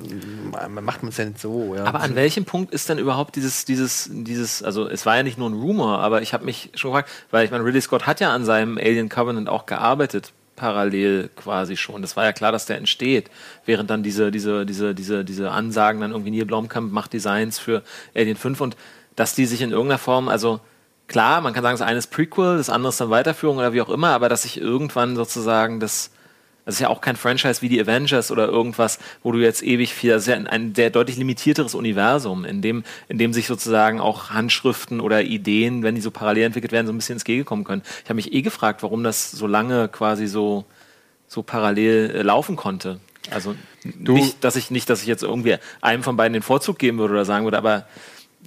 macht 0.71 1.03
man 1.03 1.11
es 1.11 1.19
ja 1.19 1.27
nicht 1.27 1.39
so. 1.41 1.75
Ja. 1.75 1.85
Aber 1.85 2.01
an 2.01 2.15
welchem 2.15 2.45
Punkt 2.47 2.73
ist 2.73 2.89
denn 2.89 2.99
überhaupt 2.99 3.37
dieses, 3.37 3.65
dieses, 3.67 4.09
dieses, 4.11 4.63
also 4.63 4.89
es 4.89 5.05
war 5.05 5.17
ja 5.17 5.23
nicht 5.23 5.37
nur 5.37 5.51
ein 5.51 5.55
Rumor, 5.55 5.99
aber 5.99 6.23
ich 6.23 6.33
habe 6.33 6.45
mich 6.47 6.71
schon 6.75 6.93
gefragt, 6.93 7.11
weil 7.31 7.45
ich 7.45 7.51
meine, 7.51 7.65
Ridley 7.65 7.83
Scott 7.83 8.07
hat 8.07 8.21
ja 8.21 8.33
an 8.33 8.45
seinem 8.45 8.79
Alien 8.79 9.11
Covenant 9.11 9.49
auch 9.51 9.67
gearbeitet, 9.67 10.33
parallel 10.57 11.31
quasi 11.37 11.77
schon. 11.77 12.03
Das 12.03 12.17
war 12.17 12.25
ja 12.25 12.33
klar, 12.33 12.53
dass 12.53 12.67
der 12.67 12.79
entsteht, 12.79 13.31
während 13.65 13.91
dann 13.91 14.03
diese, 14.03 14.31
diese, 14.31 14.67
diese, 14.67 14.95
diese, 14.95 15.25
diese 15.25 15.51
Ansagen 15.51 16.01
dann 16.01 16.13
irgendwie 16.13 16.31
Neil 16.31 16.47
Blomkamp 16.47 16.93
macht 16.93 17.13
Designs 17.13 17.59
für 17.59 17.83
Alien 18.15 18.37
5 18.37 18.61
und 18.61 18.77
dass 19.17 19.35
die 19.35 19.47
sich 19.47 19.63
in 19.63 19.71
irgendeiner 19.71 19.99
Form, 19.99 20.29
also 20.29 20.61
klar, 21.07 21.41
man 21.41 21.53
kann 21.53 21.63
sagen, 21.63 21.79
das 21.79 21.87
eine 21.87 21.99
ist 21.99 22.11
Prequel, 22.11 22.57
das 22.57 22.71
andere 22.71 22.91
ist 22.91 23.01
dann 23.01 23.11
Weiterführung 23.11 23.59
oder 23.59 23.73
wie 23.73 23.83
auch 23.83 23.89
immer, 23.89 24.09
aber 24.09 24.29
dass 24.29 24.43
sich 24.43 24.61
irgendwann 24.61 25.17
sozusagen 25.17 25.81
das 25.81 26.11
das 26.65 26.77
ist 26.77 26.81
ja 26.81 26.89
auch 26.89 27.01
kein 27.01 27.17
Franchise 27.17 27.61
wie 27.63 27.69
die 27.69 27.81
Avengers 27.81 28.31
oder 28.31 28.49
irgendwas, 28.49 28.99
wo 29.23 29.33
du 29.33 29.39
jetzt 29.39 29.63
ewig 29.63 29.93
viel, 29.93 30.11
das 30.11 30.23
ist 30.23 30.29
ja 30.29 30.37
ein, 30.37 30.75
sehr 30.75 30.91
deutlich 30.91 31.17
limitierteres 31.17 31.75
Universum, 31.75 32.45
in 32.45 32.63
dem, 32.63 32.85
in 33.09 33.19
dem 33.19 33.33
sich 33.33 33.47
sozusagen 33.47 34.01
auch 34.01 34.31
Handschriften 34.31 35.01
oder 35.01 35.23
Ideen, 35.23 35.83
wenn 35.83 35.95
die 35.95 36.01
so 36.01 36.11
parallel 36.11 36.45
entwickelt 36.45 36.73
werden, 36.73 36.87
so 36.87 36.93
ein 36.93 36.97
bisschen 36.97 37.15
ins 37.15 37.25
Gege 37.25 37.45
kommen 37.45 37.65
können. 37.65 37.83
Ich 38.03 38.09
habe 38.09 38.15
mich 38.15 38.33
eh 38.33 38.43
gefragt, 38.43 38.83
warum 38.83 39.05
das 39.05 39.31
so 39.31 39.47
lange 39.47 39.89
quasi 39.89 40.27
so, 40.27 40.65
so 41.29 41.43
parallel 41.43 42.11
äh, 42.15 42.23
laufen 42.23 42.57
konnte. 42.57 42.99
Also 43.31 43.55
nicht, 43.85 44.43
dass 44.45 44.57
ich 44.57 44.71
nicht, 44.71 44.89
dass 44.91 45.03
ich 45.03 45.07
jetzt 45.07 45.23
irgendwie 45.23 45.57
einem 45.81 46.03
von 46.03 46.17
beiden 46.17 46.35
den 46.35 46.43
Vorzug 46.43 46.79
geben 46.79 46.99
würde 46.99 47.15
oder 47.15 47.25
sagen 47.25 47.45
würde, 47.45 47.59
aber 47.59 47.87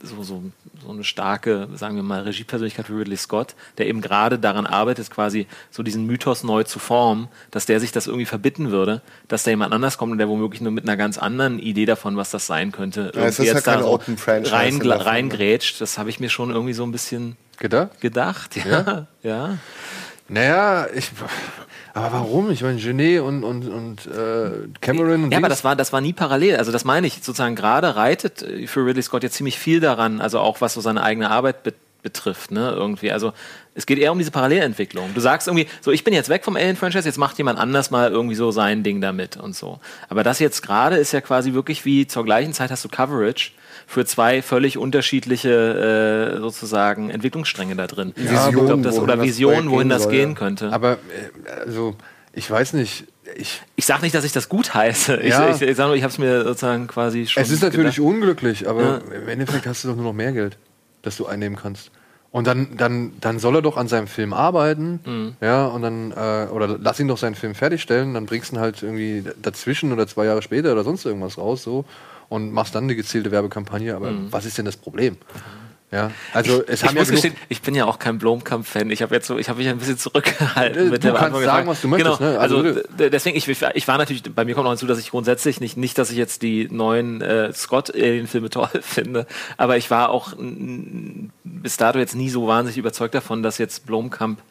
so, 0.01 0.21
so, 0.21 0.43
so 0.87 0.93
eine 0.93 1.03
starke, 1.03 1.67
sagen 1.75 1.97
wir 1.97 2.03
mal, 2.03 2.21
Regiepersönlichkeit 2.21 2.89
wie 2.89 2.93
Ridley 2.93 3.17
Scott, 3.17 3.55
der 3.77 3.87
eben 3.87 3.99
gerade 4.01 4.39
daran 4.39 4.65
arbeitet, 4.65 5.09
quasi 5.11 5.47
so 5.69 5.83
diesen 5.83 6.05
Mythos 6.05 6.43
neu 6.43 6.63
zu 6.63 6.79
formen, 6.79 7.27
dass 7.51 7.65
der 7.65 7.79
sich 7.81 7.91
das 7.91 8.07
irgendwie 8.07 8.25
verbitten 8.25 8.71
würde, 8.71 9.01
dass 9.27 9.43
da 9.43 9.51
jemand 9.51 9.73
anders 9.73 9.97
kommt 9.97 10.13
und 10.13 10.17
der 10.17 10.29
womöglich 10.29 10.61
nur 10.61 10.71
mit 10.71 10.85
einer 10.85 10.95
ganz 10.95 11.17
anderen 11.17 11.59
Idee 11.59 11.85
davon, 11.85 12.15
was 12.15 12.31
das 12.31 12.47
sein 12.47 12.71
könnte, 12.71 13.11
Ja, 13.13 13.25
es 13.25 13.37
ist 13.37 13.47
ja 13.53 13.59
keine 13.59 13.83
so 13.83 13.99
rein, 14.25 14.77
ne? 14.77 15.05
reingrätscht. 15.05 15.81
Das 15.81 15.97
habe 15.97 16.09
ich 16.09 16.19
mir 16.21 16.29
schon 16.29 16.51
irgendwie 16.51 16.73
so 16.73 16.83
ein 16.83 16.91
bisschen 16.91 17.35
Gedacht? 17.59 17.99
gedacht. 17.99 18.55
Ja, 18.65 19.07
ja. 19.23 19.57
Naja, 20.29 20.87
ich. 20.93 21.11
Aber 21.97 22.11
warum? 22.19 22.51
Ich 22.51 22.61
meine, 22.61 22.77
Genet 22.79 23.21
und, 23.21 23.43
und, 23.43 23.67
und 23.67 24.05
äh, 24.05 24.51
Cameron 24.81 25.23
und 25.25 25.31
Ja, 25.31 25.39
aber 25.39 25.47
Dings- 25.47 25.49
das 25.49 25.63
war, 25.63 25.75
das 25.75 25.91
war 25.91 25.99
nie 26.01 26.13
parallel. 26.13 26.57
Also 26.57 26.71
das 26.71 26.85
meine 26.85 27.07
ich 27.07 27.15
sozusagen 27.15 27.55
gerade 27.55 27.95
reitet 27.95 28.43
äh, 28.43 28.67
für 28.67 28.85
Ridley 28.85 29.01
Scott 29.01 29.23
jetzt 29.23 29.35
ziemlich 29.35 29.57
viel 29.57 29.79
daran, 29.79 30.21
also 30.21 30.39
auch 30.39 30.61
was 30.61 30.75
so 30.75 30.81
seine 30.81 31.01
eigene 31.03 31.29
Arbeit 31.31 31.63
be 31.63 31.73
betrifft, 32.03 32.51
ne, 32.51 32.71
irgendwie. 32.73 33.11
Also 33.11 33.33
es 33.73 33.85
geht 33.87 33.97
eher 33.97 34.11
um 34.11 34.19
diese 34.19 34.29
Parallelentwicklung. 34.31 35.13
Du 35.15 35.19
sagst 35.19 35.47
irgendwie, 35.47 35.67
so 35.81 35.91
ich 35.91 36.03
bin 36.03 36.13
jetzt 36.13 36.29
weg 36.29 36.45
vom 36.45 36.55
Alien-Franchise, 36.55 37.05
jetzt 37.07 37.17
macht 37.17 37.37
jemand 37.39 37.57
anders 37.59 37.89
mal 37.91 38.11
irgendwie 38.11 38.35
so 38.35 38.51
sein 38.51 38.83
Ding 38.83 39.01
damit 39.01 39.35
und 39.35 39.55
so. 39.55 39.79
Aber 40.07 40.23
das 40.23 40.37
jetzt 40.39 40.61
gerade 40.61 40.95
ist 40.97 41.11
ja 41.11 41.19
quasi 41.21 41.53
wirklich 41.53 41.83
wie 41.83 42.05
zur 42.07 42.23
gleichen 42.23 42.53
Zeit 42.53 42.69
hast 42.71 42.85
du 42.85 42.87
Coverage 42.89 43.51
für 43.89 44.05
zwei 44.05 44.41
völlig 44.41 44.77
unterschiedliche 44.77 46.35
äh, 46.35 46.39
sozusagen 46.39 47.09
Entwicklungsstränge 47.09 47.75
da 47.75 47.87
drin. 47.87 48.13
Visionen, 48.15 48.59
Ich 48.59 48.65
glaub, 48.67 48.83
das, 48.83 48.99
oder 48.99 49.21
Visionen, 49.21 49.71
wohin 49.71 49.89
das 49.89 50.09
gehen 50.09 50.31
ja. 50.31 50.35
könnte. 50.35 50.73
Aber, 50.73 50.93
äh, 50.93 51.61
also, 51.65 51.95
ich 52.33 52.49
weiß 52.51 52.73
nicht. 52.73 53.05
Ich, 53.35 53.61
ich 53.75 53.85
sage 53.85 54.03
nicht, 54.03 54.13
dass 54.15 54.23
ich 54.25 54.31
das 54.33 54.47
gut 54.49 54.73
heiße. 54.73 55.17
Ich, 55.17 55.29
Ja. 55.29 55.49
ich, 55.49 55.61
ich 55.61 55.75
sage 55.75 55.87
nur, 55.87 55.95
ich 55.97 56.03
habe 56.03 56.11
es 56.11 56.17
mir 56.17 56.43
sozusagen 56.43 56.87
quasi 56.87 57.25
schon 57.27 57.41
es 57.43 57.49
ist 57.49 57.61
natürlich 57.63 57.95
gedacht. 57.95 58.13
unglücklich, 58.13 58.67
aber 58.69 58.81
Ja. 58.81 58.97
im 59.15 59.27
Endeffekt 59.27 59.65
hast 59.65 59.83
du 59.83 59.87
doch 59.89 59.95
nur 59.95 60.05
noch 60.05 60.13
mehr 60.13 60.31
Geld, 60.33 60.57
das 61.01 61.17
du 61.17 61.25
einnehmen 61.25 61.57
kannst. 61.57 61.91
Und 62.31 62.45
dann, 62.45 62.75
dann, 62.77 63.13
dann 63.21 63.39
soll 63.39 63.55
er 63.55 63.61
doch 63.61 63.77
an 63.77 63.87
seinem 63.87 64.07
Film 64.07 64.33
arbeiten, 64.33 64.99
Mhm. 65.05 65.35
ja, 65.41 65.65
und 65.65 65.81
dann, 65.81 66.11
äh, 66.11 66.47
oder 66.51 66.77
lass 66.79 66.99
ihn 66.99 67.07
doch 67.07 67.17
seinen 67.17 67.35
Film 67.35 67.55
fertigstellen, 67.55 68.13
dann 68.13 68.25
bringst 68.25 68.51
du 68.51 68.55
ihn 68.57 68.59
halt 68.59 68.83
irgendwie 68.83 69.23
dazwischen 69.41 69.91
oder 69.93 70.07
zwei 70.07 70.25
Jahre 70.25 70.41
später 70.41 70.71
oder 70.73 70.83
sonst 70.83 71.05
irgendwas 71.05 71.37
raus, 71.37 71.63
so, 71.63 71.85
und 72.29 72.51
machst 72.51 72.75
dann 72.75 72.83
eine 72.85 72.95
gezielte 72.95 73.31
Werbekampagne. 73.31 73.95
Aber 73.95 74.13
was 74.31 74.45
ist 74.45 74.57
denn 74.57 74.65
das 74.65 74.77
Problem? 74.77 75.17
Ja, 75.89 76.11
also 76.33 76.63
es 76.67 76.67
Mhm. 76.67 76.73
Ich 76.73 76.83
haben 76.83 76.95
ja 76.95 77.01
muss 77.01 77.07
genug, 77.07 77.23
gestehen, 77.23 77.35
ich 77.47 77.61
bin 77.61 77.73
ja 77.73 77.85
auch 77.85 77.97
kein 77.97 78.17
Blomkamp-Fan. 78.17 78.91
Ich 78.91 79.01
habe 79.01 79.15
jetzt 79.15 79.25
so, 79.25 79.37
ich 79.37 79.47
habe 79.47 79.59
mich 79.59 79.69
ein 79.69 79.77
bisschen 79.77 79.97
zurückgehalten 79.97 80.87
Äh, 80.87 80.89
mit 80.89 81.01
du 81.01 81.07
der 81.07 81.13
kannst 81.13 81.31
Beantwortung. 81.31 81.45
sagen, 81.45 81.67
was 81.69 81.81
du 81.81 81.87
möchtest, 81.87 82.17
Genau, 82.19 82.31
ne? 82.31 82.37
also, 82.39 82.57
Also, 82.57 82.81
deswegen, 82.97 83.37
ich, 83.37 83.47
ich 83.47 83.87
war 83.87 83.97
natürlich, 83.97 84.23
bei 84.23 84.43
mir 84.43 84.53
kommt 84.53 84.65
noch 84.65 84.71
hinzu, 84.71 84.85
dass 84.85 84.99
ich 84.99 85.11
grundsätzlich 85.11 85.61
nicht, 85.61 85.77
nicht, 85.77 85.97
dass 85.97 86.11
ich 86.11 86.17
jetzt 86.17 86.41
die 86.41 86.67
neuen 86.69 87.21
äh, 87.21 87.53
Scott-Alien-Filme 87.53 88.49
toll 88.49 88.67
finde, 88.81 89.27
aber 89.55 89.77
ich 89.77 89.89
war 89.89 90.09
auch 90.09 90.33
bis 91.45 91.77
dato 91.77 91.99
jetzt 91.99 92.15
nie 92.15 92.29
so 92.29 92.47
wahnsinnig 92.49 92.77
überzeugt 92.77 93.15
davon, 93.15 93.41
dass 93.41 93.57
jetzt 93.57 93.85
Blomkamp 93.85 94.41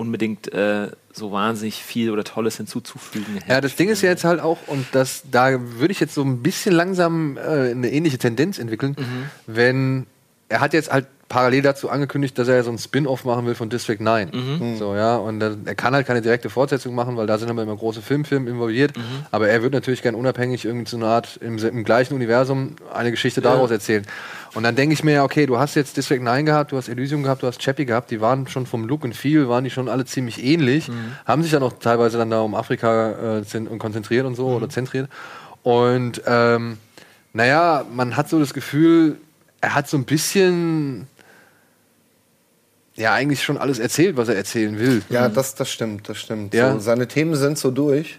unbedingt 0.00 0.52
äh, 0.52 0.88
so 1.12 1.30
wahnsinnig 1.30 1.82
viel 1.82 2.10
oder 2.10 2.24
Tolles 2.24 2.56
hinzuzufügen 2.56 3.34
hätte. 3.34 3.48
Ja, 3.48 3.60
das 3.60 3.76
Ding 3.76 3.88
ist 3.88 4.02
ja 4.02 4.08
jetzt 4.08 4.24
halt 4.24 4.40
auch, 4.40 4.58
und 4.66 4.86
das, 4.92 5.24
da 5.30 5.60
würde 5.78 5.92
ich 5.92 6.00
jetzt 6.00 6.14
so 6.14 6.22
ein 6.22 6.42
bisschen 6.42 6.74
langsam 6.74 7.36
äh, 7.36 7.70
eine 7.70 7.90
ähnliche 7.92 8.18
Tendenz 8.18 8.58
entwickeln, 8.58 8.96
wenn 9.46 10.06
er 10.48 10.60
hat 10.60 10.72
jetzt 10.72 10.90
halt 10.92 11.06
parallel 11.30 11.62
dazu 11.62 11.88
angekündigt, 11.88 12.36
dass 12.38 12.48
er 12.48 12.56
ja 12.56 12.62
so 12.64 12.72
ein 12.72 12.78
Spin-off 12.78 13.24
machen 13.24 13.46
will 13.46 13.54
von 13.54 13.70
District 13.70 14.00
9. 14.00 14.32
So, 14.76 14.96
ja, 14.96 15.16
und 15.16 15.40
er 15.40 15.74
kann 15.76 15.94
halt 15.94 16.04
keine 16.04 16.20
direkte 16.20 16.50
Fortsetzung 16.50 16.92
machen, 16.92 17.16
weil 17.16 17.28
da 17.28 17.38
sind 17.38 17.48
aber 17.48 17.62
immer 17.62 17.76
große 17.76 18.02
Filmfirmen 18.02 18.48
involviert. 18.48 18.92
Aber 19.30 19.48
er 19.48 19.62
wird 19.62 19.72
natürlich 19.72 20.02
gern 20.02 20.16
unabhängig 20.16 20.64
irgendwie 20.64 20.90
so 20.90 20.96
eine 20.96 21.06
Art 21.06 21.38
im, 21.40 21.56
im 21.58 21.84
gleichen 21.84 22.14
Universum 22.14 22.74
eine 22.92 23.12
Geschichte 23.12 23.40
daraus 23.40 23.70
erzählen. 23.70 24.04
Und 24.54 24.64
dann 24.64 24.74
denke 24.74 24.92
ich 24.92 25.04
mir, 25.04 25.12
ja, 25.12 25.24
okay, 25.24 25.46
du 25.46 25.56
hast 25.56 25.76
jetzt 25.76 25.96
District 25.96 26.20
9 26.20 26.44
gehabt, 26.44 26.72
du 26.72 26.76
hast 26.76 26.88
Elysium 26.88 27.22
gehabt, 27.22 27.44
du 27.44 27.46
hast 27.46 27.62
Chappie 27.62 27.86
gehabt, 27.86 28.10
die 28.10 28.20
waren 28.20 28.48
schon 28.48 28.66
vom 28.66 28.84
Look 28.84 29.04
und 29.04 29.14
Feel, 29.14 29.48
waren 29.48 29.62
die 29.62 29.70
schon 29.70 29.88
alle 29.88 30.04
ziemlich 30.06 30.44
ähnlich, 30.44 30.90
haben 31.26 31.44
sich 31.44 31.52
dann 31.52 31.62
auch 31.62 31.74
teilweise 31.74 32.18
dann 32.18 32.30
da 32.30 32.40
um 32.40 32.56
Afrika 32.56 33.38
äh, 33.38 33.78
konzentriert 33.78 34.26
und 34.26 34.34
so 34.34 34.48
oder 34.48 34.68
zentriert. 34.68 35.08
Und 35.62 36.22
ähm, 36.26 36.78
naja, 37.32 37.84
man 37.94 38.16
hat 38.16 38.28
so 38.28 38.40
das 38.40 38.52
Gefühl, 38.52 39.18
er 39.60 39.76
hat 39.76 39.88
so 39.88 39.96
ein 39.96 40.04
bisschen 40.04 41.06
ja 43.00 43.12
eigentlich 43.12 43.42
schon 43.42 43.58
alles 43.58 43.78
erzählt, 43.78 44.16
was 44.16 44.28
er 44.28 44.36
erzählen 44.36 44.78
will. 44.78 45.02
Ja, 45.10 45.28
das, 45.28 45.54
das 45.56 45.70
stimmt, 45.70 46.08
das 46.08 46.18
stimmt. 46.18 46.54
Ja. 46.54 46.74
So, 46.74 46.80
seine 46.80 47.08
Themen 47.08 47.34
sind 47.34 47.58
so 47.58 47.70
durch. 47.70 48.18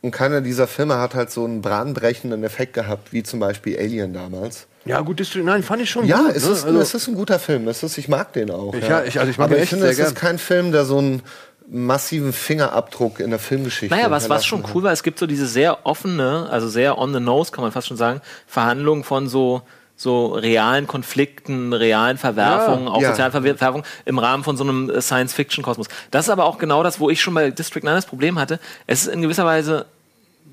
Und 0.00 0.12
keiner 0.12 0.40
dieser 0.40 0.66
Filme 0.68 0.98
hat 0.98 1.14
halt 1.14 1.30
so 1.30 1.44
einen 1.44 1.60
bahnbrechenden 1.60 2.44
Effekt 2.44 2.72
gehabt, 2.74 3.12
wie 3.12 3.22
zum 3.24 3.40
Beispiel 3.40 3.76
Alien 3.78 4.12
damals. 4.12 4.66
Ja, 4.84 5.00
gut, 5.00 5.18
District 5.18 5.42
9 5.42 5.62
fand 5.64 5.82
ich 5.82 5.90
schon 5.90 6.06
Ja, 6.06 6.18
gut. 6.22 6.36
es, 6.36 6.46
ne? 6.46 6.52
ist, 6.52 6.64
Also- 6.64 6.78
es 6.80 6.94
ist 6.94 7.08
ein 7.08 7.14
guter 7.14 7.38
Film. 7.40 7.66
Es 7.66 7.82
ist, 7.82 7.98
ich 7.98 8.08
mag 8.08 8.32
den 8.32 8.50
auch. 8.50 8.74
Ich- 8.74 8.82
ja. 8.82 9.00
ja, 9.00 9.04
ich- 9.04 9.18
also 9.18 9.30
ich 9.30 9.38
mag 9.38 9.46
Aber 9.46 9.56
den 9.56 9.64
ich 9.64 9.70
finde, 9.70 9.84
sehr 9.86 9.92
es 9.92 9.98
ist 9.98 10.14
gern. 10.14 10.28
kein 10.30 10.38
Film, 10.38 10.70
der 10.72 10.84
so 10.84 10.98
einen 10.98 11.22
massiven 11.70 12.32
Fingerabdruck 12.32 13.20
in 13.20 13.30
der 13.30 13.38
Filmgeschichte 13.38 13.94
Naja, 13.94 14.10
was, 14.10 14.28
was 14.30 14.46
schon 14.46 14.64
cool 14.74 14.84
war, 14.84 14.92
es 14.92 15.02
gibt 15.02 15.18
so 15.18 15.26
diese 15.26 15.46
sehr 15.46 15.84
offene, 15.86 16.48
also 16.50 16.68
sehr 16.68 16.96
on 16.96 17.12
the 17.12 17.20
nose, 17.20 17.50
kann 17.52 17.62
man 17.62 17.72
fast 17.72 17.88
schon 17.88 17.96
sagen, 17.98 18.20
Verhandlungen 18.46 19.04
von 19.04 19.28
so 19.28 19.62
so 20.00 20.28
realen 20.28 20.86
Konflikten, 20.86 21.72
realen 21.72 22.18
Verwerfungen, 22.18 22.84
Ja, 22.86 22.92
auch 22.92 23.02
ja. 23.02 23.08
sozialen 23.10 23.32
Verwerfungen 23.32 23.82
im 24.04 24.18
Rahmen 24.20 24.44
von 24.44 24.56
so 24.56 24.62
einem 24.62 24.88
äh, 24.88 25.02
Science-Fiction-Kosmos. 25.02 25.88
Das 26.12 26.26
ist 26.26 26.30
aber 26.30 26.44
auch 26.44 26.56
genau 26.58 26.82
das, 26.84 27.00
wo 27.00 27.10
ich 27.10 27.20
schon 27.20 27.34
bei 27.34 27.50
District 27.50 27.82
9 27.82 27.94
das 27.96 28.06
Problem 28.06 28.38
hatte. 28.38 28.60
Es 28.86 29.02
ist 29.02 29.08
in 29.12 29.22
gewisser 29.22 29.44
Weise 29.44 29.86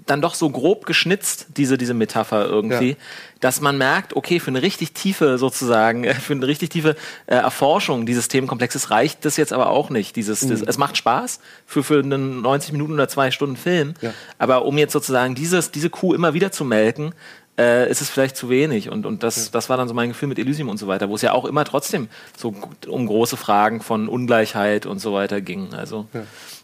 dann 0.08 0.22
doch 0.22 0.36
so 0.36 0.50
grob 0.52 0.86
geschnitzt, 0.86 1.48
diese, 1.58 1.78
diese 1.80 1.94
Metapher 1.96 2.46
irgendwie, 2.48 2.90
Ja. 2.92 2.96
dass 3.40 3.60
man 3.62 3.78
merkt, 3.78 4.16
okay, 4.16 4.40
für 4.40 4.50
eine 4.50 4.62
richtig 4.62 4.94
tiefe 4.94 5.38
sozusagen, 5.40 6.04
äh, 6.06 6.14
für 6.16 6.34
eine 6.34 6.46
richtig 6.48 6.70
tiefe 6.72 6.96
äh, 7.28 7.36
Erforschung 7.36 8.06
dieses 8.08 8.28
Themenkomplexes 8.28 8.90
reicht 8.92 9.26
das 9.26 9.38
jetzt 9.38 9.54
aber 9.54 9.70
auch 9.70 9.90
nicht. 9.92 10.16
Dieses, 10.16 10.42
das, 10.42 10.62
Mhm. 10.62 10.68
es 10.68 10.78
macht 10.80 10.98
Spaß 10.98 11.40
für, 11.68 11.84
für 11.84 12.00
einen 12.04 12.42
90 12.42 12.72
Minuten 12.72 12.94
oder 12.94 13.08
zwei 13.08 13.30
Stunden 13.32 13.58
Film, 13.58 13.94
Ja. 14.02 14.12
aber 14.40 14.66
um 14.66 14.78
jetzt 14.80 14.94
sozusagen 14.94 15.34
dieses, 15.36 15.70
diese 15.72 15.90
Kuh 15.92 16.14
immer 16.16 16.34
wieder 16.34 16.52
zu 16.52 16.66
melken, 16.66 17.14
äh, 17.58 17.90
ist 17.90 18.02
es 18.02 18.10
vielleicht 18.10 18.36
zu 18.36 18.50
wenig. 18.50 18.90
Und, 18.90 19.06
und 19.06 19.24
das, 19.24 19.52
das 19.52 19.70
war 19.70 19.78
dann 19.78 19.88
so 19.88 19.94
mein 19.94 20.10
Gefühl 20.10 20.28
mit 20.28 20.40
Elysium 20.40 20.70
und 20.70 20.78
so 20.78 20.88
weiter, 20.88 21.10
wo 21.10 21.16
es 21.16 21.22
ja 21.22 21.32
auch 21.32 21.46
immer 21.46 21.64
trotzdem 21.66 22.10
so 22.38 22.54
um 22.88 23.08
große 23.08 23.38
Fragen 23.38 23.82
von 23.82 24.08
Ungleichheit 24.08 24.86
und 24.86 25.00
so 25.00 25.14
weiter 25.14 25.42
ging. 25.42 25.74
Also, 25.74 26.08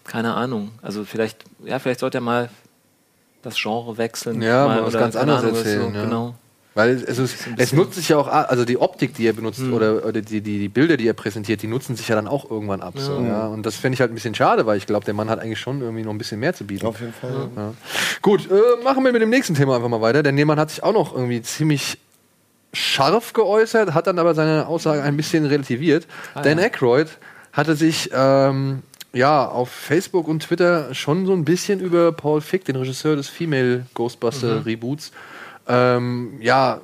keine 0.03 0.33
Ahnung. 0.33 0.71
Also 0.81 1.05
vielleicht, 1.05 1.43
ja, 1.63 1.79
vielleicht 1.79 1.99
sollte 2.01 2.17
er 2.17 2.21
mal 2.21 2.49
das 3.41 3.55
Genre 3.59 3.97
wechseln. 3.97 4.41
Ja, 4.41 4.67
mal 4.67 4.81
was 4.83 4.89
oder 4.89 4.99
ganz 4.99 5.15
anderes 5.15 5.43
was 5.43 5.57
erzählen, 5.59 5.91
So, 5.93 5.97
ja. 5.97 6.03
Genau. 6.03 6.35
Weil 6.73 6.91
es, 6.91 7.19
ist, 7.19 7.47
es 7.57 7.73
nutzt 7.73 7.95
sich 7.95 8.09
ja 8.09 8.17
auch, 8.17 8.27
also 8.27 8.63
die 8.63 8.77
Optik, 8.77 9.13
die 9.13 9.27
er 9.27 9.33
benutzt 9.33 9.59
Hm. 9.59 9.73
oder, 9.73 10.05
oder 10.05 10.21
die, 10.21 10.39
die, 10.39 10.59
die 10.59 10.69
Bilder, 10.69 10.95
die 10.95 11.05
er 11.05 11.13
präsentiert, 11.13 11.61
die 11.61 11.67
nutzen 11.67 11.97
sich 11.97 12.07
ja 12.07 12.15
dann 12.15 12.29
auch 12.29 12.49
irgendwann 12.49 12.81
ab. 12.81 12.93
So, 12.95 13.21
ja. 13.21 13.47
Und 13.47 13.65
das 13.65 13.75
fände 13.75 13.95
ich 13.95 13.99
halt 13.99 14.09
ein 14.11 14.15
bisschen 14.15 14.35
schade, 14.35 14.65
weil 14.65 14.77
ich 14.77 14.87
glaube, 14.87 15.03
der 15.03 15.13
Mann 15.13 15.29
hat 15.29 15.39
eigentlich 15.39 15.59
schon 15.59 15.81
irgendwie 15.81 16.03
noch 16.03 16.11
ein 16.11 16.17
bisschen 16.17 16.39
mehr 16.39 16.53
zu 16.53 16.63
bieten. 16.65 16.85
Auf 16.85 17.01
jeden 17.01 17.11
Fall. 17.11 17.49
Ja. 17.57 17.73
Gut, 18.21 18.49
äh, 18.49 18.83
machen 18.85 19.03
wir 19.03 19.11
mit 19.11 19.21
dem 19.21 19.29
nächsten 19.29 19.53
Thema 19.53 19.75
einfach 19.75 19.89
mal 19.89 19.99
weiter, 19.99 20.23
denn 20.23 20.37
jemand 20.37 20.61
hat 20.61 20.69
sich 20.69 20.81
auch 20.81 20.93
noch 20.93 21.13
irgendwie 21.13 21.41
ziemlich 21.41 21.97
scharf 22.71 23.33
geäußert, 23.33 23.93
hat 23.93 24.07
dann 24.07 24.17
aber 24.17 24.33
seine 24.33 24.65
Aussage 24.67 25.03
ein 25.03 25.17
bisschen 25.17 25.45
relativiert. 25.45 26.07
Dan 26.41 26.57
Aykroyd 26.57 27.09
hatte 27.51 27.75
sich 27.75 28.09
ähm, 28.13 28.81
ja 29.11 29.45
auf 29.45 29.69
Facebook 29.69 30.29
und 30.29 30.43
Twitter 30.43 30.93
schon 30.93 31.25
so 31.25 31.33
ein 31.33 31.43
bisschen 31.43 31.81
über 31.81 32.13
Paul 32.13 32.39
Fick, 32.39 32.63
den 32.63 32.77
Regisseur 32.77 33.17
des 33.17 33.27
Female 33.27 33.85
Ghostbuster 33.93 34.65
Reboots, 34.65 35.11
ähm, 35.67 36.33
ja, 36.41 36.81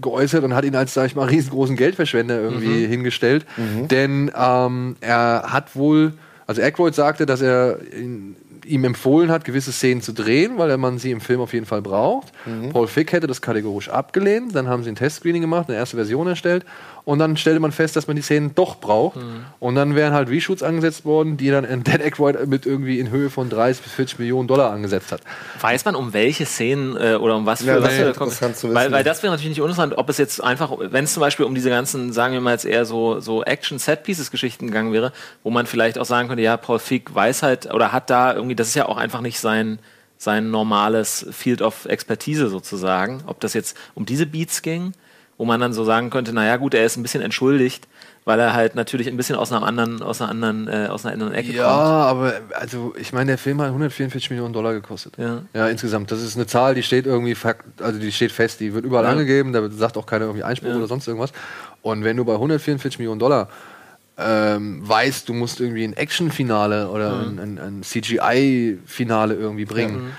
geäußert 0.00 0.44
und 0.44 0.54
hat 0.54 0.64
ihn 0.64 0.74
als, 0.76 0.94
sag 0.94 1.06
ich 1.06 1.16
mal, 1.16 1.26
riesengroßen 1.28 1.76
Geldverschwender 1.76 2.38
irgendwie 2.40 2.86
hingestellt. 2.86 3.46
Denn 3.88 4.30
ähm, 4.36 4.96
er 5.00 5.44
hat 5.46 5.74
wohl, 5.74 6.12
also 6.46 6.60
Aykroyd 6.62 6.94
sagte, 6.94 7.24
dass 7.26 7.40
er 7.40 7.78
ihn, 7.98 8.36
ihm 8.64 8.84
empfohlen 8.84 9.30
hat, 9.30 9.44
gewisse 9.44 9.72
Szenen 9.72 10.02
zu 10.02 10.12
drehen, 10.12 10.58
weil 10.58 10.76
man 10.76 10.98
sie 10.98 11.12
im 11.12 11.20
Film 11.20 11.40
auf 11.40 11.52
jeden 11.52 11.66
Fall 11.66 11.82
braucht. 11.82 12.32
Paul 12.72 12.88
Fick 12.88 13.12
hätte 13.12 13.26
das 13.28 13.40
kategorisch 13.40 13.88
abgelehnt. 13.88 14.54
Dann 14.54 14.66
haben 14.68 14.82
sie 14.82 14.90
ein 14.90 14.96
Testscreening 14.96 15.40
gemacht, 15.42 15.68
eine 15.68 15.78
erste 15.78 15.96
Version 15.96 16.26
erstellt. 16.26 16.64
Und 17.06 17.20
dann 17.20 17.36
stellte 17.36 17.60
man 17.60 17.70
fest, 17.70 17.94
dass 17.94 18.08
man 18.08 18.16
die 18.16 18.22
Szenen 18.22 18.56
doch 18.56 18.80
braucht. 18.80 19.16
Und 19.60 19.76
dann 19.76 19.94
wären 19.94 20.12
halt 20.12 20.28
Reshoots 20.28 20.64
angesetzt 20.64 21.04
worden, 21.04 21.36
die 21.36 21.50
dann 21.50 21.64
in 21.64 21.84
Dan 21.84 22.00
Aykroyd 22.02 22.48
mit 22.48 22.66
irgendwie 22.66 22.98
in 22.98 23.10
Höhe 23.10 23.30
von 23.30 23.48
30 23.48 23.80
bis 23.84 23.92
40 23.92 24.18
Millionen 24.18 24.48
Dollar 24.48 24.72
angesetzt 24.72 25.12
hat. 25.12 25.20
Weiß 25.60 25.84
man, 25.84 25.94
um 25.94 26.12
welche 26.12 26.46
Szenen 26.46 26.96
äh, 26.96 27.14
oder 27.14 27.36
um 27.36 27.46
was 27.46 27.60
für 27.60 27.68
Ja, 27.68 27.74
das 27.78 27.84
was 27.96 28.08
interessant 28.08 28.56
zu 28.56 28.68
weil, 28.74 28.86
wissen. 28.86 28.92
weil 28.92 29.04
das 29.04 29.22
wäre 29.22 29.32
natürlich 29.32 29.50
nicht 29.50 29.60
uninteressant, 29.60 29.96
ob 29.96 30.08
es 30.08 30.18
jetzt 30.18 30.42
einfach, 30.42 30.72
wenn 30.80 31.04
es 31.04 31.12
zum 31.14 31.20
Beispiel 31.20 31.46
um 31.46 31.54
diese 31.54 31.70
ganzen, 31.70 32.12
sagen 32.12 32.34
wir 32.34 32.40
mal 32.40 32.50
jetzt 32.54 32.64
eher 32.64 32.84
so, 32.84 33.20
so 33.20 33.44
Action-Set-Pieces-Geschichten 33.44 34.66
gegangen 34.66 34.92
wäre, 34.92 35.12
wo 35.44 35.50
man 35.50 35.66
vielleicht 35.66 35.98
auch 35.98 36.04
sagen 36.06 36.26
könnte, 36.26 36.42
ja, 36.42 36.56
Paul 36.56 36.80
Fick 36.80 37.14
weiß 37.14 37.44
halt 37.44 37.72
oder 37.72 37.92
hat 37.92 38.10
da 38.10 38.34
irgendwie, 38.34 38.56
das 38.56 38.66
ist 38.66 38.74
ja 38.74 38.86
auch 38.86 38.96
einfach 38.96 39.20
nicht 39.20 39.38
sein, 39.38 39.78
sein 40.18 40.50
normales 40.50 41.24
Field 41.30 41.62
of 41.62 41.84
Expertise 41.84 42.48
sozusagen, 42.48 43.22
ob 43.26 43.38
das 43.38 43.54
jetzt 43.54 43.76
um 43.94 44.06
diese 44.06 44.26
Beats 44.26 44.62
ging, 44.62 44.92
wo 45.38 45.44
man 45.44 45.60
dann 45.60 45.72
so 45.72 45.84
sagen 45.84 46.10
könnte, 46.10 46.32
naja 46.32 46.56
gut, 46.56 46.74
er 46.74 46.84
ist 46.84 46.96
ein 46.96 47.02
bisschen 47.02 47.20
entschuldigt, 47.22 47.86
weil 48.24 48.40
er 48.40 48.54
halt 48.54 48.74
natürlich 48.74 49.06
ein 49.06 49.16
bisschen 49.16 49.36
aus 49.36 49.52
einer 49.52 49.64
anderen, 49.64 50.02
aus 50.02 50.20
einer 50.20 50.30
anderen, 50.30 50.66
äh, 50.66 50.88
aus 50.90 51.04
einer 51.04 51.12
anderen 51.12 51.32
Ecke 51.34 51.52
Ja, 51.52 51.64
kommt. 51.64 51.80
aber 51.84 52.32
also 52.54 52.94
ich 52.98 53.12
meine, 53.12 53.26
der 53.32 53.38
Film 53.38 53.60
hat 53.60 53.68
144 53.68 54.30
Millionen 54.30 54.52
Dollar 54.52 54.72
gekostet. 54.72 55.14
Ja. 55.18 55.42
ja, 55.54 55.68
insgesamt. 55.68 56.10
Das 56.10 56.22
ist 56.22 56.36
eine 56.36 56.46
Zahl, 56.46 56.74
die 56.74 56.82
steht 56.82 57.06
irgendwie, 57.06 57.36
also 57.80 57.98
die 58.00 58.10
steht 58.12 58.32
fest, 58.32 58.60
die 58.60 58.72
wird 58.74 58.84
überall 58.84 59.04
Ja. 59.04 59.10
angegeben, 59.10 59.52
da 59.52 59.68
sagt 59.70 59.96
auch 59.96 60.06
keiner 60.06 60.24
irgendwie 60.24 60.42
Einspruch 60.44 60.70
Ja. 60.70 60.76
oder 60.76 60.86
sonst 60.86 61.06
irgendwas. 61.06 61.32
Und 61.82 62.02
wenn 62.02 62.16
du 62.16 62.24
bei 62.24 62.32
144 62.34 62.98
Millionen 62.98 63.20
Dollar 63.20 63.48
ähm, 64.18 64.80
weißt, 64.88 65.28
du 65.28 65.34
musst 65.34 65.60
irgendwie 65.60 65.84
ein 65.84 65.92
Action-Finale 65.92 66.88
oder 66.88 67.20
ein, 67.20 67.38
ein, 67.38 67.58
ein 67.58 67.82
CGI-Finale 67.82 69.34
irgendwie 69.34 69.66
bringen, 69.66 70.12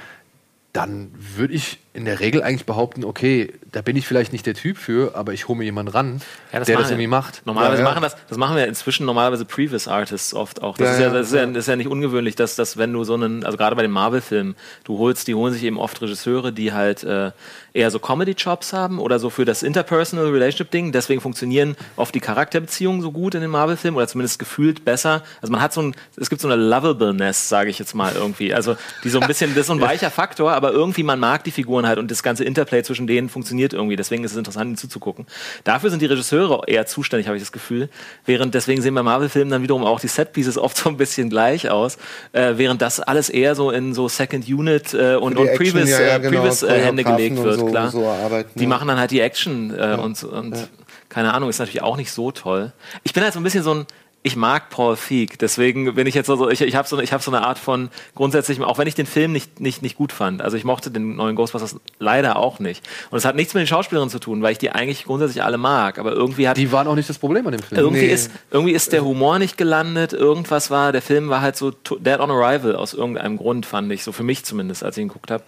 dann 0.73 1.09
würde 1.35 1.55
ich 1.55 1.79
in 1.97 2.05
der 2.05 2.19
Regel 2.19 2.43
eigentlich 2.43 2.67
behaupten, 2.67 3.03
okay, 3.03 3.51
da 3.71 3.81
bin 3.81 3.95
ich 3.95 4.05
vielleicht 4.05 4.31
nicht 4.31 4.45
der 4.45 4.53
Typ 4.53 4.77
für, 4.77 5.15
aber 5.15 5.33
ich 5.33 5.47
hole 5.47 5.57
mir 5.57 5.63
jemanden 5.63 5.91
ran, 5.91 6.21
Ja, 6.53 6.59
der 6.59 6.77
das 6.77 6.91
irgendwie 6.91 7.07
macht. 7.07 7.41
Normalerweise 7.45 7.81
Ja, 7.81 7.87
ja. 7.87 7.91
machen 7.91 8.03
das, 8.03 8.15
das 8.29 8.37
machen 8.37 8.55
wir 8.55 8.67
inzwischen 8.67 9.07
normalerweise 9.07 9.45
Previous 9.45 9.87
Artists 9.87 10.35
oft 10.35 10.61
auch. 10.61 10.77
Das, 10.77 10.91
ist, 10.91 10.99
ja, 10.99 11.07
ja, 11.07 11.13
das, 11.13 11.27
ist, 11.27 11.33
ja, 11.33 11.45
das 11.47 11.57
ist 11.57 11.67
ja 11.67 11.75
nicht 11.75 11.89
ungewöhnlich, 11.89 12.35
dass, 12.35 12.55
dass 12.55 12.77
wenn 12.77 12.93
du 12.93 13.03
so 13.03 13.15
einen, 13.15 13.43
also 13.43 13.57
gerade 13.57 13.75
bei 13.75 13.81
den 13.81 13.89
Marvel-Filmen, 13.89 14.55
du 14.83 14.99
holst, 14.99 15.27
die 15.27 15.33
holen 15.33 15.51
sich 15.53 15.63
eben 15.63 15.79
oft 15.79 15.99
Regisseure, 15.99 16.51
die 16.51 16.71
halt 16.71 17.03
äh, 17.03 17.31
eher 17.73 17.89
so 17.89 17.97
Comedy-Jobs 17.97 18.73
haben 18.73 18.99
oder 18.99 19.17
so 19.17 19.31
für 19.31 19.45
das 19.45 19.63
Interpersonal 19.63 20.27
Relationship-Ding. 20.27 20.91
Deswegen 20.91 21.19
funktionieren 21.19 21.75
oft 21.95 22.13
die 22.13 22.19
Charakterbeziehungen 22.19 23.01
so 23.01 23.11
gut 23.11 23.33
in 23.33 23.41
den 23.41 23.49
Marvel-Filmen 23.49 23.97
oder 23.97 24.07
zumindest 24.07 24.37
gefühlt 24.37 24.85
besser. 24.85 25.23
Also 25.41 25.51
man 25.51 25.61
hat 25.61 25.73
so 25.73 25.81
ein, 25.81 25.95
es 26.15 26.29
gibt 26.29 26.41
so 26.41 26.47
eine 26.47 26.61
Lovableness, 26.61 27.49
sage 27.49 27.71
ich 27.71 27.79
jetzt 27.79 27.95
mal 27.95 28.13
irgendwie. 28.15 28.53
Also 28.53 28.77
die 29.03 29.09
so 29.09 29.19
ein 29.19 29.27
bisschen, 29.27 29.51
das 29.51 29.61
ist 29.61 29.67
so 29.67 29.73
ein 29.73 29.81
weicher 29.81 30.11
Faktor, 30.11 30.53
aber 30.53 30.71
irgendwie 30.71 31.01
man 31.01 31.19
mag 31.19 31.43
die 31.43 31.51
Figuren 31.51 31.86
halt 31.87 31.99
und 31.99 32.11
das 32.11 32.23
ganze 32.23 32.43
Interplay 32.43 32.83
zwischen 32.83 33.07
denen 33.07 33.29
funktioniert 33.29 33.73
irgendwie. 33.73 33.95
Deswegen 33.95 34.23
ist 34.23 34.31
es 34.31 34.37
interessant, 34.37 34.67
ihnen 34.67 34.77
zuzugucken. 34.77 35.25
Dafür 35.63 35.89
sind 35.89 36.01
die 36.01 36.05
Regisseure 36.05 36.63
eher 36.67 36.85
zuständig, 36.85 37.27
habe 37.27 37.37
ich 37.37 37.43
das 37.43 37.51
Gefühl. 37.51 37.89
Während 38.25 38.53
deswegen 38.53 38.81
sehen 38.81 38.93
bei 38.95 39.03
Marvel-Filmen 39.03 39.51
dann 39.51 39.63
wiederum 39.63 39.83
auch 39.83 39.99
die 39.99 40.07
Setpieces 40.07 40.57
oft 40.57 40.77
so 40.83 40.89
ein 40.89 40.97
bisschen 40.97 41.29
gleich 41.29 41.69
aus. 41.69 41.97
Äh, 42.33 42.53
während 42.57 42.81
das 42.81 42.99
alles 42.99 43.29
eher 43.29 43.55
so 43.55 43.71
in 43.71 43.93
so 43.93 44.07
Second 44.07 44.47
Unit 44.47 44.93
äh, 44.93 45.15
und, 45.15 45.37
und 45.37 45.47
Action, 45.47 45.57
Previous, 45.57 45.89
ja, 45.89 46.01
ja, 46.01 46.15
äh, 46.15 46.19
genau, 46.19 46.37
Previous 46.37 46.63
äh, 46.63 46.79
Hände 46.79 47.03
gelegt 47.03 47.37
wird, 47.37 47.59
so- 47.59 47.65
klar. 47.65 47.91
so 47.91 48.05
arbeiten, 48.07 48.51
die 48.55 48.63
ja. 48.63 48.69
machen 48.69 48.87
dann 48.87 48.99
halt 48.99 49.11
die 49.11 49.19
Action 49.19 49.73
äh, 49.77 49.97
und, 50.01 50.23
und 50.23 50.69
keine 51.09 51.33
Ahnung, 51.33 51.49
ist 51.49 51.59
natürlich 51.59 51.81
auch 51.81 51.97
nicht 51.97 52.11
so 52.11 52.31
toll. 52.31 52.73
Ich 53.03 53.13
bin 53.13 53.23
halt 53.23 53.33
so 53.33 53.39
ein 53.39 53.43
bisschen 53.43 53.63
so 53.63 53.73
ein 53.73 53.85
ich 54.27 54.35
mag 54.35 54.69
Paul 54.69 54.95
Feig, 54.95 55.39
deswegen 55.39 55.95
bin 55.95 56.05
ich 56.05 56.13
jetzt 56.15 56.27
so, 56.27 56.49
ich, 56.49 56.61
ich 56.61 56.75
habe 56.75 56.87
so, 56.87 56.99
ich 56.99 57.13
hab 57.13 57.23
so 57.23 57.31
eine 57.31 57.45
Art 57.45 57.57
von 57.57 57.89
grundsätzlich, 58.13 58.61
auch 58.61 58.77
wenn 58.77 58.87
ich 58.87 58.95
den 58.95 59.05
Film 59.07 59.31
nicht, 59.31 59.59
nicht, 59.59 59.81
nicht 59.81 59.97
gut 59.97 60.11
fand, 60.11 60.41
also 60.41 60.55
ich 60.57 60.63
mochte 60.63 60.91
den 60.91 61.15
neuen 61.15 61.35
Ghostbusters 61.35 61.77
leider 61.99 62.35
auch 62.35 62.59
nicht. 62.59 62.87
Und 63.09 63.17
es 63.17 63.25
hat 63.25 63.35
nichts 63.35 63.53
mit 63.53 63.61
den 63.61 63.67
Schauspielerinnen 63.67 64.11
zu 64.11 64.19
tun, 64.19 64.41
weil 64.41 64.51
ich 64.51 64.57
die 64.57 64.69
eigentlich 64.71 65.05
grundsätzlich 65.05 65.43
alle 65.43 65.57
mag, 65.57 65.97
aber 65.97 66.11
irgendwie 66.11 66.47
hat 66.47 66.57
Die 66.57 66.71
waren 66.71 66.87
auch 66.87 66.95
nicht 66.95 67.09
das 67.09 67.17
Problem 67.17 67.45
an 67.47 67.53
dem 67.53 67.61
Film. 67.63 67.79
irgendwie, 67.81 68.01
Nee. 68.01 68.13
ist, 68.13 68.31
irgendwie 68.51 68.73
ist 68.73 68.91
der 68.93 69.03
Humor 69.03 69.39
nicht 69.39 69.57
gelandet, 69.57 70.13
irgendwas 70.13 70.69
war, 70.69 70.91
der 70.91 71.01
Film 71.01 71.29
war 71.29 71.41
halt 71.41 71.55
so 71.55 71.71
Dead 71.71 72.19
on 72.19 72.29
Arrival 72.29 72.75
aus 72.75 72.93
irgendeinem 72.93 73.37
Grund, 73.37 73.65
fand 73.65 73.91
ich, 73.91 74.03
so 74.03 74.11
für 74.11 74.23
mich 74.23 74.43
zumindest, 74.45 74.83
als 74.83 74.97
ich 74.97 75.01
ihn 75.01 75.07
geguckt 75.07 75.31
habe. 75.31 75.43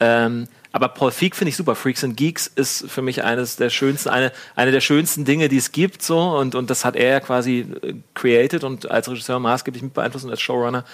Ähm, 0.00 0.48
aber 0.72 0.88
Paul 0.88 1.10
Feig 1.10 1.36
finde 1.36 1.50
ich 1.50 1.56
super. 1.56 1.74
Freaks 1.74 2.02
and 2.02 2.16
Geeks 2.16 2.46
ist 2.46 2.90
für 2.90 3.02
mich 3.02 3.22
eines 3.24 3.56
der 3.56 3.70
schönsten, 3.70 4.08
eine, 4.08 4.32
eine 4.56 4.72
der 4.72 4.80
schönsten 4.80 5.24
Dinge, 5.24 5.48
die 5.48 5.58
es 5.58 5.70
gibt, 5.72 6.02
so, 6.02 6.18
und, 6.38 6.54
und 6.54 6.70
das 6.70 6.84
hat 6.84 6.96
er 6.96 7.08
ja 7.10 7.20
quasi 7.20 7.66
äh, 7.82 7.94
created 8.14 8.64
und 8.64 8.90
als 8.90 9.08
Regisseur 9.10 9.38
maßgeblich 9.38 9.82
mit 9.82 9.94
beeinflusst 9.94 10.24
und 10.24 10.30
als 10.30 10.40
Showrunner. 10.40 10.84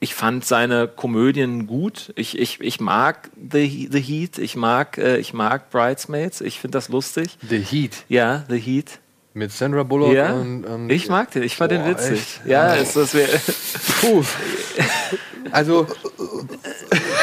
Ich 0.00 0.14
fand 0.14 0.44
seine 0.44 0.86
Komödien 0.88 1.66
gut. 1.66 2.12
Ich, 2.16 2.38
ich, 2.38 2.60
ich 2.60 2.78
mag 2.80 3.30
The, 3.52 3.88
The 3.90 4.00
Heat, 4.00 4.38
ich 4.38 4.54
mag, 4.54 4.98
äh, 4.98 5.16
ich 5.18 5.32
mag 5.32 5.70
Bridesmaids, 5.70 6.40
ich 6.40 6.60
finde 6.60 6.76
das 6.76 6.88
lustig. 6.88 7.38
The 7.48 7.58
Heat 7.58 8.04
Ja, 8.08 8.44
The 8.48 8.58
Heat. 8.58 8.98
mit 9.32 9.50
Sandra 9.50 9.82
Bullock 9.82 10.12
Ja, 10.14 10.32
und, 10.34 10.64
und 10.64 10.90
ich 10.90 11.08
mag 11.08 11.30
den, 11.30 11.42
ich 11.42 11.56
fand 11.56 11.72
den 11.72 11.82
Boah, 11.82 11.90
witzig. 11.90 12.18
echt? 12.20 12.40
Ja, 12.46 12.74
ist 12.74 12.96
das 12.96 13.14
wär, 13.14 13.26
Puh. 14.00 14.22
Also, 15.50 15.86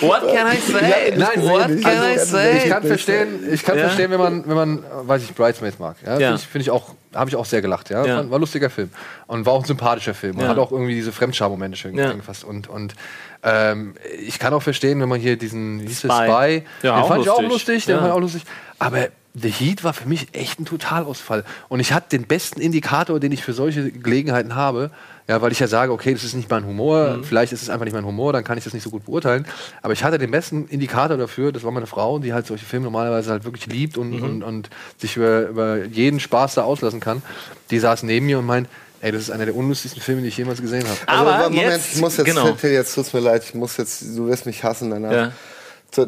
What 0.00 0.22
can 0.32 0.46
I 0.46 0.56
say? 0.58 1.14
nein, 1.16 1.42
What 1.42 1.68
nicht. 1.70 1.84
can 1.84 1.92
I 2.02 2.12
Also, 2.18 2.36
say? 2.36 2.58
ich 2.58 2.68
kann 2.70 2.82
verstehen, 2.82 3.28
ich 3.52 3.62
kann 3.62 3.76
Ja. 3.78 3.84
verstehen, 3.84 4.10
wenn 4.10 4.18
man, 4.18 4.48
wenn 4.48 4.56
man, 4.56 4.84
weiß 5.02 5.22
ich, 5.22 5.34
Bridesmaids 5.34 5.78
mag. 5.78 5.96
Ja, 6.04 6.18
Ja. 6.18 6.28
finde 6.28 6.34
ich, 6.36 6.46
find 6.46 6.62
ich 6.62 6.70
auch, 6.70 6.94
habe 7.14 7.30
ich 7.30 7.36
auch 7.36 7.44
sehr 7.44 7.62
gelacht. 7.62 7.90
Ja, 7.90 8.04
Ja. 8.04 8.16
War, 8.16 8.30
war 8.30 8.38
ein 8.38 8.40
lustiger 8.40 8.70
Film 8.70 8.90
und 9.26 9.46
war 9.46 9.52
auch 9.54 9.60
ein 9.62 9.66
sympathischer 9.66 10.14
Film. 10.14 10.38
Ja. 10.38 10.48
hat 10.48 10.58
auch 10.58 10.72
irgendwie 10.72 10.94
diese 10.94 11.12
Fremdscham-Momente 11.12 11.76
schön 11.76 11.96
Ja. 11.96 12.10
angefasst 12.10 12.44
und 12.44 12.68
und 12.68 12.94
ähm, 13.42 13.94
ich 14.26 14.38
kann 14.38 14.52
auch 14.52 14.62
verstehen, 14.62 15.00
wenn 15.00 15.08
man 15.08 15.18
hier 15.20 15.36
diesen, 15.36 15.80
hieß 15.80 16.00
Spy. 16.00 16.08
Spy, 16.08 16.62
Ja, 16.82 17.00
den 17.00 17.08
fand 17.08 17.22
ich 17.22 17.30
auch 17.30 17.42
lustig. 17.42 17.86
den 17.86 17.96
fand 17.96 18.08
ich 18.08 18.12
auch 18.12 18.20
lustig. 18.20 18.42
Aber 18.78 19.08
The 19.32 19.48
Heat 19.50 19.84
war 19.84 19.92
für 19.92 20.08
mich 20.08 20.26
echt 20.32 20.58
ein 20.58 20.64
Totalausfall. 20.64 21.44
Und 21.68 21.78
ich 21.80 21.92
hatte 21.92 22.08
den 22.18 22.26
besten 22.26 22.60
Indikator, 22.60 23.20
den 23.20 23.30
ich 23.30 23.44
für 23.44 23.52
solche 23.52 23.90
Gelegenheiten 23.92 24.56
habe, 24.56 24.90
ja, 25.30 25.40
weil 25.40 25.52
ich 25.52 25.60
ja 25.60 25.68
sage, 25.68 25.92
okay, 25.92 26.12
das 26.12 26.24
ist 26.24 26.34
nicht 26.34 26.50
mein 26.50 26.66
Humor, 26.66 27.18
Mhm. 27.18 27.24
vielleicht 27.24 27.52
ist 27.52 27.62
es 27.62 27.70
einfach 27.70 27.84
nicht 27.84 27.94
mein 27.94 28.04
Humor, 28.04 28.32
dann 28.32 28.42
kann 28.42 28.58
ich 28.58 28.64
das 28.64 28.74
nicht 28.74 28.82
so 28.82 28.90
gut 28.90 29.04
beurteilen. 29.04 29.46
Aber 29.80 29.92
ich 29.92 30.02
hatte 30.02 30.18
den 30.18 30.32
besten 30.32 30.66
Indikator 30.66 31.16
dafür, 31.16 31.52
das 31.52 31.62
war 31.62 31.70
meine 31.70 31.86
Frau, 31.86 32.18
die 32.18 32.32
halt 32.32 32.46
solche 32.48 32.66
Filme 32.66 32.84
normalerweise 32.86 33.30
halt 33.30 33.44
wirklich 33.44 33.66
liebt 33.66 33.96
und, 33.96 34.10
Mhm. 34.10 34.22
und, 34.24 34.42
und 34.42 34.70
sich 34.98 35.16
über, 35.16 35.42
über 35.46 35.84
jeden 35.84 36.18
Spaß 36.18 36.54
da 36.56 36.62
auslassen 36.64 36.98
kann. 36.98 37.22
Die 37.70 37.78
saß 37.78 38.02
neben 38.02 38.26
mir 38.26 38.40
und 38.40 38.46
meint, 38.46 38.68
ey, 39.02 39.12
das 39.12 39.22
ist 39.22 39.30
einer 39.30 39.46
der 39.46 39.54
unlustigsten 39.54 40.02
Filme, 40.02 40.22
die 40.22 40.28
ich 40.28 40.36
jemals 40.36 40.60
gesehen 40.60 40.84
habe. 40.88 40.98
Aber 41.06 41.34
Also, 41.36 41.50
Moment, 41.50 41.68
jetzt, 41.70 41.94
ich 41.94 42.00
muss 42.00 42.16
jetzt, 42.16 42.26
genau. 42.26 42.50
Till, 42.52 42.72
jetzt 42.72 42.92
tut's 42.94 43.12
mir 43.12 43.20
leid, 43.20 43.44
ich 43.44 43.54
muss 43.54 43.76
jetzt, 43.76 44.02
du 44.16 44.26
wirst 44.26 44.46
mich 44.46 44.64
hassen 44.64 44.90
danach. 44.90 45.12
Ja. 45.12 45.32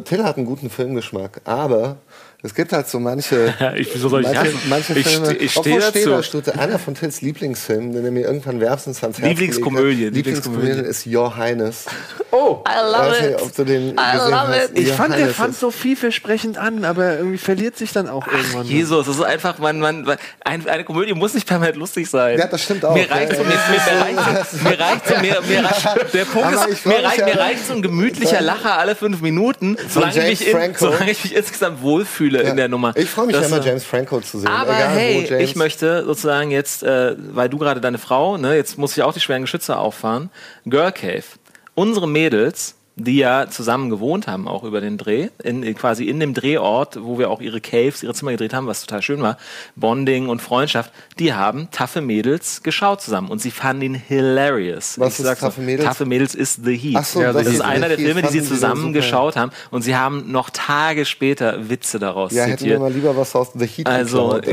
Till 0.05 0.23
hat 0.25 0.37
einen 0.37 0.47
guten 0.47 0.69
Filmgeschmack, 0.69 1.41
aber 1.45 1.97
Es 2.45 2.55
gibt 2.55 2.73
halt 2.73 2.89
so 2.89 2.99
manche. 2.99 3.55
Ich, 3.77 3.95
wieso 3.95 4.09
soll 4.09 4.23
ich 4.23 4.27
manche, 4.27 4.41
hassen? 4.41 4.61
manche 4.69 4.99
Ich 4.99 5.07
Filme. 5.07 5.33
ich 5.35 5.57
Obwohl, 5.57 5.81
stehe 5.81 6.05
dazu. 6.05 6.11
da, 6.11 6.23
Stute, 6.23 6.59
einer 6.59 6.79
von 6.79 6.95
Tils 6.95 7.21
Lieblingsfilmen, 7.21 7.93
den 7.93 8.05
er 8.05 8.11
mir 8.11 8.25
irgendwann 8.25 8.61
wärmstens 8.61 9.03
ans 9.03 9.19
Herz 9.19 9.29
Lieblingskomödie, 9.29 10.07
hat. 10.09 10.15
Lieblingskomödie 10.15 10.67
Lieblingskomödie. 10.67 10.91
ist 10.91 11.07
Your 11.07 11.37
Highness. 11.37 11.87
Oh, 12.33 12.65
Ich 12.67 12.73
weiß 12.75 13.21
nicht, 13.23 13.41
ob 13.43 13.55
du 13.55 13.65
den 13.65 13.95
gesehen 13.97 13.99
hast. 13.99 14.71
ich 14.75 14.89
Your 14.89 14.95
fand, 14.97 15.13
der 15.15 15.19
Highness 15.21 15.37
fand 15.37 15.51
ist- 15.55 15.61
so 15.61 15.71
vielversprechend 15.71 16.59
an, 16.59 16.85
aber 16.85 17.17
irgendwie 17.19 17.39
verliert 17.39 17.77
sich 17.77 17.93
dann 17.93 18.09
auch 18.09 18.27
irgendwann. 18.27 18.67
Jesus, 18.67 19.07
das 19.07 19.17
ist 19.17 19.23
einfach, 19.23 19.59
man, 19.59 19.79
man, 19.79 20.03
man 20.03 20.17
ein, 20.45 20.67
eine 20.69 20.85
Komödie 20.85 21.15
muss 21.15 21.35
nicht 21.35 21.47
permanent 21.47 21.77
lustig 21.77 22.11
sein. 22.11 22.39
Ja, 22.39 22.47
das 22.49 22.63
stimmt 22.65 22.85
auch. 22.85 22.95
Mir 22.95 23.09
reicht 23.11 23.37
so, 23.37 23.43
Ja, 23.43 23.49
mir, 23.49 23.55
mir, 23.55 24.81
reicht 24.81 25.07
so, 25.09 25.15
mir 25.21 25.41
mir, 25.49 25.65
reicht, 25.65 26.13
der 26.15 26.25
Punkt 26.25 26.49
Aber 26.57 26.67
ich 26.67 26.73
ist, 26.75 26.87
mir 26.87 27.05
reicht, 27.05 27.25
mir 27.25 27.39
reicht 27.39 27.67
so 27.67 27.73
ein 27.75 27.83
gemütlicher 27.83 28.41
Lacher 28.41 28.79
alle 28.79 28.97
fünf 28.97 29.21
Minuten, 29.21 29.77
solange 29.89 30.11
ich, 30.13 30.17
James 30.17 30.41
mich 30.41 30.49
in, 30.49 30.57
Franco. 30.57 30.79
solange 30.87 31.11
ich 31.11 31.23
mich 31.25 31.37
insgesamt 31.37 31.83
wohlfühle 31.83 32.32
in 32.41 32.57
der 32.57 32.69
Nummer. 32.69 32.93
Ich 32.97 33.11
freue 33.11 33.27
mich 33.27 33.37
Das, 33.37 33.51
ja 33.51 33.57
immer, 33.57 33.65
äh, 33.65 33.69
James 33.69 33.85
Franco 33.85 34.21
zu 34.21 34.39
sehen. 34.39 34.49
Aber 34.49 34.75
Egal, 34.75 34.89
hey, 34.89 35.43
ich 35.43 35.57
möchte 35.57 36.05
sozusagen 36.05 36.51
jetzt, 36.51 36.83
äh, 36.83 37.15
weil 37.19 37.49
du 37.49 37.59
gerade 37.59 37.81
deine 37.81 37.99
Frau, 37.99 38.37
ne, 38.39 38.57
jetzt 38.57 38.79
muss 38.79 38.97
ich 38.97 39.03
auch 39.03 39.13
die 39.13 39.21
schweren 39.21 39.43
Geschütze 39.43 39.77
auffahren. 39.77 40.31
Girl 40.67 40.93
Cave. 40.93 41.25
Unsere 41.75 42.09
Mädels, 42.09 42.75
die 42.97 43.17
ja 43.17 43.49
zusammen 43.49 43.89
gewohnt 43.91 44.27
haben, 44.27 44.47
auch 44.47 44.65
über 44.65 44.81
den 44.81 44.99
Dreh, 44.99 45.29
in, 45.43 45.63
quasi 45.75 46.05
in 46.09 46.21
dem 46.21 46.35
Drehort, 46.35 46.99
wo 47.03 47.19
wir 47.19 47.31
auch 47.31 47.41
ihre 47.41 47.61
Caves, 47.61 48.03
ihre 48.03 48.13
Zimmer 48.15 48.33
gedreht 48.33 48.53
haben, 48.53 48.67
was 48.67 48.83
total 48.83 49.01
schön 49.03 49.23
war, 49.23 49.39
Bonding 49.77 50.29
und 50.29 50.43
Freundschaft, 50.43 50.93
die 51.19 51.33
haben 51.33 51.69
taffe 51.71 52.01
Mädels 52.03 52.63
geschaut 52.63 53.01
zusammen 53.01 53.29
und 53.29 53.41
sie 53.41 53.51
fanden 53.51 53.83
ihn 53.83 53.95
hilarious. 53.95 54.99
Was 54.99 55.19
Ich 55.19 55.25
ist 55.25 55.41
Taffe 55.41 55.61
Mädels? 55.63 55.87
Taffe 55.89 56.05
Mädels 56.07 56.35
ist 56.35 56.65
The 56.65 56.77
Heat. 56.77 56.97
Ach 56.99 57.05
so, 57.05 57.23
Ja, 57.23 57.33
das 57.33 57.45
das 57.45 57.55
ist 57.55 57.61
einer 57.61 57.89
der 57.89 57.99
Filme, 57.99 58.23
die 58.23 58.29
sie 58.29 58.43
zusammen 58.43 58.93
geschaut 58.93 59.37
haben 59.37 59.53
und 59.71 59.83
sie 59.83 59.97
haben 59.97 60.31
noch 60.31 60.51
Tage 60.51 61.05
später 61.05 61.69
Witze 61.71 61.99
daraus 61.99 62.33
Ja, 62.33 62.43
hätten 62.43 62.51
wir 62.53 62.59
zitiert. 62.59 62.81
mal 62.81 62.93
lieber 62.93 63.17
was 63.17 63.35
aus 63.35 63.49
The 63.55 63.67
Heat 63.67 63.87
Also, 63.87 64.29
geklaut, 64.41 64.47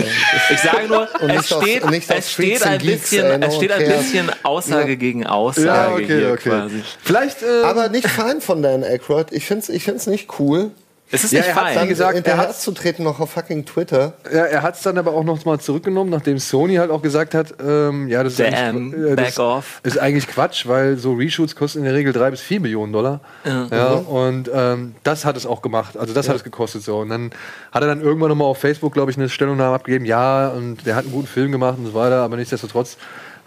ich 0.52 0.60
sage 0.60 0.88
nur, 0.88 1.08
Und 1.22 1.30
es 1.32 1.48
steht, 1.48 1.84
aus 1.84 1.92
es 1.94 2.08
Freaks 2.08 2.32
steht 2.32 2.64
ein 2.66 2.80
Geeks, 2.80 3.02
bisschen, 3.10 3.44
es 3.44 3.56
steht 3.56 3.72
ein 3.72 3.86
bisschen 3.88 4.32
Aussage 4.44 4.92
Ja. 4.92 4.96
gegen 4.96 5.26
Aussage 5.28 5.66
ja, 5.66 5.94
okay, 5.94 6.06
hier 6.20 6.32
okay. 6.34 6.50
quasi. 6.50 6.84
Vielleicht, 7.04 7.44
äh, 7.44 7.64
Aber 7.64 7.90
nicht 7.90 8.08
fein 8.30 8.42
von 8.42 8.62
Dan 8.62 8.84
Aykroyd. 8.84 9.32
Ich 9.32 9.46
finde 9.46 9.64
es 9.64 9.70
ich 9.70 9.84
find's 9.84 10.08
nicht 10.08 10.40
cool. 10.40 10.72
Es 11.12 11.24
ist 11.24 11.32
Ja, 11.34 11.40
nicht 11.40 11.48
er 11.50 11.56
hat 11.56 11.64
fein. 11.64 11.76
dann 11.76 11.88
gesagt, 11.90 12.28
er 12.28 12.38
hat's- 12.38 12.62
zu 12.62 12.72
treten 12.72 13.02
noch 13.02 13.20
auf 13.20 13.32
fucking 13.32 13.66
Twitter. 13.66 14.14
Ja, 14.32 14.44
er 14.46 14.62
hat 14.62 14.76
es 14.76 14.84
dann 14.84 14.96
aber 15.00 15.12
auch 15.14 15.24
noch 15.24 15.44
mal 15.44 15.60
zurückgenommen, 15.60 16.12
nachdem 16.12 16.38
Sony 16.38 16.76
halt 16.76 16.92
auch 16.92 17.02
gesagt 17.02 17.34
hat, 17.34 17.56
ähm, 17.66 18.08
ja, 18.10 18.24
das 18.24 18.34
ist, 18.34 18.40
Damn, 18.42 18.54
eigentlich, 18.94 19.02
äh, 19.14 19.16
das 19.16 19.36
back 19.36 19.40
off. 19.44 19.80
ist 19.82 19.98
eigentlich 19.98 20.28
Quatsch, 20.28 20.68
weil 20.68 20.98
so 21.00 21.14
Reshoots 21.14 21.56
kosten 21.56 21.80
in 21.80 21.86
der 21.86 21.96
Regel 21.96 22.14
drei 22.14 22.30
bis 22.30 22.42
vier 22.42 22.60
Millionen 22.60 22.94
Dollar. 22.94 23.22
Ja, 23.44 23.94
und 23.94 24.52
ähm, 24.54 24.94
das 25.02 25.26
hat 25.26 25.36
es 25.36 25.48
auch 25.48 25.64
gemacht. 25.64 25.98
Also 25.98 26.14
das 26.14 26.30
hat 26.30 26.36
es 26.36 26.44
gekostet 26.44 26.84
so. 26.84 27.00
Und 27.00 27.10
dann 27.10 27.32
hat 27.72 27.82
er 27.82 27.88
dann 27.88 28.02
irgendwann 28.02 28.30
noch 28.30 28.36
mal 28.36 28.46
auf 28.46 28.60
Facebook, 28.60 28.94
glaube 28.94 29.10
ich, 29.10 29.18
eine 29.18 29.30
Stellungnahme 29.30 29.74
abgegeben, 29.74 30.06
ja, 30.06 30.50
und 30.50 30.86
der 30.86 30.96
hat 30.96 31.06
einen 31.06 31.14
guten 31.14 31.28
Film 31.28 31.52
gemacht 31.52 31.80
und 31.80 31.88
so 31.88 31.96
weiter, 31.96 32.22
aber 32.22 32.36
nichtsdestotrotz 32.38 32.98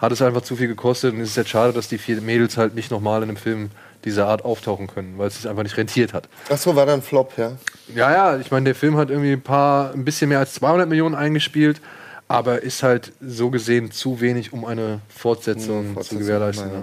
hat 0.01 0.11
es 0.11 0.21
einfach 0.21 0.41
zu 0.41 0.57
viel 0.57 0.67
gekostet 0.67 1.13
und 1.13 1.21
es 1.21 1.29
ist 1.29 1.37
jetzt 1.37 1.49
schade, 1.49 1.71
dass 1.71 1.87
die 1.87 1.97
vier 1.97 2.19
Mädels 2.19 2.57
halt 2.57 2.75
nicht 2.75 2.91
nochmal 2.91 3.23
in 3.23 3.29
einem 3.29 3.37
Film 3.37 3.69
dieser 4.05 4.27
Art 4.27 4.45
auftauchen 4.45 4.87
können, 4.87 5.15
weil 5.17 5.27
es 5.27 5.37
sich 5.37 5.49
einfach 5.49 5.63
nicht 5.63 5.77
rentiert 5.77 6.13
hat. 6.13 6.27
Ach 6.49 6.57
so, 6.57 6.75
war 6.75 6.85
dann 6.85 7.01
Flop, 7.01 7.33
ja. 7.37 7.53
Ja, 7.93 8.11
ja, 8.11 8.37
ich 8.37 8.51
meine, 8.51 8.65
der 8.65 8.75
Film 8.75 8.97
hat 8.97 9.09
irgendwie 9.09 9.33
ein 9.33 9.41
paar, 9.41 9.93
ein 9.93 10.05
bisschen 10.05 10.29
mehr 10.29 10.39
als 10.39 10.53
200 10.55 10.87
Millionen 10.87 11.15
eingespielt, 11.15 11.81
aber 12.27 12.63
ist 12.63 12.83
halt 12.83 13.11
so 13.21 13.49
gesehen 13.49 13.91
zu 13.91 14.21
wenig, 14.21 14.53
um 14.53 14.65
eine 14.65 15.01
Fortsetzung, 15.09 15.87
zu 15.87 15.93
Fortsetzung, 15.93 16.19
gewährleisten. 16.19 16.67
naja. 16.67 16.81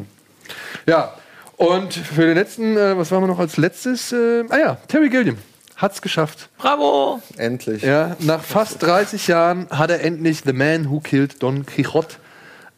Ja. 0.86 0.94
ja, 0.94 1.14
und 1.56 1.92
für 1.94 2.22
den 2.26 2.34
letzten, 2.34 2.76
äh, 2.76 2.96
was 2.96 3.10
waren 3.10 3.22
wir 3.22 3.28
noch 3.28 3.38
als 3.38 3.56
letztes? 3.56 4.12
Äh, 4.12 4.44
ah 4.48 4.58
ja, 4.58 4.78
Terry 4.88 5.08
Gilliam 5.08 5.36
hat's 5.80 6.02
geschafft. 6.02 6.48
Bravo! 6.58 7.20
Endlich. 7.36 7.82
Ja, 7.82 8.16
nach 8.20 8.42
fast 8.42 8.82
30 8.82 9.26
Jahren 9.28 9.66
hat 9.70 9.90
er 9.90 10.02
endlich 10.04 10.42
The 10.44 10.52
Man 10.52 10.90
Who 10.90 11.00
Killed 11.00 11.42
Don 11.42 11.64
Quixote 11.64 12.16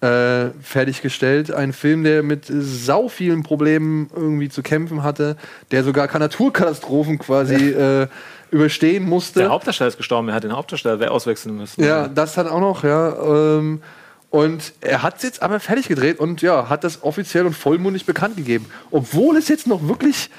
äh, 0.03 0.51
fertiggestellt. 0.61 1.53
Ein 1.53 1.73
Film, 1.73 2.03
der 2.03 2.23
mit 2.23 2.47
sau 2.49 3.09
vielen 3.09 3.43
Problemen 3.43 4.11
irgendwie 4.15 4.49
zu 4.49 4.63
kämpfen 4.63 5.03
hatte, 5.03 5.37
der 5.71 5.85
sogar 5.85 6.09
Naturkatastrophen 6.19 7.19
quasi 7.19 7.71
äh, 7.71 8.09
überstehen 8.51 9.05
musste. 9.05 9.41
Der 9.41 9.51
Hauptdarsteller 9.51 9.89
ist 9.89 9.97
gestorben, 9.97 10.29
er 10.29 10.35
hat 10.35 10.45
den 10.45 10.57
Hauptdarsteller 10.57 11.11
auswechseln 11.11 11.57
müssen. 11.57 11.85
Ja, 11.85 12.09
das 12.09 12.35
dann 12.35 12.49
auch 12.49 12.61
noch, 12.61 12.85
ja. 12.85 13.15
Ähm, 13.59 13.81
und 14.31 14.73
er 14.81 15.03
hat 15.03 15.19
es 15.19 15.23
jetzt 15.23 15.43
aber 15.43 15.61
fertig 15.61 15.89
gedreht 15.89 16.19
und 16.19 16.43
ja, 16.43 16.69
hat 16.69 16.85
das 16.85 17.03
offiziell 17.03 17.47
und 17.47 17.55
vollmundig 17.55 18.07
bekannt 18.07 18.37
gegeben. 18.37 18.67
Obwohl 18.91 19.37
es 19.37 19.49
jetzt 19.49 19.67
noch 19.67 19.87
wirklich 19.87 20.31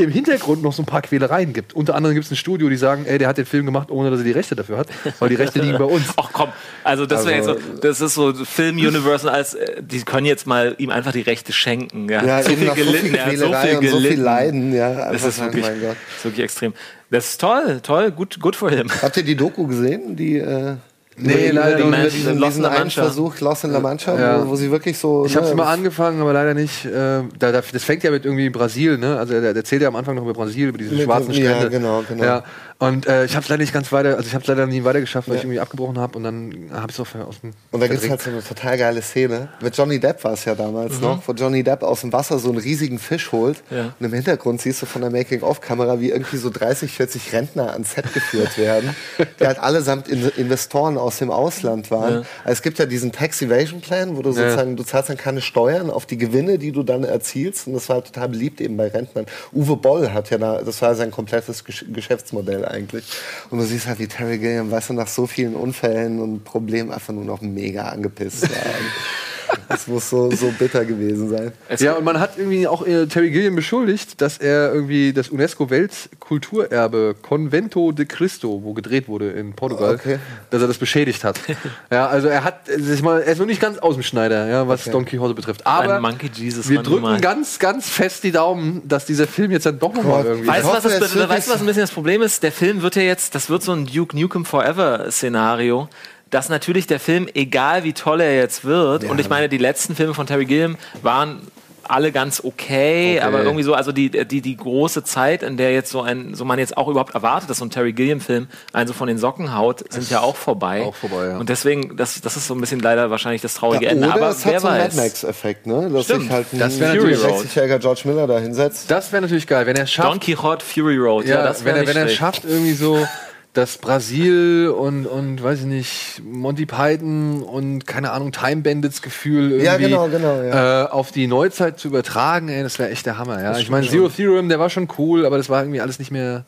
im 0.00 0.10
Hintergrund 0.10 0.62
noch 0.62 0.72
so 0.72 0.82
ein 0.82 0.86
paar 0.86 1.02
Quälereien 1.02 1.52
gibt. 1.52 1.74
Unter 1.74 1.94
anderem 1.94 2.14
gibt 2.14 2.26
es 2.26 2.32
ein 2.32 2.36
Studio, 2.36 2.68
die 2.68 2.76
sagen, 2.76 3.04
ey, 3.06 3.18
der 3.18 3.28
hat 3.28 3.38
den 3.38 3.46
Film 3.46 3.66
gemacht, 3.66 3.90
ohne 3.90 4.10
dass 4.10 4.20
er 4.20 4.24
die 4.24 4.32
Rechte 4.32 4.54
dafür 4.56 4.78
hat, 4.78 4.88
weil 5.18 5.28
die 5.28 5.34
Rechte 5.36 5.60
liegen 5.60 5.78
bei 5.78 5.84
uns. 5.84 6.04
Ach 6.16 6.30
komm, 6.32 6.50
also 6.84 7.06
das 7.06 7.24
wäre 7.26 7.36
Also- 7.36 7.52
jetzt 7.54 7.64
so, 7.66 7.80
das 7.80 8.00
ist 8.00 8.14
so 8.14 8.32
Film 8.44 8.76
Universal 8.76 9.30
als 9.30 9.54
äh, 9.54 9.82
die 9.82 10.00
können 10.02 10.26
jetzt 10.26 10.46
mal 10.46 10.74
ihm 10.78 10.90
einfach 10.90 11.12
die 11.12 11.20
Rechte 11.22 11.52
schenken. 11.52 12.08
Ja, 12.08 12.24
Ja, 12.24 12.42
so 12.42 12.50
viel 12.50 12.66
nach 12.66 12.76
so 12.76 12.84
gelitten, 12.84 13.06
viel 13.08 13.20
hat 13.20 13.36
so 13.36 13.52
viel 13.52 13.76
und 13.78 13.86
so 13.88 13.96
viel 13.98 14.02
gelitten. 14.02 14.22
Leiden, 14.22 14.72
ja. 14.74 15.12
Das 15.12 15.24
ist 15.24 15.40
wirklich, 15.40 15.64
mein 15.64 15.80
Gott. 15.80 15.96
das 16.08 16.16
ist 16.18 16.24
wirklich 16.24 16.44
extrem. 16.44 16.74
Das 17.10 17.26
ist 17.30 17.40
toll, 17.40 17.80
toll, 17.82 18.12
gut, 18.12 18.38
gut 18.40 18.54
for 18.54 18.70
him. 18.70 18.88
Habt 19.02 19.16
ihr 19.16 19.24
die 19.24 19.34
Doku 19.36 19.66
gesehen? 19.66 20.14
Die, 20.16 20.36
äh, 20.38 20.76
Nee, 21.22 21.50
leider 21.50 21.76
nicht. 21.78 21.86
über 21.86 21.96
diesen, 22.04 22.42
diesen 22.42 22.64
einen. 22.64 22.90
Versuch, 22.90 23.38
Lost 23.40 23.64
in 23.64 23.70
La 23.70 23.80
Mancha, 23.80 24.18
Ja. 24.18 24.44
wo, 24.44 24.50
wo 24.50 24.56
sie 24.56 24.70
wirklich 24.70 24.98
so. 24.98 25.24
Ich 25.26 25.34
habe 25.36 25.44
es 25.46 25.50
ne, 25.52 25.56
mal 25.56 25.72
angefangen, 25.72 26.20
aber 26.20 26.32
leider 26.32 26.54
nicht. 26.54 26.84
Äh, 26.84 26.90
da, 27.38 27.52
da, 27.52 27.62
das 27.72 27.84
fängt 27.84 28.02
ja 28.02 28.10
mit 28.10 28.24
irgendwie 28.24 28.50
Brasil, 28.50 28.98
ne? 28.98 29.16
Also 29.18 29.34
er, 29.34 29.42
er 29.42 29.54
erzählt 29.56 29.82
ja 29.82 29.88
am 29.88 29.96
Anfang 29.96 30.14
noch 30.16 30.22
über 30.22 30.32
Brasil, 30.32 30.68
über 30.68 30.78
diese 30.78 30.94
Mit- 30.94 31.04
schwarzen 31.04 31.32
ja, 31.32 31.50
Strände. 31.50 31.70
genau, 31.70 32.02
genau. 32.08 32.24
Ja. 32.24 32.44
Und 32.80 33.06
äh, 33.06 33.26
ich 33.26 33.36
habe 33.36 33.42
es 33.42 33.50
leider 33.50 33.60
nicht 33.60 33.74
ganz 33.74 33.92
weiter, 33.92 34.16
also 34.16 34.26
ich 34.26 34.32
habe 34.32 34.40
es 34.40 34.48
leider 34.48 34.66
nie 34.66 34.84
weiter 34.84 35.00
geschafft, 35.00 35.28
weil 35.28 35.36
ich 35.36 35.42
irgendwie 35.42 35.60
abgebrochen 35.60 35.98
habe 35.98 36.16
und 36.16 36.24
dann 36.24 36.70
habe 36.72 36.90
ich 36.90 36.98
es 36.98 37.00
auch 37.00 37.14
aus 37.26 37.42
dem 37.42 37.52
Und 37.72 37.80
da 37.80 37.88
gibt 37.88 38.02
es 38.02 38.08
halt 38.08 38.22
so 38.22 38.30
eine 38.30 38.42
total 38.42 38.78
geile 38.78 39.02
Szene. 39.02 39.50
Mit 39.60 39.76
Johnny 39.76 40.00
Depp 40.00 40.24
war 40.24 40.32
es 40.32 40.46
ja 40.46 40.54
damals 40.54 40.98
noch, 40.98 41.22
wo 41.28 41.32
Johnny 41.32 41.62
Depp 41.62 41.82
aus 41.82 42.00
dem 42.00 42.10
Wasser 42.14 42.38
so 42.38 42.48
einen 42.48 42.56
riesigen 42.56 42.98
Fisch 42.98 43.32
holt. 43.32 43.62
Ja. 43.68 43.92
Und 44.00 44.06
im 44.06 44.14
Hintergrund 44.14 44.62
siehst 44.62 44.80
du 44.80 44.86
von 44.86 45.02
der 45.02 45.10
Making-of-Kamera, 45.10 46.00
wie 46.00 46.08
irgendwie 46.08 46.38
so 46.38 46.48
30, 46.48 46.90
40 46.90 47.34
Rentner 47.34 47.74
ans 47.74 47.92
Set 47.92 48.14
geführt 48.14 48.56
werden, 48.56 48.96
die 49.40 49.46
halt 49.46 49.58
allesamt 49.58 50.08
In 50.08 50.30
Investoren 50.30 50.96
aus 50.96 51.18
dem 51.18 51.30
Ausland 51.30 51.90
waren. 51.90 52.24
Also 52.44 52.52
es 52.52 52.62
gibt 52.62 52.78
ja 52.78 52.86
diesen 52.86 53.12
Tax 53.12 53.42
Evasion 53.42 53.82
Plan, 53.82 54.16
wo 54.16 54.22
du 54.22 54.32
sozusagen, 54.32 54.76
du 54.76 54.84
zahlst 54.84 55.10
dann 55.10 55.18
keine 55.18 55.42
Steuern 55.42 55.90
auf 55.90 56.06
die 56.06 56.16
Gewinne, 56.16 56.56
die 56.56 56.72
du 56.72 56.82
dann 56.82 57.04
erzielst. 57.04 57.66
Und 57.66 57.74
das 57.74 57.90
war 57.90 58.02
total 58.02 58.30
beliebt 58.30 58.58
eben 58.62 58.78
bei 58.78 58.88
Rentnern. 58.88 59.26
Uwe 59.52 59.76
Boll 59.76 60.14
hat 60.14 60.30
ja 60.30 60.38
da, 60.38 60.62
das 60.62 60.80
war 60.80 60.94
sein 60.94 61.10
komplettes 61.10 61.62
Gesch 61.66 61.84
Geschäftsmodell 61.92 62.69
eigentlich. 62.70 63.04
Und 63.50 63.58
du 63.58 63.64
siehst 63.64 63.86
halt, 63.86 63.98
wie 63.98 64.06
Terry 64.06 64.38
Gilliam, 64.38 64.70
weißt 64.70 64.90
du, 64.90 64.94
nach 64.94 65.08
so 65.08 65.26
vielen 65.26 65.54
Unfällen 65.54 66.20
und 66.20 66.44
Problemen 66.44 66.90
einfach 66.90 67.12
nur 67.12 67.24
noch 67.24 67.40
mega 67.40 67.88
angepisst 67.88 68.42
war. 68.50 68.50
das 69.68 69.86
muss 69.86 70.10
so, 70.10 70.30
so 70.30 70.52
bitter 70.58 70.84
gewesen 70.84 71.28
sein. 71.28 71.52
Ja, 71.78 71.94
und 71.94 72.04
man 72.04 72.20
hat 72.20 72.36
irgendwie 72.36 72.66
auch 72.66 72.86
äh, 72.86 73.06
Terry 73.06 73.30
Gilliam 73.30 73.54
beschuldigt, 73.56 74.20
dass 74.20 74.38
er 74.38 74.72
irgendwie 74.72 75.12
das 75.12 75.28
UNESCO-Weltkulturerbe 75.28 77.16
Convento 77.22 77.92
de 77.92 78.06
Cristo, 78.06 78.60
wo 78.62 78.72
gedreht 78.74 79.08
wurde 79.08 79.30
in 79.30 79.52
Portugal, 79.54 79.94
Okay. 79.94 80.18
dass 80.50 80.62
er 80.62 80.68
das 80.68 80.78
beschädigt 80.78 81.24
hat. 81.24 81.40
ja, 81.90 82.08
also 82.08 82.28
er 82.28 82.44
hat, 82.44 82.66
sich 82.66 83.02
mal, 83.02 83.20
er 83.20 83.32
ist 83.32 83.38
noch 83.38 83.46
nicht 83.46 83.60
ganz 83.60 83.78
aus 83.78 83.94
dem 83.94 84.02
Schneider, 84.02 84.48
ja, 84.48 84.68
was 84.68 84.84
Don 84.84 85.04
Quixote 85.04 85.34
betrifft. 85.34 85.66
Aber 85.66 85.96
Ein 85.96 86.02
Monkey 86.02 86.30
Jesus 86.32 86.68
wir 86.68 86.82
drücken 86.82 87.20
ganz, 87.20 87.58
ganz 87.58 87.88
fest 87.88 88.24
die 88.24 88.32
Daumen, 88.32 88.82
dass 88.86 89.06
dieser 89.06 89.26
Film 89.26 89.50
jetzt 89.50 89.66
dann 89.66 89.78
doch 89.78 89.94
nochmal 89.94 90.24
irgendwie. 90.24 90.48
Weißt 90.48 90.64
du, 90.64 90.68
was, 90.68 90.82
das, 90.82 91.00
weißt, 91.00 91.14
du, 91.14 91.52
was 91.52 91.60
ein 91.60 91.66
bisschen 91.66 91.82
das 91.82 91.90
Problem 91.90 92.22
ist? 92.22 92.42
Der 92.42 92.52
Film 92.52 92.82
wird 92.82 92.96
ja 92.96 93.02
jetzt, 93.02 93.34
das 93.34 93.50
wird 93.50 93.62
so 93.62 93.72
ein 93.72 93.86
Duke 93.86 94.18
Nukem 94.18 94.44
Forever 94.44 95.10
Szenario, 95.10 95.88
dass 96.30 96.48
natürlich 96.48 96.86
der 96.86 97.00
Film, 97.00 97.28
egal 97.34 97.84
wie 97.84 97.92
toll 97.92 98.20
er 98.20 98.36
jetzt 98.36 98.64
wird, 98.64 99.04
und 99.04 99.18
ich 99.20 99.28
meine, 99.28 99.48
die 99.48 99.58
letzten 99.58 99.94
Filme 99.94 100.14
von 100.14 100.26
Terry 100.26 100.44
Gilliam 100.46 100.76
waren 101.02 101.40
alle 101.82 102.12
ganz 102.12 102.38
okay, 102.44 103.16
Okay. 103.16 103.20
aber 103.20 103.42
irgendwie 103.42 103.64
so, 103.64 103.74
also 103.74 103.90
die, 103.90 104.10
die, 104.24 104.40
die 104.40 104.56
große 104.56 105.02
Zeit, 105.02 105.42
in 105.42 105.56
der 105.56 105.72
jetzt 105.72 105.90
so 105.90 106.02
ein, 106.02 106.34
so 106.34 106.44
man 106.44 106.60
jetzt 106.60 106.76
auch 106.76 106.86
überhaupt 106.86 107.14
erwartet, 107.16 107.50
dass 107.50 107.58
so 107.58 107.64
ein 107.64 107.70
Terry 107.70 107.92
Gilliam-Film 107.92 108.46
einen 108.72 108.86
so 108.86 108.92
von 108.94 109.08
den 109.08 109.18
Socken 109.18 109.56
haut, 109.56 109.82
sind 109.92 110.08
ja 110.08 110.20
auch 110.20 110.36
vorbei. 110.36 110.82
auch 110.82 110.94
vorbei, 110.94 111.26
ja. 111.30 111.38
Und 111.38 111.48
deswegen, 111.48 111.96
das, 111.96 112.20
das 112.20 112.36
ist 112.36 112.46
so 112.46 112.54
ein 112.54 112.60
bisschen 112.60 112.78
leider 112.78 113.10
wahrscheinlich 113.10 113.42
das 113.42 113.54
traurige 113.54 113.86
Ja, 113.86 113.90
Ende. 113.90 114.06
oder 114.06 114.14
Aber 114.14 114.28
es 114.28 114.46
wer 114.46 114.54
hat 114.54 114.60
so 114.60 114.68
einen. 114.68 114.78
Mad 114.84 114.96
Max-Effekt, 114.98 115.66
ne? 115.66 115.90
Dass 115.92 116.04
Stimmt. 116.04 116.22
sich 116.22 116.30
halt 116.30 116.46
ein 116.52 116.58
Das 116.60 116.78
wär 116.78 116.94
natürlich- 116.94 117.18
60-jähriger 117.18 117.78
George 117.80 118.02
Miller 118.04 118.28
da 118.28 118.38
hinsetzt. 118.38 118.88
das 118.88 119.10
wäre 119.10 119.22
natürlich 119.22 119.48
geil, 119.48 119.66
wenn 119.66 119.74
er 119.74 119.82
es 119.84 119.90
schafft. 119.90 120.08
Don 120.08 120.20
Quixote 120.20 120.64
Fury 120.64 120.96
Road, 120.96 121.24
ja, 121.24 121.36
Ja, 121.38 121.42
das 121.42 121.64
wenn 121.64 121.74
wäre 121.74 121.76
er, 121.78 121.80
nicht 121.80 121.88
wenn 121.88 121.96
er 121.96 122.02
es 122.04 122.12
schlecht. 122.14 122.20
schafft, 122.20 122.44
irgendwie 122.44 122.74
so 122.74 123.04
das 123.52 123.78
Brasil 123.78 124.68
und, 124.68 125.06
und 125.06 125.42
weiß 125.42 125.60
ich 125.60 125.66
nicht, 125.66 126.22
Monty 126.24 126.66
Python 126.66 127.42
und 127.42 127.84
keine 127.86 128.12
Ahnung, 128.12 128.30
Time 128.30 128.62
Bandits 128.62 129.02
Gefühl 129.02 129.50
irgendwie 129.50 129.64
Ja, 129.64 129.76
genau, 129.76 130.08
genau, 130.08 130.40
ja. 130.42 130.84
äh, 130.84 130.88
auf 130.88 131.10
die 131.10 131.26
Neuzeit 131.26 131.78
zu 131.80 131.88
übertragen, 131.88 132.48
ey, 132.48 132.62
das 132.62 132.78
wäre 132.78 132.90
echt 132.90 133.06
der 133.06 133.18
Hammer. 133.18 133.42
Ja? 133.42 133.58
Ich 133.58 133.68
meine, 133.68 133.88
Zero 133.88 134.08
Theorem, 134.08 134.48
der 134.48 134.60
war 134.60 134.70
schon 134.70 134.86
cool, 134.98 135.26
aber 135.26 135.36
das 135.36 135.48
war 135.48 135.62
irgendwie 135.62 135.80
alles 135.80 135.98
nicht 135.98 136.12
mehr 136.12 136.44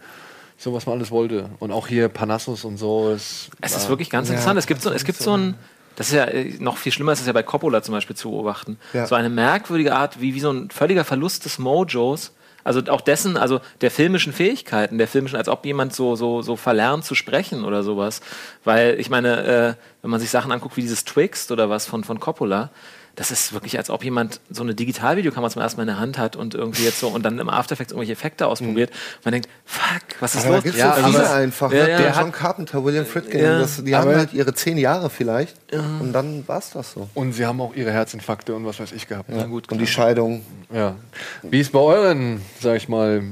so, 0.56 0.72
was 0.74 0.86
man 0.86 0.96
alles 0.96 1.10
wollte. 1.10 1.46
Und 1.58 1.72
auch 1.72 1.88
hier 1.88 2.08
Panassus 2.08 2.64
und 2.64 2.76
so. 2.76 3.10
Es 3.10 3.50
war- 3.60 3.68
ist 3.68 3.88
wirklich 3.88 4.08
ganz 4.10 4.28
interessant. 4.28 4.56
Es 4.60 4.66
gibt 4.68 4.80
so, 4.80 4.92
es 4.92 5.04
gibt 5.04 5.18
so 5.18 5.36
ein, 5.36 5.54
das 5.96 6.06
ist 6.08 6.14
ja 6.14 6.24
äh, 6.26 6.54
noch 6.60 6.76
viel 6.76 6.92
schlimmer, 6.92 7.10
ist 7.10 7.20
es 7.20 7.26
ja 7.26 7.32
bei 7.32 7.42
Coppola 7.42 7.82
zum 7.82 7.94
Beispiel 7.94 8.14
zu 8.14 8.30
beobachten. 8.30 8.78
Ja. 8.92 9.06
So 9.08 9.16
eine 9.16 9.28
merkwürdige 9.28 9.92
Art, 9.96 10.20
wie, 10.20 10.34
wie 10.34 10.40
so 10.40 10.52
ein 10.52 10.70
völliger 10.70 11.02
Verlust 11.04 11.46
des 11.46 11.58
Mojos, 11.58 12.30
Also 12.64 12.80
auch 12.88 13.00
dessen, 13.00 13.36
also 13.36 13.60
der 13.80 13.90
filmischen 13.90 14.32
Fähigkeiten, 14.32 14.98
der 14.98 15.08
filmischen, 15.08 15.36
als 15.38 15.48
ob 15.48 15.64
jemand 15.66 15.94
so, 15.94 16.16
so, 16.16 16.42
so 16.42 16.56
verlernt 16.56 17.04
zu 17.04 17.14
sprechen 17.14 17.64
oder 17.64 17.82
sowas. 17.82 18.20
Weil 18.64 18.98
ich 18.98 19.10
meine, 19.10 19.44
äh, 19.44 19.74
wenn 20.02 20.10
man 20.10 20.20
sich 20.20 20.30
Sachen 20.30 20.52
anguckt 20.52 20.76
wie 20.76 20.82
dieses 20.82 21.04
Twixt 21.04 21.50
oder 21.52 21.70
was 21.70 21.86
von, 21.86 22.04
von 22.04 22.20
Coppola, 22.20 22.70
das 23.14 23.30
ist 23.30 23.52
wirklich, 23.52 23.76
als 23.76 23.90
ob 23.90 24.04
jemand 24.04 24.40
so 24.48 24.62
eine 24.62 24.74
Digitalvideokamera 24.74 25.50
zum 25.50 25.60
ersten 25.60 25.76
Mal 25.78 25.82
in 25.82 25.88
der 25.88 25.98
Hand 26.00 26.16
hat 26.16 26.34
und 26.34 26.54
irgendwie 26.54 26.84
jetzt 26.84 26.98
so 26.98 27.08
und 27.08 27.22
dann 27.24 27.38
im 27.38 27.50
After 27.50 27.74
Effects 27.74 27.92
irgendwelche 27.92 28.12
Effekte 28.14 28.46
ausprobiert. 28.46 28.90
Man 29.24 29.32
denkt, 29.32 29.48
fuck, 29.66 30.00
was 30.20 30.34
ist 30.34 30.40
Aber 30.46 30.48
da 30.50 30.54
los? 30.56 30.64
gibt 30.64 30.74
es 30.76 30.80
Ja, 30.80 30.96
ja, 30.98 31.04
viele 31.08 31.18
aber- 31.26 31.34
einfach. 31.34 31.72
Ja, 31.72 31.84
ne? 31.84 31.90
ja. 31.90 31.98
Der 31.98 32.12
John 32.18 32.32
Carpenter, 32.32 32.82
William 32.84 33.04
Friedkin, 33.04 33.40
Ja. 33.40 33.58
das, 33.58 33.84
die 33.84 33.94
haben 33.94 34.14
halt 34.14 34.32
ihre 34.32 34.54
zehn 34.54 34.78
Jahre 34.78 35.10
vielleicht 35.10 35.56
und 36.00 36.12
dann 36.12 36.46
war 36.48 36.58
es 36.58 36.70
das 36.70 36.92
so. 36.92 37.08
Und 37.14 37.32
sie 37.34 37.44
haben 37.44 37.60
auch 37.60 37.74
ihre 37.74 37.90
Herzinfarkte 37.92 38.54
und 38.54 38.64
was 38.64 38.80
weiß 38.80 38.92
ich 38.92 39.06
gehabt. 39.08 39.28
Ja, 39.30 39.44
gut, 39.44 39.70
und 39.70 39.78
die 39.78 39.86
Scheidung. 39.86 40.44
Ja. 40.72 40.96
Wie 41.42 41.60
es 41.60 41.68
bei 41.70 41.80
euren, 41.80 42.40
sag 42.60 42.76
ich 42.76 42.88
mal, 42.88 43.22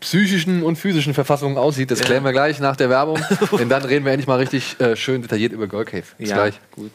psychischen 0.00 0.62
und 0.62 0.76
physischen 0.76 1.14
Verfassungen 1.14 1.56
aussieht, 1.58 1.90
das 1.90 2.00
klären 2.00 2.24
wir 2.24 2.32
gleich 2.32 2.60
nach 2.60 2.76
der 2.76 2.88
Werbung. 2.90 3.18
denn 3.58 3.68
dann 3.68 3.84
reden 3.84 4.04
wir 4.04 4.12
endlich 4.12 4.26
mal 4.28 4.38
richtig 4.38 4.78
äh, 4.80 4.96
schön 4.96 5.22
detailliert 5.22 5.52
über 5.52 5.66
Girl 5.66 5.84
Cave. 5.84 6.04
Bis 6.18 6.30
ja, 6.30 6.36
gleich. 6.36 6.60
gut. 6.72 6.92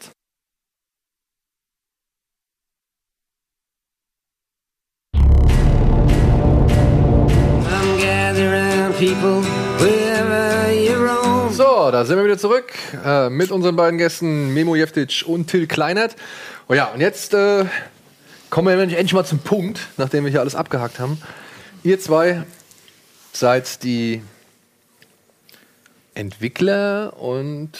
People. 9.04 9.42
So, 11.50 11.90
da 11.90 12.04
sind 12.04 12.16
wir 12.16 12.24
wieder 12.24 12.38
zurück 12.38 12.72
äh, 13.04 13.28
mit 13.28 13.50
unseren 13.50 13.76
beiden 13.76 13.98
Gästen 13.98 14.54
Memo 14.54 14.74
Jeftic 14.74 15.24
und 15.26 15.46
Till 15.46 15.66
Kleinert. 15.66 16.16
Oh 16.68 16.74
ja, 16.74 16.86
und 16.86 17.00
jetzt 17.00 17.34
äh, 17.34 17.66
kommen 18.50 18.68
wir 18.68 18.82
endlich 18.82 19.12
mal 19.12 19.24
zum 19.24 19.40
Punkt, 19.40 19.78
nachdem 19.96 20.24
wir 20.24 20.30
hier 20.30 20.40
alles 20.40 20.54
abgehakt 20.54 20.98
haben. 20.98 21.20
Ihr 21.82 22.00
zwei 22.00 22.44
seid 23.32 23.82
die 23.84 24.22
Entwickler 26.16 27.14
und 27.18 27.70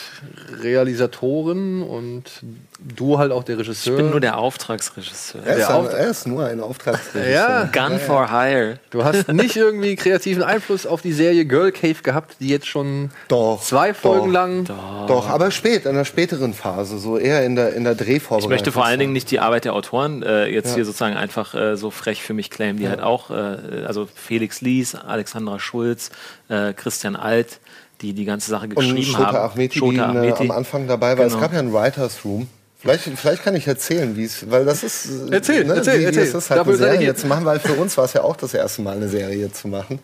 Realisatoren 0.61 1.83
und 1.83 2.43
du 2.81 3.19
halt 3.19 3.31
auch 3.31 3.45
der 3.45 3.59
Regisseur. 3.59 3.93
Ich 3.93 3.97
bin 3.97 4.11
nur 4.11 4.21
der 4.21 4.39
Auftragsregisseur. 4.39 5.43
Er 5.45 5.57
ist, 5.57 5.69
Der 5.69 5.99
er 5.99 6.11
ist 6.11 6.27
nur 6.27 6.45
ein 6.45 6.61
Auftragsregisseur. 6.61 7.33
Ja, 7.33 7.65
Gun 7.65 7.99
for 8.01 8.31
Hire. 8.31 8.81
du 8.91 9.05
hast 9.05 9.29
nicht 9.33 9.55
irgendwie 9.57 9.95
kreativen 9.95 10.43
Einfluss 10.43 10.85
auf 10.85 11.01
die 11.01 11.13
Serie 11.13 11.45
Girl 11.45 11.71
Cave 11.71 12.03
gehabt, 12.03 12.37
die 12.41 12.49
jetzt 12.49 12.67
schon 12.67 13.11
Doch, 13.29 13.63
zwei 13.63 13.95
Folgen 13.95 14.27
doch. 14.27 14.33
lang. 14.33 14.65
Doch, 15.07 15.29
aber 15.29 15.53
spät, 15.53 15.87
in 15.87 15.95
der 15.95 16.05
späteren 16.05 16.55
Phase, 16.55 16.99
so 16.99 17.17
eher 17.19 17.45
in 17.45 17.55
der, 17.55 17.75
in 17.75 17.85
der 17.85 17.95
Drehvorbereitung. 17.95 18.51
Ich 18.51 18.55
möchte 18.55 18.73
vor 18.73 18.85
allen 18.85 18.99
Dingen 18.99 19.13
nicht 19.13 19.31
die 19.31 19.39
Arbeit 19.39 19.65
der 19.65 19.75
Autoren 19.75 20.25
äh, 20.25 20.47
jetzt 20.47 20.75
hier 20.75 20.85
sozusagen 20.85 21.17
einfach 21.17 21.55
äh, 21.55 21.77
so 21.77 21.91
frech 21.93 22.23
für 22.23 22.35
mich 22.35 22.51
claimen, 22.51 22.79
die 22.81 22.89
halt 22.89 23.01
auch, 23.01 23.31
äh, 23.31 23.85
also 23.87 24.09
Felix 24.13 24.61
Lies, 24.61 24.97
Alexandra 24.97 25.61
Schulz, 25.61 26.11
äh, 26.49 26.73
Christian 26.73 27.15
Alt, 27.15 27.61
die 28.05 28.13
die 28.13 28.25
ganze 28.25 28.51
Sache 28.51 28.65
Und 28.67 28.75
geschrieben 28.77 29.03
Shota 29.03 29.33
haben. 29.33 29.53
Ahmeti, 29.53 29.79
Shota 29.79 29.93
die 29.93 29.99
äh, 29.99 30.03
Ahmeti. 30.03 30.43
am 30.45 30.51
Anfang 30.51 30.87
dabei 30.87 31.17
war. 31.19 31.25
Es 31.27 31.33
Genau. 31.33 31.43
gab 31.43 31.53
ja 31.53 31.59
einen 31.59 31.73
Writers 31.73 32.25
Room. 32.25 32.47
Vielleicht, 32.79 33.05
vielleicht 33.17 33.43
kann 33.43 33.57
ich 33.57 33.67
erzählen, 33.67 34.15
wie 34.17 34.25
es, 34.25 34.51
weil 34.51 34.67
das 34.67 34.83
ist. 34.83 35.07
äh, 35.07 35.35
Erzähl, 35.37 35.71
erzähl, 35.71 36.01
wie, 36.01 36.05
erzähl. 36.05 36.23
Es 36.25 36.35
ist 36.35 36.51
halt 36.51 36.61
Dafür 36.61 36.75
eine 36.75 36.83
Serie 36.83 36.99
hier. 37.01 37.17
zu 37.17 37.27
machen, 37.27 37.47
weil 37.47 37.59
für 37.59 37.73
uns 37.73 37.97
war 37.97 38.05
es 38.05 38.13
ja 38.13 38.23
auch 38.23 38.37
das 38.37 38.53
erste 38.53 38.83
Mal 38.83 38.97
eine 38.97 39.09
Serie 39.09 39.51
zu 39.51 39.69
machen. 39.69 40.01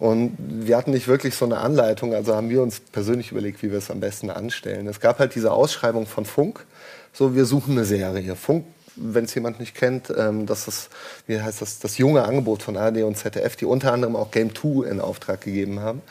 Und 0.00 0.36
wir 0.38 0.76
hatten 0.76 0.90
nicht 0.90 1.06
wirklich 1.06 1.36
so 1.36 1.44
eine 1.44 1.58
Anleitung, 1.58 2.12
also 2.12 2.34
haben 2.34 2.50
wir 2.50 2.60
uns 2.60 2.80
persönlich 2.80 3.30
überlegt, 3.30 3.62
wie 3.62 3.70
wir 3.70 3.78
es 3.78 3.90
am 3.90 4.00
besten 4.00 4.28
anstellen. 4.30 4.88
Es 4.88 4.98
gab 4.98 5.20
halt 5.20 5.36
diese 5.36 5.52
Ausschreibung 5.52 6.06
von 6.06 6.24
Funk, 6.24 6.66
so 7.12 7.36
wir 7.36 7.44
suchen 7.44 7.72
eine 7.76 7.84
Serie. 7.84 8.34
Funk, 8.34 8.64
wenn 8.96 9.24
es 9.26 9.34
jemand 9.36 9.60
nicht 9.60 9.76
kennt, 9.76 10.12
ähm, 10.16 10.46
das 10.46 10.66
ist, 10.66 10.88
wie 11.28 11.40
heißt 11.40 11.62
das, 11.62 11.78
das 11.78 11.98
junge 11.98 12.24
Angebot 12.24 12.64
von 12.64 12.76
ARD 12.76 13.04
und 13.04 13.16
ZDF, 13.16 13.54
die 13.54 13.64
unter 13.66 13.92
anderem 13.92 14.16
auch 14.16 14.32
Game 14.32 14.52
2 14.52 14.88
in 14.90 15.00
Auftrag 15.00 15.40
gegeben 15.40 15.78
haben. 15.78 16.02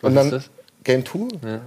Was 0.00 0.08
und 0.08 0.14
dann 0.16 0.26
ist 0.26 0.32
das? 0.32 0.50
Game 0.84 1.04
2 1.04 1.18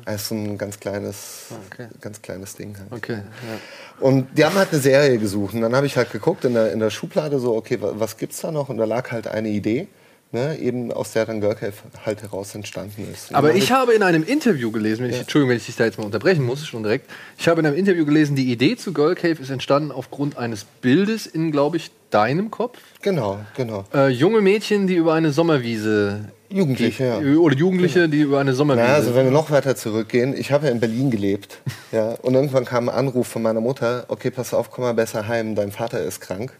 ja. 0.05 0.13
ist 0.13 0.27
so 0.27 0.35
ein 0.35 0.57
ganz 0.57 0.79
kleines, 0.79 1.45
Okay. 1.71 1.87
ganz 2.01 2.21
kleines 2.21 2.55
Ding 2.55 2.77
halt. 2.77 2.91
Okay. 2.91 3.13
Ja. 3.23 4.05
Und 4.07 4.27
die 4.37 4.45
haben 4.45 4.55
halt 4.55 4.71
eine 4.71 4.79
Serie 4.79 5.17
gesucht. 5.17 5.55
Und 5.55 5.61
dann 5.61 5.75
habe 5.75 5.87
ich 5.87 5.97
halt 5.97 6.11
geguckt 6.11 6.45
in 6.45 6.53
der, 6.53 6.71
in 6.71 6.79
der 6.79 6.91
Schublade 6.91 7.39
so, 7.39 7.55
okay, 7.55 7.81
wa- 7.81 7.93
was 7.95 8.17
gibt's 8.17 8.41
da 8.41 8.51
noch? 8.51 8.69
Und 8.69 8.77
da 8.77 8.85
lag 8.85 9.11
halt 9.11 9.27
eine 9.27 9.49
Idee, 9.49 9.87
ne, 10.31 10.57
eben 10.59 10.91
aus 10.91 11.13
der 11.13 11.25
dann 11.25 11.41
Girl 11.41 11.55
Cave 11.55 11.73
halt 12.05 12.21
heraus 12.21 12.53
entstanden 12.55 13.07
ist. 13.11 13.33
Aber 13.33 13.55
ich 13.55 13.71
habe 13.71 13.93
in 13.93 14.03
einem 14.03 14.23
Interview 14.23 14.71
gelesen, 14.71 15.03
wenn 15.03 15.11
ich, 15.11 15.19
Entschuldigung, 15.19 15.51
wenn 15.51 15.57
ich 15.57 15.65
dich 15.65 15.75
da 15.75 15.85
jetzt 15.85 15.97
mal 15.97 16.05
unterbrechen 16.05 16.43
muss, 16.43 16.65
schon 16.65 16.83
direkt. 16.83 17.09
Ich 17.37 17.47
habe 17.47 17.59
in 17.59 17.65
einem 17.65 17.77
Interview 17.77 18.05
gelesen, 18.05 18.35
die 18.35 18.51
Idee 18.51 18.75
zu 18.75 18.93
Girl 18.93 19.15
Cave 19.15 19.41
ist 19.41 19.49
entstanden 19.49 19.91
aufgrund 19.91 20.37
eines 20.37 20.65
Bildes 20.65 21.25
in, 21.25 21.51
glaube 21.51 21.77
ich, 21.77 21.91
deinem 22.09 22.51
Kopf. 22.51 22.77
Genau, 23.01 23.39
genau. 23.55 23.85
Äh, 23.93 24.09
junge 24.09 24.41
Mädchen, 24.41 24.87
die 24.87 24.95
über 24.95 25.13
eine 25.13 25.31
Sommerwiese. 25.31 26.31
Jugendliche, 26.49 27.03
ja. 27.03 27.37
Oder 27.37 27.55
Jugendliche, 27.55 28.07
die 28.07 28.21
über 28.21 28.39
eine 28.39 28.53
Sommerwiese. 28.53 28.87
Na, 28.87 28.93
also 28.93 29.15
wenn 29.15 29.25
wir 29.25 29.31
noch 29.31 29.51
weiter 29.51 29.75
zurückgehen, 29.75 30.33
ich 30.37 30.51
habe 30.51 30.67
ja 30.67 30.71
in 30.71 30.79
Berlin 30.79 31.11
gelebt, 31.11 31.59
ja, 31.91 32.11
und 32.21 32.35
irgendwann 32.35 32.63
kam 32.63 32.87
ein 32.87 32.95
Anruf 32.95 33.27
von 33.27 33.41
meiner 33.41 33.59
Mutter, 33.59 34.05
okay, 34.07 34.31
pass 34.31 34.53
auf, 34.53 34.71
komm 34.71 34.85
mal 34.85 34.93
besser 34.93 35.27
heim, 35.27 35.55
dein 35.55 35.71
Vater 35.71 36.01
ist 36.01 36.21
krank. 36.21 36.53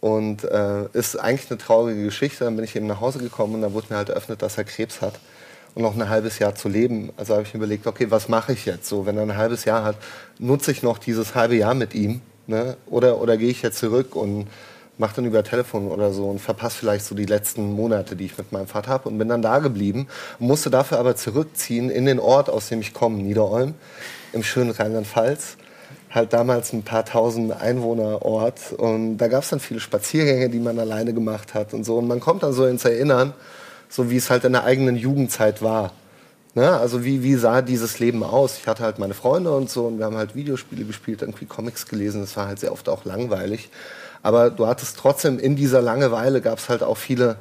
Und 0.00 0.44
äh, 0.44 0.86
ist 0.92 1.16
eigentlich 1.16 1.50
eine 1.50 1.58
traurige 1.58 2.04
Geschichte. 2.04 2.44
Dann 2.44 2.56
bin 2.56 2.64
ich 2.64 2.74
eben 2.74 2.86
nach 2.86 3.00
Hause 3.00 3.18
gekommen 3.18 3.56
und 3.56 3.62
da 3.62 3.72
wurde 3.72 3.88
mir 3.90 3.96
halt 3.96 4.08
eröffnet, 4.08 4.40
dass 4.42 4.56
er 4.56 4.64
Krebs 4.64 5.02
hat 5.02 5.20
und 5.74 5.82
noch 5.82 5.94
ein 5.94 6.08
halbes 6.08 6.38
Jahr 6.38 6.54
zu 6.54 6.68
leben. 6.68 7.10
Also 7.16 7.34
habe 7.34 7.44
ich 7.44 7.54
mir 7.54 7.58
überlegt, 7.58 7.86
okay, 7.86 8.10
was 8.10 8.28
mache 8.28 8.52
ich 8.52 8.66
jetzt? 8.66 8.88
So, 8.88 9.06
wenn 9.06 9.16
er 9.16 9.22
ein 9.22 9.36
halbes 9.36 9.64
Jahr 9.64 9.84
hat, 9.84 9.96
nutze 10.38 10.72
ich 10.72 10.82
noch 10.82 10.98
dieses 10.98 11.34
halbe 11.34 11.56
Jahr 11.56 11.74
mit 11.74 11.94
ihm, 11.94 12.20
ne? 12.46 12.76
Oder 12.86 13.20
oder 13.20 13.36
gehe 13.36 13.50
ich 13.50 13.62
jetzt 13.62 13.78
zurück 13.78 14.16
und 14.16 14.48
mache 14.98 15.16
dann 15.16 15.24
über 15.24 15.42
Telefon 15.42 15.88
oder 15.88 16.12
so 16.12 16.28
und 16.28 16.40
verpasse 16.40 16.76
vielleicht 16.78 17.06
so 17.06 17.14
die 17.14 17.24
letzten 17.24 17.72
Monate, 17.72 18.16
die 18.16 18.26
ich 18.26 18.36
mit 18.36 18.52
meinem 18.52 18.66
Vater 18.66 18.90
habe 18.90 19.08
und 19.08 19.18
bin 19.18 19.28
dann 19.28 19.42
da 19.42 19.58
geblieben 19.58 20.08
und 20.38 20.46
musste 20.46 20.70
dafür 20.70 20.98
aber 20.98 21.16
zurückziehen 21.16 21.90
in 21.90 22.04
den 22.04 22.20
Ort, 22.20 22.50
aus 22.50 22.68
dem 22.68 22.80
ich 22.80 22.92
komme, 22.92 23.22
Niederolm, 23.22 23.74
im 24.32 24.42
schönen 24.42 24.70
Rheinland-Pfalz 24.70 25.56
halt 26.10 26.32
damals 26.32 26.72
ein 26.72 26.82
paar 26.82 27.04
tausend 27.04 27.52
Einwohnerort 27.52 28.72
und 28.76 29.18
da 29.18 29.28
gab 29.28 29.44
es 29.44 29.50
dann 29.50 29.60
viele 29.60 29.80
Spaziergänge, 29.80 30.50
die 30.50 30.58
man 30.58 30.78
alleine 30.78 31.14
gemacht 31.14 31.54
hat 31.54 31.72
und 31.72 31.84
so 31.84 31.98
und 31.98 32.08
man 32.08 32.20
kommt 32.20 32.42
dann 32.42 32.52
so 32.52 32.66
ins 32.66 32.84
Erinnern, 32.84 33.32
so 33.88 34.10
wie 34.10 34.16
es 34.16 34.28
halt 34.28 34.44
in 34.44 34.52
der 34.52 34.64
eigenen 34.64 34.96
Jugendzeit 34.96 35.62
war. 35.62 35.92
Ne? 36.54 36.68
Also 36.68 37.04
wie, 37.04 37.22
wie 37.22 37.36
sah 37.36 37.62
dieses 37.62 38.00
Leben 38.00 38.24
aus? 38.24 38.58
Ich 38.58 38.66
hatte 38.66 38.82
halt 38.82 38.98
meine 38.98 39.14
Freunde 39.14 39.52
und 39.52 39.70
so 39.70 39.86
und 39.86 39.98
wir 39.98 40.04
haben 40.04 40.16
halt 40.16 40.34
Videospiele 40.34 40.84
gespielt, 40.84 41.22
irgendwie 41.22 41.46
Comics 41.46 41.86
gelesen, 41.86 42.22
das 42.22 42.36
war 42.36 42.48
halt 42.48 42.58
sehr 42.58 42.72
oft 42.72 42.88
auch 42.88 43.04
langweilig. 43.04 43.70
Aber 44.22 44.50
du 44.50 44.66
hattest 44.66 44.98
trotzdem 44.98 45.38
in 45.38 45.56
dieser 45.56 45.80
Langeweile 45.80 46.40
gab 46.40 46.58
es 46.58 46.68
halt 46.68 46.82
auch 46.82 46.96
viele 46.96 47.36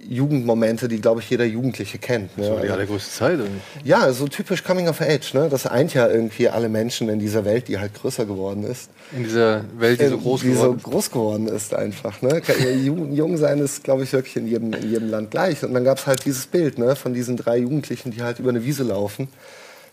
Jugendmomente, 0.00 0.86
die, 0.86 1.00
glaube 1.00 1.20
ich, 1.20 1.28
jeder 1.28 1.44
Jugendliche 1.44 1.98
kennt. 1.98 2.38
Ne? 2.38 2.60
die 2.62 2.70
allergrößte 2.70 3.10
Zeit. 3.10 3.38
irgendwie. 3.38 3.60
Ja, 3.84 4.12
so 4.12 4.28
typisch 4.28 4.62
Coming 4.62 4.88
of 4.88 5.00
Age. 5.00 5.34
Ne? 5.34 5.48
Das 5.50 5.66
eint 5.66 5.92
ja 5.92 6.08
irgendwie 6.08 6.48
alle 6.48 6.68
Menschen 6.68 7.08
in 7.08 7.18
dieser 7.18 7.44
Welt, 7.44 7.68
die 7.68 7.78
halt 7.78 7.94
größer 7.94 8.24
geworden 8.24 8.64
ist. 8.64 8.90
In 9.16 9.24
dieser 9.24 9.64
Welt, 9.76 10.00
die 10.00 10.06
so 10.06 10.18
groß 10.18 10.42
die 10.42 10.50
geworden 10.50 10.78
so 10.80 10.90
groß 10.90 11.10
geworden 11.10 11.48
ist 11.48 11.74
einfach. 11.74 12.22
Ne? 12.22 12.40
Jung, 12.84 13.12
jung 13.12 13.36
sein 13.36 13.58
ist, 13.58 13.82
glaube 13.82 14.04
ich, 14.04 14.12
wirklich 14.12 14.36
in 14.36 14.46
jedem, 14.46 14.72
in 14.72 14.90
jedem 14.90 15.10
Land 15.10 15.30
gleich. 15.32 15.64
Und 15.64 15.74
dann 15.74 15.84
gab 15.84 15.98
es 15.98 16.06
halt 16.06 16.24
dieses 16.24 16.46
Bild 16.46 16.78
ne? 16.78 16.94
von 16.94 17.12
diesen 17.12 17.36
drei 17.36 17.58
Jugendlichen, 17.58 18.12
die 18.12 18.22
halt 18.22 18.38
über 18.38 18.50
eine 18.50 18.64
Wiese 18.64 18.84
laufen, 18.84 19.28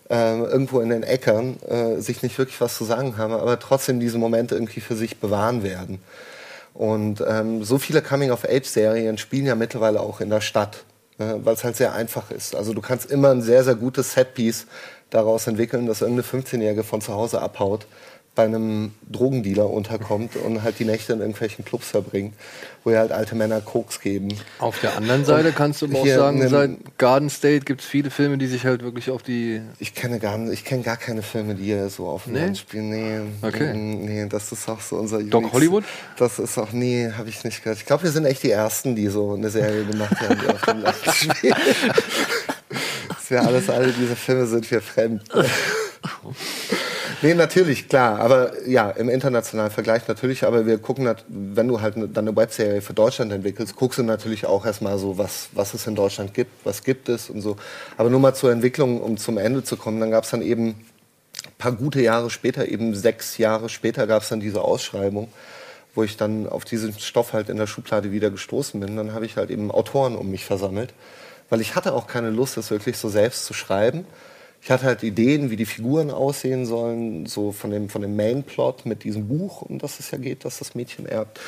äh, 0.10 0.38
irgendwo 0.38 0.82
in 0.82 0.90
den 0.90 1.04
Äckern, 1.04 1.58
äh, 1.68 2.00
sich 2.00 2.22
nicht 2.22 2.38
wirklich 2.38 2.62
was 2.62 2.78
zu 2.78 2.84
sagen 2.86 3.18
haben, 3.18 3.34
aber 3.34 3.60
trotzdem 3.60 4.00
diese 4.00 4.20
Momente 4.20 4.54
irgendwie 4.54 4.82
für 4.82 4.96
sich 4.96 5.18
bewahren 5.18 5.64
werden. 5.64 6.00
Und 6.76 7.24
ähm, 7.26 7.64
so 7.64 7.78
viele 7.78 8.02
Coming-of-Age-Serien 8.02 9.18
spielen 9.18 9.46
ja 9.46 9.56
mittlerweile 9.56 10.02
auch 10.02 10.20
in 10.20 10.30
der 10.30 10.42
Stadt, 10.42 10.84
ne? 11.18 11.40
weil 11.42 11.54
es 11.54 11.64
halt 11.64 11.78
sehr 11.78 11.94
einfach 11.94 12.32
ist. 12.32 12.54
Also 12.54 12.74
du 12.74 12.82
kannst 12.82 13.10
immer 13.10 13.32
ein 13.32 13.42
sehr, 13.42 13.64
sehr 13.64 13.76
gutes 13.76 14.12
Setpiece 14.12 14.68
daraus 15.10 15.48
entwickeln, 15.48 15.86
dass 15.86 16.02
irgendeine 16.02 16.44
15-Jährige 16.44 16.84
von 16.84 17.00
zu 17.00 17.14
Hause 17.14 17.42
abhaut, 17.42 17.88
bei 18.36 18.44
einem 18.44 18.92
Drogendealer 19.10 19.70
unterkommt 19.70 20.36
und 20.36 20.62
halt 20.64 20.78
die 20.80 20.86
Nächte 20.86 21.14
in 21.14 21.20
irgendwelchen 21.22 21.64
Clubs 21.66 21.88
verbringt, 21.88 22.34
wo 22.84 22.92
ja 22.92 23.00
halt 23.00 23.12
alte 23.14 23.34
Männer 23.36 23.62
Koks 23.62 24.02
geben. 24.02 24.28
Auf 24.60 24.80
der 24.82 24.98
anderen 24.98 25.24
Seite 25.26 25.54
kannst 25.54 25.82
du 25.82 25.86
aber 25.86 26.00
auch 26.00 26.06
sagen, 26.08 26.48
seit 26.50 26.98
Garden 26.98 27.30
State 27.30 27.66
gibt 27.66 27.82
es 27.82 27.88
viele 27.88 28.10
Filme, 28.12 28.38
die 28.38 28.48
sich 28.48 28.66
halt 28.66 28.84
wirklich 28.84 29.10
auf 29.10 29.24
die. 29.24 29.62
Ich 29.80 29.94
kenne 29.96 30.20
gar, 30.20 30.38
ich 30.52 30.66
kenne 30.66 30.84
gar 30.84 30.98
keine 30.98 31.22
Filme, 31.22 31.56
die 31.56 31.64
hier 31.64 31.90
so 31.90 32.08
auf 32.08 32.26
dem 32.26 32.34
Nee? 32.34 32.40
Land 32.42 32.58
spielen. 32.58 32.90
Nee, 32.90 33.20
Okay. 33.42 33.74
mm, 33.74 34.06
nee, 34.06 34.26
das 34.28 34.52
ist 34.52 34.68
auch 34.68 34.82
so 34.82 34.98
unser 34.98 35.24
Doc 35.24 35.42
Unix. 35.44 35.54
Hollywood? 35.54 35.84
Das 36.18 36.38
ist 36.40 36.58
auch, 36.58 36.72
nee, 36.74 37.10
habe 37.18 37.30
ich 37.30 37.44
nicht 37.44 37.64
gehört. 37.64 37.80
Ich 37.80 37.86
glaube, 37.86 38.04
wir 38.04 38.12
sind 38.12 38.26
echt 38.26 38.44
die 38.44 38.52
Ersten, 38.52 38.96
die 38.96 39.08
so 39.08 39.34
eine 39.34 39.50
Serie 39.50 39.86
gemacht 39.86 40.20
haben, 40.20 40.38
die 40.42 40.48
auf 40.54 40.62
dem 40.62 40.82
Land 40.82 40.96
spielen. 41.14 41.56
Das 43.10 43.32
wäre 43.32 43.48
alles, 43.48 43.70
alle 43.72 43.92
diese 43.92 44.16
Filme 44.16 44.46
sind 44.46 44.70
wir 44.70 44.82
fremd. 44.82 45.24
Nee, 47.22 47.34
natürlich, 47.34 47.88
klar. 47.90 48.20
Aber 48.20 48.52
ja, 48.68 48.90
im 48.92 49.10
internationalen 49.10 49.72
Vergleich 49.72 50.08
natürlich. 50.08 50.44
Aber 50.46 50.66
wir 50.66 50.78
gucken, 50.78 51.10
wenn 51.28 51.68
du 51.68 51.82
halt 51.82 51.98
ne- 51.98 52.08
dann 52.08 52.28
eine 52.28 52.36
Webserie 52.36 52.82
für 52.82 52.94
Deutschland 52.94 53.32
entwickelst, 53.32 53.76
guckst 53.76 54.00
du 54.00 54.04
natürlich 54.04 54.46
auch 54.46 54.66
erstmal 54.66 54.98
so, 54.98 55.18
was, 55.18 55.50
was 55.54 55.74
es 55.74 55.88
in 55.88 55.96
Deutschland 55.96 56.34
gibt, 56.34 56.52
was 56.66 56.84
gibt 56.84 57.10
es 57.10 57.30
und 57.30 57.42
so. 57.42 57.58
Aber 57.98 58.10
nur 58.10 58.20
mal 58.20 58.34
zur 58.34 58.52
Entwicklung, 58.52 59.02
um 59.02 59.18
zum 59.18 59.38
Ende 59.38 59.64
zu 59.64 59.78
kommen, 59.78 60.00
dann 60.00 60.12
gab 60.12 60.24
es 60.24 60.30
dann 60.32 60.42
eben 60.42 60.70
ein 61.46 61.54
paar 61.58 61.72
gute 61.74 62.02
Jahre 62.02 62.30
später, 62.30 62.68
eben 62.68 62.96
sechs 62.96 63.38
Jahre 63.38 63.70
später, 63.70 64.08
gab 64.08 64.24
es 64.24 64.30
dann 64.30 64.40
diese 64.40 64.62
Ausschreibung, 64.62 65.30
wo 65.94 66.04
ich 66.04 66.18
dann 66.18 66.48
auf 66.48 66.66
diesen 66.66 66.98
Stoff 67.00 67.34
halt 67.34 67.50
in 67.50 67.58
der 67.58 67.68
Schublade 67.68 68.12
wieder 68.12 68.30
gestoßen 68.30 68.80
bin, 68.80 68.96
dann 68.98 69.14
habe 69.14 69.26
ich 69.26 69.38
halt 69.38 69.50
eben 69.50 69.72
Autoren 69.72 70.16
um 70.16 70.30
mich 70.32 70.46
versammelt, 70.46 70.94
weil 71.50 71.62
ich 71.62 71.76
hatte 71.76 71.94
auch 71.94 72.08
keine 72.08 72.30
Lust, 72.30 72.58
das 72.58 72.72
wirklich 72.72 72.98
so 72.98 73.10
selbst 73.10 73.46
zu 73.46 73.54
schreiben. 73.54 74.06
Ich 74.66 74.72
hatte 74.72 74.86
halt 74.86 75.04
Ideen, 75.04 75.52
wie 75.52 75.58
die 75.58 75.68
Figuren 75.68 76.10
aussehen 76.10 76.66
sollen, 76.66 77.28
so 77.28 77.52
von 77.52 77.70
dem, 77.70 77.88
von 77.88 78.02
dem 78.02 78.16
Main-Plot 78.16 78.88
mit 78.88 79.04
diesem 79.04 79.28
Buch, 79.28 79.62
um 79.62 79.78
das 79.78 80.00
es 80.00 80.10
ja 80.10 80.18
geht, 80.18 80.44
dass 80.44 80.58
das 80.58 80.74
Mädchen 80.74 81.06
erbt. 81.06 81.40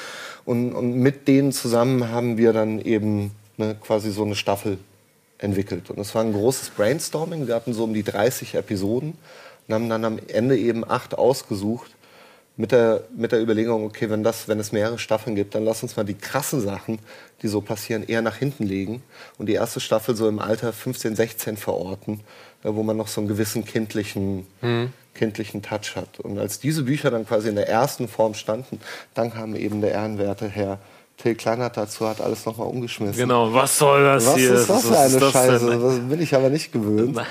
Und, 0.45 0.71
und 0.73 0.93
mit 0.93 1.27
denen 1.27 1.51
zusammen 1.51 2.11
haben 2.11 2.37
wir 2.37 2.53
dann 2.53 2.79
eben 2.79 3.31
ne, 3.57 3.75
quasi 3.81 4.11
so 4.11 4.23
eine 4.23 4.35
Staffel 4.35 4.77
entwickelt. 5.39 5.89
Und 5.89 5.97
es 5.97 6.13
war 6.13 6.23
ein 6.23 6.31
großes 6.31 6.69
Brainstorming. 6.69 7.47
Wir 7.47 7.55
hatten 7.55 7.73
so 7.73 7.85
um 7.85 7.95
die 7.95 8.03
30 8.03 8.53
Episoden 8.53 9.17
und 9.67 9.73
haben 9.73 9.89
dann 9.89 10.05
am 10.05 10.19
Ende 10.27 10.55
eben 10.55 10.87
acht 10.87 11.17
ausgesucht 11.17 11.89
mit 12.57 12.71
der, 12.71 13.03
mit 13.15 13.31
der 13.31 13.41
Überlegung, 13.41 13.85
okay, 13.85 14.09
wenn, 14.09 14.23
das, 14.23 14.47
wenn 14.47 14.59
es 14.59 14.71
mehrere 14.71 14.97
Staffeln 14.97 15.35
gibt, 15.35 15.53
dann 15.53 15.63
lass 15.63 15.83
uns 15.83 15.95
mal 15.95 16.03
die 16.03 16.15
krassen 16.15 16.59
Sachen, 16.59 16.99
die 17.43 17.47
so 17.47 17.61
passieren, 17.61 18.03
eher 18.03 18.23
nach 18.23 18.37
hinten 18.37 18.63
legen 18.63 19.03
und 19.37 19.47
die 19.47 19.53
erste 19.53 19.79
Staffel 19.79 20.15
so 20.15 20.27
im 20.27 20.39
Alter 20.39 20.73
15, 20.73 21.15
16 21.15 21.55
verorten, 21.55 22.21
wo 22.63 22.83
man 22.83 22.97
noch 22.97 23.07
so 23.07 23.21
einen 23.21 23.27
gewissen 23.27 23.65
kindlichen, 23.65 24.45
kindlichen 25.13 25.61
Touch 25.61 25.95
hat. 25.95 26.19
Und 26.19 26.37
als 26.39 26.59
diese 26.59 26.83
Bücher 26.83 27.11
dann 27.11 27.25
quasi 27.25 27.49
in 27.49 27.55
der 27.55 27.69
ersten 27.69 28.07
Form 28.07 28.33
standen, 28.33 28.79
dann 29.13 29.31
kam 29.33 29.55
eben 29.55 29.81
der 29.81 29.91
ehrenwerte 29.91 30.47
Herr 30.47 30.79
Till 31.17 31.33
Kleinert 31.35 31.75
dazu, 31.77 32.07
hat 32.07 32.21
alles 32.21 32.45
nochmal 32.45 32.67
umgeschmissen. 32.67 33.17
Genau, 33.17 33.51
was 33.51 33.77
soll 33.77 34.03
das 34.03 34.27
Was 34.27 34.35
hier? 34.35 34.53
ist 34.53 34.69
das 34.69 34.83
für 34.83 34.91
Was 34.91 34.97
eine 34.99 35.13
ist 35.15 35.21
das 35.21 35.31
Scheiße? 35.31 35.79
Das 35.79 35.99
bin 36.09 36.21
ich 36.21 36.35
aber 36.35 36.49
nicht 36.49 36.71
gewöhnt. 36.71 37.15
Nein. 37.15 37.25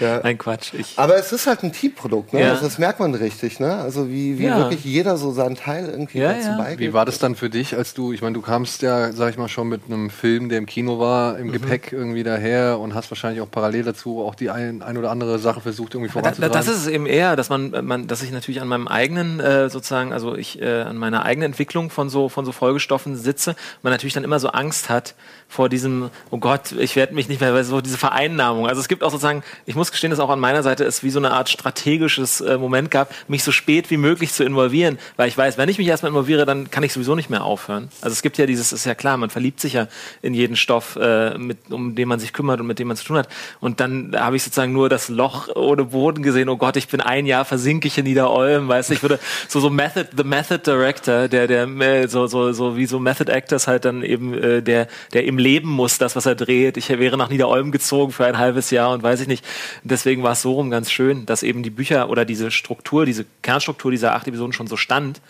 Ja. 0.00 0.20
Ein 0.22 0.38
Quatsch. 0.38 0.72
Ich, 0.74 0.94
Aber 0.98 1.16
es 1.16 1.32
ist 1.32 1.46
halt 1.46 1.62
ein 1.62 1.72
Teamprodukt, 1.72 2.32
ne? 2.32 2.40
Ja. 2.42 2.50
Also 2.50 2.64
das 2.64 2.78
merkt 2.78 3.00
man 3.00 3.14
richtig, 3.14 3.60
ne? 3.60 3.76
Also 3.76 4.08
wie, 4.08 4.38
wie 4.38 4.44
Ja. 4.44 4.58
wirklich 4.58 4.84
jeder 4.84 5.16
so 5.16 5.30
seinen 5.32 5.56
Teil 5.56 5.88
irgendwie 5.88 6.18
Ja, 6.18 6.32
dazu 6.32 6.48
ja. 6.48 6.56
beigibt. 6.56 6.80
Wie 6.80 6.92
war 6.92 7.04
das 7.04 7.18
dann 7.18 7.34
für 7.36 7.50
dich, 7.50 7.76
als 7.76 7.94
du, 7.94 8.12
ich 8.12 8.22
meine, 8.22 8.34
du 8.34 8.40
kamst 8.42 8.82
ja, 8.82 9.12
sag 9.12 9.30
ich 9.30 9.38
mal, 9.38 9.48
schon 9.48 9.68
mit 9.68 9.82
einem 9.86 10.10
Film, 10.10 10.48
der 10.48 10.58
im 10.58 10.66
Kino 10.66 10.98
war, 10.98 11.34
Mhm. 11.34 11.40
im 11.40 11.52
Gepäck 11.52 11.92
irgendwie 11.92 12.22
daher 12.22 12.78
und 12.80 12.94
hast 12.94 13.10
wahrscheinlich 13.10 13.40
auch 13.40 13.50
parallel 13.50 13.84
dazu 13.84 14.22
auch 14.24 14.34
die 14.34 14.50
ein, 14.50 14.82
ein 14.82 14.96
oder 14.98 15.10
andere 15.10 15.38
Sache 15.38 15.60
versucht, 15.60 15.94
irgendwie 15.94 16.12
Da, 16.12 16.20
da, 16.20 16.32
voranzutreiben. 16.34 16.52
das 16.52 16.68
ist 16.68 16.82
es 16.82 16.86
eben 16.88 17.06
eher, 17.06 17.36
dass 17.36 17.48
man, 17.48 17.70
man, 17.84 18.06
dass 18.06 18.22
ich 18.22 18.30
natürlich 18.32 18.60
an 18.60 18.68
meinem 18.68 18.88
eigenen 18.88 19.40
äh, 19.40 19.68
sozusagen, 19.70 20.12
also 20.12 20.34
ich 20.36 20.60
äh, 20.60 20.82
an 20.82 20.96
meiner 20.96 21.24
eigenen 21.24 21.46
Entwicklung 21.46 21.90
von 21.90 22.08
so 22.10 22.28
von 22.28 22.44
so 22.44 22.52
Folgestoffen 22.52 23.16
sitze, 23.16 23.54
man 23.82 23.92
natürlich 23.92 24.14
dann 24.14 24.24
immer 24.24 24.40
so 24.40 24.48
Angst 24.48 24.88
hat 24.90 25.14
vor 25.54 25.68
diesem, 25.68 26.10
oh 26.30 26.38
Gott, 26.38 26.72
ich 26.72 26.96
werde 26.96 27.14
mich 27.14 27.28
nicht 27.28 27.40
mehr, 27.40 27.54
weil 27.54 27.62
so 27.62 27.80
diese 27.80 27.96
Vereinnahmung. 27.96 28.66
Also 28.66 28.80
es 28.80 28.88
gibt 28.88 29.04
auch 29.04 29.10
sozusagen, 29.12 29.44
ich 29.66 29.76
muss 29.76 29.92
gestehen, 29.92 30.10
dass 30.10 30.18
auch 30.18 30.30
an 30.30 30.40
meiner 30.40 30.64
Seite 30.64 30.82
es 30.84 31.04
wie 31.04 31.10
so 31.10 31.20
eine 31.20 31.30
Art 31.30 31.48
strategisches 31.48 32.40
äh, 32.40 32.58
Moment 32.58 32.90
gab, 32.90 33.14
mich 33.28 33.44
so 33.44 33.52
spät 33.52 33.88
wie 33.88 33.96
möglich 33.96 34.32
zu 34.32 34.42
involvieren, 34.42 34.98
weil 35.16 35.28
ich 35.28 35.38
weiß, 35.38 35.56
wenn 35.56 35.68
ich 35.68 35.78
mich 35.78 35.86
erstmal 35.86 36.10
involviere, 36.10 36.44
dann 36.44 36.72
kann 36.72 36.82
ich 36.82 36.92
sowieso 36.92 37.14
nicht 37.14 37.30
mehr 37.30 37.44
aufhören. 37.44 37.88
Also 38.00 38.14
es 38.14 38.22
gibt 38.22 38.36
ja 38.36 38.46
dieses, 38.46 38.72
ist 38.72 38.84
ja 38.84 38.96
klar, 38.96 39.16
man 39.16 39.30
verliebt 39.30 39.60
sich 39.60 39.74
ja 39.74 39.86
in 40.22 40.34
jeden 40.34 40.56
Stoff, 40.56 40.96
äh, 40.96 41.38
mit, 41.38 41.70
um 41.70 41.94
den 41.94 42.08
man 42.08 42.18
sich 42.18 42.32
kümmert 42.32 42.60
und 42.60 42.66
mit 42.66 42.80
dem 42.80 42.88
man 42.88 42.96
zu 42.96 43.04
tun 43.04 43.18
hat. 43.18 43.28
Und 43.60 43.78
dann 43.78 44.12
habe 44.18 44.34
ich 44.34 44.42
sozusagen 44.42 44.72
nur 44.72 44.88
das 44.88 45.08
Loch 45.08 45.54
ohne 45.54 45.84
Boden 45.84 46.24
gesehen. 46.24 46.48
Oh 46.48 46.56
Gott, 46.56 46.76
ich 46.76 46.88
bin 46.88 47.00
ein 47.00 47.26
Jahr 47.26 47.44
versinke 47.44 47.86
ich 47.86 47.96
in 47.96 48.06
Niederolm, 48.06 48.66
weißt 48.66 48.90
du, 48.90 48.94
ich 48.94 49.02
würde 49.02 49.20
so 49.48 49.60
so 49.60 49.70
Method, 49.70 50.08
the 50.16 50.24
Method 50.24 50.62
Director, 50.66 51.28
der 51.28 51.46
der 51.46 51.68
äh, 51.68 52.08
so 52.08 52.26
so 52.26 52.52
so 52.52 52.76
wie 52.76 52.86
so 52.86 52.98
Method 52.98 53.30
Actors 53.30 53.68
halt 53.68 53.84
dann 53.84 54.02
eben 54.02 54.34
äh, 54.34 54.60
der 54.60 54.88
der 55.12 55.24
im 55.26 55.43
Leben 55.44 55.70
muss, 55.70 55.98
das 55.98 56.16
was 56.16 56.26
er 56.26 56.34
dreht. 56.34 56.76
Ich 56.76 56.88
wäre 56.88 57.16
nach 57.16 57.28
Niederolm 57.28 57.70
gezogen 57.70 58.10
für 58.12 58.26
ein 58.26 58.38
halbes 58.38 58.70
Jahr 58.70 58.90
und 58.90 59.02
weiß 59.02 59.20
ich 59.20 59.28
nicht. 59.28 59.44
Deswegen 59.84 60.22
war 60.22 60.32
es 60.32 60.42
so 60.42 60.52
rum 60.52 60.70
ganz 60.70 60.90
schön, 60.90 61.26
dass 61.26 61.42
eben 61.42 61.62
die 61.62 61.70
Bücher 61.70 62.08
oder 62.08 62.24
diese 62.24 62.50
Struktur, 62.50 63.06
diese 63.06 63.26
Kernstruktur 63.42 63.90
dieser 63.90 64.14
acht 64.14 64.26
Episoden 64.26 64.52
schon 64.52 64.66
so 64.66 64.76
stand 64.76 65.20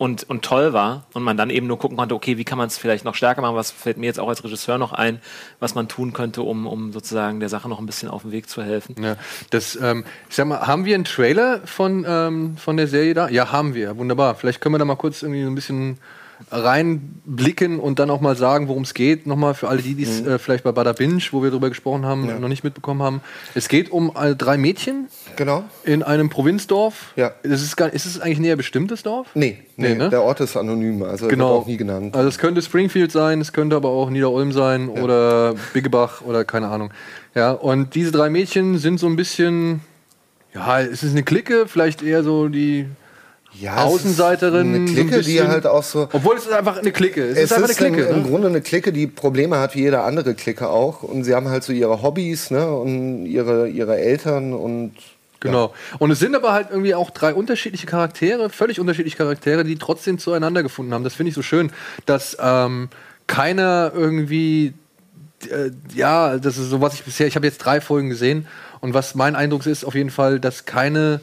und, 0.00 0.28
und 0.30 0.42
toll 0.42 0.72
war 0.72 1.04
und 1.12 1.22
man 1.22 1.36
dann 1.36 1.50
eben 1.50 1.66
nur 1.66 1.78
gucken 1.78 1.98
konnte, 1.98 2.14
okay, 2.14 2.38
wie 2.38 2.44
kann 2.44 2.56
man 2.56 2.68
es 2.68 2.78
vielleicht 2.78 3.04
noch 3.04 3.14
stärker 3.14 3.42
machen, 3.42 3.54
was 3.54 3.70
fällt 3.70 3.98
mir 3.98 4.06
jetzt 4.06 4.18
auch 4.18 4.28
als 4.28 4.42
Regisseur 4.42 4.78
noch 4.78 4.92
ein, 4.92 5.20
was 5.58 5.74
man 5.74 5.88
tun 5.88 6.14
könnte, 6.14 6.40
um, 6.40 6.66
um 6.66 6.90
sozusagen 6.92 7.38
der 7.38 7.50
Sache 7.50 7.68
noch 7.68 7.78
ein 7.78 7.86
bisschen 7.86 8.08
auf 8.08 8.22
den 8.22 8.32
Weg 8.32 8.48
zu 8.48 8.62
helfen. 8.62 8.96
Ja, 9.00 9.16
das, 9.50 9.76
ähm, 9.76 10.04
ich 10.30 10.36
sag 10.36 10.46
mal, 10.46 10.66
haben 10.66 10.86
wir 10.86 10.94
einen 10.94 11.04
Trailer 11.04 11.60
von, 11.66 12.06
ähm, 12.08 12.56
von 12.56 12.78
der 12.78 12.88
Serie 12.88 13.12
da? 13.12 13.28
Ja, 13.28 13.52
haben 13.52 13.74
wir. 13.74 13.98
Wunderbar. 13.98 14.34
Vielleicht 14.36 14.62
können 14.62 14.74
wir 14.74 14.78
da 14.78 14.86
mal 14.86 14.96
kurz 14.96 15.22
irgendwie 15.22 15.44
so 15.44 15.50
ein 15.50 15.54
bisschen 15.54 15.98
reinblicken 16.50 17.78
und 17.78 17.98
dann 17.98 18.10
auch 18.10 18.20
mal 18.20 18.36
sagen, 18.36 18.68
worum 18.68 18.82
es 18.82 18.94
geht. 18.94 19.26
Nochmal 19.26 19.54
für 19.54 19.68
alle, 19.68 19.82
die 19.82 19.94
dies 19.94 20.20
äh, 20.26 20.38
vielleicht 20.38 20.64
bei 20.64 20.72
Bada 20.72 20.92
Binge, 20.92 21.20
wo 21.32 21.42
wir 21.42 21.50
drüber 21.50 21.68
gesprochen 21.68 22.04
haben, 22.06 22.26
Ja. 22.28 22.38
noch 22.38 22.48
nicht 22.48 22.64
mitbekommen 22.64 23.02
haben. 23.02 23.20
Es 23.54 23.68
geht 23.68 23.90
um 23.92 24.12
äh, 24.20 24.34
drei 24.34 24.56
Mädchen 24.56 25.08
Genau. 25.36 25.64
in 25.84 26.02
einem 26.02 26.28
Provinzdorf. 26.30 27.12
Ja. 27.16 27.32
Das 27.42 27.62
ist, 27.62 27.76
gar, 27.76 27.92
ist 27.92 28.06
es 28.06 28.20
eigentlich 28.20 28.40
näher 28.40 28.56
bestimmtes 28.56 29.02
Dorf? 29.02 29.28
Nee, 29.34 29.58
nee, 29.76 29.90
Nee, 29.90 29.94
ne? 29.94 30.10
der 30.10 30.22
Ort 30.22 30.40
ist 30.40 30.56
anonym, 30.56 31.02
also 31.02 31.28
Genau. 31.28 31.50
wird 31.54 31.62
auch 31.62 31.66
nie 31.66 31.76
genannt. 31.76 32.16
Also 32.16 32.28
es 32.28 32.38
könnte 32.38 32.62
Springfield 32.62 33.12
sein, 33.12 33.40
es 33.40 33.52
könnte 33.52 33.76
aber 33.76 33.88
auch 33.90 34.10
Niederolm 34.10 34.52
sein 34.52 34.88
oder 34.88 35.54
Biggebach 35.72 36.22
oder 36.22 36.44
keine 36.44 36.68
Ahnung. 36.68 36.90
Ja, 37.34 37.52
und 37.52 37.94
diese 37.94 38.10
drei 38.12 38.28
Mädchen 38.30 38.78
sind 38.78 38.98
so 38.98 39.06
ein 39.06 39.16
bisschen, 39.16 39.80
ja, 40.54 40.80
es 40.80 41.02
ist 41.02 41.12
eine 41.12 41.22
Clique, 41.22 41.66
vielleicht 41.68 42.02
eher 42.02 42.22
so 42.24 42.48
die 42.48 42.86
ja, 43.58 43.76
Außenseiterin. 43.84 44.68
Eine 44.68 44.76
ein 44.78 44.86
Clique, 44.86 45.10
die 45.20 45.34
bisschen- 45.34 45.48
halt 45.48 45.66
auch 45.66 45.82
so. 45.82 46.08
Obwohl 46.12 46.36
es 46.36 46.46
ist 46.46 46.52
einfach 46.52 46.78
eine 46.78 46.92
Clique. 46.92 47.22
Es, 47.22 47.36
Es 47.36 47.44
ist 47.44 47.52
einfach 47.54 47.68
eine 47.68 47.76
Clique. 47.92 48.02
im, 48.08 48.16
im 48.16 48.22
ne? 48.22 48.28
Grunde 48.28 48.48
eine 48.48 48.60
Clique, 48.60 48.92
die 48.92 49.06
Probleme 49.06 49.58
hat 49.58 49.74
wie 49.74 49.80
jede 49.80 50.02
andere 50.02 50.34
Clique 50.34 50.68
auch. 50.68 51.02
Und 51.02 51.24
sie 51.24 51.34
haben 51.34 51.48
halt 51.48 51.64
so 51.64 51.72
ihre 51.72 52.02
Hobbys 52.02 52.50
ne? 52.50 52.72
und 52.72 53.26
ihre, 53.26 53.68
ihre 53.68 53.98
Eltern 53.98 54.52
und 54.52 54.92
Genau. 55.42 55.72
Und 55.98 56.10
es 56.10 56.18
sind 56.18 56.36
aber 56.36 56.52
halt 56.52 56.68
irgendwie 56.70 56.94
auch 56.94 57.08
drei 57.08 57.32
unterschiedliche 57.32 57.86
Charaktere, 57.86 58.50
völlig 58.50 58.78
unterschiedliche 58.78 59.16
Charaktere, 59.16 59.64
die 59.64 59.76
trotzdem 59.78 60.18
zueinander 60.18 60.62
gefunden 60.62 60.92
haben. 60.92 61.02
Das 61.02 61.14
finde 61.14 61.30
ich 61.30 61.34
so 61.34 61.40
schön, 61.40 61.72
dass 62.04 62.36
ähm, 62.38 62.90
keiner 63.26 63.90
irgendwie, 63.94 64.74
äh, 65.50 65.70
ja, 65.94 66.36
das 66.36 66.58
ist 66.58 66.68
so, 66.68 66.82
was 66.82 66.92
ich 66.92 67.04
bisher, 67.04 67.26
ich 67.26 67.36
habe 67.36 67.46
jetzt 67.46 67.56
drei 67.58 67.80
Folgen 67.80 68.10
gesehen 68.10 68.46
und 68.80 68.92
was 68.92 69.14
mein 69.14 69.34
Eindruck 69.34 69.64
ist 69.64 69.84
auf 69.84 69.94
jeden 69.94 70.10
Fall, 70.10 70.40
dass 70.40 70.66
keine 70.66 71.22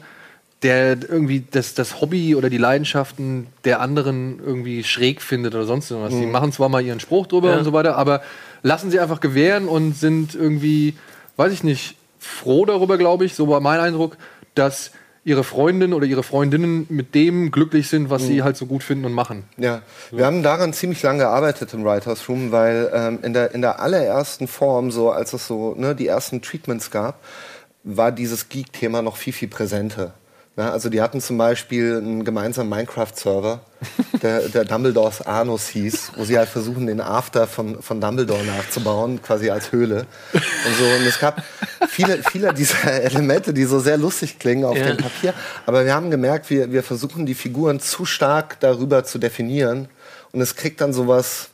der 0.62 0.98
irgendwie 1.08 1.44
das, 1.50 1.74
das 1.74 2.00
Hobby 2.00 2.34
oder 2.34 2.50
die 2.50 2.58
Leidenschaften 2.58 3.46
der 3.64 3.80
anderen 3.80 4.40
irgendwie 4.44 4.82
schräg 4.82 5.22
findet 5.22 5.54
oder 5.54 5.64
sonst 5.64 5.90
irgendwas. 5.90 6.14
Die 6.14 6.26
machen 6.26 6.50
zwar 6.52 6.68
mal 6.68 6.82
ihren 6.84 6.98
Spruch 7.00 7.26
drüber 7.26 7.50
Ja. 7.52 7.58
und 7.58 7.64
so 7.64 7.72
weiter, 7.72 7.96
aber 7.96 8.22
lassen 8.62 8.90
sie 8.90 8.98
einfach 8.98 9.20
gewähren 9.20 9.68
und 9.68 9.96
sind 9.96 10.34
irgendwie, 10.34 10.96
weiß 11.36 11.52
ich 11.52 11.62
nicht, 11.62 11.96
froh 12.18 12.64
darüber, 12.64 12.98
glaube 12.98 13.24
ich, 13.24 13.34
so 13.34 13.48
war 13.48 13.60
mein 13.60 13.78
Eindruck, 13.78 14.16
dass 14.56 14.90
ihre 15.24 15.44
Freundin 15.44 15.92
oder 15.92 16.06
ihre 16.06 16.22
Freundinnen 16.22 16.86
mit 16.88 17.14
dem 17.14 17.50
glücklich 17.52 17.88
sind, 17.88 18.08
was 18.10 18.26
sie 18.26 18.42
halt 18.42 18.56
so 18.56 18.66
gut 18.66 18.82
finden 18.82 19.04
und 19.04 19.12
machen. 19.12 19.44
Ja, 19.58 19.82
wir 20.10 20.24
haben 20.24 20.42
daran 20.42 20.72
ziemlich 20.72 21.02
lange 21.02 21.18
gearbeitet 21.20 21.72
im 21.74 21.84
Writers 21.84 22.28
Room, 22.28 22.50
weil 22.50 22.90
ähm, 22.94 23.18
in, 23.22 23.32
der, 23.34 23.52
in 23.54 23.60
der 23.60 23.80
allerersten 23.80 24.48
Form, 24.48 24.90
so 24.90 25.10
als 25.10 25.34
es 25.34 25.46
so 25.46 25.74
ne, 25.76 25.94
die 25.94 26.06
ersten 26.06 26.40
Treatments 26.40 26.90
gab, 26.90 27.20
war 27.84 28.10
dieses 28.10 28.48
Geek-Thema 28.48 29.02
noch 29.02 29.16
viel, 29.16 29.32
viel 29.34 29.48
präsenter. 29.48 30.14
Ja, 30.58 30.72
also 30.72 30.88
die 30.88 31.00
hatten 31.00 31.20
zum 31.20 31.38
Beispiel 31.38 31.98
einen 31.98 32.24
gemeinsamen 32.24 32.68
Minecraft-Server, 32.68 33.60
der, 34.22 34.48
der 34.48 34.64
Dumbledores 34.64 35.22
Anus 35.22 35.68
hieß, 35.68 36.12
wo 36.16 36.24
sie 36.24 36.36
halt 36.36 36.48
versuchen, 36.48 36.88
den 36.88 37.00
After 37.00 37.46
von, 37.46 37.80
von 37.80 38.00
Dumbledore 38.00 38.42
nachzubauen, 38.44 39.22
quasi 39.22 39.50
als 39.50 39.70
Höhle. 39.70 40.06
Und 40.32 40.76
so. 40.76 40.84
Und 40.84 41.06
es 41.06 41.20
gab 41.20 41.44
viele, 41.88 42.20
viele 42.28 42.52
dieser 42.52 42.90
Elemente, 43.04 43.54
die 43.54 43.66
so 43.66 43.78
sehr 43.78 43.98
lustig 43.98 44.40
klingen 44.40 44.64
auf 44.64 44.76
Ja. 44.76 44.86
dem 44.86 44.96
Papier. 44.96 45.32
Aber 45.64 45.84
wir 45.84 45.94
haben 45.94 46.10
gemerkt, 46.10 46.50
wir, 46.50 46.72
wir 46.72 46.82
versuchen 46.82 47.24
die 47.24 47.34
Figuren 47.34 47.78
zu 47.78 48.04
stark 48.04 48.58
darüber 48.58 49.04
zu 49.04 49.18
definieren. 49.18 49.88
Und 50.32 50.40
es 50.40 50.56
kriegt 50.56 50.80
dann 50.80 50.92
sowas, 50.92 51.50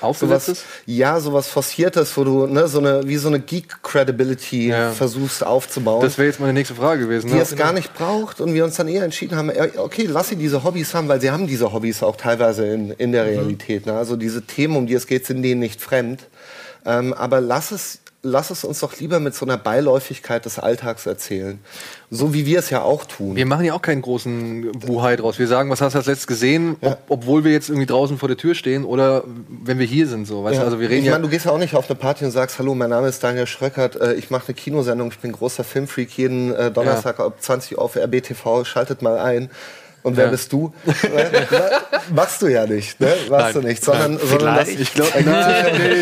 sowas, 0.00 0.22
Aufgesetztes? 0.22 0.64
ja, 0.86 1.20
sowas 1.20 1.48
Forciertes, 1.48 2.16
wo 2.16 2.24
du, 2.24 2.46
ne, 2.46 2.68
so 2.68 2.78
eine, 2.78 3.06
wie 3.06 3.16
so 3.16 3.28
eine 3.28 3.40
Geek-Credibility 3.40 4.68
Ja. 4.68 4.90
versuchst 4.92 5.44
aufzubauen 5.44 6.02
Das 6.02 6.18
wäre 6.18 6.26
jetzt 6.28 6.40
meine 6.40 6.52
nächste 6.52 6.74
Frage 6.74 7.02
gewesen. 7.04 7.28
die 7.28 7.34
ne? 7.34 7.40
es 7.42 7.54
gar 7.56 7.72
nicht 7.72 7.94
braucht 7.94 8.40
und 8.40 8.54
wir 8.54 8.64
uns 8.64 8.76
dann 8.76 8.88
eher 8.88 9.04
entschieden 9.04 9.36
haben, 9.36 9.50
äh, 9.50 9.70
okay, 9.76 10.06
lass 10.08 10.28
sie 10.28 10.36
diese 10.36 10.64
Hobbys 10.64 10.94
haben, 10.94 11.08
weil 11.08 11.20
sie 11.20 11.30
haben 11.30 11.46
diese 11.46 11.72
Hobbys 11.72 12.02
auch 12.02 12.16
teilweise 12.16 12.66
in, 12.66 12.90
in 12.92 13.12
der 13.12 13.26
Realität. 13.26 13.86
Ne? 13.86 13.94
Also 13.94 14.16
diese 14.16 14.42
Themen, 14.42 14.76
um 14.76 14.86
die 14.86 14.94
es 14.94 15.06
geht, 15.06 15.26
sind 15.26 15.42
denen 15.42 15.60
nicht 15.60 15.80
fremd. 15.80 16.26
Ähm, 16.86 17.14
aber 17.14 17.40
lass 17.40 17.70
es, 17.70 18.00
lass 18.24 18.50
es 18.50 18.64
uns 18.64 18.80
doch 18.80 18.98
lieber 18.98 19.20
mit 19.20 19.34
so 19.34 19.44
einer 19.44 19.58
Beiläufigkeit 19.58 20.44
des 20.44 20.58
Alltags 20.58 21.06
erzählen. 21.06 21.60
So 22.10 22.34
wie 22.34 22.46
wir 22.46 22.58
es 22.58 22.70
ja 22.70 22.82
auch 22.82 23.04
tun. 23.04 23.36
Wir 23.36 23.46
machen 23.46 23.64
ja 23.64 23.74
auch 23.74 23.82
keinen 23.82 24.02
großen 24.02 24.72
Buhai 24.72 25.16
draus. 25.16 25.38
Wir 25.38 25.46
sagen, 25.46 25.70
was 25.70 25.80
hast 25.80 25.92
du 25.92 25.98
als 25.98 26.06
letztes 26.06 26.26
gesehen, 26.26 26.76
ob, 26.80 26.98
obwohl 27.08 27.44
wir 27.44 27.52
jetzt 27.52 27.68
irgendwie 27.68 27.86
draußen 27.86 28.18
vor 28.18 28.28
der 28.28 28.38
Tür 28.38 28.54
stehen 28.54 28.84
oder 28.84 29.24
wenn 29.48 29.78
wir 29.78 29.86
hier 29.86 30.08
sind. 30.08 30.26
So. 30.26 30.42
Weißt 30.42 30.56
du? 30.56 30.60
Ja. 30.60 30.64
Also 30.64 30.80
wir 30.80 30.88
reden 30.88 31.00
ich 31.00 31.06
ja. 31.06 31.12
meine, 31.12 31.24
du 31.24 31.28
gehst 31.28 31.44
ja 31.44 31.52
auch 31.52 31.58
nicht 31.58 31.74
auf 31.74 31.88
eine 31.88 31.98
Party 31.98 32.24
und 32.24 32.30
sagst, 32.30 32.58
hallo, 32.58 32.74
mein 32.74 32.90
Name 32.90 33.08
ist 33.08 33.22
Daniel 33.22 33.46
Schröckert, 33.46 33.96
äh, 33.96 34.14
ich 34.14 34.30
mache 34.30 34.48
eine 34.48 34.54
Kinosendung, 34.54 35.08
ich 35.12 35.18
bin 35.18 35.32
großer 35.32 35.62
Filmfreak, 35.62 36.16
jeden 36.16 36.54
äh, 36.54 36.70
Donnerstag 36.70 37.20
ab 37.20 37.36
20 37.40 37.76
Uhr 37.76 37.82
auf 37.82 37.96
RBTV, 37.96 38.64
schaltet 38.64 39.02
mal 39.02 39.18
ein. 39.18 39.50
Und 40.04 40.18
wer 40.18 40.26
Ja. 40.26 40.30
bist 40.30 40.52
du? 40.52 40.70
Machst 42.14 42.42
du 42.42 42.46
ja 42.48 42.66
nicht, 42.66 43.00
ne? 43.00 43.06
Machst 43.30 43.30
Nein. 43.30 43.52
du 43.54 43.60
nicht, 43.68 43.82
sondern, 43.82 44.18
sondern 44.18 44.56
das, 44.56 44.68
Ich 44.68 44.92
glaube, 44.92 45.10
nee, 45.16 45.22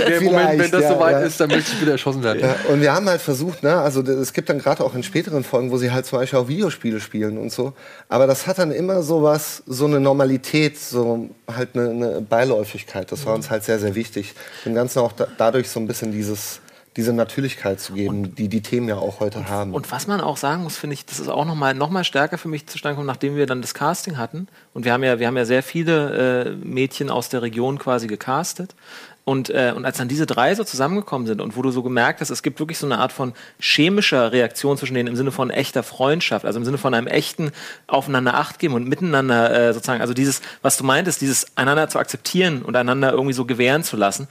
der 0.09 0.21
Moment, 0.21 0.59
wenn 0.59 0.71
das 0.73 0.83
ja, 0.83 0.93
soweit 0.93 1.13
ja. 1.13 1.21
ist, 1.21 1.39
dann 1.39 1.49
möchte 1.49 1.71
ich 1.73 1.81
wieder 1.81 1.93
erschossen 1.93 2.23
werden. 2.25 2.41
Ja, 2.41 2.57
und 2.69 2.81
wir 2.81 2.93
haben 2.93 3.09
halt 3.09 3.21
versucht, 3.21 3.63
ne, 3.63 3.81
also 3.81 4.03
es 4.03 4.33
gibt 4.33 4.49
dann 4.49 4.59
gerade 4.59 4.83
auch 4.83 4.97
in 4.97 5.05
späteren 5.05 5.45
Folgen, 5.45 5.71
wo 5.71 5.77
sie 5.77 5.93
halt 5.93 6.05
zum 6.05 6.19
Beispiel 6.19 6.39
auch 6.41 6.49
Videospiele 6.49 7.01
spielen 7.01 7.39
und 7.39 7.53
so. 7.53 7.75
Aber 8.09 8.27
das 8.27 8.49
hat 8.49 8.59
dann 8.59 8.73
immer 8.73 9.03
so 9.05 9.23
was, 9.23 9.63
so 9.67 9.85
eine 9.85 10.01
Normalität, 10.01 10.79
so 10.79 11.31
halt 11.49 11.71
eine, 11.75 11.91
eine 11.91 12.21
Beiläufigkeit. 12.23 13.11
Das 13.13 13.25
war 13.25 13.35
uns 13.37 13.51
halt 13.51 13.63
sehr, 13.63 13.79
sehr 13.79 13.95
wichtig. 13.95 14.35
Dem 14.65 14.75
Ganzen 14.75 14.99
auch 14.99 15.13
da, 15.13 15.29
dadurch 15.39 15.71
so 15.71 15.79
ein 15.79 15.87
bisschen 15.87 16.11
dieses, 16.11 16.59
diese 16.97 17.13
Natürlichkeit 17.13 17.81
zu 17.81 17.95
geben, 17.95 18.35
die 18.35 18.49
die 18.49 18.61
Themen 18.61 18.89
ja 18.89 18.97
auch 18.97 19.21
heute 19.21 19.49
haben. 19.49 19.73
Und 19.73 19.91
was 19.91 20.07
man 20.07 20.21
auch 20.21 20.37
sagen 20.37 20.63
muss, 20.63 20.77
finde 20.77 20.95
ich, 20.95 21.07
das 21.07 21.21
ist 21.21 21.29
auch 21.29 21.47
noch 21.47 21.55
mal, 21.55 21.75
noch 21.75 21.89
mal 21.89 22.05
stärker 22.05 22.37
für 22.37 22.49
mich 22.49 22.67
zustande 22.67 22.95
gekommen, 22.95 23.07
nachdem 23.07 23.37
wir 23.37 23.47
dann 23.47 23.63
das 23.63 23.73
Casting 23.73 24.19
hatten. 24.19 24.47
Und 24.75 24.85
wir 24.85 24.93
haben 24.93 25.03
ja, 25.03 25.19
wir 25.19 25.27
haben 25.27 25.37
ja 25.37 25.47
sehr 25.47 25.63
viele 25.63 26.45
äh, 26.45 26.51
Mädchen 26.57 27.09
aus 27.09 27.31
der 27.31 27.41
Region 27.41 27.79
quasi 27.79 28.09
gecastet. 28.09 28.75
Und, 29.25 29.51
äh, 29.51 29.73
und 29.77 29.85
als 29.85 29.99
dann 29.99 30.09
diese 30.09 30.27
drei 30.27 30.53
so 30.57 30.65
zusammengekommen 30.65 31.29
sind 31.29 31.41
und 31.41 31.57
wo 31.57 31.63
du 31.63 31.71
so 31.71 31.85
gemerkt 31.85 32.21
hast, 32.21 32.31
es 32.31 32.43
gibt 32.43 32.59
wirklich 32.59 32.79
so 32.79 32.87
eine 32.87 32.99
Art 32.99 33.13
von 33.13 33.35
chemischer 33.61 34.33
Reaktion 34.33 34.77
zwischen 34.77 34.95
denen 34.95 35.07
im 35.07 35.15
Sinne 35.15 35.31
von 35.31 35.51
echter 35.51 35.85
Freundschaft, 35.85 36.45
also 36.45 36.59
im 36.59 36.65
Sinne 36.65 36.79
von 36.79 36.93
einem 36.93 37.07
echten 37.07 37.53
Aufeinander 37.87 38.35
Acht 38.35 38.59
geben 38.59 38.75
und 38.75 38.89
miteinander 38.89 39.69
äh, 39.69 39.73
sozusagen, 39.73 40.01
also 40.01 40.13
dieses, 40.13 40.43
was 40.63 40.77
du 40.77 40.83
meintest, 40.83 41.21
dieses 41.21 41.57
einander 41.57 41.89
zu 41.89 42.01
akzeptieren 42.01 42.63
und 42.63 42.75
einander 42.75 43.13
irgendwie 43.13 43.33
so 43.33 43.45
gewähren 43.45 43.85
zu 43.85 43.97
lassen, 43.97 44.27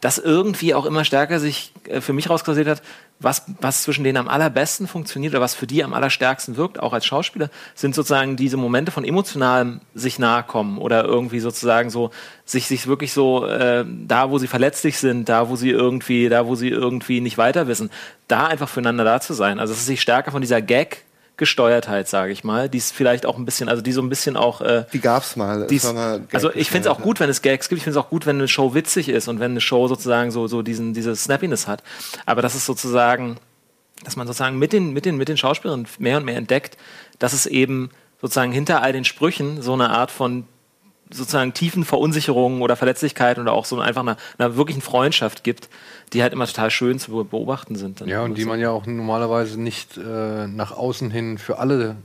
das 0.00 0.18
irgendwie 0.18 0.74
auch 0.74 0.86
immer 0.86 1.04
stärker 1.04 1.38
sich 1.38 1.72
äh, 1.86 2.00
für 2.00 2.12
mich 2.12 2.28
rauskristallisiert 2.28 2.80
hat, 2.80 2.82
was, 3.22 3.44
was 3.60 3.82
zwischen 3.82 4.04
denen 4.04 4.18
am 4.18 4.28
allerbesten 4.28 4.86
funktioniert 4.86 5.32
oder 5.32 5.40
was 5.40 5.54
für 5.54 5.66
die 5.66 5.84
am 5.84 5.94
allerstärksten 5.94 6.56
wirkt, 6.56 6.80
auch 6.80 6.92
als 6.92 7.06
Schauspieler, 7.06 7.50
sind 7.74 7.94
sozusagen 7.94 8.36
diese 8.36 8.56
Momente 8.56 8.92
von 8.92 9.04
emotionalem 9.04 9.80
sich 9.94 10.18
nahe 10.18 10.42
kommen 10.42 10.78
oder 10.78 11.04
irgendwie 11.04 11.40
sozusagen 11.40 11.90
so 11.90 12.10
sich, 12.44 12.66
sich 12.66 12.86
wirklich 12.86 13.12
so 13.12 13.46
äh, 13.46 13.84
da, 13.86 14.30
wo 14.30 14.38
sie 14.38 14.48
verletzlich 14.48 14.98
sind, 14.98 15.28
da, 15.28 15.48
wo 15.48 15.56
sie 15.56 15.70
irgendwie, 15.70 16.28
da, 16.28 16.46
wo 16.46 16.54
sie 16.54 16.68
irgendwie 16.68 17.20
nicht 17.20 17.38
weiter 17.38 17.66
wissen, 17.66 17.90
da 18.28 18.46
einfach 18.46 18.68
füreinander 18.68 19.04
da 19.04 19.20
zu 19.20 19.34
sein. 19.34 19.58
Also 19.58 19.72
es 19.72 19.80
ist 19.80 19.86
sich 19.86 20.00
stärker 20.00 20.30
von 20.30 20.40
dieser 20.40 20.62
Gag 20.62 21.04
Gesteuertheit, 21.36 22.08
sage 22.08 22.32
ich 22.32 22.44
mal, 22.44 22.68
die 22.68 22.78
ist 22.78 22.92
vielleicht 22.92 23.24
auch 23.26 23.38
ein 23.38 23.44
bisschen, 23.44 23.68
also 23.68 23.82
die 23.82 23.92
so 23.92 24.02
ein 24.02 24.08
bisschen 24.08 24.36
auch 24.36 24.60
äh, 24.60 24.84
die 24.92 25.00
gab's 25.00 25.34
mal. 25.36 25.66
die 25.66 25.76
Es 25.76 25.84
war 25.84 25.92
mal 25.94 26.20
also 26.32 26.52
ich 26.54 26.70
finde 26.70 26.88
es 26.88 26.94
auch 26.94 27.00
gut, 27.00 27.20
wenn 27.20 27.30
es 27.30 27.42
Gags 27.42 27.68
gibt. 27.68 27.78
Ich 27.78 27.84
finde 27.84 27.98
es 27.98 28.04
auch 28.04 28.10
gut, 28.10 28.26
wenn 28.26 28.36
eine 28.36 28.48
Show 28.48 28.74
witzig 28.74 29.08
ist 29.08 29.28
und 29.28 29.40
wenn 29.40 29.52
eine 29.52 29.60
Show 29.60 29.88
sozusagen 29.88 30.30
so, 30.30 30.46
so 30.46 30.62
diesen, 30.62 30.92
diese 30.94 31.16
Snappiness 31.16 31.66
hat. 31.66 31.82
Aber 32.26 32.42
das 32.42 32.54
ist 32.54 32.66
sozusagen, 32.66 33.38
dass 34.04 34.16
man 34.16 34.26
sozusagen 34.26 34.58
mit 34.58 34.72
den, 34.72 34.92
mit 34.92 35.06
den, 35.06 35.16
mit 35.16 35.28
den 35.28 35.36
Schauspielern 35.36 35.86
mehr 35.98 36.18
und 36.18 36.24
mehr 36.24 36.36
entdeckt, 36.36 36.76
dass 37.18 37.32
es 37.32 37.46
eben 37.46 37.90
sozusagen 38.20 38.52
hinter 38.52 38.82
all 38.82 38.92
den 38.92 39.04
Sprüchen 39.04 39.62
so 39.62 39.72
eine 39.72 39.90
Art 39.90 40.10
von 40.10 40.46
sozusagen 41.12 41.52
tiefen 41.54 41.84
Verunsicherungen 41.84 42.62
oder 42.62 42.76
Verletzlichkeiten 42.76 43.40
oder 43.42 43.52
auch 43.52 43.64
so 43.64 43.78
einfach 43.80 44.02
einer, 44.02 44.16
einer 44.38 44.56
wirklichen 44.56 44.82
Freundschaft 44.82 45.44
gibt, 45.44 45.68
die 46.12 46.22
halt 46.22 46.32
immer 46.32 46.46
total 46.46 46.70
schön 46.70 46.98
zu 46.98 47.12
be- 47.12 47.24
beobachten 47.24 47.76
sind. 47.76 48.00
dann. 48.00 48.08
Ja, 48.08 48.22
und 48.22 48.36
die 48.38 48.44
man 48.44 48.60
ja 48.60 48.70
auch 48.70 48.86
normalerweise 48.86 49.60
nicht 49.60 49.96
äh, 49.96 50.46
nach 50.46 50.72
außen 50.72 51.10
hin 51.10 51.38
für 51.38 51.58
alle 51.58 51.96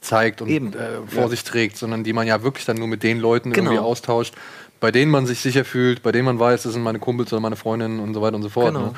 zeigt 0.00 0.40
und 0.42 0.48
Eben. 0.48 0.72
äh, 0.72 0.76
vor 1.06 1.28
sich 1.28 1.44
trägt, 1.44 1.76
sondern 1.76 2.04
die 2.04 2.12
man 2.12 2.26
ja 2.26 2.42
wirklich 2.42 2.64
dann 2.64 2.76
nur 2.78 2.88
mit 2.88 3.02
den 3.02 3.20
Leuten 3.20 3.52
Genau. 3.52 3.70
irgendwie 3.72 3.84
austauscht, 3.84 4.34
bei 4.80 4.90
denen 4.90 5.10
man 5.10 5.26
sich 5.26 5.40
sicher 5.40 5.66
fühlt, 5.66 6.02
bei 6.02 6.10
denen 6.10 6.24
man 6.24 6.38
weiß, 6.38 6.62
das 6.62 6.72
sind 6.72 6.82
meine 6.82 6.98
Kumpels 6.98 7.30
oder 7.34 7.40
meine 7.40 7.56
Freundinnen 7.56 8.00
und 8.00 8.14
so 8.14 8.22
weiter 8.22 8.36
und 8.36 8.42
so 8.42 8.48
fort. 8.48 8.72
Genau. 8.72 8.86
Ne? 8.86 8.92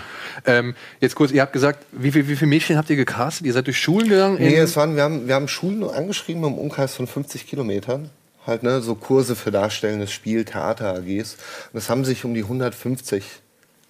Ähm, 0.47 0.75
jetzt 1.01 1.17
kurz, 1.17 1.33
ihr 1.33 1.43
habt 1.43 1.53
gesagt, 1.53 1.85
wie, 1.91 2.13
viel, 2.13 2.29
wie 2.29 2.37
viele 2.37 2.51
Mädchen 2.51 2.77
habt 2.77 2.89
ihr 2.89 2.95
gecastet? 2.95 3.47
Ihr 3.49 3.53
seid 3.53 3.67
durch 3.67 3.81
Schulen 3.81 4.09
gegangen? 4.09 4.37
Nee, 4.39 4.55
es 4.57 4.77
waren, 4.77 4.95
wir, 4.95 5.03
haben, 5.03 5.27
wir 5.27 5.35
haben 5.35 5.49
Schulen 5.49 5.83
angeschrieben 5.83 6.45
im 6.45 6.55
Umkreis 6.55 6.95
von 6.95 7.09
50 7.09 7.49
Kilometern. 7.49 8.11
Halt, 8.47 8.63
ne, 8.63 8.81
so 8.81 8.95
Kurse 8.95 9.37
für 9.37 9.51
darstellendes 9.51 10.13
Spiel, 10.13 10.45
Theater-AGs. 10.45 11.37
Und 11.73 11.79
es 11.79 11.89
haben 11.89 12.05
sich 12.05 12.25
um 12.25 12.35
die 12.35 12.43
150 12.43 13.25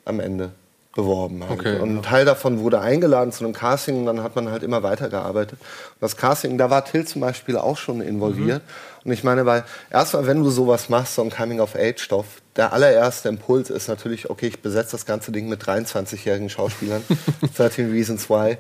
am 0.05 0.21
Ende 0.21 0.53
beworben. 0.95 1.43
Halt. 1.49 1.61
Okay, 1.61 1.79
und 1.79 1.97
ein 1.97 2.03
Teil 2.03 2.25
davon 2.25 2.61
wurde 2.61 2.81
eingeladen 2.81 3.33
zu 3.33 3.45
einem 3.45 3.55
Casting 3.55 3.99
und 3.99 4.07
dann 4.07 4.23
hat 4.23 4.37
man 4.37 4.51
halt 4.51 4.63
immer 4.63 4.83
weitergearbeitet. 4.83 5.59
Und 5.59 6.03
das 6.03 6.17
Casting, 6.17 6.59
da 6.59 6.71
war 6.71 6.85
Till 6.85 7.07
zum 7.07 7.21
Beispiel 7.23 7.57
auch 7.57 7.79
schon 7.79 8.01
involviert. 8.01 8.63
Und 9.05 9.13
ich 9.13 9.25
meine, 9.25 9.47
weil 9.47 9.65
erstmal, 9.91 10.27
wenn 10.27 10.43
du 10.43 10.51
sowas 10.51 10.89
machst, 10.89 11.15
so 11.15 11.23
ein 11.23 11.31
Coming-of-Age-Stoff, 11.31 12.27
der 12.57 12.73
allererste 12.73 13.31
Impuls 13.31 13.71
ist 13.71 13.89
natürlich, 13.89 14.29
okay, 14.29 14.49
ich 14.49 14.61
besetze 14.61 14.93
das 14.93 15.07
ganze 15.07 15.33
Ding 15.33 15.49
mit 15.49 15.63
23-jährigen 15.63 16.51
Schauspielern. 16.51 17.03
13 17.57 17.91
Reasons 17.91 18.29
Why. 18.29 18.59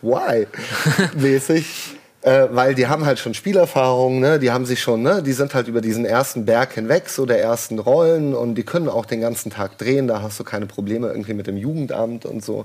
Why? 0.00 0.46
Mäßig. 1.16 1.97
Äh, 2.22 2.48
weil 2.50 2.74
die 2.74 2.88
haben 2.88 3.06
halt 3.06 3.20
schon 3.20 3.32
Spielerfahrung, 3.32 4.18
ne? 4.18 4.40
die 4.40 4.50
haben 4.50 4.66
sich 4.66 4.80
schon, 4.82 5.02
ne? 5.02 5.22
die 5.22 5.32
sind 5.32 5.54
halt 5.54 5.68
über 5.68 5.80
diesen 5.80 6.04
ersten 6.04 6.44
Berg 6.44 6.72
hinweg, 6.72 7.08
so 7.08 7.26
der 7.26 7.40
ersten 7.40 7.78
Rollen 7.78 8.34
und 8.34 8.56
die 8.56 8.64
können 8.64 8.88
auch 8.88 9.06
den 9.06 9.20
ganzen 9.20 9.50
Tag 9.50 9.78
drehen, 9.78 10.08
da 10.08 10.20
hast 10.20 10.40
du 10.40 10.44
keine 10.44 10.66
Probleme 10.66 11.08
irgendwie 11.08 11.34
mit 11.34 11.46
dem 11.46 11.56
Jugendamt 11.56 12.26
und 12.26 12.44
so. 12.44 12.64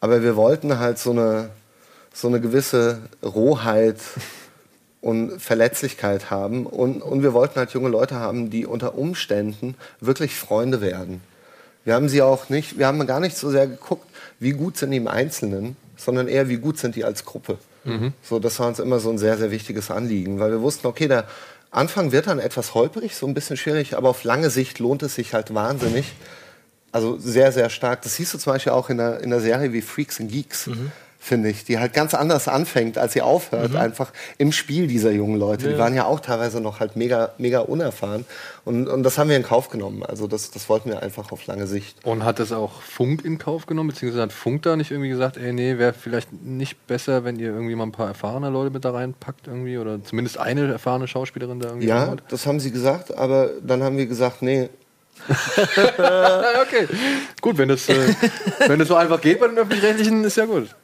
Aber 0.00 0.22
wir 0.22 0.36
wollten 0.36 0.78
halt 0.78 0.98
so 0.98 1.12
eine, 1.12 1.48
so 2.12 2.28
eine 2.28 2.42
gewisse 2.42 2.98
Rohheit 3.24 3.96
und 5.00 5.40
Verletzlichkeit 5.40 6.30
haben 6.30 6.66
und, 6.66 7.00
und 7.00 7.22
wir 7.22 7.32
wollten 7.32 7.58
halt 7.58 7.70
junge 7.70 7.88
Leute 7.88 8.16
haben, 8.16 8.50
die 8.50 8.66
unter 8.66 8.98
Umständen 8.98 9.76
wirklich 10.00 10.34
Freunde 10.34 10.82
werden. 10.82 11.22
Wir 11.84 11.94
haben 11.94 12.10
sie 12.10 12.20
auch 12.20 12.50
nicht, 12.50 12.78
wir 12.78 12.86
haben 12.86 13.06
gar 13.06 13.20
nicht 13.20 13.38
so 13.38 13.50
sehr 13.50 13.66
geguckt, 13.66 14.06
wie 14.38 14.52
gut 14.52 14.76
sind 14.76 14.90
die 14.90 14.98
im 14.98 15.08
Einzelnen, 15.08 15.76
sondern 15.96 16.28
eher, 16.28 16.50
wie 16.50 16.58
gut 16.58 16.78
sind 16.78 16.96
die 16.96 17.04
als 17.04 17.24
Gruppe. 17.24 17.56
So, 18.22 18.38
das 18.38 18.58
war 18.60 18.68
uns 18.68 18.78
immer 18.78 19.00
so 19.00 19.10
ein 19.10 19.18
sehr, 19.18 19.38
sehr 19.38 19.50
wichtiges 19.50 19.90
Anliegen, 19.90 20.38
weil 20.38 20.50
wir 20.50 20.60
wussten, 20.60 20.86
okay, 20.86 21.08
der 21.08 21.26
Anfang 21.70 22.12
wird 22.12 22.26
dann 22.26 22.38
etwas 22.38 22.74
holprig, 22.74 23.14
so 23.14 23.26
ein 23.26 23.34
bisschen 23.34 23.56
schwierig, 23.56 23.96
aber 23.96 24.08
auf 24.08 24.24
lange 24.24 24.50
Sicht 24.50 24.78
lohnt 24.80 25.02
es 25.02 25.14
sich 25.14 25.34
halt 25.34 25.54
wahnsinnig. 25.54 26.12
Also 26.92 27.16
sehr, 27.18 27.52
sehr 27.52 27.70
stark. 27.70 28.02
Das 28.02 28.16
siehst 28.16 28.34
du 28.34 28.38
zum 28.38 28.52
Beispiel 28.52 28.72
auch 28.72 28.90
in 28.90 28.98
der, 28.98 29.20
in 29.20 29.30
der 29.30 29.40
Serie 29.40 29.72
wie 29.72 29.80
Freaks 29.80 30.20
and 30.20 30.32
Geeks, 30.32 30.68
finde 31.22 31.50
ich, 31.50 31.64
die 31.64 31.78
halt 31.78 31.92
ganz 31.92 32.14
anders 32.14 32.48
anfängt, 32.48 32.96
als 32.96 33.12
sie 33.12 33.20
aufhört, 33.20 33.76
einfach 33.76 34.10
im 34.38 34.52
Spiel 34.52 34.86
dieser 34.86 35.10
jungen 35.10 35.38
Leute. 35.38 35.68
Die 35.68 35.76
waren 35.78 35.94
ja 35.94 36.06
auch 36.06 36.20
teilweise 36.20 36.62
noch 36.62 36.80
halt 36.80 36.96
mega, 36.96 37.32
mega 37.36 37.60
unerfahren. 37.60 38.24
Und, 38.64 38.88
und 38.88 39.02
das 39.02 39.18
haben 39.18 39.28
wir 39.28 39.36
in 39.36 39.42
Kauf 39.42 39.68
genommen. 39.68 40.02
Also 40.02 40.26
das, 40.26 40.50
das 40.50 40.68
wollten 40.70 40.88
wir 40.88 41.02
einfach 41.02 41.30
auf 41.30 41.46
lange 41.46 41.66
Sicht. 41.66 41.98
Und 42.04 42.24
hat 42.24 42.38
das 42.38 42.52
auch 42.52 42.80
Funk 42.80 43.22
in 43.24 43.36
Kauf 43.36 43.66
genommen, 43.66 43.90
beziehungsweise 43.90 44.22
hat 44.22 44.32
Funk 44.32 44.62
da 44.62 44.76
nicht 44.76 44.90
irgendwie 44.90 45.10
gesagt, 45.10 45.36
ey, 45.36 45.52
nee, 45.52 45.76
wäre 45.76 45.92
vielleicht 45.92 46.32
nicht 46.32 46.86
besser, 46.86 47.22
wenn 47.22 47.38
ihr 47.38 47.48
irgendwie 47.48 47.74
mal 47.74 47.84
ein 47.84 47.92
paar 47.92 48.08
erfahrene 48.08 48.48
Leute 48.48 48.70
mit 48.72 48.84
da 48.86 48.90
reinpackt 48.90 49.46
irgendwie 49.46 49.76
oder 49.76 50.02
zumindest 50.02 50.38
eine 50.38 50.72
erfahrene 50.72 51.06
Schauspielerin 51.06 51.60
da 51.60 51.68
irgendwie 51.68 51.86
Ja, 51.88 51.98
reinholt? 52.00 52.22
das 52.28 52.46
haben 52.46 52.60
sie 52.60 52.70
gesagt, 52.72 53.14
aber 53.16 53.50
dann 53.62 53.82
haben 53.82 53.98
wir 53.98 54.06
gesagt, 54.06 54.40
nee, 54.40 54.70
Ja, 55.28 56.52
okay. 56.62 56.88
Gut, 57.42 57.58
wenn 57.58 57.68
das, 57.68 57.88
äh, 57.90 58.14
wenn 58.66 58.78
das 58.78 58.88
so 58.88 58.94
einfach 58.96 59.20
geht 59.20 59.38
bei 59.38 59.48
den 59.48 59.58
Öffentlich-Rechtlichen, 59.58 60.24
ist 60.24 60.36
ja 60.38 60.46
gut. 60.46 60.74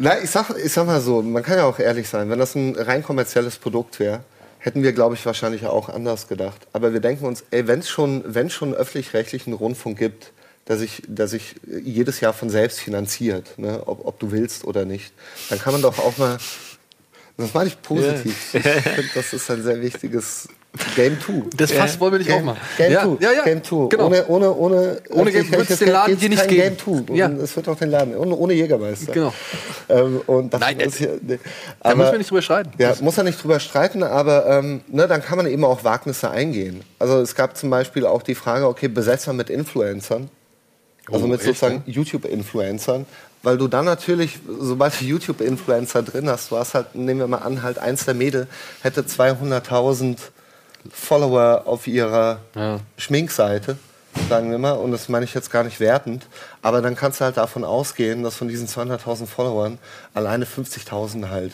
Na, 0.00 0.22
ich 0.22 0.30
sag, 0.30 0.50
ich 0.56 0.72
sag 0.72 0.86
mal 0.86 1.00
so, 1.00 1.22
man 1.22 1.42
kann 1.42 1.58
ja 1.58 1.64
auch 1.64 1.80
ehrlich 1.80 2.08
sein, 2.08 2.30
wenn 2.30 2.38
das 2.38 2.54
ein 2.54 2.76
rein 2.76 3.02
kommerzielles 3.02 3.56
Produkt 3.56 3.98
wäre, 3.98 4.20
hätten 4.60 4.84
wir, 4.84 4.92
glaube 4.92 5.16
ich, 5.16 5.26
wahrscheinlich 5.26 5.66
auch 5.66 5.88
anders 5.88 6.28
gedacht. 6.28 6.68
Aber 6.72 6.92
wir 6.92 7.00
denken 7.00 7.26
uns, 7.26 7.44
ey, 7.50 7.66
wenn 7.66 7.80
es 7.80 7.88
schon, 7.88 8.22
wenn's 8.24 8.52
schon 8.52 8.74
öffentlich-rechtlichen 8.74 9.52
Rundfunk 9.52 9.98
gibt, 9.98 10.32
der 10.68 10.76
sich, 10.76 11.02
der 11.06 11.26
sich 11.26 11.56
jedes 11.66 12.20
Jahr 12.20 12.32
von 12.32 12.48
selbst 12.48 12.78
finanziert, 12.78 13.58
ne, 13.58 13.82
ob, 13.86 14.06
ob 14.06 14.20
du 14.20 14.30
willst 14.30 14.64
oder 14.64 14.84
nicht, 14.84 15.12
dann 15.48 15.58
kann 15.58 15.72
man 15.72 15.82
doch 15.82 15.98
auch 15.98 16.16
mal, 16.16 16.38
das 17.36 17.54
meine 17.54 17.68
ich 17.68 17.82
positiv, 17.82 18.54
ich 18.54 18.62
finde, 18.62 19.10
das 19.14 19.32
ist 19.32 19.50
ein 19.50 19.62
sehr 19.62 19.80
wichtiges 19.80 20.48
Game 20.94 21.18
2. 21.20 21.32
Das 21.56 21.72
Fass 21.72 21.98
wollen 21.98 22.12
wir 22.12 22.18
nicht 22.18 22.28
Game, 22.28 22.38
aufmachen. 22.48 22.60
Game 22.76 22.92
ja, 22.92 23.02
2. 23.02 23.16
ja, 23.24 23.32
ja. 23.32 23.42
Game 23.44 23.64
2. 23.64 23.88
Genau. 23.88 24.06
Ohne, 24.06 24.26
ohne, 24.28 24.52
ohne, 24.54 25.00
Ohne 25.10 25.32
Game 25.32 25.40
öffentlich-rechtliches 25.42 25.68
wird's 25.68 25.78
den 25.80 25.88
Laden 25.90 26.16
hier 26.16 26.28
nicht 26.28 26.48
geben. 26.48 26.76
Game 26.76 27.06
2. 27.08 27.14
Ja. 27.14 27.26
Und 27.26 27.40
es 27.40 27.56
wird 27.56 27.68
auch 27.68 27.76
den 27.78 27.90
Laden, 27.90 28.14
ohne, 28.16 28.34
ohne 28.36 28.52
Jägermeister. 28.52 29.12
Genau. 29.12 29.32
Ähm, 29.88 30.20
und 30.26 30.52
das 30.54 30.60
Nein, 30.60 30.78
ist 30.80 30.98
hier, 30.98 31.18
nee. 31.22 31.38
Da 31.82 31.88
müssen 31.90 32.00
Aber- 32.02 32.12
wir 32.12 32.18
nicht 32.18 32.30
drüber 32.30 32.42
streiten. 32.42 32.70
ja, 32.78 32.94
muss 33.00 33.18
er 33.18 33.24
nicht 33.24 33.42
drüber 33.42 33.58
streiten, 33.60 34.02
aber 34.02 34.46
ähm, 34.46 34.82
ne, 34.88 35.08
dann 35.08 35.22
kann 35.22 35.38
man 35.38 35.46
eben 35.46 35.64
auch 35.64 35.82
Wagnisse 35.84 36.30
eingehen. 36.30 36.82
Also 36.98 37.20
es 37.20 37.34
gab 37.34 37.56
zum 37.56 37.70
Beispiel 37.70 38.06
auch 38.06 38.22
die 38.22 38.34
Frage, 38.36 38.66
okay, 38.68 38.88
besetzt 38.88 39.26
man 39.26 39.36
mit 39.36 39.50
Influencern, 39.50 40.28
also 41.10 41.24
Oh, 41.24 41.28
mit 41.28 41.40
echt, 41.40 41.46
sozusagen 41.46 41.82
YouTube-Influencern, 41.86 43.06
weil 43.42 43.56
du 43.56 43.66
dann 43.66 43.86
natürlich, 43.86 44.38
sobald 44.60 45.00
du 45.00 45.06
YouTube-Influencer 45.06 46.02
drin 46.02 46.28
hast, 46.28 46.50
du 46.52 46.56
hast 46.56 46.74
halt, 46.74 46.94
nehmen 46.94 47.20
wir 47.20 47.26
mal 47.26 47.38
an, 47.38 47.62
halt 47.62 47.78
eins 47.78 48.04
der 48.04 48.14
Mädel 48.14 48.46
hätte 48.82 49.02
200.000 49.02 50.18
Follower 50.92 51.62
auf 51.66 51.86
ihrer 51.86 52.40
Ja. 52.54 52.80
Schminkseite, 52.96 53.78
sagen 54.28 54.50
wir 54.50 54.58
mal, 54.58 54.72
und 54.72 54.92
das 54.92 55.08
meine 55.08 55.24
ich 55.24 55.34
jetzt 55.34 55.50
gar 55.50 55.64
nicht 55.64 55.80
wertend, 55.80 56.26
aber 56.62 56.82
dann 56.82 56.96
kannst 56.96 57.20
du 57.20 57.24
halt 57.24 57.36
davon 57.36 57.64
ausgehen, 57.64 58.22
dass 58.22 58.36
von 58.36 58.48
diesen 58.48 58.66
200.000 58.66 59.26
Followern 59.26 59.78
alleine 60.14 60.44
50.000 60.44 61.30
halt 61.30 61.52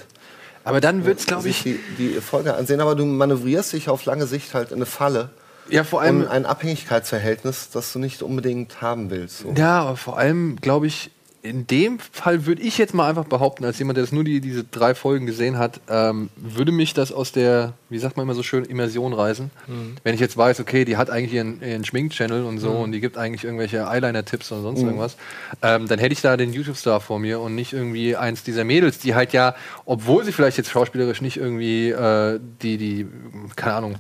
Aber 0.65 0.81
dann 0.81 1.05
wird 1.05 1.21
es, 1.21 1.27
glaube 1.27 1.43
sich 1.43 1.67
ich, 1.67 1.79
die, 1.99 2.15
die 2.15 2.21
Folge 2.21 2.55
ansehen, 2.55 2.81
aber 2.81 2.95
du 2.95 3.05
manövrierst 3.05 3.73
dich 3.73 3.89
auf 3.89 4.05
lange 4.05 4.27
Sicht 4.27 4.55
halt 4.55 4.71
in 4.71 4.77
eine 4.77 4.87
Falle 4.87 5.31
ja, 5.69 5.85
vor 5.85 6.03
allem, 6.03 6.23
und 6.23 6.29
ein 6.29 6.47
Abhängigkeitsverhältnis, 6.47 7.71
das 7.71 7.93
du 7.93 7.99
nicht 7.99 8.23
unbedingt 8.23 8.83
haben 8.83 9.11
willst. 9.11 9.39
So. 9.39 9.55
ja, 9.57 9.81
aber 9.81 9.97
vor 9.97 10.19
allem, 10.19 10.57
glaube 10.61 10.87
ich, 10.87 11.11
in 11.45 11.67
dem 11.67 11.99
Fall 11.99 12.47
würde 12.47 12.63
ich 12.63 12.79
jetzt 12.79 12.95
mal 12.95 13.07
einfach 13.07 13.27
behaupten, 13.27 13.67
als 13.67 13.79
jemand, 13.79 13.99
der 13.99 14.05
das 14.05 14.13
nur 14.13 14.25
die, 14.25 14.41
diese 14.41 14.65
drei 14.65 14.95
Folgen 14.95 15.27
gesehen 15.27 15.59
hat, 15.59 15.79
ähm, 15.91 16.31
würde 16.37 16.73
mich 16.73 16.95
das 16.95 17.13
aus 17.13 17.33
der, 17.33 17.75
wie 17.91 17.99
sagt 17.99 18.17
man 18.17 18.25
immer 18.25 18.35
so 18.35 18.43
schön, 18.43 18.65
Immersion 18.65 19.13
reißen. 19.13 19.51
Mhm. 19.67 19.97
Wenn 20.03 20.15
ich 20.15 20.21
jetzt 20.21 20.39
weiß, 20.39 20.61
okay, 20.61 20.87
die 20.87 20.97
hat 20.97 21.11
eigentlich 21.11 21.35
ihren, 21.35 21.61
ihren 21.61 21.85
Schmink-Channel 21.85 22.45
und 22.45 22.61
so 22.61 22.71
und 22.71 22.93
die 22.93 23.01
gibt 23.01 23.19
eigentlich 23.19 23.45
irgendwelche 23.45 23.87
Eyeliner-Tipps 23.87 24.53
oder 24.53 24.63
sonst 24.63 24.81
irgendwas, 24.81 25.19
ähm, 25.61 25.87
dann 25.87 25.99
hätte 25.99 26.15
ich 26.15 26.23
da 26.23 26.39
den 26.39 26.55
YouTube-Star 26.55 27.03
vor 27.03 27.19
mir 27.19 27.41
und 27.41 27.55
nicht 27.55 27.75
irgendwie 27.75 28.17
eins 28.17 28.43
dieser 28.43 28.65
Mädels, 28.65 28.99
die 28.99 29.15
halt 29.15 29.35
ja, 29.35 29.55
obwohl 29.85 30.25
sie 30.25 30.33
vielleicht 30.33 30.57
jetzt 30.57 30.71
schauspielerisch 30.71 31.21
nicht 31.21 31.37
irgendwie 31.37 31.91
äh, 31.91 32.41
die, 32.63 32.79
die, 32.79 33.07
keine 33.55 33.75
Ahnung, 33.75 33.97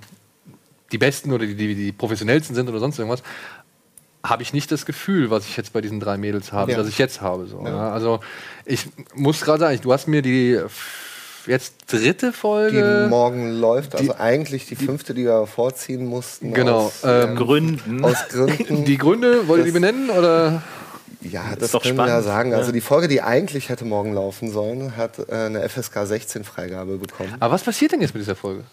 die 0.92 0.98
besten 0.98 1.30
oder 1.30 1.44
die, 1.44 1.56
die, 1.56 1.74
die 1.74 1.92
professionellsten 1.92 2.54
sind 2.54 2.70
oder 2.70 2.78
sonst 2.78 2.98
irgendwas, 2.98 3.22
habe 4.24 4.42
ich 4.42 4.52
nicht 4.54 4.72
das 4.72 4.86
Gefühl, 4.86 5.30
was 5.30 5.44
ich 5.46 5.56
jetzt 5.56 5.72
bei 5.74 5.80
diesen 5.82 6.00
drei 6.00 6.16
Mädels 6.16 6.50
habe, 6.52 6.72
Ja. 6.72 6.78
das 6.78 6.88
ich 6.88 6.98
jetzt 6.98 7.20
habe. 7.20 7.46
So, 7.46 7.62
ja. 7.64 7.90
Also 7.92 8.20
ich 8.64 8.86
muss 9.14 9.40
gerade 9.42 9.60
sagen, 9.60 9.78
du 9.82 9.92
hast 9.92 10.08
mir 10.08 10.22
die 10.22 10.58
jetzt 11.46 11.74
dritte 11.88 12.28
Die 12.28 12.32
Folge. 12.32 13.06
morgen 13.10 13.52
läuft, 13.52 13.94
also 13.94 14.12
die- 14.14 14.18
eigentlich 14.18 14.66
die 14.66 14.76
fünfte, 14.76 15.12
die 15.12 15.24
wir 15.24 15.46
vorziehen 15.46 16.06
mussten. 16.06 16.54
Genau, 16.54 16.86
Aus, 16.86 17.02
ähm, 17.04 17.36
Gründen. 17.36 18.02
aus 18.02 18.16
Gründen. 18.30 18.84
die 18.86 18.96
Gründe, 18.96 19.46
wollt 19.46 19.60
ihr 19.60 19.64
die 19.66 19.72
Das- 19.72 19.80
benennen? 19.80 20.08
Oder? 20.08 20.62
ja, 21.20 21.42
das 21.58 21.72
doch 21.72 21.82
können 21.82 21.96
wir 21.96 22.04
ja 22.06 22.22
spannend. 22.22 22.24
sagen. 22.26 22.54
Also 22.54 22.68
Ja. 22.68 22.72
die 22.72 22.80
Folge, 22.80 23.08
die 23.08 23.20
eigentlich 23.20 23.68
hätte 23.68 23.84
morgen 23.84 24.14
laufen 24.14 24.50
sollen, 24.50 24.96
hat 24.96 25.18
äh, 25.18 25.32
eine 25.34 25.68
FSK 25.68 26.06
16 26.06 26.44
Freigabe 26.44 26.96
bekommen. 26.96 27.34
Aber 27.40 27.52
was 27.52 27.62
passiert 27.62 27.92
denn 27.92 28.00
jetzt 28.00 28.14
mit 28.14 28.22
dieser 28.22 28.36
Folge? 28.36 28.64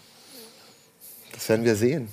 Das 1.34 1.46
werden 1.50 1.64
wir 1.66 1.76
sehen. 1.76 2.08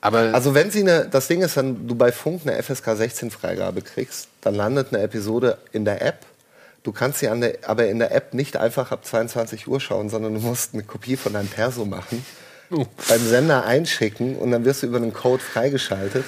Aber 0.00 0.32
Also 0.34 0.54
wenn 0.54 0.70
sie 0.70 0.80
eine, 0.80 1.06
das 1.10 1.28
Ding 1.28 1.42
ist, 1.42 1.56
wenn 1.56 1.86
du 1.86 1.94
bei 1.94 2.10
Funk 2.12 2.42
eine 2.46 2.62
FSK 2.62 2.96
16 2.96 3.30
Freigabe 3.30 3.82
kriegst, 3.82 4.28
dann 4.40 4.54
landet 4.54 4.88
eine 4.92 5.02
Episode 5.02 5.58
in 5.72 5.84
der 5.84 6.00
App. 6.02 6.20
Du 6.82 6.92
kannst 6.92 7.18
sie 7.18 7.28
an 7.28 7.42
der, 7.42 7.58
aber 7.66 7.86
in 7.88 7.98
der 7.98 8.14
App 8.14 8.32
nicht 8.32 8.56
einfach 8.56 8.90
ab 8.92 9.04
22 9.04 9.66
Uhr 9.68 9.80
schauen, 9.80 10.08
sondern 10.08 10.32
du 10.34 10.40
musst 10.40 10.72
eine 10.72 10.82
Kopie 10.82 11.16
von 11.16 11.34
deinem 11.34 11.48
Perso 11.48 11.84
machen, 11.84 12.24
Oh. 12.72 12.86
beim 13.08 13.26
Sender 13.26 13.64
einschicken 13.66 14.36
und 14.36 14.52
dann 14.52 14.64
wirst 14.64 14.82
du 14.82 14.86
über 14.86 14.96
einen 14.98 15.12
Code 15.12 15.42
freigeschaltet. 15.42 16.24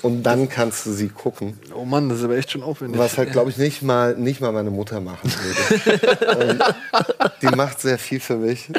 Und 0.00 0.22
dann 0.22 0.48
kannst 0.48 0.86
du 0.86 0.92
sie 0.92 1.08
gucken. 1.08 1.58
oh 1.74 1.84
Mann, 1.84 2.08
das 2.08 2.18
ist 2.18 2.24
aber 2.24 2.36
echt 2.36 2.52
schon 2.52 2.62
aufwendig. 2.62 2.98
Was 2.98 3.18
halt, 3.18 3.32
glaube 3.32 3.50
ich, 3.50 3.56
nicht 3.58 3.82
mal, 3.82 4.14
nicht 4.16 4.40
mal 4.40 4.52
meine 4.52 4.70
Mutter 4.70 5.00
machen 5.00 5.30
würde. 5.30 6.36
und 6.52 6.62
die 7.42 7.54
macht 7.56 7.80
sehr 7.80 7.98
viel 7.98 8.20
für 8.20 8.36
mich. 8.36 8.68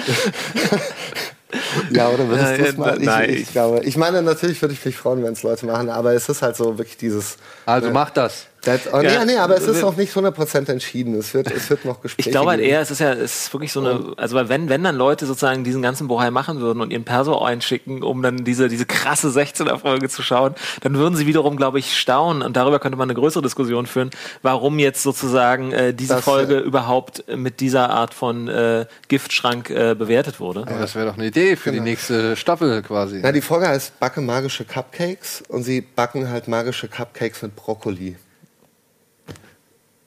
ja, 1.91 2.09
oder 2.09 2.27
würdest 2.27 2.57
du 2.59 2.63
es 2.65 2.77
mal? 2.77 2.97
Ich, 2.99 3.05
nein, 3.05 3.29
ich, 3.29 3.39
ich- 3.41 3.51
glaube, 3.51 3.81
ich 3.83 3.97
meine, 3.97 4.21
natürlich 4.21 4.61
würde 4.61 4.73
ich 4.73 4.85
mich 4.85 4.95
freuen, 4.97 5.23
wenn 5.23 5.33
es 5.33 5.43
Leute 5.43 5.65
machen, 5.65 5.89
aber 5.89 6.13
es 6.13 6.29
ist 6.29 6.41
halt 6.41 6.55
so 6.55 6.77
wirklich 6.77 6.97
dieses. 6.97 7.37
also 7.65 7.87
äh, 7.87 7.91
mach 7.91 8.09
das. 8.11 8.45
That, 8.63 8.81
oh, 8.93 9.01
Ja. 9.01 9.19
nee, 9.23 9.33
nee, 9.33 9.37
aber 9.37 9.57
es 9.57 9.67
ist 9.67 9.81
noch 9.81 9.95
nicht 9.95 10.13
100% 10.13 10.69
entschieden. 10.69 11.15
Es 11.15 11.33
wird, 11.33 11.51
es 11.51 11.69
wird 11.69 11.85
noch 11.85 12.01
Gespräche 12.01 12.29
Ich 12.29 12.31
glaube 12.31 12.51
halt 12.51 12.61
eher, 12.61 12.81
es 12.81 12.91
ist 12.91 12.99
ja, 12.99 13.13
es 13.13 13.43
ist 13.45 13.53
wirklich 13.53 13.71
so 13.71 13.79
eine, 13.79 14.13
also 14.17 14.35
weil 14.35 14.49
wenn, 14.49 14.69
wenn 14.69 14.83
dann 14.83 14.95
Leute 14.95 15.25
sozusagen 15.25 15.63
diesen 15.63 15.81
ganzen 15.81 16.07
Bohai 16.07 16.31
machen 16.31 16.59
würden 16.61 16.81
und 16.81 16.91
ihren 16.91 17.03
Perso 17.05 17.39
einschicken, 17.41 18.03
um 18.03 18.21
dann 18.21 18.43
diese, 18.43 18.67
diese 18.67 18.85
krasse 18.85 19.29
16er-Folge 19.29 20.09
zu 20.09 20.21
schauen, 20.23 20.55
dann 20.81 20.95
würden 20.95 21.15
sie 21.15 21.25
wiederum, 21.25 21.57
glaube 21.57 21.79
ich, 21.79 21.97
staunen 21.97 22.41
und 22.41 22.55
darüber 22.55 22.79
könnte 22.79 22.97
man 22.97 23.09
eine 23.09 23.19
größere 23.19 23.43
Diskussion 23.43 23.85
führen, 23.85 24.09
warum 24.41 24.79
jetzt 24.79 25.03
sozusagen 25.03 25.71
äh, 25.71 25.93
diese 25.93 26.15
Das, 26.15 26.23
Folge 26.23 26.55
äh, 26.57 26.61
überhaupt 26.61 27.23
mit 27.35 27.59
dieser 27.59 27.89
Art 27.89 28.13
von 28.13 28.47
äh, 28.47 28.85
Giftschrank 29.07 29.69
äh, 29.69 29.95
bewertet 29.95 30.39
wurde. 30.39 30.61
Aber 30.61 30.79
das 30.79 30.95
wäre 30.95 31.07
doch 31.07 31.15
eine 31.15 31.27
Idee 31.27 31.55
für 31.55 31.71
die 31.71 31.79
nächste 31.79 32.35
Staffel 32.35 32.81
quasi. 32.81 33.19
Na, 33.21 33.31
die 33.31 33.41
Folge 33.41 33.67
heißt 33.67 33.99
Backe 33.99 34.21
magische 34.21 34.65
Cupcakes 34.65 35.43
und 35.47 35.63
sie 35.63 35.81
backen 35.81 36.29
halt 36.29 36.47
magische 36.47 36.87
Cupcakes 36.87 37.41
mit 37.41 37.55
Brokkoli. 37.55 38.15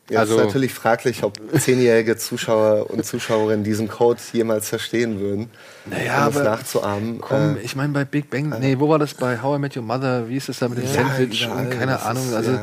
Jetzt 0.09 0.19
Also- 0.19 0.39
ist 0.39 0.45
natürlich 0.47 0.75
fraglich, 0.75 1.23
ob 1.23 1.39
zehnjährige 1.59 2.17
Zuschauer 2.17 2.91
und 2.91 3.07
Zuschauerinnen 3.07 3.65
diesen 3.65 3.89
Code 3.89 4.21
jemals 4.33 4.69
verstehen 4.69 5.21
würden, 5.21 5.49
Naja, 5.87 6.27
um 6.27 6.37
es 6.37 6.43
nachzuahmen. 6.43 7.21
Komm, 7.21 7.57
Äh, 7.57 7.61
ich 7.61 7.77
meine 7.77 7.93
bei 7.93 8.05
Big 8.05 8.29
Bang, 8.29 8.53
nee, 8.61 8.77
wo 8.81 8.89
war 8.89 8.99
das 8.99 9.15
bei 9.15 9.41
How 9.41 9.57
I 9.57 9.61
Met 9.61 9.77
Your 9.77 9.85
Mother? 9.85 10.29
Wie 10.29 10.37
ist 10.37 10.49
das 10.49 10.59
da 10.59 10.69
mit 10.69 10.79
dem 10.79 10.85
Ja, 10.87 10.91
Sandwich 10.93 11.49
und 11.49 11.71
keine 11.71 12.03
Ahnung. 12.03 12.25
ist, 12.27 12.35
Also 12.35 12.51
ja. 12.51 12.63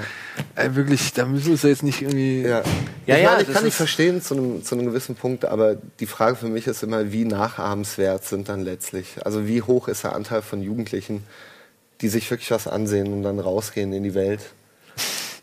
äh, 0.55 0.75
wirklich, 0.75 1.13
da 1.13 1.25
müssen 1.25 1.47
wir 1.47 1.53
es 1.55 1.63
jetzt 1.63 1.81
nicht 1.83 2.01
irgendwie. 2.01 2.41
ja. 2.41 2.61
Ja, 3.07 3.15
ich 3.15 3.23
ja, 3.23 3.29
meine, 3.31 3.41
ich 3.43 3.53
kann 3.53 3.63
nicht 3.63 3.71
ist- 3.73 3.77
verstehen 3.77 4.21
zu 4.21 4.35
einem, 4.35 4.63
zu 4.63 4.75
einem 4.75 4.85
gewissen 4.85 5.15
Punkt, 5.15 5.45
aber 5.45 5.75
die 6.01 6.05
Frage 6.07 6.35
für 6.35 6.47
mich 6.47 6.67
ist 6.67 6.83
immer, 6.83 7.11
wie 7.13 7.23
nachahmenswert 7.25 8.25
sind 8.25 8.49
dann 8.49 8.61
letztlich? 8.61 9.15
Also 9.25 9.47
wie 9.47 9.61
hoch 9.61 9.87
ist 9.87 10.03
der 10.03 10.13
Anteil 10.13 10.41
von 10.41 10.61
Jugendlichen, 10.61 11.23
die 12.01 12.09
sich 12.09 12.29
wirklich 12.29 12.51
was 12.51 12.67
ansehen 12.67 13.11
und 13.13 13.23
dann 13.23 13.39
rausgehen 13.39 13.91
in 13.93 14.03
die 14.03 14.13
Welt? 14.13 14.41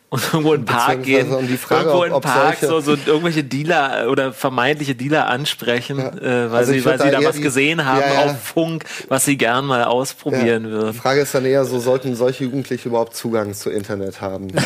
Und 0.09 0.23
irgendwo 0.31 0.53
in 0.53 0.61
den 0.61 0.65
Park 0.65 1.03
gehen, 1.03 1.33
um 1.33 1.45
die 1.47 1.57
Frage, 1.57 1.81
irgendwo 1.89 2.03
in 2.03 2.09
den 2.11 2.15
ob 2.15 2.23
Park 2.23 2.57
solche- 2.61 2.67
so, 2.85 2.95
so 2.95 2.97
irgendwelche 3.05 3.43
Dealer 3.43 4.09
oder 4.09 4.31
vermeintliche 4.31 4.95
Dealer 4.95 5.27
ansprechen, 5.27 5.97
Ja. 5.99 6.07
äh, 6.45 6.51
weil 6.51 6.59
Also 6.59 6.71
sie, 6.71 6.85
weil 6.85 6.93
würd 6.93 7.01
sie 7.01 7.11
da 7.11 7.19
da 7.19 7.27
was 7.27 7.35
die- 7.35 7.41
gesehen 7.41 7.83
haben 7.85 7.99
Ja, 7.99 8.13
ja. 8.25 8.31
auf 8.31 8.41
Funk, 8.41 8.85
was 9.09 9.25
sie 9.25 9.37
gern 9.37 9.65
mal 9.65 9.83
ausprobieren 9.83 10.63
Ja. 10.65 10.71
würden. 10.71 10.91
Die 10.93 10.97
Frage 10.99 11.21
ist 11.21 11.35
dann 11.35 11.43
eher 11.45 11.65
so, 11.65 11.79
sollten 11.79 12.15
solche 12.15 12.45
Jugendliche 12.45 12.87
überhaupt 12.87 13.15
Zugang 13.17 13.53
zu 13.53 13.69
Internet 13.69 14.21
haben? 14.21 14.47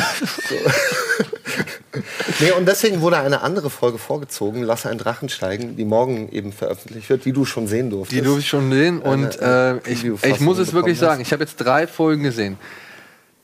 nee, 2.40 2.50
und 2.52 2.66
deswegen 2.66 3.00
wurde 3.00 3.18
eine 3.18 3.42
andere 3.42 3.70
Folge 3.70 3.98
vorgezogen, 3.98 4.62
Lass 4.62 4.86
einen 4.86 4.98
Drachen 4.98 5.28
steigen, 5.28 5.76
die 5.76 5.84
morgen 5.84 6.28
eben 6.30 6.52
veröffentlicht 6.52 7.10
wird, 7.10 7.24
die 7.24 7.32
du 7.32 7.44
schon 7.44 7.66
sehen 7.66 7.90
durftest. 7.90 8.12
Die 8.18 8.22
durfte 8.24 8.40
ich 8.40 8.48
schon 8.48 8.70
sehen 8.70 9.00
und 9.00 9.40
äh, 9.40 9.76
ich, 9.88 10.04
ich 10.04 10.40
muss 10.40 10.58
es 10.58 10.72
wirklich 10.72 10.98
bekommen 10.98 11.10
sagen, 11.16 11.20
ich 11.22 11.32
habe 11.32 11.42
jetzt 11.42 11.56
drei 11.56 11.86
Folgen 11.86 12.22
gesehen. 12.22 12.58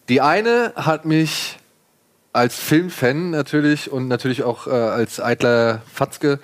Die 0.09 0.21
eine 0.21 0.73
hat 0.77 1.05
mich 1.05 1.59
als 2.33 2.59
Filmfan 2.59 3.31
natürlich 3.31 3.91
und 3.91 4.09
natürlich 4.09 4.43
auch 4.43 4.67
äh, 4.67 4.71
als 4.71 5.21
eitler 5.21 5.83
Fatzke 5.93 6.39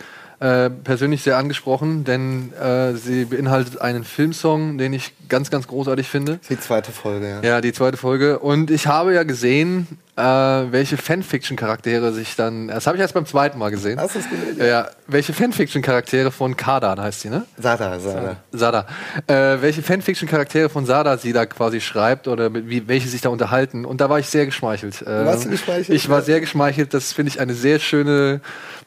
äh, 0.45 0.69
persönlich 0.69 1.23
sehr 1.23 1.39
angesprochen, 1.39 2.05
denn 2.05 2.53
äh, 2.53 2.93
sie 2.97 3.25
beinhaltet 3.25 3.81
einen 3.81 4.05
Filmsong, 4.05 4.77
den 4.77 4.93
ich 4.93 5.15
ganz, 5.31 5.51
ganz 5.51 5.67
großartig 5.67 6.07
finde. 6.07 6.39
Die 6.51 6.61
zweite 6.61 6.93
Folge, 6.93 7.31
ja. 7.31 7.41
Ja, 7.41 7.61
die 7.63 7.73
zweite 7.73 7.97
Folge. 7.97 8.41
Und 8.41 8.71
ich 8.71 8.87
habe 8.87 9.15
ja 9.15 9.23
gesehen, 9.23 9.87
äh, 10.17 10.23
welche 10.23 10.97
Fanfiction-Charaktere 10.97 12.13
sich 12.13 12.37
dann. 12.37 12.69
Das 12.69 12.87
habe 12.87 12.97
ich 12.97 13.01
erst 13.01 13.15
beim 13.15 13.27
zweiten 13.27 13.59
Mal 13.59 13.71
gesehen. 13.71 13.99
Hast 13.99 14.15
du 14.15 14.19
es 14.21 14.29
gesehen? 14.29 14.59
Ja. 14.59 14.89
Welche 15.07 15.33
Fanfiction-Charaktere 15.33 16.31
von 16.31 16.57
Kardan 16.57 17.01
heißt 17.01 17.23
sie, 17.23 17.31
ne? 17.31 17.47
Sada, 17.59 17.99
Sada. 17.99 18.37
Sada. 18.53 18.87
Äh, 19.27 19.61
welche 19.61 19.83
Fanfiction-Charaktere 19.83 20.69
von 20.69 20.87
Sada 20.87 21.17
sie 21.19 21.33
da 21.33 21.47
quasi 21.47 21.81
schreibt 21.81 22.29
oder 22.29 22.51
mit, 22.51 22.69
wie, 22.69 22.87
welche 22.87 23.09
sich 23.09 23.23
da 23.23 23.31
unterhalten. 23.31 23.85
Und 23.85 24.01
da 24.01 24.09
war 24.09 24.19
ich 24.19 24.29
sehr 24.29 24.45
geschmeichelt. 24.45 25.03
Äh, 25.03 25.25
warst 25.25 25.47
du 25.47 25.51
geschmeichelt? 25.51 25.97
Ich 25.97 26.09
war 26.09 26.23
sehr 26.23 26.41
geschmeichelt. 26.41 26.95
Das 26.95 27.13
finde 27.13 27.31
ich 27.31 27.41
eine 27.41 27.55
sehr 27.55 27.81
schöne, 27.81 28.41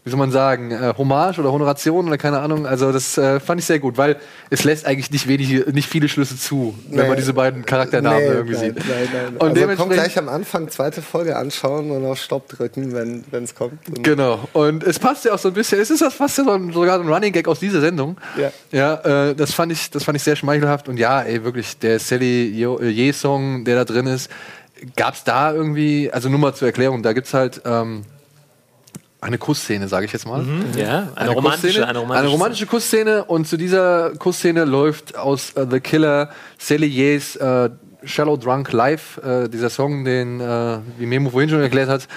wie 0.08 0.12
soll 0.12 0.20
man 0.20 0.32
sagen, 0.32 0.72
äh, 0.72 0.94
Hommage 0.98 1.38
oder 1.40 1.52
Honoration 1.52 2.08
oder 2.08 2.18
keine 2.18 2.40
Ahnung. 2.40 2.66
Also 2.66 2.94
das 2.94 3.18
äh, 3.18 3.42
fand 3.42 3.60
ich 3.60 3.66
sehr 3.66 3.80
gut, 3.80 3.98
weil 3.98 4.16
es 4.50 4.64
lässt 4.64 4.86
eigentlich 4.86 5.12
nicht 5.12 5.28
wenig, 5.28 5.66
nicht 5.74 5.90
viele 5.90 6.08
Schlüsse 6.08 6.38
zu, 6.38 6.74
wenn 6.90 7.02
Nee. 7.02 7.08
man 7.10 7.18
diese 7.18 7.34
beiden 7.34 7.66
Charakternamen 7.66 8.20
Nee, 8.20 8.26
irgendwie 8.26 8.54
nein, 8.56 8.64
sieht. 8.64 8.76
Nein, 8.78 8.88
nein. 9.12 9.26
Und 9.28 9.34
also 9.34 9.38
kommt 9.40 9.58
dementsprechend- 9.58 9.94
gleich 9.94 10.18
am 10.18 10.30
Anfang 10.30 10.70
zweite 10.70 11.02
Folge 11.02 11.36
anschauen 11.36 11.92
und 11.92 12.06
auf 12.06 12.18
Stopp 12.20 12.48
drücken, 12.48 12.94
wenn 12.94 13.44
es 13.44 13.54
kommt. 13.54 13.74
Und 13.90 14.02
Genau. 14.04 14.48
Und 14.54 14.84
es 14.84 14.98
passt 14.98 15.26
ja 15.26 15.34
auch 15.34 15.40
so 15.40 15.50
ein 15.50 15.54
bisschen, 15.54 15.80
es 15.82 15.90
ist 15.92 16.02
das 16.02 16.14
fast 16.14 16.38
so 16.38 16.50
ein, 16.50 16.72
sogar 16.72 17.00
ein 17.00 17.08
Running 17.08 17.34
Gag 17.34 17.48
aus 17.50 17.60
dieser 17.60 17.82
Sendung. 17.82 18.16
Ja. 18.38 18.52
Ja, 18.72 19.30
äh, 19.30 19.36
das 19.36 19.54
fand 19.54 19.72
ich, 19.74 19.92
das 19.92 20.04
fand 20.06 20.16
ich 20.16 20.24
sehr 20.24 20.38
schmeichelhaft. 20.38 20.88
Und 20.88 20.98
ja, 20.98 21.22
ey, 21.22 21.44
wirklich, 21.44 21.78
der 21.80 22.00
Sally 22.00 22.64
äh, 22.64 22.88
Ye-Song, 22.90 23.66
der 23.66 23.76
da 23.76 23.84
drin 23.86 24.08
ist, 24.08 24.32
gab's 24.96 25.24
da 25.24 25.52
irgendwie, 25.52 26.12
also 26.12 26.30
nur 26.30 26.40
mal 26.40 26.54
zur 26.54 26.68
Erklärung, 26.68 27.02
da 27.04 27.14
gibt's 27.14 27.34
halt 27.34 27.62
ähm, 27.66 28.04
eine 29.20 29.38
Kussszene, 29.38 29.88
sage 29.88 30.06
ich 30.06 30.14
jetzt 30.14 30.28
mal. 30.28 30.46
Ja, 30.76 31.10
eine, 31.16 31.32
romantische, 31.32 31.82
Kussszene, 31.82 31.88
eine 31.88 32.00
romantische, 32.00 32.20
eine 32.20 32.28
romantische 32.28 32.66
Kussszene. 32.66 33.26
Und 33.26 33.48
zu 33.48 33.58
dieser 33.58 34.12
Kussszene 34.12 34.66
läuft 34.66 35.18
aus 35.18 35.52
äh, 35.54 35.66
The 35.70 35.80
Killer 35.80 36.30
Sally 36.58 36.88
Ye's 36.88 37.36
äh, 37.38 37.70
Shallow 38.04 38.38
Drunk 38.38 38.72
Live, 38.72 39.18
äh, 39.18 39.50
dieser 39.50 39.70
Song, 39.70 40.06
den, 40.06 40.40
wie 40.40 41.06
Memo 41.06 41.32
vorhin 41.32 41.50
schon 41.50 41.62
erklärt 41.62 41.90
hat, 41.90 42.08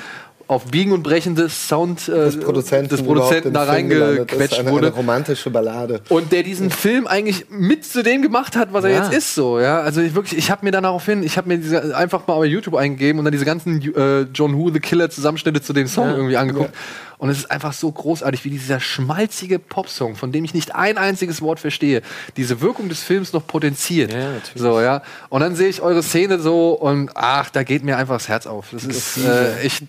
auf 0.51 0.65
Biegen 0.65 0.91
und 0.93 1.05
Brechen 1.05 1.37
des 1.37 1.69
Sound 1.69 2.09
äh, 2.09 2.13
des 2.13 2.41
Produzenten, 2.41 2.89
des 2.89 3.03
Produzenten 3.03 3.53
da 3.53 3.63
reingequetscht 3.63 4.59
eine, 4.59 4.71
wurde. 4.73 4.89
Eine 4.89 4.97
romantische 4.97 5.49
Ballade. 5.49 6.01
Und 6.09 6.33
der 6.33 6.43
diesen 6.43 6.71
Film 6.71 7.07
eigentlich 7.07 7.47
mit 7.51 7.85
zu 7.85 8.03
dem 8.03 8.21
gemacht 8.21 8.57
hat, 8.57 8.73
was 8.73 8.83
er 8.83 8.91
Ja. 8.91 9.05
jetzt 9.05 9.15
ist, 9.17 9.35
so, 9.37 9.61
ja. 9.61 9.81
Also 9.81 10.01
ich 10.01 10.15
wirklich, 10.17 10.37
ich 10.39 10.51
habe 10.51 10.65
mir 10.65 10.73
dann 10.73 10.83
daraufhin, 10.83 11.23
ich 11.23 11.37
habe 11.37 11.47
mir 11.47 11.59
diese 11.59 11.97
einfach 11.97 12.27
mal 12.27 12.37
bei 12.39 12.47
YouTube 12.47 12.75
eingegeben 12.75 13.21
und 13.21 13.25
dann 13.27 13.33
diese 13.33 13.45
ganzen 13.45 13.81
äh, 13.95 14.23
John 14.35 14.57
Who 14.57 14.71
the 14.71 14.81
Killer 14.81 15.09
Zusammenschnitte 15.09 15.63
zu 15.63 15.73
dem 15.73 15.87
Song 15.87 16.09
Ja. 16.09 16.17
irgendwie 16.17 16.37
angeguckt. 16.37 16.75
Und 17.21 17.29
es 17.29 17.37
ist 17.37 17.51
einfach 17.51 17.75
so 17.75 17.93
großartig, 17.93 18.47
wie 18.47 18.51
dieser 18.51 18.81
schmalzige 18.81 19.59
Popsong, 19.59 20.17
von 20.17 20.33
dem 20.33 20.43
ich 20.43 20.55
nicht 20.55 20.75
ein 20.75 20.97
einziges 20.97 21.43
Wort 21.43 21.61
verstehe, 21.61 22.01
diese 22.39 22.63
Wirkung 22.63 22.89
des 22.89 23.03
Films 23.03 23.35
noch 23.35 23.47
potenziert. 23.47 24.11
Ja, 24.11 24.33
natürlich. 24.33 24.63
So, 24.63 24.81
ja. 24.81 25.03
Und 25.29 25.41
dann 25.43 25.55
sehe 25.55 25.69
ich 25.69 25.83
eure 25.83 26.03
Szene 26.03 26.41
so 26.41 26.73
und 26.73 27.11
ach, 27.15 27.51
da 27.51 27.63
geht 27.63 27.85
mir 27.85 27.99
einfach 27.99 28.15
das 28.15 28.29
Herz 28.29 28.47
auf. 28.47 28.69
Das 28.73 28.85
ist 28.85 29.19
äh, 29.19 29.61
echt, 29.61 29.85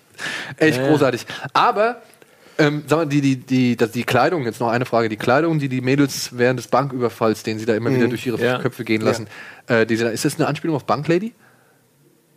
echt 0.58 0.76
Ja, 0.76 0.82
ja. 0.84 0.88
großartig. 0.90 1.24
Aber 1.54 2.02
ähm, 2.58 2.82
sag 2.86 2.98
mal, 2.98 3.06
die, 3.06 3.22
die, 3.22 3.36
die, 3.36 3.76
das, 3.76 3.92
die 3.92 4.04
Kleidung, 4.04 4.44
jetzt 4.44 4.60
noch 4.60 4.68
eine 4.68 4.84
Frage, 4.84 5.08
die 5.08 5.16
Kleidung, 5.16 5.58
die 5.58 5.70
die 5.70 5.80
Mädels 5.80 6.36
während 6.36 6.58
des 6.58 6.68
Banküberfalls, 6.68 7.44
den 7.44 7.58
sie 7.58 7.64
da 7.64 7.74
immer 7.74 7.94
wieder 7.94 8.08
durch 8.08 8.26
ihre 8.26 8.38
Ja. 8.44 8.58
Köpfe 8.58 8.84
gehen 8.84 9.00
lassen, 9.00 9.26
äh, 9.68 9.86
diese, 9.86 10.08
ist 10.08 10.26
das 10.26 10.34
eine 10.38 10.48
Anspielung 10.48 10.76
auf 10.76 10.84
Banklady? 10.84 11.32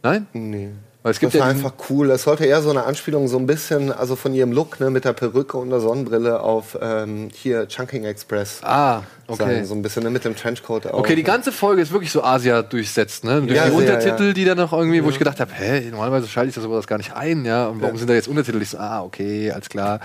Nein? 0.04 0.26
Nee. 0.32 0.70
Weil 1.06 1.12
es 1.12 1.20
gibt 1.20 1.36
Das 1.36 1.40
war 1.40 1.50
ja 1.50 1.54
einfach 1.54 1.74
cool. 1.92 2.08
Das 2.08 2.24
sollte 2.24 2.46
eher 2.46 2.64
so 2.64 2.72
eine 2.72 2.86
Anspielung, 2.86 3.28
so 3.28 3.38
ein 3.38 3.46
bisschen, 3.46 3.92
also 3.92 4.16
von 4.16 4.34
ihrem 4.34 4.52
Look, 4.52 4.80
ne, 4.80 4.90
mit 4.90 5.06
der 5.06 5.14
Perücke 5.14 5.56
und 5.56 5.70
der 5.70 5.80
Sonnenbrille 5.80 6.40
auf 6.40 6.76
ähm, 6.82 7.30
hier 7.32 7.68
Chunking 7.68 8.06
Express. 8.06 8.62
Ah, 8.64 9.04
okay. 9.28 9.44
sein. 9.58 9.66
So 9.66 9.76
ein 9.76 9.84
bisschen 9.84 10.02
ne, 10.02 10.10
mit 10.10 10.26
dem 10.26 10.36
Trenchcoat 10.36 10.88
auch. 10.88 10.98
Okay, 10.98 11.16
die 11.16 11.22
ganze 11.22 11.52
Folge 11.52 11.84
ist 11.84 11.92
wirklich 11.92 12.12
so 12.12 12.24
Asia 12.24 12.64
durchsetzt, 12.64 13.24
ne? 13.24 13.40
Durch 13.44 13.54
Ja, 13.54 13.66
die 13.66 13.70
sehr, 13.70 13.78
Untertitel, 13.78 14.28
ja. 14.30 14.34
die 14.34 14.46
dann 14.46 14.58
noch 14.58 14.74
irgendwie, 14.74 15.04
wo 15.04 15.12
ich 15.12 15.20
gedacht 15.20 15.40
habe, 15.40 15.52
hä, 15.54 15.90
normalerweise 15.92 16.28
schalte 16.28 16.50
ich 16.50 16.56
das 16.56 16.64
aber 16.64 16.78
das 16.78 16.88
gar 16.88 16.98
nicht 16.98 17.14
ein, 17.16 17.46
ja? 17.46 17.68
Und 17.68 17.84
warum 17.84 17.98
sind 17.98 18.10
da 18.10 18.16
jetzt 18.16 18.28
Untertitel? 18.28 18.60
Ich 18.64 18.72
so, 18.72 18.80
ah, 18.80 19.04
okay, 19.04 19.52
alles 19.52 19.70
klar. 19.70 20.00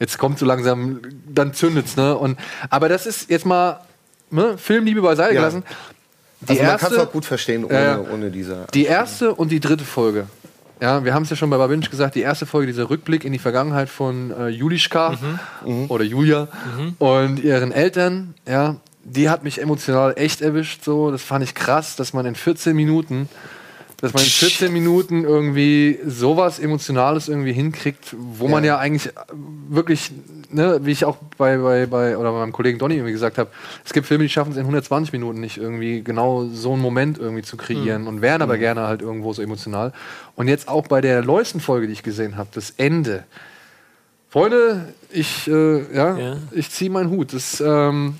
Jetzt 0.00 0.16
kommt 0.16 0.38
so 0.38 0.46
langsam, 0.46 1.02
dann 1.28 1.52
zündet's, 1.52 1.98
ne? 1.98 2.16
Und 2.16 2.38
aber 2.70 2.88
das 2.88 3.04
ist 3.04 3.28
jetzt 3.28 3.44
mal 3.44 3.80
ne, 4.30 4.56
Filmliebe 4.56 5.02
beiseite 5.02 5.34
Ja. 5.34 5.40
gelassen. 5.40 5.64
Die 6.40 6.50
also 6.50 6.62
man 6.62 6.78
kann 6.78 6.92
es 6.92 6.98
auch 6.98 7.12
gut 7.12 7.26
verstehen 7.26 7.64
ohne, 7.66 7.74
ja. 7.74 7.98
ohne 7.98 8.30
diese. 8.30 8.66
die 8.72 8.84
erste 8.86 9.34
und 9.34 9.50
die 9.50 9.60
dritte 9.60 9.84
Folge. 9.84 10.26
Ja, 10.80 11.04
wir 11.04 11.14
haben 11.14 11.22
es 11.22 11.30
ja 11.30 11.36
schon 11.36 11.48
bei 11.48 11.56
Babinch 11.56 11.90
gesagt, 11.90 12.14
die 12.16 12.20
erste 12.20 12.44
Folge, 12.44 12.66
dieser 12.66 12.90
Rückblick 12.90 13.24
in 13.24 13.32
die 13.32 13.38
Vergangenheit 13.38 13.88
von 13.88 14.30
äh, 14.30 14.48
Julischka 14.48 15.16
oder 15.88 16.04
Julia 16.04 16.48
und 16.98 17.42
ihren 17.42 17.72
Eltern, 17.72 18.34
ja, 18.46 18.76
die 19.02 19.30
hat 19.30 19.42
mich 19.44 19.60
emotional 19.60 20.14
echt 20.16 20.42
erwischt. 20.42 20.84
So, 20.84 21.10
das 21.10 21.22
fand 21.22 21.44
ich 21.44 21.54
krass, 21.54 21.96
dass 21.96 22.12
man 22.12 22.26
in 22.26 22.34
14 22.34 22.76
Minuten, 22.76 23.28
dass 23.98 24.12
man 24.12 24.22
in 24.22 24.28
14 24.28 24.72
Minuten 24.72 25.24
irgendwie 25.24 25.98
sowas 26.06 26.58
Emotionales 26.58 27.28
irgendwie 27.28 27.52
hinkriegt, 27.54 28.14
wo 28.18 28.46
man 28.46 28.62
ja 28.62 28.78
eigentlich 28.78 29.10
wirklich, 29.68 30.10
ne, 30.50 30.80
wie 30.82 30.92
ich 30.92 31.04
auch 31.06 31.16
bei, 31.38 31.56
bei, 31.56 31.86
bei 31.86 32.16
oder 32.18 32.30
bei 32.32 32.40
meinem 32.40 32.52
Kollegen 32.52 32.78
Donny 32.78 32.96
irgendwie 32.96 33.12
gesagt 33.12 33.38
habe, 33.38 33.50
es 33.84 33.94
gibt 33.94 34.06
Filme, 34.06 34.24
die 34.24 34.28
schaffen 34.28 34.50
es 34.50 34.56
in 34.56 34.64
120 34.64 35.12
Minuten 35.12 35.40
nicht 35.40 35.56
irgendwie 35.56 36.02
genau 36.02 36.44
so 36.44 36.74
einen 36.74 36.82
Moment 36.82 37.18
irgendwie 37.18 37.42
zu 37.42 37.56
kreieren 37.56 38.06
und 38.06 38.20
wären 38.20 38.42
aber 38.42 38.58
gerne 38.58 38.82
halt 38.86 39.00
irgendwo 39.00 39.32
so 39.32 39.40
emotional. 39.40 39.92
Und 40.34 40.48
jetzt 40.48 40.68
auch 40.68 40.86
bei 40.86 41.00
der 41.00 41.22
neuesten 41.22 41.60
Folge, 41.60 41.86
die 41.86 41.94
ich 41.94 42.02
gesehen 42.02 42.36
habe, 42.36 42.50
das 42.52 42.74
Ende. 42.76 43.24
Freunde, 44.28 44.92
ich, 45.10 45.48
äh, 45.48 45.94
ja, 45.94 46.18
Ja. 46.18 46.36
ich 46.52 46.70
ziehe 46.70 46.90
meinen 46.90 47.08
Hut. 47.08 47.32
Das, 47.32 47.62
ähm, 47.64 48.16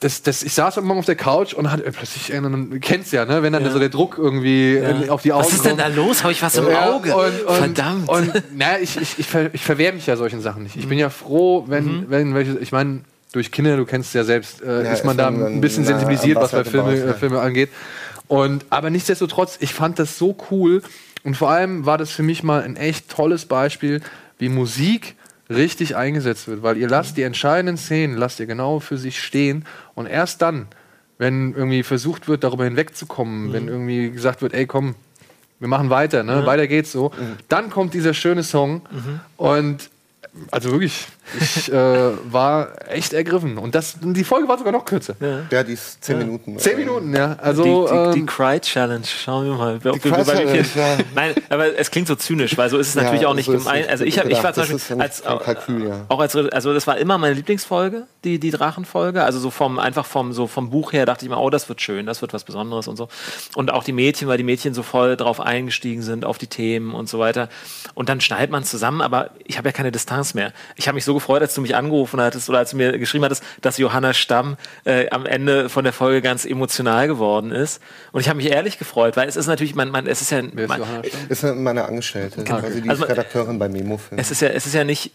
das, 0.00 0.22
das, 0.22 0.42
ich 0.42 0.54
saß 0.54 0.78
irgendwann 0.78 0.96
auf 0.96 1.04
der 1.04 1.14
Couch 1.14 1.52
und 1.52 1.70
hatte 1.70 1.82
plötzlich, 1.92 2.32
äh, 2.32 2.40
du 2.40 2.80
kennst 2.80 3.12
ja, 3.12 3.26
ne, 3.26 3.42
wenn 3.42 3.52
dann 3.52 3.70
so 3.70 3.78
der 3.78 3.90
Druck 3.90 4.16
irgendwie 4.16 4.76
äh, 4.76 5.10
auf 5.10 5.20
die 5.20 5.32
Augen 5.32 5.44
Was 5.44 5.52
ist 5.52 5.66
denn 5.66 5.76
da 5.76 5.88
los? 5.88 6.22
Habe 6.22 6.32
ich 6.32 6.42
was 6.42 6.56
im 6.56 6.68
Ja, 6.68 6.90
Auge? 6.90 7.14
Und, 7.14 7.42
und, 7.42 7.56
Verdammt. 7.56 8.08
Und 8.08 8.42
na, 8.56 8.78
ich, 8.80 8.96
ich, 8.96 9.18
ich, 9.18 9.26
ver, 9.26 9.54
ich 9.54 9.62
verwehre 9.62 9.92
mich 9.92 10.06
ja 10.06 10.16
solchen 10.16 10.40
Sachen 10.40 10.62
nicht. 10.62 10.76
Ich 10.76 10.88
bin 10.88 10.98
ja 10.98 11.10
froh, 11.10 11.64
wenn, 11.66 12.08
wenn 12.08 12.34
welche, 12.34 12.58
ich 12.58 12.72
meine, 12.72 13.02
durch 13.32 13.52
Kinder, 13.52 13.76
du 13.76 13.84
kennst 13.84 14.08
es 14.08 14.14
ja 14.14 14.24
selbst, 14.24 14.62
äh, 14.62 14.84
Ja, 14.84 14.92
ist 14.92 15.04
man 15.04 15.18
ist 15.18 15.22
da 15.22 15.28
ein 15.28 15.60
bisschen 15.60 15.84
nah 15.84 15.90
am 15.90 15.98
sensibilisiert, 15.98 16.36
was 16.38 16.52
bei 16.52 16.60
Wasser 16.60 16.70
Filme, 16.70 16.94
gebaut, 16.94 17.04
äh, 17.04 17.10
ja. 17.10 17.14
Filme 17.14 17.40
angeht. 17.40 17.68
Und, 18.26 18.64
aber 18.70 18.88
nichtsdestotrotz, 18.88 19.58
ich 19.60 19.74
fand 19.74 19.98
das 19.98 20.16
so 20.16 20.34
cool. 20.50 20.82
Und 21.24 21.36
vor 21.36 21.50
allem 21.50 21.84
war 21.84 21.98
das 21.98 22.10
für 22.10 22.22
mich 22.22 22.42
mal 22.42 22.62
ein 22.62 22.76
echt 22.76 23.10
tolles 23.10 23.44
Beispiel, 23.44 24.00
wie 24.38 24.48
Musik 24.48 25.16
richtig 25.50 25.96
eingesetzt 25.96 26.48
wird. 26.48 26.62
Weil 26.62 26.76
ihr 26.76 26.88
lasst 26.88 27.16
die 27.16 27.22
entscheidenden 27.22 27.76
Szenen, 27.76 28.16
lasst 28.16 28.40
ihr 28.40 28.46
genau 28.46 28.80
für 28.80 28.96
sich 28.96 29.22
stehen. 29.22 29.66
Und 29.94 30.06
erst 30.06 30.40
dann, 30.40 30.68
wenn 31.18 31.54
irgendwie 31.54 31.82
versucht 31.82 32.28
wird, 32.28 32.44
darüber 32.44 32.64
hinwegzukommen, 32.64 33.52
wenn 33.52 33.68
irgendwie 33.68 34.10
gesagt 34.10 34.40
wird, 34.40 34.54
ey, 34.54 34.66
komm, 34.66 34.94
wir 35.58 35.68
machen 35.68 35.90
weiter, 35.90 36.22
ne? 36.22 36.46
Weiter 36.46 36.66
geht's 36.66 36.90
so. 36.92 37.12
Dann 37.48 37.68
kommt 37.68 37.92
dieser 37.92 38.14
schöne 38.14 38.42
Song 38.42 38.80
und 39.36 39.90
also 40.50 40.70
wirklich, 40.70 41.08
ich 41.38 41.72
äh, 41.72 41.74
war 42.32 42.68
echt 42.88 43.12
ergriffen. 43.12 43.58
Und 43.58 43.74
das, 43.74 43.96
die 44.00 44.24
Folge 44.24 44.48
war 44.48 44.58
sogar 44.58 44.72
noch 44.72 44.84
kürzer. 44.84 45.14
Ja, 45.50 45.62
die 45.62 45.72
ist 45.74 46.02
10 46.04 46.18
Minuten. 46.18 46.58
Zehn 46.58 46.78
Minuten, 46.78 47.14
ja. 47.14 47.36
Also, 47.40 47.62
die, 47.62 47.70
die, 47.94 48.12
die 48.14 48.20
ähm, 48.20 48.26
Cry 48.26 48.60
Challenge, 48.60 49.04
schauen 49.06 49.46
wir 49.46 49.54
mal. 49.54 49.74
Ob 49.76 49.84
wir 49.84 49.94
wie 49.94 50.00
viel- 50.00 50.24
Challenge, 50.24 50.64
ja. 50.74 50.98
Nein, 51.14 51.34
aber 51.48 51.78
es 51.78 51.90
klingt 51.90 52.08
so 52.08 52.14
zynisch, 52.14 52.56
weil 52.56 52.68
so 52.70 52.78
ist 52.78 52.88
es 52.88 52.94
Ja, 53.00 53.02
natürlich 53.02 53.26
auch 53.26 53.34
nicht 53.34 53.46
so 53.46 53.52
gemeint. 53.52 53.88
Also 53.88 54.04
ich, 54.04 54.18
hab, 54.18 54.26
ich 54.26 54.42
war 54.42 54.52
zum 54.52 54.62
Das 54.62 54.70
ist 54.70 54.88
Beispiel 54.88 54.96
ja 54.96 55.02
als, 55.02 55.26
ein 55.26 55.38
Kalkül, 55.38 55.88
ja. 55.88 56.04
auch 56.08 56.20
als 56.20 56.34
also 56.36 56.74
das 56.74 56.86
war 56.86 56.98
immer 56.98 57.18
meine 57.18 57.34
Lieblingsfolge, 57.34 58.06
die 58.24 58.38
die 58.38 58.50
Drachenfolge. 58.50 59.22
Also 59.24 59.38
so 59.38 59.50
vom 59.50 59.78
einfach 59.78 60.06
vom 60.06 60.32
so 60.32 60.46
vom 60.46 60.70
Buch 60.70 60.92
her 60.92 61.06
dachte 61.06 61.24
ich 61.24 61.30
mir, 61.30 61.38
oh, 61.38 61.50
das 61.50 61.68
wird 61.68 61.80
schön, 61.80 62.06
das 62.06 62.20
wird 62.22 62.32
was 62.32 62.44
Besonderes 62.44 62.88
und 62.88 62.96
so. 62.96 63.08
Und 63.54 63.70
auch 63.72 63.84
die 63.84 63.92
Mädchen, 63.92 64.28
weil 64.28 64.36
die 64.38 64.44
Mädchen 64.44 64.74
so 64.74 64.82
voll 64.82 65.16
drauf 65.16 65.40
eingestiegen 65.40 66.02
sind 66.02 66.24
auf 66.24 66.38
die 66.38 66.46
Themen 66.46 66.92
und 66.94 67.08
so 67.08 67.18
weiter. 67.18 67.48
Und 67.94 68.08
dann 68.08 68.20
schneidet 68.20 68.50
man 68.50 68.64
zusammen, 68.64 69.00
aber 69.00 69.30
ich 69.44 69.58
habe 69.58 69.68
ja 69.68 69.72
keine 69.72 69.92
Distanz 69.92 70.34
mehr. 70.34 70.52
Ich 70.76 70.88
habe 70.88 70.94
mich 70.94 71.04
so 71.04 71.14
gefreut, 71.20 71.42
als 71.42 71.54
du 71.54 71.60
mich 71.60 71.76
angerufen 71.76 72.20
hattest 72.20 72.48
oder 72.48 72.58
als 72.58 72.70
du 72.70 72.76
mir 72.76 72.98
geschrieben 72.98 73.24
hattest, 73.24 73.42
dass 73.60 73.78
Johanna 73.78 74.12
Stamm 74.14 74.56
äh, 74.84 75.08
am 75.10 75.26
Ende 75.26 75.68
von 75.68 75.84
der 75.84 75.92
Folge 75.92 76.22
ganz 76.22 76.44
emotional 76.44 77.06
geworden 77.06 77.52
ist. 77.52 77.80
Und 78.12 78.20
ich 78.22 78.28
habe 78.28 78.38
mich 78.38 78.50
ehrlich 78.50 78.78
gefreut, 78.78 79.16
weil 79.16 79.28
es 79.28 79.36
ist 79.36 79.46
natürlich, 79.46 79.74
man, 79.74 79.90
man, 79.90 80.06
es 80.06 80.22
ist 80.22 80.30
ja, 80.30 80.38
ist 80.40 80.54
man, 80.54 80.78
Johanna 80.80 81.04
Stamm? 81.04 81.20
Ist 81.28 81.42
meine 81.42 81.84
Angestellte, 81.84 82.42
quasi 82.44 82.82
die 82.82 82.88
Also 82.88 83.04
Redakteurin 83.04 83.58
bei 83.58 83.68
Memo-Film. 83.68 84.18
es 84.18 84.30
ist 84.30 84.40
ja, 84.42 84.48
es 84.48 84.66
ist 84.66 84.74
ja 84.74 84.84
nicht. 84.84 85.12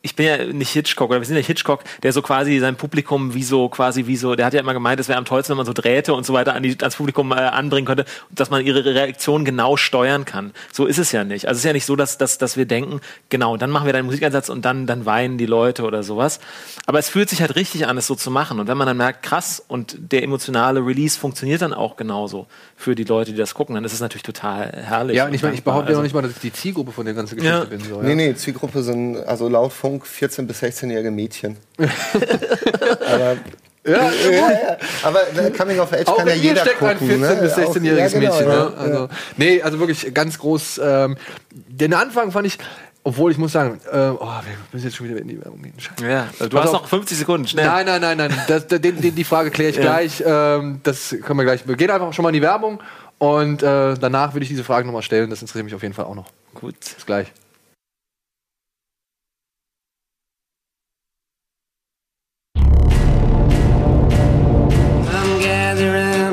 Ich 0.00 0.14
bin 0.14 0.26
ja 0.26 0.44
nicht 0.44 0.70
Hitchcock, 0.70 1.10
oder 1.10 1.20
wir 1.20 1.26
sind 1.26 1.34
ja 1.36 1.42
Hitchcock, 1.42 1.82
der 2.04 2.12
so 2.12 2.22
quasi 2.22 2.60
sein 2.60 2.76
Publikum 2.76 3.34
wie 3.34 3.42
so, 3.42 3.68
quasi 3.68 4.06
wie 4.06 4.16
so, 4.16 4.36
der 4.36 4.46
hat 4.46 4.54
ja 4.54 4.60
immer 4.60 4.72
gemeint, 4.72 5.00
es 5.00 5.08
wäre 5.08 5.18
am 5.18 5.24
tollsten, 5.24 5.50
wenn 5.50 5.56
man 5.56 5.66
so 5.66 5.72
Drähte 5.72 6.14
und 6.14 6.24
so 6.24 6.32
weiter 6.32 6.54
an 6.54 6.62
die, 6.62 6.76
ans 6.80 6.94
Publikum 6.94 7.32
äh, 7.32 7.34
anbringen 7.34 7.84
könnte, 7.84 8.04
dass 8.30 8.48
man 8.48 8.64
ihre 8.64 8.84
Reaktion 8.84 9.44
genau 9.44 9.76
steuern 9.76 10.24
kann. 10.24 10.52
So 10.72 10.86
ist 10.86 10.98
es 10.98 11.10
ja 11.10 11.24
nicht. 11.24 11.46
Also 11.48 11.56
es 11.56 11.62
ist 11.62 11.64
ja 11.66 11.72
nicht 11.72 11.84
so, 11.84 11.96
dass, 11.96 12.16
dass, 12.16 12.38
dass 12.38 12.56
wir 12.56 12.64
denken, 12.64 13.00
genau, 13.28 13.56
dann 13.56 13.70
machen 13.70 13.86
wir 13.86 13.92
deinen 13.92 14.06
Musikeinsatz 14.06 14.48
und 14.48 14.64
dann, 14.64 14.86
dann 14.86 15.04
weinen 15.04 15.36
die 15.36 15.46
Leute 15.46 15.82
oder 15.82 16.04
sowas. 16.04 16.38
Aber 16.86 17.00
es 17.00 17.08
fühlt 17.08 17.28
sich 17.28 17.40
halt 17.40 17.56
richtig 17.56 17.88
an, 17.88 17.98
es 17.98 18.06
so 18.06 18.14
zu 18.14 18.30
machen. 18.30 18.60
Und 18.60 18.68
wenn 18.68 18.78
man 18.78 18.86
dann 18.86 18.96
merkt, 18.98 19.24
krass, 19.24 19.60
und 19.66 19.96
der 20.12 20.22
emotionale 20.22 20.78
Release 20.78 21.18
funktioniert 21.18 21.60
dann 21.60 21.74
auch 21.74 21.96
genauso 21.96 22.46
für 22.76 22.94
die 22.94 23.02
Leute, 23.04 23.32
die 23.32 23.36
das 23.38 23.52
gucken, 23.52 23.74
dann 23.74 23.84
ist 23.84 23.94
es 23.94 24.00
natürlich 24.00 24.22
total 24.22 24.70
herrlich. 24.70 25.16
ja, 25.16 25.26
und 25.26 25.34
ich, 25.34 25.42
meine, 25.42 25.54
ich 25.56 25.64
behaupte 25.64 25.86
ja 25.90 25.98
noch 25.98 25.98
Also- 25.98 26.02
nicht 26.04 26.14
mal, 26.14 26.22
dass 26.22 26.30
ich 26.30 26.38
die 26.38 26.52
Zielgruppe 26.52 26.92
von 26.92 27.04
der 27.04 27.14
ganzen 27.14 27.34
Geschichte 27.36 27.58
Ja. 27.58 27.64
bin. 27.64 27.80
So, 27.80 27.96
ja. 27.96 28.02
Nee, 28.02 28.14
nee, 28.14 28.34
Zielgruppe 28.36 28.84
sind 28.84 29.16
also 29.26 29.48
laut 29.48 29.72
Funk 29.88 30.04
14- 30.04 30.42
bis 30.46 30.62
16-jährige 30.62 31.10
Mädchen. 31.10 31.56
aber, 31.78 33.36
ja, 33.84 34.10
ja, 34.30 34.76
aber 35.02 35.20
äh, 35.36 35.50
Coming 35.50 35.78
of 35.80 35.92
Age 35.92 36.06
Auch 36.08 36.18
kann 36.18 36.28
ja 36.28 36.34
jeder 36.34 36.60
steckt 36.60 36.82
ein 36.82 36.98
gucken. 36.98 37.24
14- 37.24 37.40
bis 37.40 37.56
ne? 37.56 37.64
16-jähriges 37.66 37.70
Auch- 37.70 37.74
ja, 37.82 38.08
genau, 38.08 38.34
Mädchen. 38.34 38.48
ja, 38.48 38.64
Ne? 38.68 38.74
Also, 38.78 39.08
Nee, 39.38 39.62
also 39.62 39.78
wirklich 39.80 40.12
ganz 40.14 40.38
groß. 40.38 40.80
Ähm, 40.84 41.16
den 41.52 41.94
Anfang 41.94 42.30
fand 42.32 42.46
ich, 42.46 42.58
obwohl 43.02 43.32
ich 43.32 43.38
muss 43.38 43.52
sagen, 43.52 43.80
äh, 43.90 43.96
oh, 43.96 44.18
wir 44.20 44.42
müssen 44.72 44.84
jetzt 44.84 44.96
schon 44.96 45.08
wieder 45.08 45.18
in 45.18 45.28
die 45.28 45.42
Werbung 45.42 45.62
gehen. 45.62 45.72
Scheiße. 45.78 46.06
Ja, 46.06 46.28
du 46.38 46.48
Pass 46.50 46.64
hast 46.66 46.74
auf. 46.74 46.82
noch 46.82 46.88
50 46.88 47.16
Sekunden, 47.16 47.48
schnell. 47.48 47.64
Nein, 47.66 47.86
nein, 47.86 48.00
nein, 48.02 48.18
nein. 48.18 48.32
Das, 48.46 48.66
den, 48.66 48.82
den, 49.00 49.14
die 49.14 49.24
Frage 49.24 49.50
kläre 49.50 49.70
ich 49.70 49.76
Ja. 49.76 49.82
gleich. 49.82 50.22
Ähm, 50.26 50.80
das 50.82 51.16
können 51.24 51.38
wir 51.38 51.44
gleich. 51.44 51.66
Wir 51.66 51.76
gehen 51.76 51.90
einfach 51.90 52.12
schon 52.12 52.24
mal 52.24 52.28
in 52.28 52.34
die 52.34 52.42
Werbung 52.42 52.82
und 53.16 53.62
äh, 53.62 53.94
danach 53.94 54.34
würde 54.34 54.42
ich 54.42 54.50
diese 54.50 54.64
Frage 54.64 54.84
nochmal 54.86 55.02
stellen. 55.02 55.30
Das 55.30 55.40
interessiert 55.40 55.64
mich 55.64 55.74
auf 55.74 55.82
jeden 55.82 55.94
Fall 55.94 56.04
auch 56.04 56.14
noch. 56.14 56.26
Gut. 56.54 56.74
Bis 56.78 57.06
gleich. 57.06 57.28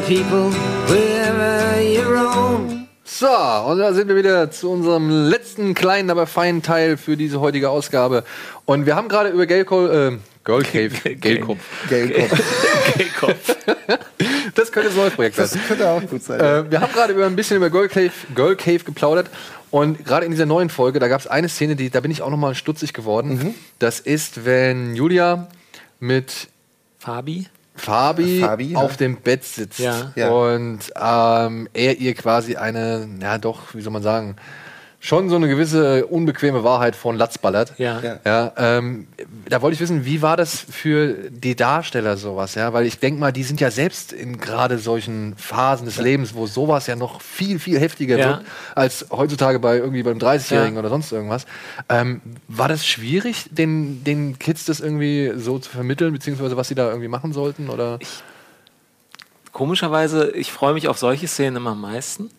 People, 0.07 0.52
wherever 0.88 1.82
you 1.82 2.02
roam. 2.03 2.88
So, 3.03 3.27
und 3.27 3.80
da 3.80 3.94
sind 3.94 4.07
wir 4.07 4.15
wieder 4.15 4.52
zu 4.52 4.69
unserem 4.72 5.10
letzten 5.30 5.73
kleinen, 5.73 6.10
aber 6.10 6.27
feinen 6.27 6.61
Teil 6.61 6.98
für 6.98 7.18
diese 7.18 7.40
heutige 7.40 7.69
Ausgabe. 7.69 8.23
Und 8.65 8.86
wir 8.86 8.95
haben 8.95 9.10
gerade 9.10 9.30
über 9.30 9.45
Gelko, 9.45 9.88
äh, 9.88 10.18
Girl 10.44 10.64
Cave, 10.64 11.15
Gelkopf. 11.15 11.60
Gelkopf. 11.90 13.19
Kopf. 13.19 13.56
Das 14.53 14.72
könnte 14.72 14.90
so 14.91 14.98
ein 14.98 15.03
neues 15.06 15.14
Projekt 15.15 15.36
sein. 15.38 15.49
Das 15.52 15.68
könnte 15.68 15.90
auch 15.90 16.02
gut 16.06 16.23
sein. 16.23 16.40
Äh, 16.40 16.72
wir 16.72 16.82
haben 16.82 16.94
gerade 16.94 17.14
über 17.14 17.26
ein 17.26 17.36
bisschen 17.36 17.57
über 17.57 17.69
Girl 17.69 17.88
Cave, 17.88 18.11
Girl 18.36 18.56
Cave 18.56 18.80
geplaudert 18.80 19.30
und 19.72 20.06
gerade 20.06 20.26
in 20.26 20.32
dieser 20.32 20.45
neuen 20.45 20.69
Folge, 20.69 20.99
da 20.99 21.07
gab 21.07 21.19
es 21.19 21.27
eine 21.27 21.49
Szene, 21.49 21.76
die, 21.76 21.90
da 21.90 21.99
bin 21.99 22.11
ich 22.11 22.22
auch 22.22 22.30
noch 22.30 22.38
mal 22.38 22.53
stutzig 22.53 22.94
geworden. 22.94 23.38
Mhm. 23.38 23.56
Das 23.80 23.99
ist, 23.99 24.45
wenn 24.45 24.95
Julia 24.95 25.48
mit 25.99 26.48
Fabi? 26.99 27.48
Fabi, 27.76 28.39
Fabi, 28.39 28.72
ja. 28.72 28.80
auf 28.80 28.97
dem 28.97 29.18
Bett 29.18 29.43
sitzt 29.43 29.80
Ja. 29.80 30.11
Ja. 30.15 30.30
und 30.30 30.80
ähm, 30.95 31.68
er 31.73 31.97
ihr 31.97 32.14
quasi 32.14 32.56
eine, 32.56 33.07
ja 33.22 33.38
doch, 33.38 33.76
wie 33.76 33.81
soll 33.81 33.91
man 33.93 34.03
sagen, 34.03 34.38
schon 35.06 35.30
so 35.30 35.36
eine 35.36 35.48
gewisse 35.48 36.07
unbequeme 36.07 36.64
Wahrheit 36.64 36.95
von 36.95 37.15
Latz 37.15 37.38
ballert. 37.38 37.73
Ja. 37.77 37.99
Ja. 38.02 38.19
Ja, 38.26 38.52
ähm, 38.57 39.07
da 39.48 39.61
wollte 39.61 39.76
ich 39.76 39.80
wissen, 39.80 40.03
wie 40.03 40.23
war 40.23 40.36
das 40.36 40.56
für 40.60 41.30
die 41.30 41.56
Darsteller 41.56 42.18
sowas, 42.18 42.56
ja? 42.56 42.73
Weil 42.73 42.88
ich 42.88 42.98
denke 42.98 43.19
mal, 43.19 43.32
die 43.32 43.44
sind 43.44 43.61
ja 43.61 43.69
selbst 43.69 44.11
in 44.11 44.40
gerade 44.40 44.80
solchen 44.80 45.36
Phasen 45.38 45.86
des 45.86 45.98
Lebens, 45.98 46.34
wo 46.34 46.48
sowas 46.48 46.88
ja 46.88 46.95
noch 46.95 47.22
viel, 47.22 47.60
viel 47.60 47.80
heftiger 47.80 48.18
Ja. 48.18 48.27
wird 48.30 48.41
als 48.73 49.06
heutzutage 49.11 49.60
bei 49.60 49.77
irgendwie 49.77 50.02
beim 50.02 50.18
30-Jährigen 50.18 50.73
Ja. 50.73 50.80
oder 50.80 50.90
sonst 50.90 51.11
irgendwas. 51.11 51.45
Ähm, 51.88 52.22
war 52.48 52.68
das 52.68 52.84
schwierig, 52.88 53.45
den, 53.52 54.03
den 54.03 54.40
Kids 54.40 54.65
das 54.65 54.80
irgendwie 54.80 55.34
so 55.36 55.60
zu 55.60 55.69
vermitteln, 55.69 56.14
beziehungsweise 56.14 56.57
was 56.57 56.68
sie 56.68 56.76
da 56.76 56.88
irgendwie 56.90 57.10
machen 57.10 57.32
sollten? 57.32 57.69
Oder? 57.69 57.99
Komischerweise, 59.52 60.32
ich 60.32 60.52
freue 60.52 60.73
mich 60.73 60.88
auf 60.88 60.98
solche 60.98 61.27
Szenen 61.27 61.57
immer 61.57 61.72
am 61.72 61.82
meisten, 61.82 62.30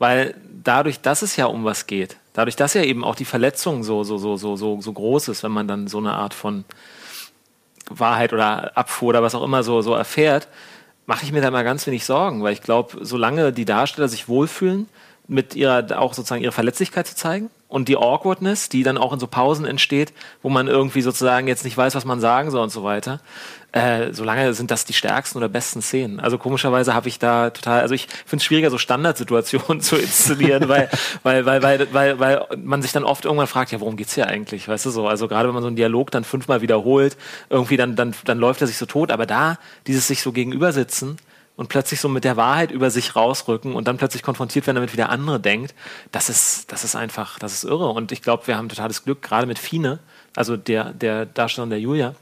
weil 0.00 0.34
dadurch, 0.64 1.00
dass 1.00 1.22
es 1.22 1.36
ja 1.36 1.44
um 1.44 1.64
was 1.64 1.86
geht, 1.86 2.16
dadurch, 2.32 2.56
dass 2.56 2.74
ja 2.74 2.82
eben 2.82 3.04
auch 3.04 3.14
die 3.14 3.26
Verletzung 3.26 3.84
so, 3.84 4.02
so, 4.02 4.16
so, 4.16 4.36
so, 4.36 4.56
so, 4.56 4.80
so 4.80 4.92
groß 4.92 5.28
ist, 5.28 5.44
wenn 5.44 5.52
man 5.52 5.68
dann 5.68 5.86
so 5.86 5.98
eine 5.98 6.14
Art 6.14 6.34
von 6.34 6.64
Wahrheit 7.90 8.32
oder 8.32 8.76
Abfuhr 8.76 9.10
oder 9.10 9.22
was 9.22 9.34
auch 9.34 9.44
immer 9.44 9.62
so, 9.62 9.82
so 9.82 9.94
erfährt, 9.94 10.48
mache 11.04 11.24
ich 11.24 11.32
mir 11.32 11.42
da 11.42 11.50
mal 11.50 11.64
ganz 11.64 11.86
wenig 11.86 12.06
Sorgen, 12.06 12.42
weil 12.42 12.54
ich 12.54 12.62
glaube, 12.62 13.04
solange 13.04 13.52
die 13.52 13.66
Darsteller 13.66 14.08
sich 14.08 14.26
wohlfühlen 14.26 14.88
mit 15.30 15.54
ihrer 15.54 15.98
auch 15.98 16.12
sozusagen 16.12 16.42
ihre 16.42 16.52
Verletzlichkeit 16.52 17.06
zu 17.06 17.14
zeigen 17.14 17.50
und 17.68 17.88
die 17.88 17.96
Awkwardness, 17.96 18.68
die 18.68 18.82
dann 18.82 18.98
auch 18.98 19.12
in 19.12 19.20
so 19.20 19.28
Pausen 19.28 19.64
entsteht, 19.64 20.12
wo 20.42 20.50
man 20.50 20.66
irgendwie 20.66 21.02
sozusagen 21.02 21.46
jetzt 21.46 21.64
nicht 21.64 21.76
weiß, 21.76 21.94
was 21.94 22.04
man 22.04 22.20
sagen 22.20 22.50
soll 22.50 22.62
und 22.62 22.70
so 22.70 22.82
weiter. 22.82 23.20
Äh, 23.70 24.12
solange 24.12 24.52
sind 24.54 24.72
das 24.72 24.84
die 24.84 24.92
stärksten 24.92 25.38
oder 25.38 25.48
besten 25.48 25.80
Szenen. 25.80 26.18
Also 26.18 26.36
komischerweise 26.36 26.92
habe 26.92 27.06
ich 27.06 27.20
da 27.20 27.50
total, 27.50 27.82
also 27.82 27.94
ich 27.94 28.08
finde 28.26 28.38
es 28.38 28.44
schwieriger, 28.44 28.70
so 28.70 28.78
Standardsituationen 28.78 29.80
zu 29.80 29.96
inszenieren, 29.96 30.68
weil, 30.68 30.90
weil, 31.22 31.46
weil, 31.46 31.62
weil, 31.62 31.94
weil, 31.94 32.18
weil 32.18 32.46
man 32.56 32.82
sich 32.82 32.90
dann 32.90 33.04
oft 33.04 33.24
irgendwann 33.24 33.46
fragt, 33.46 33.70
ja, 33.70 33.78
worum 33.78 33.96
geht's 33.96 34.16
hier 34.16 34.26
eigentlich? 34.26 34.66
Weißt 34.66 34.86
du 34.86 34.90
so? 34.90 35.06
Also 35.06 35.28
gerade 35.28 35.48
wenn 35.48 35.54
man 35.54 35.62
so 35.62 35.68
einen 35.68 35.76
Dialog 35.76 36.10
dann 36.10 36.24
fünfmal 36.24 36.62
wiederholt, 36.62 37.16
irgendwie 37.48 37.76
dann, 37.76 37.94
dann, 37.94 38.14
dann 38.24 38.38
läuft 38.38 38.60
er 38.60 38.66
sich 38.66 38.78
so 38.78 38.86
tot, 38.86 39.12
aber 39.12 39.26
da, 39.26 39.58
dieses 39.86 40.08
sich 40.08 40.22
so 40.22 40.32
gegenüber 40.32 40.72
sitzen, 40.72 41.18
und 41.60 41.68
plötzlich 41.68 42.00
so 42.00 42.08
mit 42.08 42.24
der 42.24 42.38
Wahrheit 42.38 42.70
über 42.70 42.90
sich 42.90 43.14
rausrücken 43.14 43.74
und 43.74 43.86
dann 43.86 43.98
plötzlich 43.98 44.22
konfrontiert 44.22 44.66
werden, 44.66 44.76
damit 44.76 44.94
wie 44.94 44.96
der 44.96 45.10
andere 45.10 45.38
denkt, 45.38 45.74
das 46.10 46.30
ist, 46.30 46.72
das 46.72 46.84
ist 46.84 46.96
einfach, 46.96 47.38
das 47.38 47.52
ist 47.52 47.64
irre. 47.64 47.90
Und 47.90 48.12
ich 48.12 48.22
glaube, 48.22 48.46
wir 48.46 48.56
haben 48.56 48.70
totales 48.70 49.04
Glück, 49.04 49.20
gerade 49.20 49.46
mit 49.46 49.58
Fine, 49.58 49.98
also 50.34 50.56
der, 50.56 50.94
der 50.94 51.26
Darstellerin 51.26 51.68
der 51.68 51.78
Julia, 51.78 52.14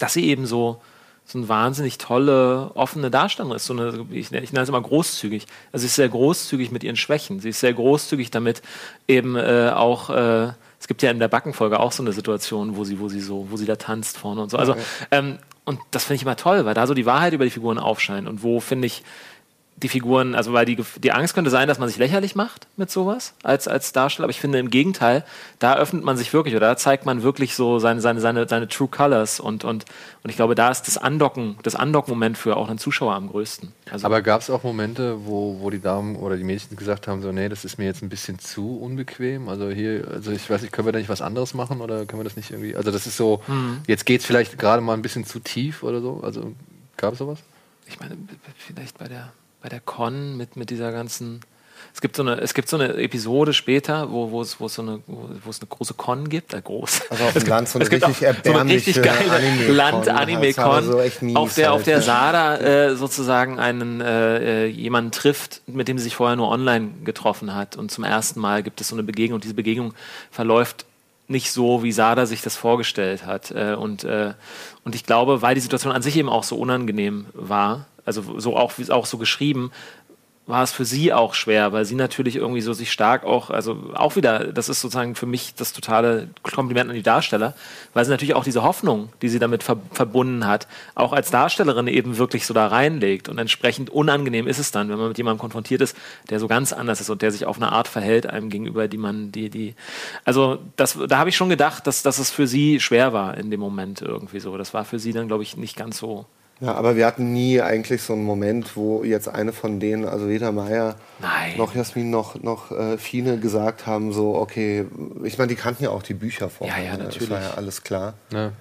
dass 0.00 0.14
sie 0.14 0.26
eben 0.26 0.46
so, 0.46 0.80
so 1.24 1.38
eine 1.38 1.48
wahnsinnig 1.48 1.98
tolle, 1.98 2.72
offene 2.74 3.08
Darstellerin 3.08 3.54
ist. 3.54 3.66
So 3.66 3.72
eine, 3.72 4.04
ich, 4.10 4.32
ich 4.32 4.52
nenne 4.52 4.64
es 4.64 4.68
immer 4.68 4.82
großzügig. 4.82 5.46
Also 5.70 5.82
sie 5.82 5.86
ist 5.86 5.94
sehr 5.94 6.08
großzügig 6.08 6.72
mit 6.72 6.82
ihren 6.82 6.96
Schwächen. 6.96 7.38
Sie 7.38 7.50
ist 7.50 7.60
sehr 7.60 7.74
großzügig 7.74 8.32
damit, 8.32 8.62
eben 9.06 9.36
äh, 9.36 9.70
auch 9.72 10.10
äh, 10.10 10.54
es 10.82 10.88
gibt 10.88 11.00
ja 11.02 11.12
in 11.12 11.20
der 11.20 11.28
Backenfolge 11.28 11.78
auch 11.78 11.92
so 11.92 12.02
eine 12.02 12.12
Situation, 12.12 12.74
wo 12.76 12.82
sie, 12.82 12.98
wo 12.98 13.08
sie 13.08 13.20
so, 13.20 13.46
wo 13.50 13.56
sie 13.56 13.66
da 13.66 13.76
tanzt 13.76 14.18
vorne 14.18 14.42
und 14.42 14.50
so. 14.50 14.56
Also 14.56 14.74
ähm, 15.12 15.38
und 15.64 15.78
das 15.92 16.06
finde 16.06 16.16
ich 16.16 16.22
immer 16.22 16.34
toll, 16.34 16.64
weil 16.64 16.74
da 16.74 16.88
so 16.88 16.94
die 16.94 17.06
Wahrheit 17.06 17.34
über 17.34 17.44
die 17.44 17.52
Figuren 17.52 17.78
aufscheint 17.78 18.26
und 18.26 18.42
wo 18.42 18.58
finde 18.58 18.86
ich 18.86 19.04
die 19.76 19.88
Figuren, 19.88 20.34
also 20.36 20.52
weil 20.52 20.64
die, 20.64 20.76
die 21.02 21.10
Angst 21.10 21.34
könnte 21.34 21.50
sein, 21.50 21.66
dass 21.66 21.78
man 21.80 21.88
sich 21.88 21.98
lächerlich 21.98 22.36
macht 22.36 22.68
mit 22.76 22.90
sowas 22.90 23.34
als, 23.42 23.66
als 23.66 23.92
Darsteller, 23.92 24.26
aber 24.26 24.30
ich 24.30 24.38
finde 24.40 24.58
im 24.60 24.70
Gegenteil, 24.70 25.24
da 25.58 25.76
öffnet 25.76 26.04
man 26.04 26.16
sich 26.16 26.32
wirklich 26.32 26.54
oder 26.54 26.68
da 26.68 26.76
zeigt 26.76 27.04
man 27.04 27.22
wirklich 27.24 27.56
so 27.56 27.80
seine, 27.80 28.00
seine, 28.00 28.20
seine, 28.20 28.46
seine 28.48 28.68
True 28.68 28.86
Colors 28.88 29.40
und, 29.40 29.64
und, 29.64 29.84
und 30.22 30.30
ich 30.30 30.36
glaube, 30.36 30.54
da 30.54 30.70
ist 30.70 30.82
das 30.86 30.98
Andocken, 30.98 31.56
das 31.64 31.74
Andocken-Moment 31.74 32.38
für 32.38 32.56
auch 32.56 32.68
einen 32.68 32.78
Zuschauer 32.78 33.14
am 33.14 33.28
größten. 33.28 33.72
Also 33.90 34.06
Aber 34.06 34.22
gab 34.22 34.40
es 34.40 34.50
auch 34.50 34.62
Momente, 34.62 35.26
wo, 35.26 35.58
wo 35.60 35.70
die 35.70 35.80
Damen 35.80 36.14
oder 36.14 36.36
die 36.36 36.44
Mädchen 36.44 36.76
gesagt 36.76 37.08
haben, 37.08 37.20
so, 37.20 37.32
nee, 37.32 37.48
das 37.48 37.64
ist 37.64 37.78
mir 37.78 37.86
jetzt 37.86 38.02
ein 38.02 38.08
bisschen 38.08 38.38
zu 38.38 38.78
unbequem. 38.78 39.48
Also 39.48 39.68
hier, 39.70 40.06
also 40.12 40.30
ich 40.30 40.48
weiß 40.48 40.62
nicht, 40.62 40.72
können 40.72 40.86
wir 40.86 40.92
da 40.92 40.98
nicht 41.00 41.08
was 41.08 41.22
anderes 41.22 41.54
machen 41.54 41.80
oder 41.80 42.06
können 42.06 42.20
wir 42.20 42.24
das 42.24 42.36
nicht 42.36 42.50
irgendwie. 42.52 42.76
Also 42.76 42.92
das 42.92 43.06
ist 43.06 43.16
so, 43.16 43.42
Mhm. 43.48 43.80
jetzt 43.88 44.06
geht 44.06 44.20
es 44.20 44.26
vielleicht 44.26 44.58
gerade 44.58 44.80
mal 44.80 44.94
ein 44.94 45.02
bisschen 45.02 45.24
zu 45.24 45.40
tief 45.40 45.82
oder 45.82 46.00
so. 46.00 46.20
Also 46.22 46.52
gab 46.96 47.14
es 47.14 47.18
sowas? 47.18 47.40
ich 47.88 47.98
meine, 48.00 48.16
vielleicht 48.56 48.96
bei 48.96 49.06
der, 49.08 49.32
bei 49.62 49.68
der 49.68 49.80
Con 49.80 50.36
mit, 50.36 50.56
mit 50.56 50.70
dieser 50.70 50.92
ganzen. 50.92 51.40
Es 51.94 52.00
gibt 52.00 52.16
so 52.16 52.22
eine, 52.22 52.40
es 52.40 52.54
gibt 52.54 52.68
so 52.68 52.76
eine 52.76 52.94
Episode 52.94 53.52
später, 53.52 54.10
wo, 54.10 54.30
wo 54.30 54.40
es, 54.40 54.60
wo 54.60 54.66
es 54.66 54.74
so 54.74 54.82
eine, 54.82 55.00
wo 55.06 55.50
es 55.50 55.60
eine 55.60 55.68
große 55.68 55.94
Con 55.94 56.28
gibt, 56.28 56.54
äh, 56.54 56.62
groß. 56.62 57.02
Also 57.10 57.24
auf 57.24 57.32
dem 57.34 57.46
Land 57.46 57.68
so 57.68 57.78
eine 57.78 57.90
richtig 57.90 58.04
auch 58.04 58.14
so 58.44 58.52
eine 58.52 58.72
richtig 58.72 58.96
erbärmliche 58.96 59.02
geile 59.02 59.30
Anime-Con 59.30 59.76
Land-Anime-Con, 59.76 60.84
so 60.84 60.98
auf 61.38 61.54
der, 61.54 61.72
auf 61.72 61.78
halt, 61.78 61.86
der? 61.86 62.00
Sada 62.00 62.56
äh, 62.58 62.96
sozusagen 62.96 63.58
einen 63.58 64.00
äh, 64.00 64.64
äh, 64.64 64.66
jemanden 64.66 65.10
trifft, 65.10 65.62
mit 65.66 65.86
dem 65.88 65.98
sie 65.98 66.04
sich 66.04 66.16
vorher 66.16 66.36
nur 66.36 66.48
online 66.48 66.90
getroffen 67.04 67.54
hat. 67.54 67.76
Und 67.76 67.90
zum 67.90 68.04
ersten 68.04 68.40
Mal 68.40 68.62
gibt 68.62 68.80
es 68.80 68.88
so 68.88 68.94
eine 68.94 69.02
Begegnung. 69.02 69.34
Und 69.34 69.44
diese 69.44 69.54
Begegnung 69.54 69.92
verläuft 70.30 70.86
nicht 71.32 71.50
so, 71.50 71.82
wie 71.82 71.90
Sada 71.90 72.26
sich 72.26 72.42
das 72.42 72.56
vorgestellt 72.56 73.26
hat. 73.26 73.50
Äh, 73.50 73.74
und, 73.74 74.04
äh, 74.04 74.34
und 74.84 74.94
ich 74.94 75.04
glaube, 75.04 75.42
weil 75.42 75.54
die 75.56 75.60
Situation 75.60 75.92
an 75.92 76.02
sich 76.02 76.16
eben 76.16 76.28
auch 76.28 76.44
so 76.44 76.56
unangenehm 76.56 77.26
war, 77.34 77.86
also 78.04 78.38
so 78.38 78.56
auch, 78.56 78.72
auch 78.90 79.06
so 79.06 79.18
geschrieben, 79.18 79.70
war 80.46 80.64
es 80.64 80.72
für 80.72 80.84
sie 80.84 81.12
auch 81.12 81.34
schwer, 81.34 81.72
weil 81.72 81.84
sie 81.84 81.94
natürlich 81.94 82.34
irgendwie 82.34 82.62
so 82.62 82.72
sich 82.72 82.90
stark 82.90 83.24
auch, 83.24 83.50
also 83.50 83.90
auch 83.94 84.16
wieder, 84.16 84.52
das 84.52 84.68
ist 84.68 84.80
sozusagen 84.80 85.14
für 85.14 85.26
mich 85.26 85.54
das 85.54 85.72
totale 85.72 86.30
Kompliment 86.42 86.90
an 86.90 86.96
die 86.96 87.02
Darsteller, 87.02 87.54
weil 87.94 88.04
sie 88.04 88.10
natürlich 88.10 88.34
auch 88.34 88.42
diese 88.42 88.64
Hoffnung, 88.64 89.10
die 89.22 89.28
sie 89.28 89.38
damit 89.38 89.62
ver 89.62 89.76
verbunden 89.92 90.46
hat, 90.46 90.66
auch 90.96 91.12
als 91.12 91.30
Darstellerin 91.30 91.86
eben 91.86 92.18
wirklich 92.18 92.44
so 92.44 92.54
da 92.54 92.66
reinlegt 92.66 93.28
und 93.28 93.38
entsprechend 93.38 93.90
unangenehm 93.90 94.48
ist 94.48 94.58
es 94.58 94.72
dann, 94.72 94.88
wenn 94.88 94.98
man 94.98 95.08
mit 95.08 95.18
jemandem 95.18 95.40
konfrontiert 95.40 95.80
ist, 95.80 95.96
der 96.28 96.40
so 96.40 96.48
ganz 96.48 96.72
anders 96.72 97.00
ist 97.00 97.08
und 97.08 97.22
der 97.22 97.30
sich 97.30 97.46
auf 97.46 97.56
eine 97.56 97.70
Art 97.70 97.86
verhält 97.86 98.26
einem 98.26 98.50
gegenüber, 98.50 98.88
die 98.88 98.98
man, 98.98 99.30
die, 99.30 99.48
die, 99.48 99.76
also 100.24 100.58
das, 100.74 100.98
da 101.08 101.18
habe 101.18 101.30
ich 101.30 101.36
schon 101.36 101.50
gedacht, 101.50 101.86
dass, 101.86 102.02
dass 102.02 102.18
es 102.18 102.30
für 102.30 102.48
sie 102.48 102.80
schwer 102.80 103.12
war 103.12 103.36
in 103.36 103.50
dem 103.50 103.60
Moment 103.60 104.02
irgendwie 104.02 104.40
so. 104.40 104.56
Das 104.56 104.74
war 104.74 104.84
für 104.84 104.98
sie 104.98 105.12
dann, 105.12 105.28
glaube 105.28 105.44
ich, 105.44 105.56
nicht 105.56 105.76
ganz 105.76 105.98
so. 105.98 106.26
Ja, 106.62 106.74
aber 106.74 106.94
wir 106.94 107.06
hatten 107.06 107.32
nie 107.32 107.60
eigentlich 107.60 108.02
so 108.02 108.12
einen 108.12 108.22
Moment, 108.22 108.76
wo 108.76 109.02
jetzt 109.02 109.26
eine 109.26 109.52
von 109.52 109.80
denen, 109.80 110.04
also 110.04 110.28
weder 110.28 110.52
Maya 110.52 110.94
Nein. 111.18 111.56
noch 111.56 111.74
Jasmin 111.74 112.08
noch, 112.08 112.40
noch 112.40 112.70
äh, 112.70 112.98
Fine 112.98 113.38
gesagt 113.38 113.88
haben, 113.88 114.12
so, 114.12 114.36
okay, 114.36 114.86
ich 115.24 115.38
meine, 115.38 115.48
die 115.48 115.56
kannten 115.56 115.82
ja 115.82 115.90
auch 115.90 116.04
die 116.04 116.14
Bücher 116.14 116.48
vorher. 116.48 116.78
Ja, 116.78 116.90
ja, 116.92 116.96
ne? 116.96 117.04
natürlich. 117.04 117.28
Das 117.28 117.30
war 117.30 117.42
ja 117.42 117.54
alles 117.54 117.82
klar. 117.82 118.14
Ja. 118.32 118.52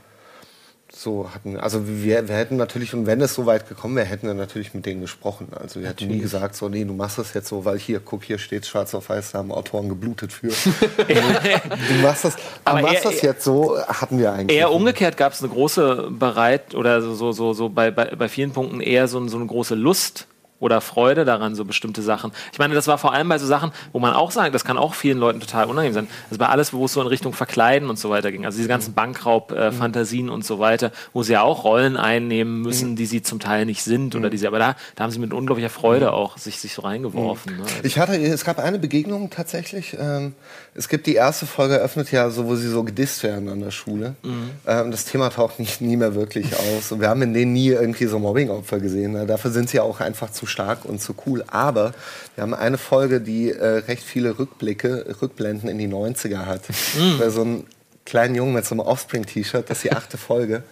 So 0.94 1.30
hatten, 1.34 1.58
also 1.58 1.88
wir, 1.88 2.28
wir 2.28 2.36
hätten 2.36 2.58
natürlich, 2.58 2.94
und 2.94 3.06
wenn 3.06 3.22
es 3.22 3.34
so 3.34 3.46
weit 3.46 3.70
gekommen 3.70 3.96
wäre, 3.96 4.06
hätten 4.06 4.28
wir 4.28 4.34
natürlich 4.34 4.74
mit 4.74 4.86
denen 4.86 5.00
gesprochen. 5.00 5.48
Also 5.58 5.80
wir 5.80 5.88
hätten 5.88 6.10
nie 6.10 6.20
gesagt, 6.20 6.54
so, 6.56 6.68
nee, 6.68 6.84
du 6.84 6.94
machst 6.94 7.18
das 7.18 7.34
jetzt 7.34 7.48
so, 7.48 7.64
weil 7.64 7.80
hier, 7.80 8.02
guck, 8.04 8.26
hier 8.26 8.38
steht 8.38 8.66
schwarz 8.66 8.94
auf 8.94 9.08
weiß, 9.08 9.32
da 9.32 9.38
haben 9.40 9.54
Autoren 9.54 9.88
geblutet 9.88 10.34
für. 10.34 10.48
du 11.08 11.94
machst 12.04 12.26
das, 12.26 12.36
du 12.36 12.42
Aber 12.66 12.82
machst 12.82 13.06
eher- 13.06 13.12
das 13.12 13.22
jetzt 13.22 13.44
so, 13.46 13.80
hatten 13.88 14.20
wir 14.20 14.34
eigentlich. 14.34 14.58
Eher 14.58 14.72
umgekehrt 14.72 15.16
gab 15.16 15.32
es 15.32 15.42
eine 15.42 15.52
große 15.54 16.10
Bereit 16.12 16.76
oder 16.76 17.02
so, 17.02 17.14
so, 17.16 17.32
so, 17.32 17.54
so 17.54 17.70
bei, 17.70 17.90
bei, 17.90 18.14
bei 18.14 18.28
vielen 18.28 18.52
Punkten 18.52 18.82
eher 18.82 19.08
so, 19.08 19.26
so 19.30 19.38
eine 19.38 19.46
große 19.46 19.76
Lust 19.76 20.28
oder 20.62 20.80
Freude 20.80 21.26
daran, 21.26 21.56
so 21.56 21.66
bestimmte 21.66 22.02
Sachen. 22.02 22.32
Ich 22.54 22.60
meine, 22.60 22.74
das 22.74 22.88
war 22.88 22.98
vor 22.98 23.14
allem 23.14 23.28
bei 23.28 23.38
so 23.38 23.48
Sachen, 23.48 23.72
wo 23.92 24.00
man 24.00 24.14
auch 24.14 24.32
sagt, 24.32 24.56
das 24.56 24.64
kann 24.64 24.78
auch 24.78 24.94
vielen 24.94 25.18
Leuten 25.18 25.42
total 25.42 25.66
unangenehm 25.66 25.94
sein. 25.94 26.08
Das 26.30 26.40
war 26.40 26.50
alles, 26.50 26.72
wo 26.72 26.86
es 26.86 26.94
so 26.94 27.02
in 27.02 27.08
Richtung 27.08 27.34
Verkleiden 27.34 27.90
und 27.90 28.00
so 28.00 28.10
weiter 28.10 28.32
ging. 28.32 28.46
Also 28.46 28.58
diese 28.58 28.70
ganzen 28.70 28.94
Bankraub-Fantasien 28.94 30.30
und 30.30 30.46
so 30.46 30.60
weiter, 30.60 30.92
wo 31.14 31.24
sie 31.24 31.34
ja 31.34 31.42
auch 31.42 31.66
Rollen 31.66 31.98
einnehmen 31.98 32.62
müssen, 32.62 32.96
die 32.96 33.08
sie 33.08 33.22
zum 33.24 33.40
Teil 33.40 33.66
nicht 33.66 33.84
sind 33.84 34.16
oder 34.16 34.30
die 34.30 34.38
sie, 34.38 34.48
aber 34.48 34.60
da, 34.60 34.76
da 34.96 35.04
haben 35.04 35.12
sie 35.12 35.20
mit 35.20 35.34
unglaublicher 35.34 35.70
Freude 35.70 36.14
auch 36.14 36.38
sich, 36.38 36.60
sich 36.60 36.76
so 36.76 36.84
reingeworfen. 36.84 37.58
Ne? 37.58 37.64
Ich 37.84 37.98
hatte, 37.98 38.16
es 38.16 38.46
gab 38.46 38.60
eine 38.60 38.78
Begegnung 38.78 39.32
tatsächlich. 39.32 39.98
Ähm, 40.00 40.36
es 40.74 40.88
gibt 40.88 41.06
die 41.06 41.16
erste 41.16 41.46
Folge 41.46 41.76
eröffnet 41.76 42.12
ja 42.12 42.30
so, 42.30 42.48
wo 42.48 42.56
sie 42.56 42.70
so 42.70 42.84
gedisst 42.84 43.24
werden 43.24 43.50
an 43.50 43.60
der 43.60 43.72
Schule. 43.72 44.16
Ähm, 44.66 44.92
das 44.92 45.04
Thema 45.04 45.30
taucht 45.30 45.60
nicht, 45.60 45.82
nie 45.82 45.98
mehr 45.98 46.16
wirklich 46.16 46.56
aus. 46.58 46.92
Und 46.92 47.02
wir 47.02 47.10
haben 47.10 47.22
in 47.22 47.34
denen 47.34 47.52
nie 47.54 47.70
irgendwie 47.70 48.06
so 48.06 48.20
Mobbing-Opfer 48.20 48.80
gesehen. 48.80 49.12
Ne? 49.12 49.26
Dafür 49.26 49.52
sind 49.52 49.70
sie 49.70 49.78
ja 49.78 49.84
auch 49.84 50.00
einfach 50.00 50.32
zu 50.32 50.46
stark 50.46 50.86
und 50.86 51.02
zu 51.02 51.14
cool. 51.26 51.44
Aber 51.48 51.94
wir 52.36 52.44
haben 52.44 52.54
eine 52.54 52.78
Folge, 52.78 53.20
die 53.20 53.52
äh, 53.52 53.66
recht 53.80 54.04
viele 54.04 54.40
Rückblicke, 54.40 55.18
Rückblenden 55.22 55.68
in 55.68 55.78
die 55.78 55.90
90er 55.90 56.46
hat. 56.46 56.62
Bei 57.20 57.30
so 57.30 57.42
einem 57.42 57.66
kleinen 58.06 58.36
Jungen 58.36 58.54
mit 58.54 58.66
so 58.66 58.74
einem 58.74 58.82
Offspring-T-Shirt, 58.82 59.70
das 59.70 59.80
ist 59.80 59.84
die 59.84 59.92
achte 59.92 60.18
Folge. 60.18 60.64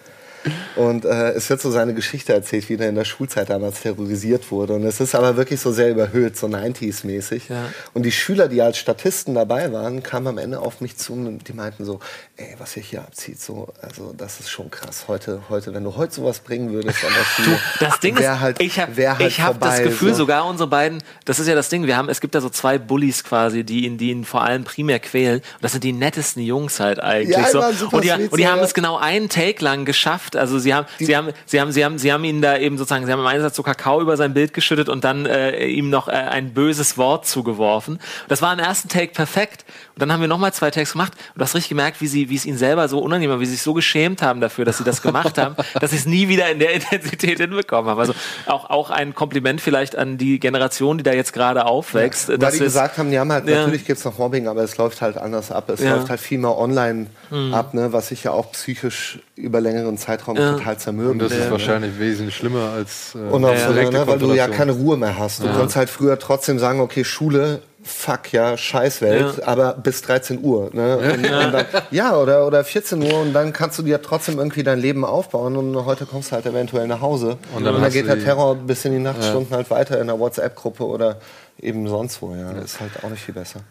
Und 0.76 1.06
äh, 1.06 1.32
es 1.32 1.50
wird 1.50 1.62
so 1.62 1.72
seine 1.72 1.94
Geschichte 1.94 2.34
erzählt, 2.34 2.70
wie 2.70 2.76
er 2.76 2.90
in 2.90 2.96
der 2.96 3.06
Schulzeit 3.06 3.50
damals 3.50 3.82
terrorisiert 3.82 4.52
wurde. 4.52 4.74
Und 4.74 4.86
es 4.86 5.00
ist 5.00 5.16
aber 5.16 5.36
wirklich 5.36 5.60
so 5.60 5.72
sehr 5.72 5.90
überhöht, 5.90 6.38
so 6.38 6.48
90s-mäßig. 6.48 7.50
Ja. 7.50 7.66
Und 7.94 8.04
die 8.04 8.12
Schüler, 8.12 8.48
die 8.48 8.62
als 8.62 8.78
Statisten 8.78 9.36
dabei 9.36 9.72
waren, 9.74 10.04
kamen 10.04 10.28
am 10.28 10.38
Ende 10.38 10.60
auf 10.60 10.82
mich 10.82 10.98
zu 10.98 11.14
und 11.14 11.48
die 11.48 11.54
meinten 11.54 11.86
so, 11.86 12.00
ey, 12.38 12.56
was 12.58 12.78
ihr 12.78 12.84
hier 12.84 13.02
abzieht, 13.02 13.42
so, 13.42 13.68
also 13.82 14.14
das 14.18 14.40
ist 14.40 14.50
schon 14.50 14.72
krass. 14.72 15.06
Heute, 15.08 15.42
heute, 15.50 15.74
wenn 15.74 15.84
du 15.84 15.96
heute 15.96 16.14
sowas 16.14 16.40
bringen 16.40 16.72
würdest 16.72 17.04
an 17.04 17.12
der 17.14 17.26
Schule, 17.26 17.60
Das 17.80 18.00
Ding 18.00 18.18
wär 18.18 18.34
ist, 18.34 18.40
halt, 18.40 18.62
ich 18.62 18.80
habe 18.80 18.96
halt 18.96 19.22
ich 19.22 19.42
hab 19.42 19.60
das 19.60 19.84
Gefühl, 19.84 20.12
so. 20.12 20.20
sogar 20.20 20.46
unsere 20.46 20.70
beiden, 20.70 21.04
das 21.26 21.40
ist 21.40 21.48
ja 21.48 21.56
das 21.56 21.70
Ding, 21.70 21.86
wir 21.86 21.98
haben, 21.98 22.10
es 22.10 22.22
gibt 22.22 22.36
da 22.36 22.42
so 22.42 22.50
zwei 22.50 22.78
Bullies 22.78 23.24
quasi, 23.24 23.64
die 23.64 23.86
ihn, 23.86 23.98
die 23.98 24.12
ihn 24.12 24.26
vor 24.26 24.44
allem 24.44 24.64
primär 24.64 25.00
quälen. 25.00 25.40
Und 25.40 25.64
das 25.64 25.74
sind 25.74 25.84
die 25.84 25.94
nettesten 25.94 26.44
Jungs 26.44 26.80
halt 26.80 27.00
eigentlich. 27.00 27.38
Ja, 27.38 27.50
so. 27.50 27.62
und, 27.92 28.04
die, 28.04 28.12
und 28.12 28.38
die 28.38 28.48
haben 28.48 28.62
es 28.62 28.74
genau 28.74 28.98
einen 28.98 29.30
Take 29.30 29.64
lang 29.64 29.86
geschafft. 29.86 30.29
Also 30.36 30.60
sie 30.60 30.74
haben, 30.74 30.88
sie 30.98 31.16
haben, 31.16 31.30
sie 31.46 31.60
haben, 31.60 31.72
sie 31.72 31.86
haben, 31.86 31.98
sie 31.98 32.14
haben 32.14 32.24
ihn 32.24 32.42
da 32.42 32.58
eben 32.58 32.78
sozusagen, 32.78 33.06
sie 33.06 33.12
haben 33.12 33.20
im 33.20 33.28
Einsatz 33.28 33.56
so 33.56 33.64
Kakao 33.64 34.02
über 34.02 34.18
sein 34.18 34.34
Bild 34.34 34.54
geschüttet 34.54 34.90
und 34.90 35.04
dann 35.04 35.26
äh, 35.26 35.68
ihm 35.68 35.90
noch 35.90 36.08
äh, 36.08 36.12
ein 36.12 36.54
böses 36.54 36.98
Wort 36.98 37.26
zugeworfen. 37.26 38.00
Das 38.28 38.42
war 38.42 38.54
im 38.54 38.60
ersten 38.60 38.90
Take 38.90 39.14
perfekt. 39.14 39.66
Und 40.00 40.04
dann 40.08 40.14
haben 40.14 40.22
wir 40.22 40.30
nochmal 40.30 40.54
zwei 40.54 40.72
Takes 40.72 40.94
gemacht 40.94 41.12
und 41.34 41.40
du 41.40 41.44
hast 41.44 41.56
richtig 41.56 41.68
gemerkt, 41.70 42.00
wie 42.00 42.08
sie, 42.08 42.30
wie 42.30 42.36
es 42.38 42.46
ihnen 42.46 42.58
selber 42.58 42.88
so 42.88 43.00
unangenehm 43.00 43.32
war, 43.32 43.42
wie 43.42 43.46
sie 43.46 43.52
sich 43.52 43.62
so 43.64 43.74
geschämt 43.74 44.22
haben 44.22 44.40
dafür, 44.40 44.64
dass 44.64 44.78
sie 44.78 44.86
das 44.86 45.02
gemacht 45.02 45.38
haben, 45.38 45.56
dass 45.82 45.92
sie 45.92 45.98
es 45.98 46.06
nie 46.06 46.30
wieder 46.30 46.50
in 46.50 46.60
der 46.60 46.72
Intensität 46.74 47.40
hinbekommen 47.40 47.92
haben. 47.92 48.00
Also 48.00 48.14
auch, 48.46 48.70
auch 48.70 48.92
ein 48.92 49.14
Kompliment 49.14 49.60
vielleicht 49.60 49.98
an 49.98 50.18
die 50.18 50.40
Generation, 50.40 50.98
die 50.98 51.04
da 51.04 51.12
jetzt 51.12 51.34
gerade 51.34 51.66
aufwächst. 51.66 52.30
Weil 52.30 52.38
dass 52.38 52.54
die 52.54 52.60
es- 52.60 52.64
gesagt 52.74 52.98
haben, 52.98 53.12
die 53.12 53.20
haben 53.20 53.30
halt, 53.30 53.46
Ja. 53.50 53.58
natürlich 53.64 53.84
gibt's 53.86 54.06
noch 54.06 54.18
Mobbing, 54.18 54.48
aber 54.48 54.64
es 54.64 54.78
läuft 54.78 55.02
halt 55.02 55.18
anders 55.18 55.52
ab. 55.52 55.70
Es 55.70 55.82
Ja. 55.82 55.96
läuft 55.96 56.10
halt 56.10 56.22
viel 56.22 56.38
mehr 56.38 56.58
online 56.58 57.08
Mhm. 57.30 57.54
ab, 57.54 57.74
ne, 57.74 57.92
was 57.92 58.08
sich 58.08 58.24
ja 58.24 58.32
auch 58.32 58.54
psychisch 58.54 59.20
über 59.36 59.60
längeren 59.60 59.98
Zeitraum 59.98 60.38
Ja. 60.38 60.54
total 60.54 60.78
zermürben 60.78 61.14
Und 61.14 61.20
das 61.20 61.34
ist 61.38 61.46
ne? 61.46 61.52
wahrscheinlich 61.52 62.00
wesentlich 62.00 62.36
schlimmer 62.38 62.70
als 62.72 63.16
äh, 63.16 63.18
Und 63.18 63.44
auch 63.44 63.58
so, 63.58 63.74
ne, 63.74 64.08
weil 64.08 64.18
du 64.18 64.34
ja 64.34 64.48
keine 64.48 64.72
Ruhe 64.72 64.96
mehr 64.96 65.18
hast. 65.20 65.44
Du 65.44 65.48
konntest 65.50 65.76
halt 65.76 65.90
früher 65.90 66.18
trotzdem 66.20 66.58
sagen, 66.58 66.80
okay, 66.80 67.04
Schule 67.04 67.62
fuck, 67.84 68.32
ja, 68.34 68.58
Scheißwelt, 68.58 69.38
Ja. 69.38 69.48
aber 69.48 69.74
bis 69.74 70.02
13 70.02 70.44
Uhr. 70.44 70.70
Ne? 70.74 70.98
Und, 70.98 71.12
und 71.12 71.24
dann, 71.54 71.66
ja, 71.92 72.16
oder, 72.18 72.46
oder 72.46 72.64
14 72.64 73.02
Uhr 73.02 73.20
und 73.22 73.34
dann 73.34 73.54
kannst 73.54 73.80
du 73.80 73.84
dir 73.84 74.02
trotzdem 74.02 74.38
irgendwie 74.38 74.64
dein 74.64 74.80
Leben 74.80 75.06
aufbauen 75.06 75.56
und 75.58 75.86
heute 75.86 76.06
kommst 76.06 76.32
du 76.32 76.36
halt 76.36 76.46
eventuell 76.46 76.88
nach 76.88 77.02
Hause. 77.02 77.38
Und 77.56 77.64
dann 77.64 77.74
dann, 77.76 77.82
hast 77.84 77.94
geht 77.94 78.08
der 78.08 78.20
Terror 78.20 78.56
bis 78.56 78.86
in 78.86 78.92
die 78.94 79.00
Nachtstunden 79.00 79.56
halt 79.56 79.70
weiter 79.70 80.00
in 80.00 80.08
der 80.08 80.20
WhatsApp-Gruppe 80.20 80.86
oder 80.86 81.18
eben 81.62 81.88
sonst 81.88 82.22
wo. 82.22 82.36
Ja, 82.36 82.52
ist 82.52 82.80
halt 82.80 82.92
auch 83.04 83.10
nicht 83.10 83.24
viel 83.24 83.34
besser. 83.34 83.62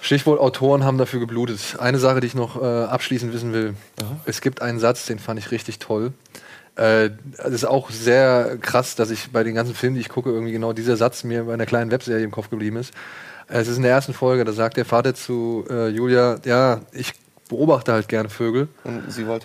Stichwort 0.00 0.40
Autoren 0.40 0.84
haben 0.84 0.98
dafür 0.98 1.20
geblutet. 1.20 1.76
Eine 1.78 1.98
Sache, 1.98 2.20
die 2.20 2.26
ich 2.26 2.34
noch 2.34 2.60
äh, 2.60 2.64
abschließend 2.64 3.32
wissen 3.32 3.52
will. 3.52 3.74
Es 4.24 4.40
gibt 4.40 4.60
einen 4.60 4.80
Satz, 4.80 5.06
den 5.06 5.20
fand 5.20 5.38
ich 5.38 5.52
richtig 5.52 5.78
toll. 5.78 6.12
Äh, 6.74 7.10
das 7.36 7.52
ist 7.52 7.64
auch 7.64 7.90
sehr 7.90 8.56
krass, 8.60 8.96
dass 8.96 9.10
ich 9.10 9.30
bei 9.30 9.44
den 9.44 9.54
ganzen 9.54 9.74
Filmen, 9.76 9.94
die 9.94 10.00
ich 10.00 10.08
gucke, 10.08 10.30
irgendwie 10.30 10.52
genau 10.52 10.72
dieser 10.72 10.96
Satz 10.96 11.22
mir 11.22 11.44
bei 11.44 11.54
einer 11.54 11.66
kleinen 11.66 11.90
Webserie 11.92 12.24
im 12.24 12.32
Kopf 12.32 12.50
geblieben 12.50 12.78
ist. 12.78 12.92
Es 13.54 13.68
ist 13.68 13.76
in 13.76 13.82
der 13.82 13.92
ersten 13.92 14.14
Folge, 14.14 14.44
da 14.44 14.52
sagt 14.52 14.78
der 14.78 14.86
Vater 14.86 15.14
zu 15.14 15.64
äh, 15.68 15.88
Julia, 15.88 16.38
ja, 16.44 16.80
ich 16.92 17.12
beobachte 17.50 17.92
halt 17.92 18.08
gerne 18.08 18.30
Vögel. 18.30 18.68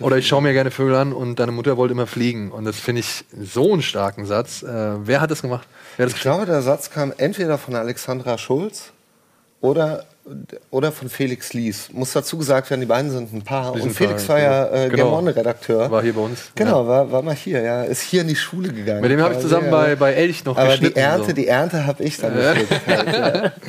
Oder 0.00 0.16
ich 0.16 0.26
schaue 0.26 0.40
mir 0.40 0.54
gerne 0.54 0.70
Vögel 0.70 0.94
an 0.94 1.12
und 1.12 1.38
deine 1.38 1.52
Mutter 1.52 1.76
wollte 1.76 1.92
immer 1.92 2.06
fliegen. 2.06 2.50
Und 2.50 2.64
das 2.64 2.76
finde 2.76 3.00
ich 3.00 3.26
so 3.38 3.72
einen 3.72 3.82
starken 3.82 4.24
Satz. 4.24 4.62
Äh, 4.62 5.06
wer 5.06 5.20
hat 5.20 5.30
das 5.30 5.42
gemacht? 5.42 5.68
Wer 5.96 6.06
hat 6.06 6.12
das 6.12 6.16
Ich 6.16 6.22
glaube, 6.22 6.46
der 6.46 6.62
Satz 6.62 6.90
kam 6.90 7.12
entweder 7.18 7.58
von 7.58 7.74
Alexandra 7.74 8.38
Schulz 8.38 8.92
oder, 9.60 10.06
oder 10.70 10.90
von 10.90 11.10
Felix 11.10 11.52
Lies. 11.52 11.90
Muss 11.92 12.12
dazu 12.12 12.38
gesagt 12.38 12.70
werden, 12.70 12.80
die 12.80 12.86
beiden 12.86 13.10
sind 13.10 13.30
ein 13.34 13.42
Paar. 13.42 13.74
Die 13.74 13.82
Und 13.82 13.90
Felix 13.90 14.24
Paar, 14.24 14.36
war 14.36 14.42
ja 14.42 14.68
äh, 14.68 14.88
genau. 14.88 15.04
Game 15.04 15.12
On-Redakteur. 15.12 15.90
war 15.90 16.02
hier 16.02 16.14
bei 16.14 16.22
uns? 16.22 16.50
Genau, 16.54 16.86
war, 16.86 17.12
war 17.12 17.20
mal 17.20 17.34
hier, 17.34 17.60
ja. 17.60 17.82
Ist 17.82 18.00
hier 18.00 18.22
in 18.22 18.28
die 18.28 18.36
Schule 18.36 18.72
gegangen. 18.72 19.02
Mit 19.02 19.10
dem 19.10 19.20
habe 19.20 19.34
ich 19.34 19.40
zusammen 19.40 19.66
ja. 19.66 19.70
bei, 19.70 19.96
bei 19.96 20.14
Elch 20.14 20.46
noch 20.46 20.56
Aber 20.56 20.68
die 20.68 20.70
geschnitten. 20.70 20.98
Ernte, 20.98 21.26
so. 21.26 21.32
die 21.32 21.46
Ernte 21.46 21.86
habe 21.86 22.02
ich 22.02 22.16
dann 22.16 22.34
gepflückt. 22.36 22.86
Halt, 22.86 23.14
ja. 23.14 23.52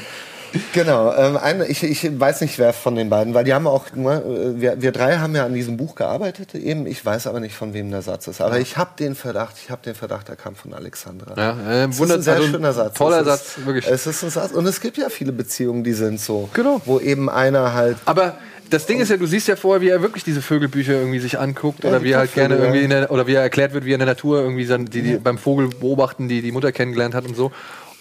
Genau, 0.74 1.14
ähm, 1.14 1.38
ein, 1.38 1.62
ich, 1.68 1.84
ich 1.84 2.20
weiß 2.20 2.42
nicht, 2.42 2.58
wer 2.60 2.74
von 2.74 2.96
den 2.96 3.10
beiden, 3.10 3.34
weil 3.34 3.44
die 3.44 3.54
haben 3.54 3.68
auch, 3.68 3.86
nur, 3.94 4.14
äh, 4.14 4.60
wir, 4.60 4.82
wir 4.82 4.92
drei 4.92 5.18
haben 5.18 5.36
ja 5.36 5.46
an 5.46 5.54
diesem 5.54 5.78
Buch 5.78 5.96
gearbeitet, 5.96 6.56
eben, 6.56 6.88
ich 6.88 7.06
weiß 7.06 7.28
aber 7.28 7.40
nicht, 7.40 7.56
von 7.56 7.74
wem 7.74 7.92
der 7.92 8.02
Satz 8.02 8.28
ist. 8.28 8.42
Aber 8.42 8.60
ich 8.60 8.78
habe 8.78 8.92
den 8.98 9.16
Verdacht, 9.16 9.56
ich 9.62 9.70
habe 9.70 9.82
den 9.84 9.96
Verdacht, 9.96 10.30
er 10.30 10.36
kam 10.36 10.56
von 10.56 10.74
Alexandra. 10.74 11.34
Ja, 11.38 11.84
äh, 11.84 11.88
Es 11.88 12.00
ist 12.00 12.12
ein 12.12 12.22
sehr 12.22 12.36
also 12.36 12.48
schöner 12.48 12.74
Satz. 12.74 12.98
toller 12.98 13.24
Satz, 13.24 13.58
wirklich. 13.64 13.88
Es 13.88 14.08
ist 14.08 14.24
ein 14.24 14.30
Satz. 14.30 14.52
Und 14.52 14.66
es 14.66 14.82
gibt 14.82 14.98
ja 14.98 15.10
viele 15.10 15.32
Beziehungen, 15.32 15.84
die 15.84 15.94
sind 15.94 16.20
so. 16.20 16.50
Genau. 16.54 16.82
Wo 16.86 17.00
eben 17.00 17.30
einer 17.30 17.74
halt 17.74 17.98
Aber 18.06 18.38
das 18.70 18.86
Ding 18.86 19.00
ist 19.00 19.10
ja, 19.10 19.18
du 19.18 19.26
siehst 19.26 19.48
ja 19.48 19.56
vorher, 19.56 19.82
wie 19.82 19.90
er 19.90 20.02
wirklich 20.02 20.24
diese 20.24 20.42
Vögelbücher 20.42 20.94
irgendwie 20.94 21.20
sich 21.20 21.40
anguckt 21.40 21.84
Ja, 21.84 21.90
oder 21.90 22.04
wie 22.04 22.12
er 22.12 22.20
halt 22.20 22.34
gerne 22.34 22.56
irgendwie 22.58 22.82
in 22.82 22.90
der, 22.90 23.12
oder 23.12 23.28
wie 23.28 23.34
er 23.34 23.42
erklärt 23.42 23.74
wird, 23.74 23.86
wie 23.86 23.92
er 23.92 23.96
in 23.96 24.00
der 24.00 24.08
Natur 24.08 24.42
irgendwie 24.42 24.66
die, 24.66 25.02
die 25.02 25.18
beim 25.18 25.38
Vogel 25.38 25.70
beobachten, 25.70 26.28
die 26.28 26.42
die 26.42 26.52
Mutter 26.52 26.72
kennengelernt 26.72 27.16
hat 27.16 27.26
und 27.26 27.36
so. 27.36 27.52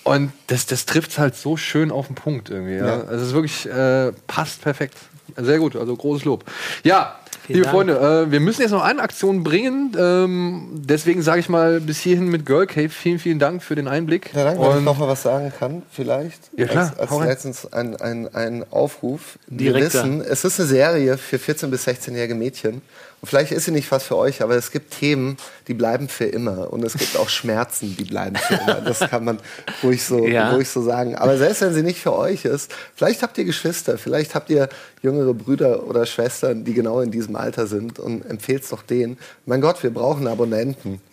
Und 0.08 0.32
das, 0.46 0.66
das 0.66 0.86
trifft 0.86 1.18
halt 1.18 1.36
so 1.36 1.56
schön 1.56 1.90
auf 1.90 2.06
den 2.06 2.14
Punkt 2.14 2.48
irgendwie. 2.50 2.76
Ja. 2.76 2.86
Ja. 2.86 3.00
Also 3.02 3.16
es 3.16 3.22
ist 3.28 3.34
wirklich 3.34 3.66
äh, 3.68 4.12
passt 4.26 4.62
perfekt. 4.62 4.96
Sehr 5.36 5.58
gut, 5.58 5.76
also 5.76 5.94
großes 5.94 6.24
Lob. 6.24 6.44
Ja, 6.82 7.16
liebe 7.48 7.60
Dank. 7.62 7.74
Freunde, 7.74 8.26
äh, 8.26 8.32
wir 8.32 8.40
müssen 8.40 8.62
jetzt 8.62 8.70
noch 8.70 8.82
eine 8.82 9.02
Aktion 9.02 9.44
bringen. 9.44 9.94
Ähm, 9.98 10.68
deswegen 10.72 11.20
sage 11.20 11.40
ich 11.40 11.50
mal 11.50 11.80
bis 11.80 11.98
hierhin 12.00 12.28
mit 12.28 12.46
Girl 12.46 12.66
Cave. 12.66 12.88
Vielen, 12.88 13.18
vielen 13.18 13.38
Dank 13.38 13.62
für 13.62 13.74
den 13.74 13.86
Einblick. 13.88 14.32
Ja, 14.34 14.44
danke, 14.44 14.62
wenn 14.62 14.78
ich 14.78 14.84
noch 14.84 14.96
mal 14.98 15.08
was 15.08 15.22
sagen 15.22 15.52
kann, 15.58 15.82
vielleicht. 15.90 16.40
Ja, 16.56 16.66
klar, 16.66 16.94
Als, 16.98 17.10
als 17.10 17.24
letztens 17.24 17.72
ein, 17.72 17.96
ein, 17.96 18.34
ein 18.34 18.64
Aufruf. 18.70 19.38
Wir 19.46 19.72
Direkter. 19.72 20.04
wissen, 20.04 20.22
es 20.22 20.44
ist 20.44 20.58
eine 20.58 20.68
Serie 20.68 21.18
für 21.18 21.36
14- 21.36 21.66
bis 21.66 21.86
16-jährige 21.86 22.34
Mädchen. 22.34 22.80
Und 23.20 23.28
vielleicht 23.28 23.50
ist 23.50 23.64
sie 23.64 23.72
nicht 23.72 23.90
was 23.90 24.04
für 24.04 24.16
euch, 24.16 24.42
aber 24.42 24.54
es 24.54 24.70
gibt 24.70 24.96
Themen, 24.96 25.36
die 25.66 25.74
bleiben 25.74 26.08
für 26.08 26.26
immer. 26.26 26.72
Und 26.72 26.84
es 26.84 26.94
gibt 26.94 27.16
auch 27.16 27.28
Schmerzen, 27.28 27.96
die 27.98 28.04
bleiben 28.04 28.36
für 28.36 28.54
immer. 28.54 28.80
Das 28.80 29.00
kann 29.00 29.24
man 29.24 29.40
ruhig 29.82 30.04
so, 30.04 30.24
Ja. 30.26 30.52
ruhig 30.52 30.68
so 30.68 30.82
sagen. 30.82 31.16
Aber 31.16 31.36
selbst 31.36 31.60
wenn 31.62 31.74
sie 31.74 31.82
nicht 31.82 31.98
für 32.00 32.14
euch 32.16 32.44
ist, 32.44 32.72
vielleicht 32.94 33.22
habt 33.22 33.36
ihr 33.38 33.44
Geschwister, 33.44 33.98
vielleicht 33.98 34.36
habt 34.36 34.50
ihr 34.50 34.68
jüngere 35.02 35.34
Brüder 35.34 35.84
oder 35.84 36.06
Schwestern, 36.06 36.64
die 36.64 36.74
genau 36.74 37.00
in 37.00 37.10
diesem 37.10 37.34
Alter 37.34 37.66
sind 37.66 37.98
und 37.98 38.24
empfehlt 38.24 38.62
es 38.62 38.68
doch 38.70 38.82
denen. 38.82 39.18
Mein 39.46 39.60
Gott, 39.60 39.82
wir 39.82 39.90
brauchen 39.92 40.26
Abonnenten. 40.26 41.00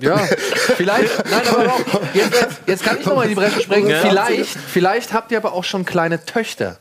Ja, 0.00 0.16
vielleicht, 0.16 1.28
nein, 1.28 1.40
aber 1.48 1.72
auch, 1.72 1.80
jetzt, 2.14 2.32
jetzt, 2.66 2.84
kann 2.84 2.98
ich 3.00 3.04
noch 3.04 3.16
mal 3.16 3.24
in 3.24 3.30
die 3.30 3.34
Bresche 3.34 3.60
springen. 3.60 3.88
Ja. 3.88 4.00
Vielleicht, 4.00 4.46
vielleicht 4.46 5.12
habt 5.12 5.32
ihr 5.32 5.38
aber 5.38 5.52
auch 5.52 5.64
schon 5.64 5.84
kleine 5.84 6.24
Töchter. 6.24 6.76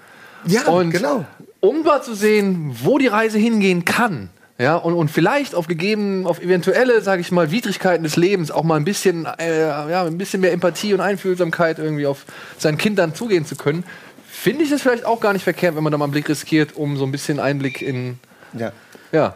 Ja, 0.46 0.68
Und 0.68 0.92
genau. 0.92 1.26
Um 1.62 1.84
mal 1.84 2.02
zu 2.04 2.14
sehen, 2.14 2.76
wo 2.84 2.98
die 2.98 3.08
Reise 3.08 3.38
hingehen 3.38 3.86
kann, 3.86 4.30
ja, 4.58 4.76
und, 4.76 4.94
und 4.94 5.10
vielleicht 5.10 5.56
auf 5.56 5.68
gegeben, 5.68 6.28
auf 6.28 6.40
eventuelle, 6.40 7.02
sage 7.02 7.22
ich 7.22 7.32
mal, 7.32 7.50
Widrigkeiten 7.50 8.04
des 8.04 8.16
Lebens 8.16 8.52
auch 8.52 8.62
mal 8.64 8.76
ein 8.76 8.86
bisschen, 8.86 9.26
äh, 9.40 9.68
ja, 9.68 10.04
ein 10.04 10.20
bisschen 10.20 10.42
mehr 10.42 10.52
Empathie 10.52 10.94
und 10.94 11.02
Einfühlsamkeit 11.02 11.80
irgendwie 11.80 12.06
auf 12.06 12.26
sein 12.60 12.78
Kind 12.78 13.00
dann 13.00 13.16
zugehen 13.16 13.44
zu 13.46 13.56
können, 13.56 13.84
finde 14.30 14.64
ich 14.64 14.70
das 14.70 14.84
vielleicht 14.84 15.06
auch 15.06 15.20
gar 15.20 15.34
nicht 15.34 15.44
verkehrt, 15.44 15.76
wenn 15.76 15.84
man 15.84 15.92
da 15.92 15.98
mal 15.98 16.06
einen 16.06 16.12
Blick 16.12 16.30
riskiert, 16.30 16.76
um 16.76 16.96
so 16.98 17.06
ein 17.06 17.12
bisschen 17.12 17.40
Einblick 17.40 17.82
in, 17.82 18.20
Ja. 18.54 18.72
ja. 19.12 19.36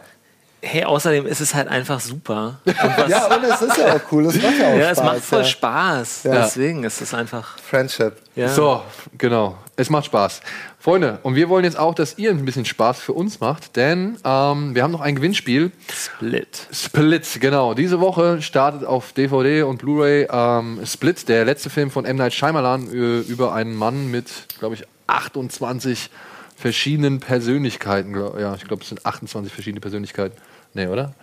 Hey, 0.62 0.84
außerdem 0.84 1.26
ist 1.26 1.40
es 1.40 1.54
halt 1.54 1.68
einfach 1.68 2.00
super. 2.00 2.60
Und 2.64 2.76
was, 2.96 3.08
Ja, 3.08 3.26
und 3.26 3.44
es 3.44 3.62
ist 3.62 3.76
ja 3.76 3.94
auch 3.94 4.00
cool. 4.10 4.26
Es 4.26 4.42
macht 4.42 4.58
ja 4.58 4.66
auch 4.68 4.76
ja, 4.76 4.90
es 4.90 4.98
Spaß. 4.98 5.04
macht 5.04 5.20
voll 5.20 5.38
ja. 5.40 5.44
Spaß. 5.44 6.22
Ja. 6.24 6.32
Deswegen 6.32 6.82
ist 6.82 7.00
es 7.00 7.14
einfach. 7.14 7.58
Friendship. 7.58 8.16
Ja. 8.34 8.48
So, 8.48 8.82
genau. 9.16 9.58
Es 9.76 9.90
macht 9.90 10.06
Spaß. 10.06 10.40
Freunde, 10.86 11.18
und 11.24 11.34
wir 11.34 11.48
wollen 11.48 11.64
jetzt 11.64 11.80
auch, 11.80 11.96
dass 11.96 12.16
ihr 12.16 12.30
ein 12.30 12.44
bisschen 12.44 12.64
Spaß 12.64 13.00
für 13.00 13.12
uns 13.12 13.40
macht, 13.40 13.74
denn 13.74 14.18
ähm, 14.24 14.72
wir 14.76 14.84
haben 14.84 14.92
noch 14.92 15.00
ein 15.00 15.16
Gewinnspiel. 15.16 15.72
Split. 15.92 16.68
Split, 16.70 17.26
genau. 17.40 17.74
Diese 17.74 17.98
Woche 17.98 18.40
startet 18.40 18.84
auf 18.84 19.12
DVD 19.12 19.64
und 19.64 19.78
Blu-ray 19.78 20.28
ähm, 20.30 20.86
Split, 20.86 21.28
der 21.28 21.44
letzte 21.44 21.70
Film 21.70 21.90
von 21.90 22.04
M. 22.04 22.14
Night 22.14 22.34
Shyamalan 22.34 22.86
äh, 22.86 23.18
über 23.22 23.52
einen 23.52 23.74
Mann 23.74 24.12
mit, 24.12 24.30
glaube 24.60 24.76
ich, 24.76 24.84
28 25.08 26.08
verschiedenen 26.54 27.18
Persönlichkeiten. 27.18 28.14
Ja, 28.38 28.54
ich 28.54 28.62
glaube, 28.62 28.84
es 28.84 28.88
sind 28.88 29.04
28 29.04 29.52
verschiedene 29.52 29.80
Persönlichkeiten. 29.80 30.36
Nee, 30.72 30.86
oder? 30.86 31.16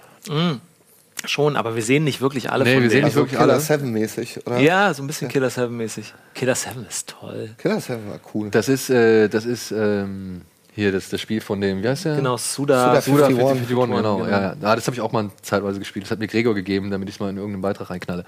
Schon, 1.26 1.56
aber 1.56 1.76
wir 1.76 1.84
sehen 1.84 2.04
nicht 2.04 2.20
wirklich 2.22 2.52
alle 2.52 2.64
Nee, 2.66 2.74
von 2.76 2.84
wir 2.84 2.90
sehen 2.90 3.06
nicht 3.06 3.16
wirklich 3.16 3.40
Killer 3.40 3.54
alle. 3.54 3.62
7 3.62 3.92
mäßig, 3.92 4.46
oder? 4.46 4.60
Ja, 4.60 4.94
so 4.94 5.04
ein 5.04 5.08
bisschen 5.08 5.30
Killer 5.30 5.50
7 5.50 5.76
mäßig. 5.76 6.14
Killer 6.34 6.56
7 6.56 6.86
ist 6.88 7.10
toll. 7.20 7.52
Killer 7.58 7.80
7 7.80 8.10
war 8.10 8.20
cool. 8.34 8.50
Das 8.50 8.68
ist, 8.68 8.90
äh, 8.90 9.30
das 9.30 9.46
ist 9.46 9.72
ähm, 9.72 10.42
hier 10.76 10.92
das, 10.92 11.10
das 11.10 11.22
Spiel 11.22 11.40
von 11.40 11.62
dem, 11.62 11.84
wie 11.84 11.88
heißt 11.88 12.06
der? 12.06 12.16
Genau, 12.16 12.36
Suda. 12.36 13.00
Suda 13.00 13.02
Suda 13.02 13.26
51, 13.28 13.70
51, 13.70 13.96
genau. 13.96 14.26
Ja, 14.26 14.42
ja. 14.42 14.56
Ah, 14.62 14.76
das 14.76 14.88
habe 14.88 14.96
ich 14.96 15.02
auch 15.02 15.12
mal 15.12 15.30
zeitweise 15.42 15.80
gespielt. 15.80 16.06
Das 16.06 16.12
hat 16.12 16.20
mir 16.20 16.28
Gregor 16.28 16.56
gegeben, 16.56 16.90
damit 16.90 17.08
ich 17.10 17.16
es 17.16 17.20
mal 17.20 17.30
in 17.30 17.38
irgendeinen 17.38 17.62
Beitrag 17.62 17.90
reinknalle. 17.90 18.26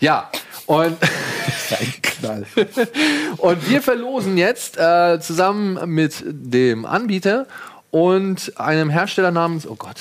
Ja, 0.00 0.30
und, 0.66 0.96
Knall. 2.02 2.46
und 3.38 3.70
wir 3.70 3.82
verlosen 3.82 4.36
jetzt 4.36 4.76
äh, 4.78 5.18
zusammen 5.20 5.78
mit 5.92 6.22
dem 6.26 6.84
Anbieter 6.84 7.46
und 7.90 8.52
einem 8.56 8.90
Hersteller 8.90 9.30
namens, 9.30 9.66
oh 9.66 9.76
Gott, 9.76 9.96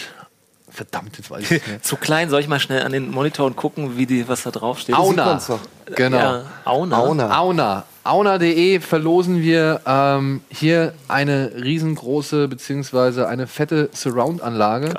verdammt, 0.76 1.18
jetzt 1.18 1.32
weiß 1.32 1.44
ich 1.44 1.52
nicht 1.52 1.68
mehr. 1.68 1.82
Zu 1.82 1.96
klein, 1.96 2.30
soll 2.30 2.42
ich 2.42 2.48
mal 2.48 2.60
schnell 2.60 2.84
an 2.84 2.92
den 2.92 3.10
Monitor 3.12 3.46
und 3.46 3.56
gucken, 3.56 3.98
wie 3.98 4.06
die, 4.06 4.28
was 4.28 4.44
da 4.44 4.52
drauf 4.52 4.80
steht? 4.80 4.96
Auna. 4.96 5.40
doch. 5.48 5.60
Genau. 5.96 6.18
Ja, 6.18 6.44
Auna. 6.66 6.98
Auna. 6.98 7.38
Auna. 7.38 7.84
Auna.de 8.04 8.80
verlosen 8.80 9.42
wir 9.42 9.82
ähm, 9.86 10.42
hier 10.50 10.94
eine 11.08 11.52
riesengroße 11.56 12.48
beziehungsweise 12.48 13.28
eine 13.28 13.48
fette 13.48 13.90
Surround-Anlage. 13.94 14.94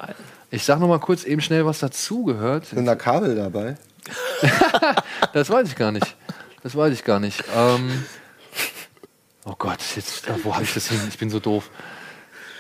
Ich 0.51 0.65
sag 0.65 0.81
noch 0.81 0.89
mal 0.89 0.99
kurz 0.99 1.25
eben 1.25 1.41
schnell, 1.41 1.67
was 1.67 1.79
dazugehört. 1.81 2.67
Sind 2.67 2.87
da 2.87 2.95
Kabel 2.95 3.35
dabei? 3.35 3.77
Das 5.33 5.51
weiß 5.51 5.69
ich 5.69 5.77
gar 5.77 5.93
nicht. 5.93 6.17
Das 6.63 6.77
weiß 6.77 6.93
ich 6.93 7.05
gar 7.05 7.21
nicht. 7.21 7.43
Ähm, 7.55 8.05
oh 9.45 9.55
Gott, 9.59 9.79
jetzt, 9.95 10.27
äh, 10.29 10.33
wo 10.45 10.55
habe 10.55 10.65
ich 10.65 10.73
das 10.73 10.89
hin? 10.89 11.01
Ich 11.09 11.19
bin 11.19 11.31
so 11.31 11.41
doof. 11.41 11.71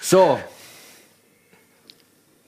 So. 0.00 0.38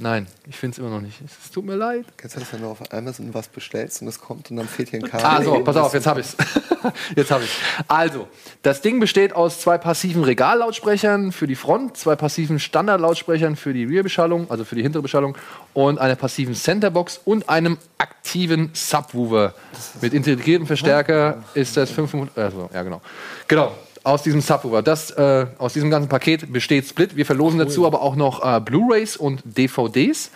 Nein, 0.01 0.29
ich 0.49 0.57
finde 0.57 0.75
es 0.75 0.79
immer 0.79 0.91
noch 0.91 1.01
nicht. 1.01 1.21
Es 1.25 1.51
tut 1.51 1.65
mir 1.65 1.75
leid. 1.75 2.05
Kennst 2.17 2.37
du 2.37 2.41
das, 2.41 2.53
wenn 2.53 2.61
du 2.61 2.69
auf 2.69 2.93
Amazon 2.93 3.35
was 3.35 3.49
bestellst 3.49 4.01
und 4.01 4.07
es 4.07 4.21
kommt 4.21 4.49
und 4.49 4.57
dann 4.57 4.69
fehlt 4.69 4.91
hier 4.91 5.01
ein 5.01 5.11
Kabel? 5.11 5.27
Ah, 5.27 5.43
so, 5.43 5.65
pass 5.65 5.77
auf, 5.77 5.93
jetzt 5.93 6.07
habe 6.07 6.21
ich's. 6.21 6.37
jetzt 7.17 7.33
habe 7.33 7.43
ich. 7.43 7.51
Also, 7.89 8.29
das 8.63 8.81
Ding 8.81 9.01
besteht 9.01 9.33
aus 9.33 9.61
zwei 9.61 9.77
passiven 9.77 10.23
Regallautsprechern 10.23 11.33
für 11.33 11.49
die 11.49 11.57
Front, 11.57 11.97
zwei 11.97 12.15
passiven 12.15 12.61
Standardlautsprechern 12.61 13.57
für 13.57 13.73
die 13.73 13.85
Rear-Beschallung, 13.85 14.49
also 14.53 14.65
für 14.65 14.77
die 14.77 14.83
hintere 14.83 15.03
Beschallung, 15.03 15.37
und 15.75 15.99
einer 15.99 16.15
passiven 16.15 16.55
Centerbox 16.55 17.21
und 17.25 17.49
einem 17.49 17.77
aktiven 17.99 18.71
Subwoofer. 18.75 19.55
Mit 20.01 20.15
integriertem 20.15 20.69
Verstärker 20.69 21.43
ist 21.55 21.77
das 21.77 21.91
500. 21.91 22.39
Also, 22.39 22.71
ja, 22.73 22.85
genau. 22.85 23.01
Genau. 23.49 23.73
Aus 24.09 24.23
diesem 24.23 24.41
Subwoofer. 24.41 24.81
Das, 24.81 25.11
äh, 25.11 25.49
aus 25.59 25.75
diesem 25.75 25.91
ganzen 25.91 26.09
Paket 26.09 26.51
besteht 26.51 26.87
Split. 26.87 27.15
Wir 27.15 27.27
verlosen 27.27 27.59
dazu 27.59 27.87
aber 27.87 28.01
auch 28.01 28.17
noch 28.17 28.43
äh, 28.43 28.59
Blu-Rays 28.59 29.19
und 29.19 29.43
DVDs. 29.45 30.31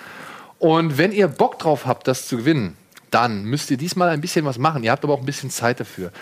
Und 0.59 0.99
wenn 0.99 1.11
ihr 1.11 1.27
Bock 1.27 1.59
drauf 1.59 1.87
habt, 1.87 2.07
das 2.07 2.29
zu 2.29 2.37
gewinnen, 2.37 2.77
dann 3.11 3.45
müsst 3.45 3.71
ihr 3.71 3.79
diesmal 3.79 4.11
ein 4.11 4.21
bisschen 4.21 4.45
was 4.45 4.59
machen. 4.59 4.85
Ihr 4.85 4.91
habt 4.91 5.05
aber 5.05 5.15
auch 5.15 5.21
ein 5.21 5.25
bisschen 5.25 5.49
Zeit 5.49 5.81
dafür. 5.81 6.13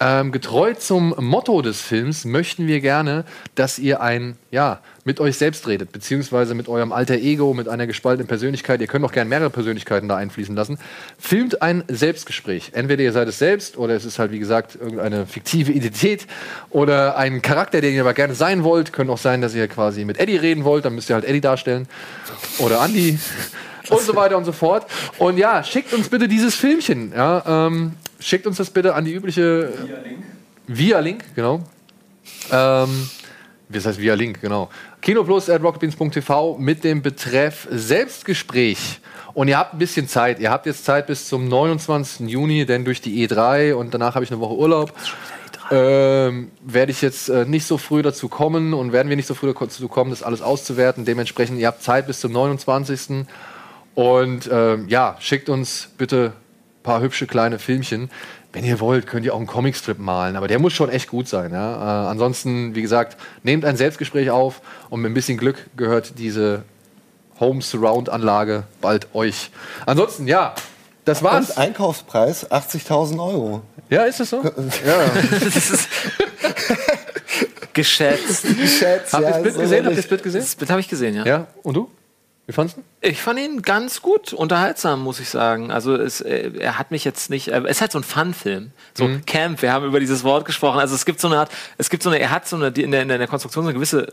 Ähm, 0.00 0.32
getreu 0.32 0.74
zum 0.74 1.14
Motto 1.18 1.62
des 1.62 1.80
Films 1.80 2.26
möchten 2.26 2.66
wir 2.66 2.82
gerne, 2.82 3.24
dass 3.54 3.78
ihr 3.78 4.02
ein, 4.02 4.36
ja, 4.50 4.80
mit 5.08 5.20
euch 5.20 5.38
selbst 5.38 5.66
redet, 5.66 5.90
beziehungsweise 5.90 6.54
mit 6.54 6.68
eurem 6.68 6.92
alter 6.92 7.14
Ego, 7.14 7.54
mit 7.54 7.66
einer 7.66 7.86
gespaltenen 7.86 8.28
Persönlichkeit. 8.28 8.82
Ihr 8.82 8.86
könnt 8.86 9.06
auch 9.06 9.12
gerne 9.12 9.30
mehrere 9.30 9.48
Persönlichkeiten 9.48 10.06
da 10.06 10.18
einfließen 10.18 10.54
lassen. 10.54 10.78
Filmt 11.18 11.62
ein 11.62 11.82
Selbstgespräch. 11.88 12.72
Entweder 12.74 13.02
ihr 13.02 13.12
seid 13.12 13.26
es 13.26 13.38
selbst 13.38 13.78
oder 13.78 13.94
es 13.94 14.04
ist 14.04 14.18
halt, 14.18 14.32
wie 14.32 14.38
gesagt, 14.38 14.76
irgendeine 14.78 15.24
fiktive 15.24 15.72
Identität 15.72 16.26
oder 16.68 17.16
ein 17.16 17.40
Charakter, 17.40 17.80
den 17.80 17.94
ihr 17.94 18.02
aber 18.02 18.12
gerne 18.12 18.34
sein 18.34 18.64
wollt. 18.64 18.92
Könnte 18.92 19.10
auch 19.10 19.18
sein, 19.18 19.40
dass 19.40 19.54
ihr 19.54 19.66
quasi 19.66 20.04
mit 20.04 20.20
Eddie 20.20 20.36
reden 20.36 20.64
wollt, 20.64 20.84
dann 20.84 20.94
müsst 20.94 21.08
ihr 21.08 21.14
halt 21.14 21.24
Eddie 21.24 21.40
darstellen. 21.40 21.88
Oder 22.58 22.84
Andy. 22.84 23.18
Und 23.88 24.02
so 24.02 24.14
weiter 24.14 24.36
und 24.36 24.44
so 24.44 24.52
fort. 24.52 24.86
Und 25.16 25.38
ja, 25.38 25.64
schickt 25.64 25.94
uns 25.94 26.10
bitte 26.10 26.28
dieses 26.28 26.54
Filmchen. 26.54 27.10
Ja, 27.16 27.66
ähm, 27.68 27.94
schickt 28.20 28.46
uns 28.46 28.58
das 28.58 28.68
bitte 28.68 28.94
an 28.94 29.06
die 29.06 29.14
übliche. 29.14 29.72
Via 29.72 29.98
Link. 30.00 30.24
Via 30.66 30.98
Link, 31.00 31.24
genau. 31.34 31.64
Ähm, 32.52 33.08
das 33.68 33.84
heißt 33.84 33.98
via 33.98 34.14
Link, 34.14 34.40
genau. 34.40 34.70
Kinoplus 35.08 35.48
at 35.48 35.62
rocketbeans.tv 35.62 36.58
mit 36.58 36.84
dem 36.84 37.00
Betreff 37.00 37.66
Selbstgespräch. 37.70 39.00
Und 39.32 39.48
ihr 39.48 39.56
habt 39.56 39.72
ein 39.72 39.78
bisschen 39.78 40.06
Zeit. 40.06 40.38
Ihr 40.38 40.50
habt 40.50 40.66
jetzt 40.66 40.84
Zeit 40.84 41.06
bis 41.06 41.26
zum 41.28 41.48
29. 41.48 42.28
Juni, 42.28 42.66
denn 42.66 42.84
durch 42.84 43.00
die 43.00 43.26
E3 43.26 43.72
und 43.72 43.94
danach 43.94 44.16
habe 44.16 44.26
ich 44.26 44.30
eine 44.30 44.38
Woche 44.38 44.56
Urlaub. 44.56 44.92
Ähm, 45.70 46.50
werde 46.60 46.92
ich 46.92 47.00
jetzt 47.00 47.30
äh, 47.30 47.46
nicht 47.46 47.64
so 47.64 47.78
früh 47.78 48.02
dazu 48.02 48.28
kommen 48.28 48.74
und 48.74 48.92
werden 48.92 49.08
wir 49.08 49.16
nicht 49.16 49.28
so 49.28 49.32
früh 49.32 49.54
dazu 49.58 49.88
kommen, 49.88 50.10
das 50.10 50.22
alles 50.22 50.42
auszuwerten. 50.42 51.06
Dementsprechend, 51.06 51.58
ihr 51.58 51.68
habt 51.68 51.82
Zeit 51.82 52.06
bis 52.06 52.20
zum 52.20 52.32
29. 52.32 53.24
Und 53.94 54.50
ähm, 54.52 54.88
ja, 54.88 55.16
schickt 55.20 55.48
uns 55.48 55.88
bitte 55.96 56.34
ein 56.34 56.82
paar 56.82 57.00
hübsche 57.00 57.26
kleine 57.26 57.58
Filmchen. 57.58 58.10
Wenn 58.52 58.64
ihr 58.64 58.80
wollt, 58.80 59.06
könnt 59.06 59.26
ihr 59.26 59.34
auch 59.34 59.38
einen 59.38 59.46
Comicstrip 59.46 59.98
malen, 59.98 60.36
aber 60.36 60.48
der 60.48 60.58
muss 60.58 60.72
schon 60.72 60.88
echt 60.88 61.08
gut 61.08 61.28
sein. 61.28 61.52
Ja? 61.52 62.04
Äh, 62.04 62.08
ansonsten, 62.08 62.74
wie 62.74 62.82
gesagt, 62.82 63.18
nehmt 63.42 63.64
ein 63.64 63.76
Selbstgespräch 63.76 64.30
auf 64.30 64.62
und 64.88 65.00
mit 65.00 65.10
ein 65.10 65.14
bisschen 65.14 65.36
Glück 65.36 65.66
gehört 65.76 66.18
diese 66.18 66.62
Home 67.40 67.60
Surround 67.60 68.08
Anlage 68.08 68.64
bald 68.80 69.14
euch. 69.14 69.50
Ansonsten, 69.84 70.26
ja, 70.26 70.54
das 71.04 71.22
war's. 71.22 71.50
Und 71.50 71.58
Einkaufspreis 71.58 72.50
80.000 72.50 73.18
Euro. 73.18 73.62
Ja, 73.90 74.04
ist 74.04 74.20
das 74.20 74.30
so? 74.30 74.42
Ja. 74.86 75.10
Das 75.44 75.70
ist 75.70 75.88
geschätzt. 77.74 78.44
Geschätzt, 78.58 79.12
Habt 79.12 79.22
ihr 79.22 79.28
ja, 79.28 79.34
das 79.34 79.42
Bild 79.42 79.54
so 79.54 79.60
gesehen? 79.60 79.84
Habt 79.84 79.92
ihr 79.92 79.96
das 79.96 80.08
Bild 80.08 80.22
gesehen? 80.22 80.40
Das 80.40 80.56
Bild 80.56 80.70
habe 80.70 80.80
ich 80.80 80.88
gesehen, 80.88 81.14
ja. 81.14 81.24
Ja. 81.24 81.46
Und 81.62 81.74
du? 81.74 81.90
Wie 82.48 82.52
fandest 82.54 82.78
du? 82.78 82.82
Ich 83.02 83.20
fand 83.20 83.38
ihn 83.38 83.60
ganz 83.60 84.00
gut, 84.00 84.32
unterhaltsam, 84.32 85.02
muss 85.04 85.20
ich 85.20 85.28
sagen. 85.28 85.70
Also 85.70 85.94
es, 85.94 86.22
äh, 86.22 86.50
er 86.58 86.78
hat 86.78 86.90
mich 86.90 87.04
jetzt 87.04 87.28
nicht. 87.28 87.48
Äh, 87.48 87.60
es 87.64 87.72
ist 87.72 87.80
halt 87.82 87.92
so 87.92 87.98
ein 87.98 88.04
Fun-Film. 88.04 88.72
So 88.96 89.06
Mhm. 89.06 89.26
Camp, 89.26 89.60
wir 89.60 89.70
haben 89.70 89.84
über 89.84 90.00
dieses 90.00 90.24
Wort 90.24 90.46
gesprochen. 90.46 90.80
Also 90.80 90.94
es 90.94 91.04
gibt 91.04 91.20
so 91.20 91.28
eine 91.28 91.36
Art, 91.40 91.50
es 91.76 91.90
gibt 91.90 92.02
so 92.02 92.08
eine, 92.08 92.18
er 92.18 92.30
hat 92.30 92.48
so 92.48 92.56
eine 92.56 92.68
in 92.68 92.90
der, 92.90 93.02
in 93.02 93.08
der 93.08 93.26
Konstruktion 93.28 93.64
so 93.64 93.68
eine 93.68 93.74
gewisse 93.78 94.08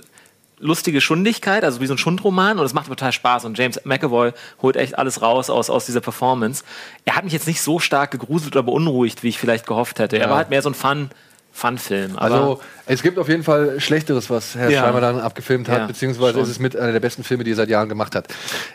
lustige 0.59 0.99
Schundigkeit, 0.99 1.63
also 1.63 1.79
wie 1.79 1.87
so 1.87 1.93
ein 1.93 1.97
Schundroman 1.97 2.59
und 2.59 2.65
es 2.65 2.73
macht 2.73 2.87
total 2.87 3.11
Spaß 3.13 3.45
und 3.45 3.57
James 3.57 3.79
McAvoy 3.85 4.31
holt 4.61 4.75
echt 4.77 4.97
alles 4.97 5.21
raus 5.21 5.49
aus, 5.49 5.69
aus 5.69 5.85
dieser 5.85 5.99
Performance. 6.01 6.63
Er 7.05 7.15
hat 7.15 7.23
mich 7.23 7.33
jetzt 7.33 7.47
nicht 7.47 7.61
so 7.61 7.79
stark 7.79 8.11
gegruselt 8.11 8.55
oder 8.55 8.63
beunruhigt, 8.63 9.23
wie 9.23 9.29
ich 9.29 9.37
vielleicht 9.39 9.65
gehofft 9.67 9.99
hätte. 9.99 10.17
Er 10.17 10.23
Ja. 10.23 10.29
war 10.29 10.37
halt 10.37 10.49
mehr 10.49 10.61
so 10.61 10.69
ein 10.69 10.73
Fun, 10.75 11.09
Fun-Film. 11.55 12.17
Also, 12.17 12.59
es 12.85 13.01
gibt 13.01 13.17
auf 13.17 13.29
jeden 13.29 13.43
Fall 13.43 13.79
Schlechteres, 13.79 14.29
was 14.29 14.55
Herr 14.55 14.69
Ja. 14.69 14.81
Schreiber 14.81 14.99
dann 14.99 15.21
abgefilmt 15.21 15.69
hat, 15.69 15.77
Ja, 15.79 15.87
beziehungsweise 15.87 16.33
schon. 16.33 16.43
ist 16.43 16.49
es 16.49 16.59
mit 16.59 16.75
einer 16.75 16.91
der 16.91 16.99
besten 16.99 17.23
Filme, 17.23 17.45
die 17.45 17.51
er 17.51 17.55
seit 17.55 17.69
Jahren 17.69 17.87
gemacht 17.87 18.13
hat. 18.13 18.27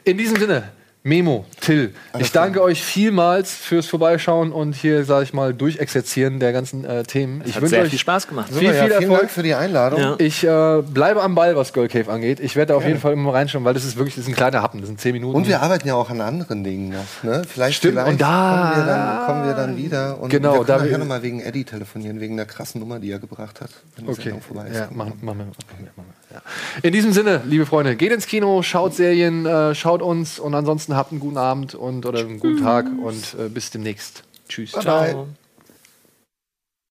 In 0.05 0.17
diesem 0.17 0.39
Sinne, 0.39 0.63
Memo, 1.03 1.47
Till, 1.63 1.95
ich 2.19 2.31
danke 2.31 2.61
euch 2.61 2.83
vielmals 2.85 3.55
fürs 3.55 3.87
Vorbeischauen 3.87 4.53
und 4.53 4.75
hier, 4.75 5.07
sage 5.07 5.25
ich 5.25 5.33
mal, 5.33 5.55
durchexerzieren 5.55 6.41
der 6.41 6.53
ganzen 6.53 6.85
äh, 6.85 7.05
Themen. 7.05 7.41
Ich 7.47 7.55
hat 7.55 7.63
wünsche 7.63 7.71
sehr 7.77 7.83
euch 7.85 7.89
viel 7.89 7.99
Spaß 7.99 8.29
gemacht. 8.29 8.49
viel, 8.49 8.57
Super, 8.59 8.65
ja, 8.67 8.73
viel 8.73 8.91
vielen 8.91 9.03
Erfolg. 9.05 9.21
Dank 9.21 9.31
für 9.31 9.43
die 9.43 9.55
Einladung. 9.55 9.99
Ja. 9.99 10.15
Ich 10.19 10.45
äh, 10.45 10.83
bleibe 10.83 11.23
am 11.23 11.35
Ball, 11.35 11.57
was 11.57 11.73
Girl 11.73 11.89
Cave 11.89 12.13
angeht. 12.13 12.39
Ich 12.39 12.55
werde 12.55 12.75
da 12.75 12.77
auf 12.77 12.85
jeden 12.87 13.01
Fall 13.01 13.15
immer 13.15 13.33
reinschauen, 13.33 13.65
weil 13.65 13.73
das 13.73 13.85
ist 13.87 13.97
wirklich 13.97 14.15
das 14.17 14.25
ist 14.25 14.29
ein 14.31 14.35
kleiner 14.37 14.61
Happen, 14.61 14.81
das 14.81 14.89
sind 14.89 15.01
zehn 15.01 15.15
Minuten. 15.15 15.35
Und 15.37 15.49
wir 15.49 15.63
arbeiten 15.63 15.89
ja 15.89 15.95
auch 15.95 16.11
an 16.11 16.21
anderen 16.21 16.65
Dingen 16.65 16.91
noch. 16.91 17.23
Ne? 17.23 17.45
Vielleicht, 17.49 17.79
Stimmt, 17.79 17.95
vielleicht 17.95 18.13
und 18.13 18.21
da- 18.21 18.73
kommen, 18.75 18.87
wir 18.87 18.93
dann, 18.93 19.27
kommen 19.27 19.45
wir 19.47 19.55
dann 19.55 19.77
wieder. 19.79 20.21
Und 20.21 20.29
Genau, 20.29 20.53
wir 20.53 20.65
da 20.65 20.77
können 20.77 20.85
wir- 20.85 20.85
nachher 20.91 20.99
nochmal 20.99 21.23
wegen 21.23 21.41
Eddie 21.41 21.65
telefonieren, 21.65 22.21
wegen 22.21 22.37
der 22.37 22.45
krassen 22.45 22.79
Nummer, 22.79 22.99
die 22.99 23.11
er 23.11 23.19
gebracht 23.19 23.63
hat, 23.63 23.71
wenn 23.97 24.05
die 24.05 24.11
Okay. 24.13 24.23
Sendung 24.25 24.43
vorbei 24.43 24.67
ist. 24.69 24.77
Ja, 24.77 24.89
machen, 24.93 25.15
machen 25.23 25.39
wir. 25.39 25.45
Machen 25.47 25.47
wir, 25.79 25.85
machen 25.97 26.09
wir 26.09 26.20
ja. 26.33 26.43
In 26.83 26.93
diesem 26.93 27.13
Sinne, 27.13 27.43
liebe 27.47 27.67
Freunde, 27.67 27.97
geht 27.97 28.13
ins 28.13 28.27
Kino, 28.27 28.63
schaut 28.63 28.95
Serien, 28.95 29.47
äh, 29.47 29.75
schaut 29.75 30.03
uns 30.03 30.39
und 30.39 30.55
ansonsten 30.55 30.97
habt 30.97 31.13
einen 31.13 31.21
guten 31.21 31.39
Abend 31.39 31.75
und 31.75 32.07
oder 32.07 32.21
einen 32.21 32.41
guten 32.41 32.63
Tag 32.63 32.87
und 32.87 33.35
äh, 33.39 33.49
bis 33.49 33.71
demnächst. 33.71 34.25
Tschüss. 34.49 34.73
Bye, 34.73 34.83
Ciao. 34.83 35.01
bye. 35.01 35.27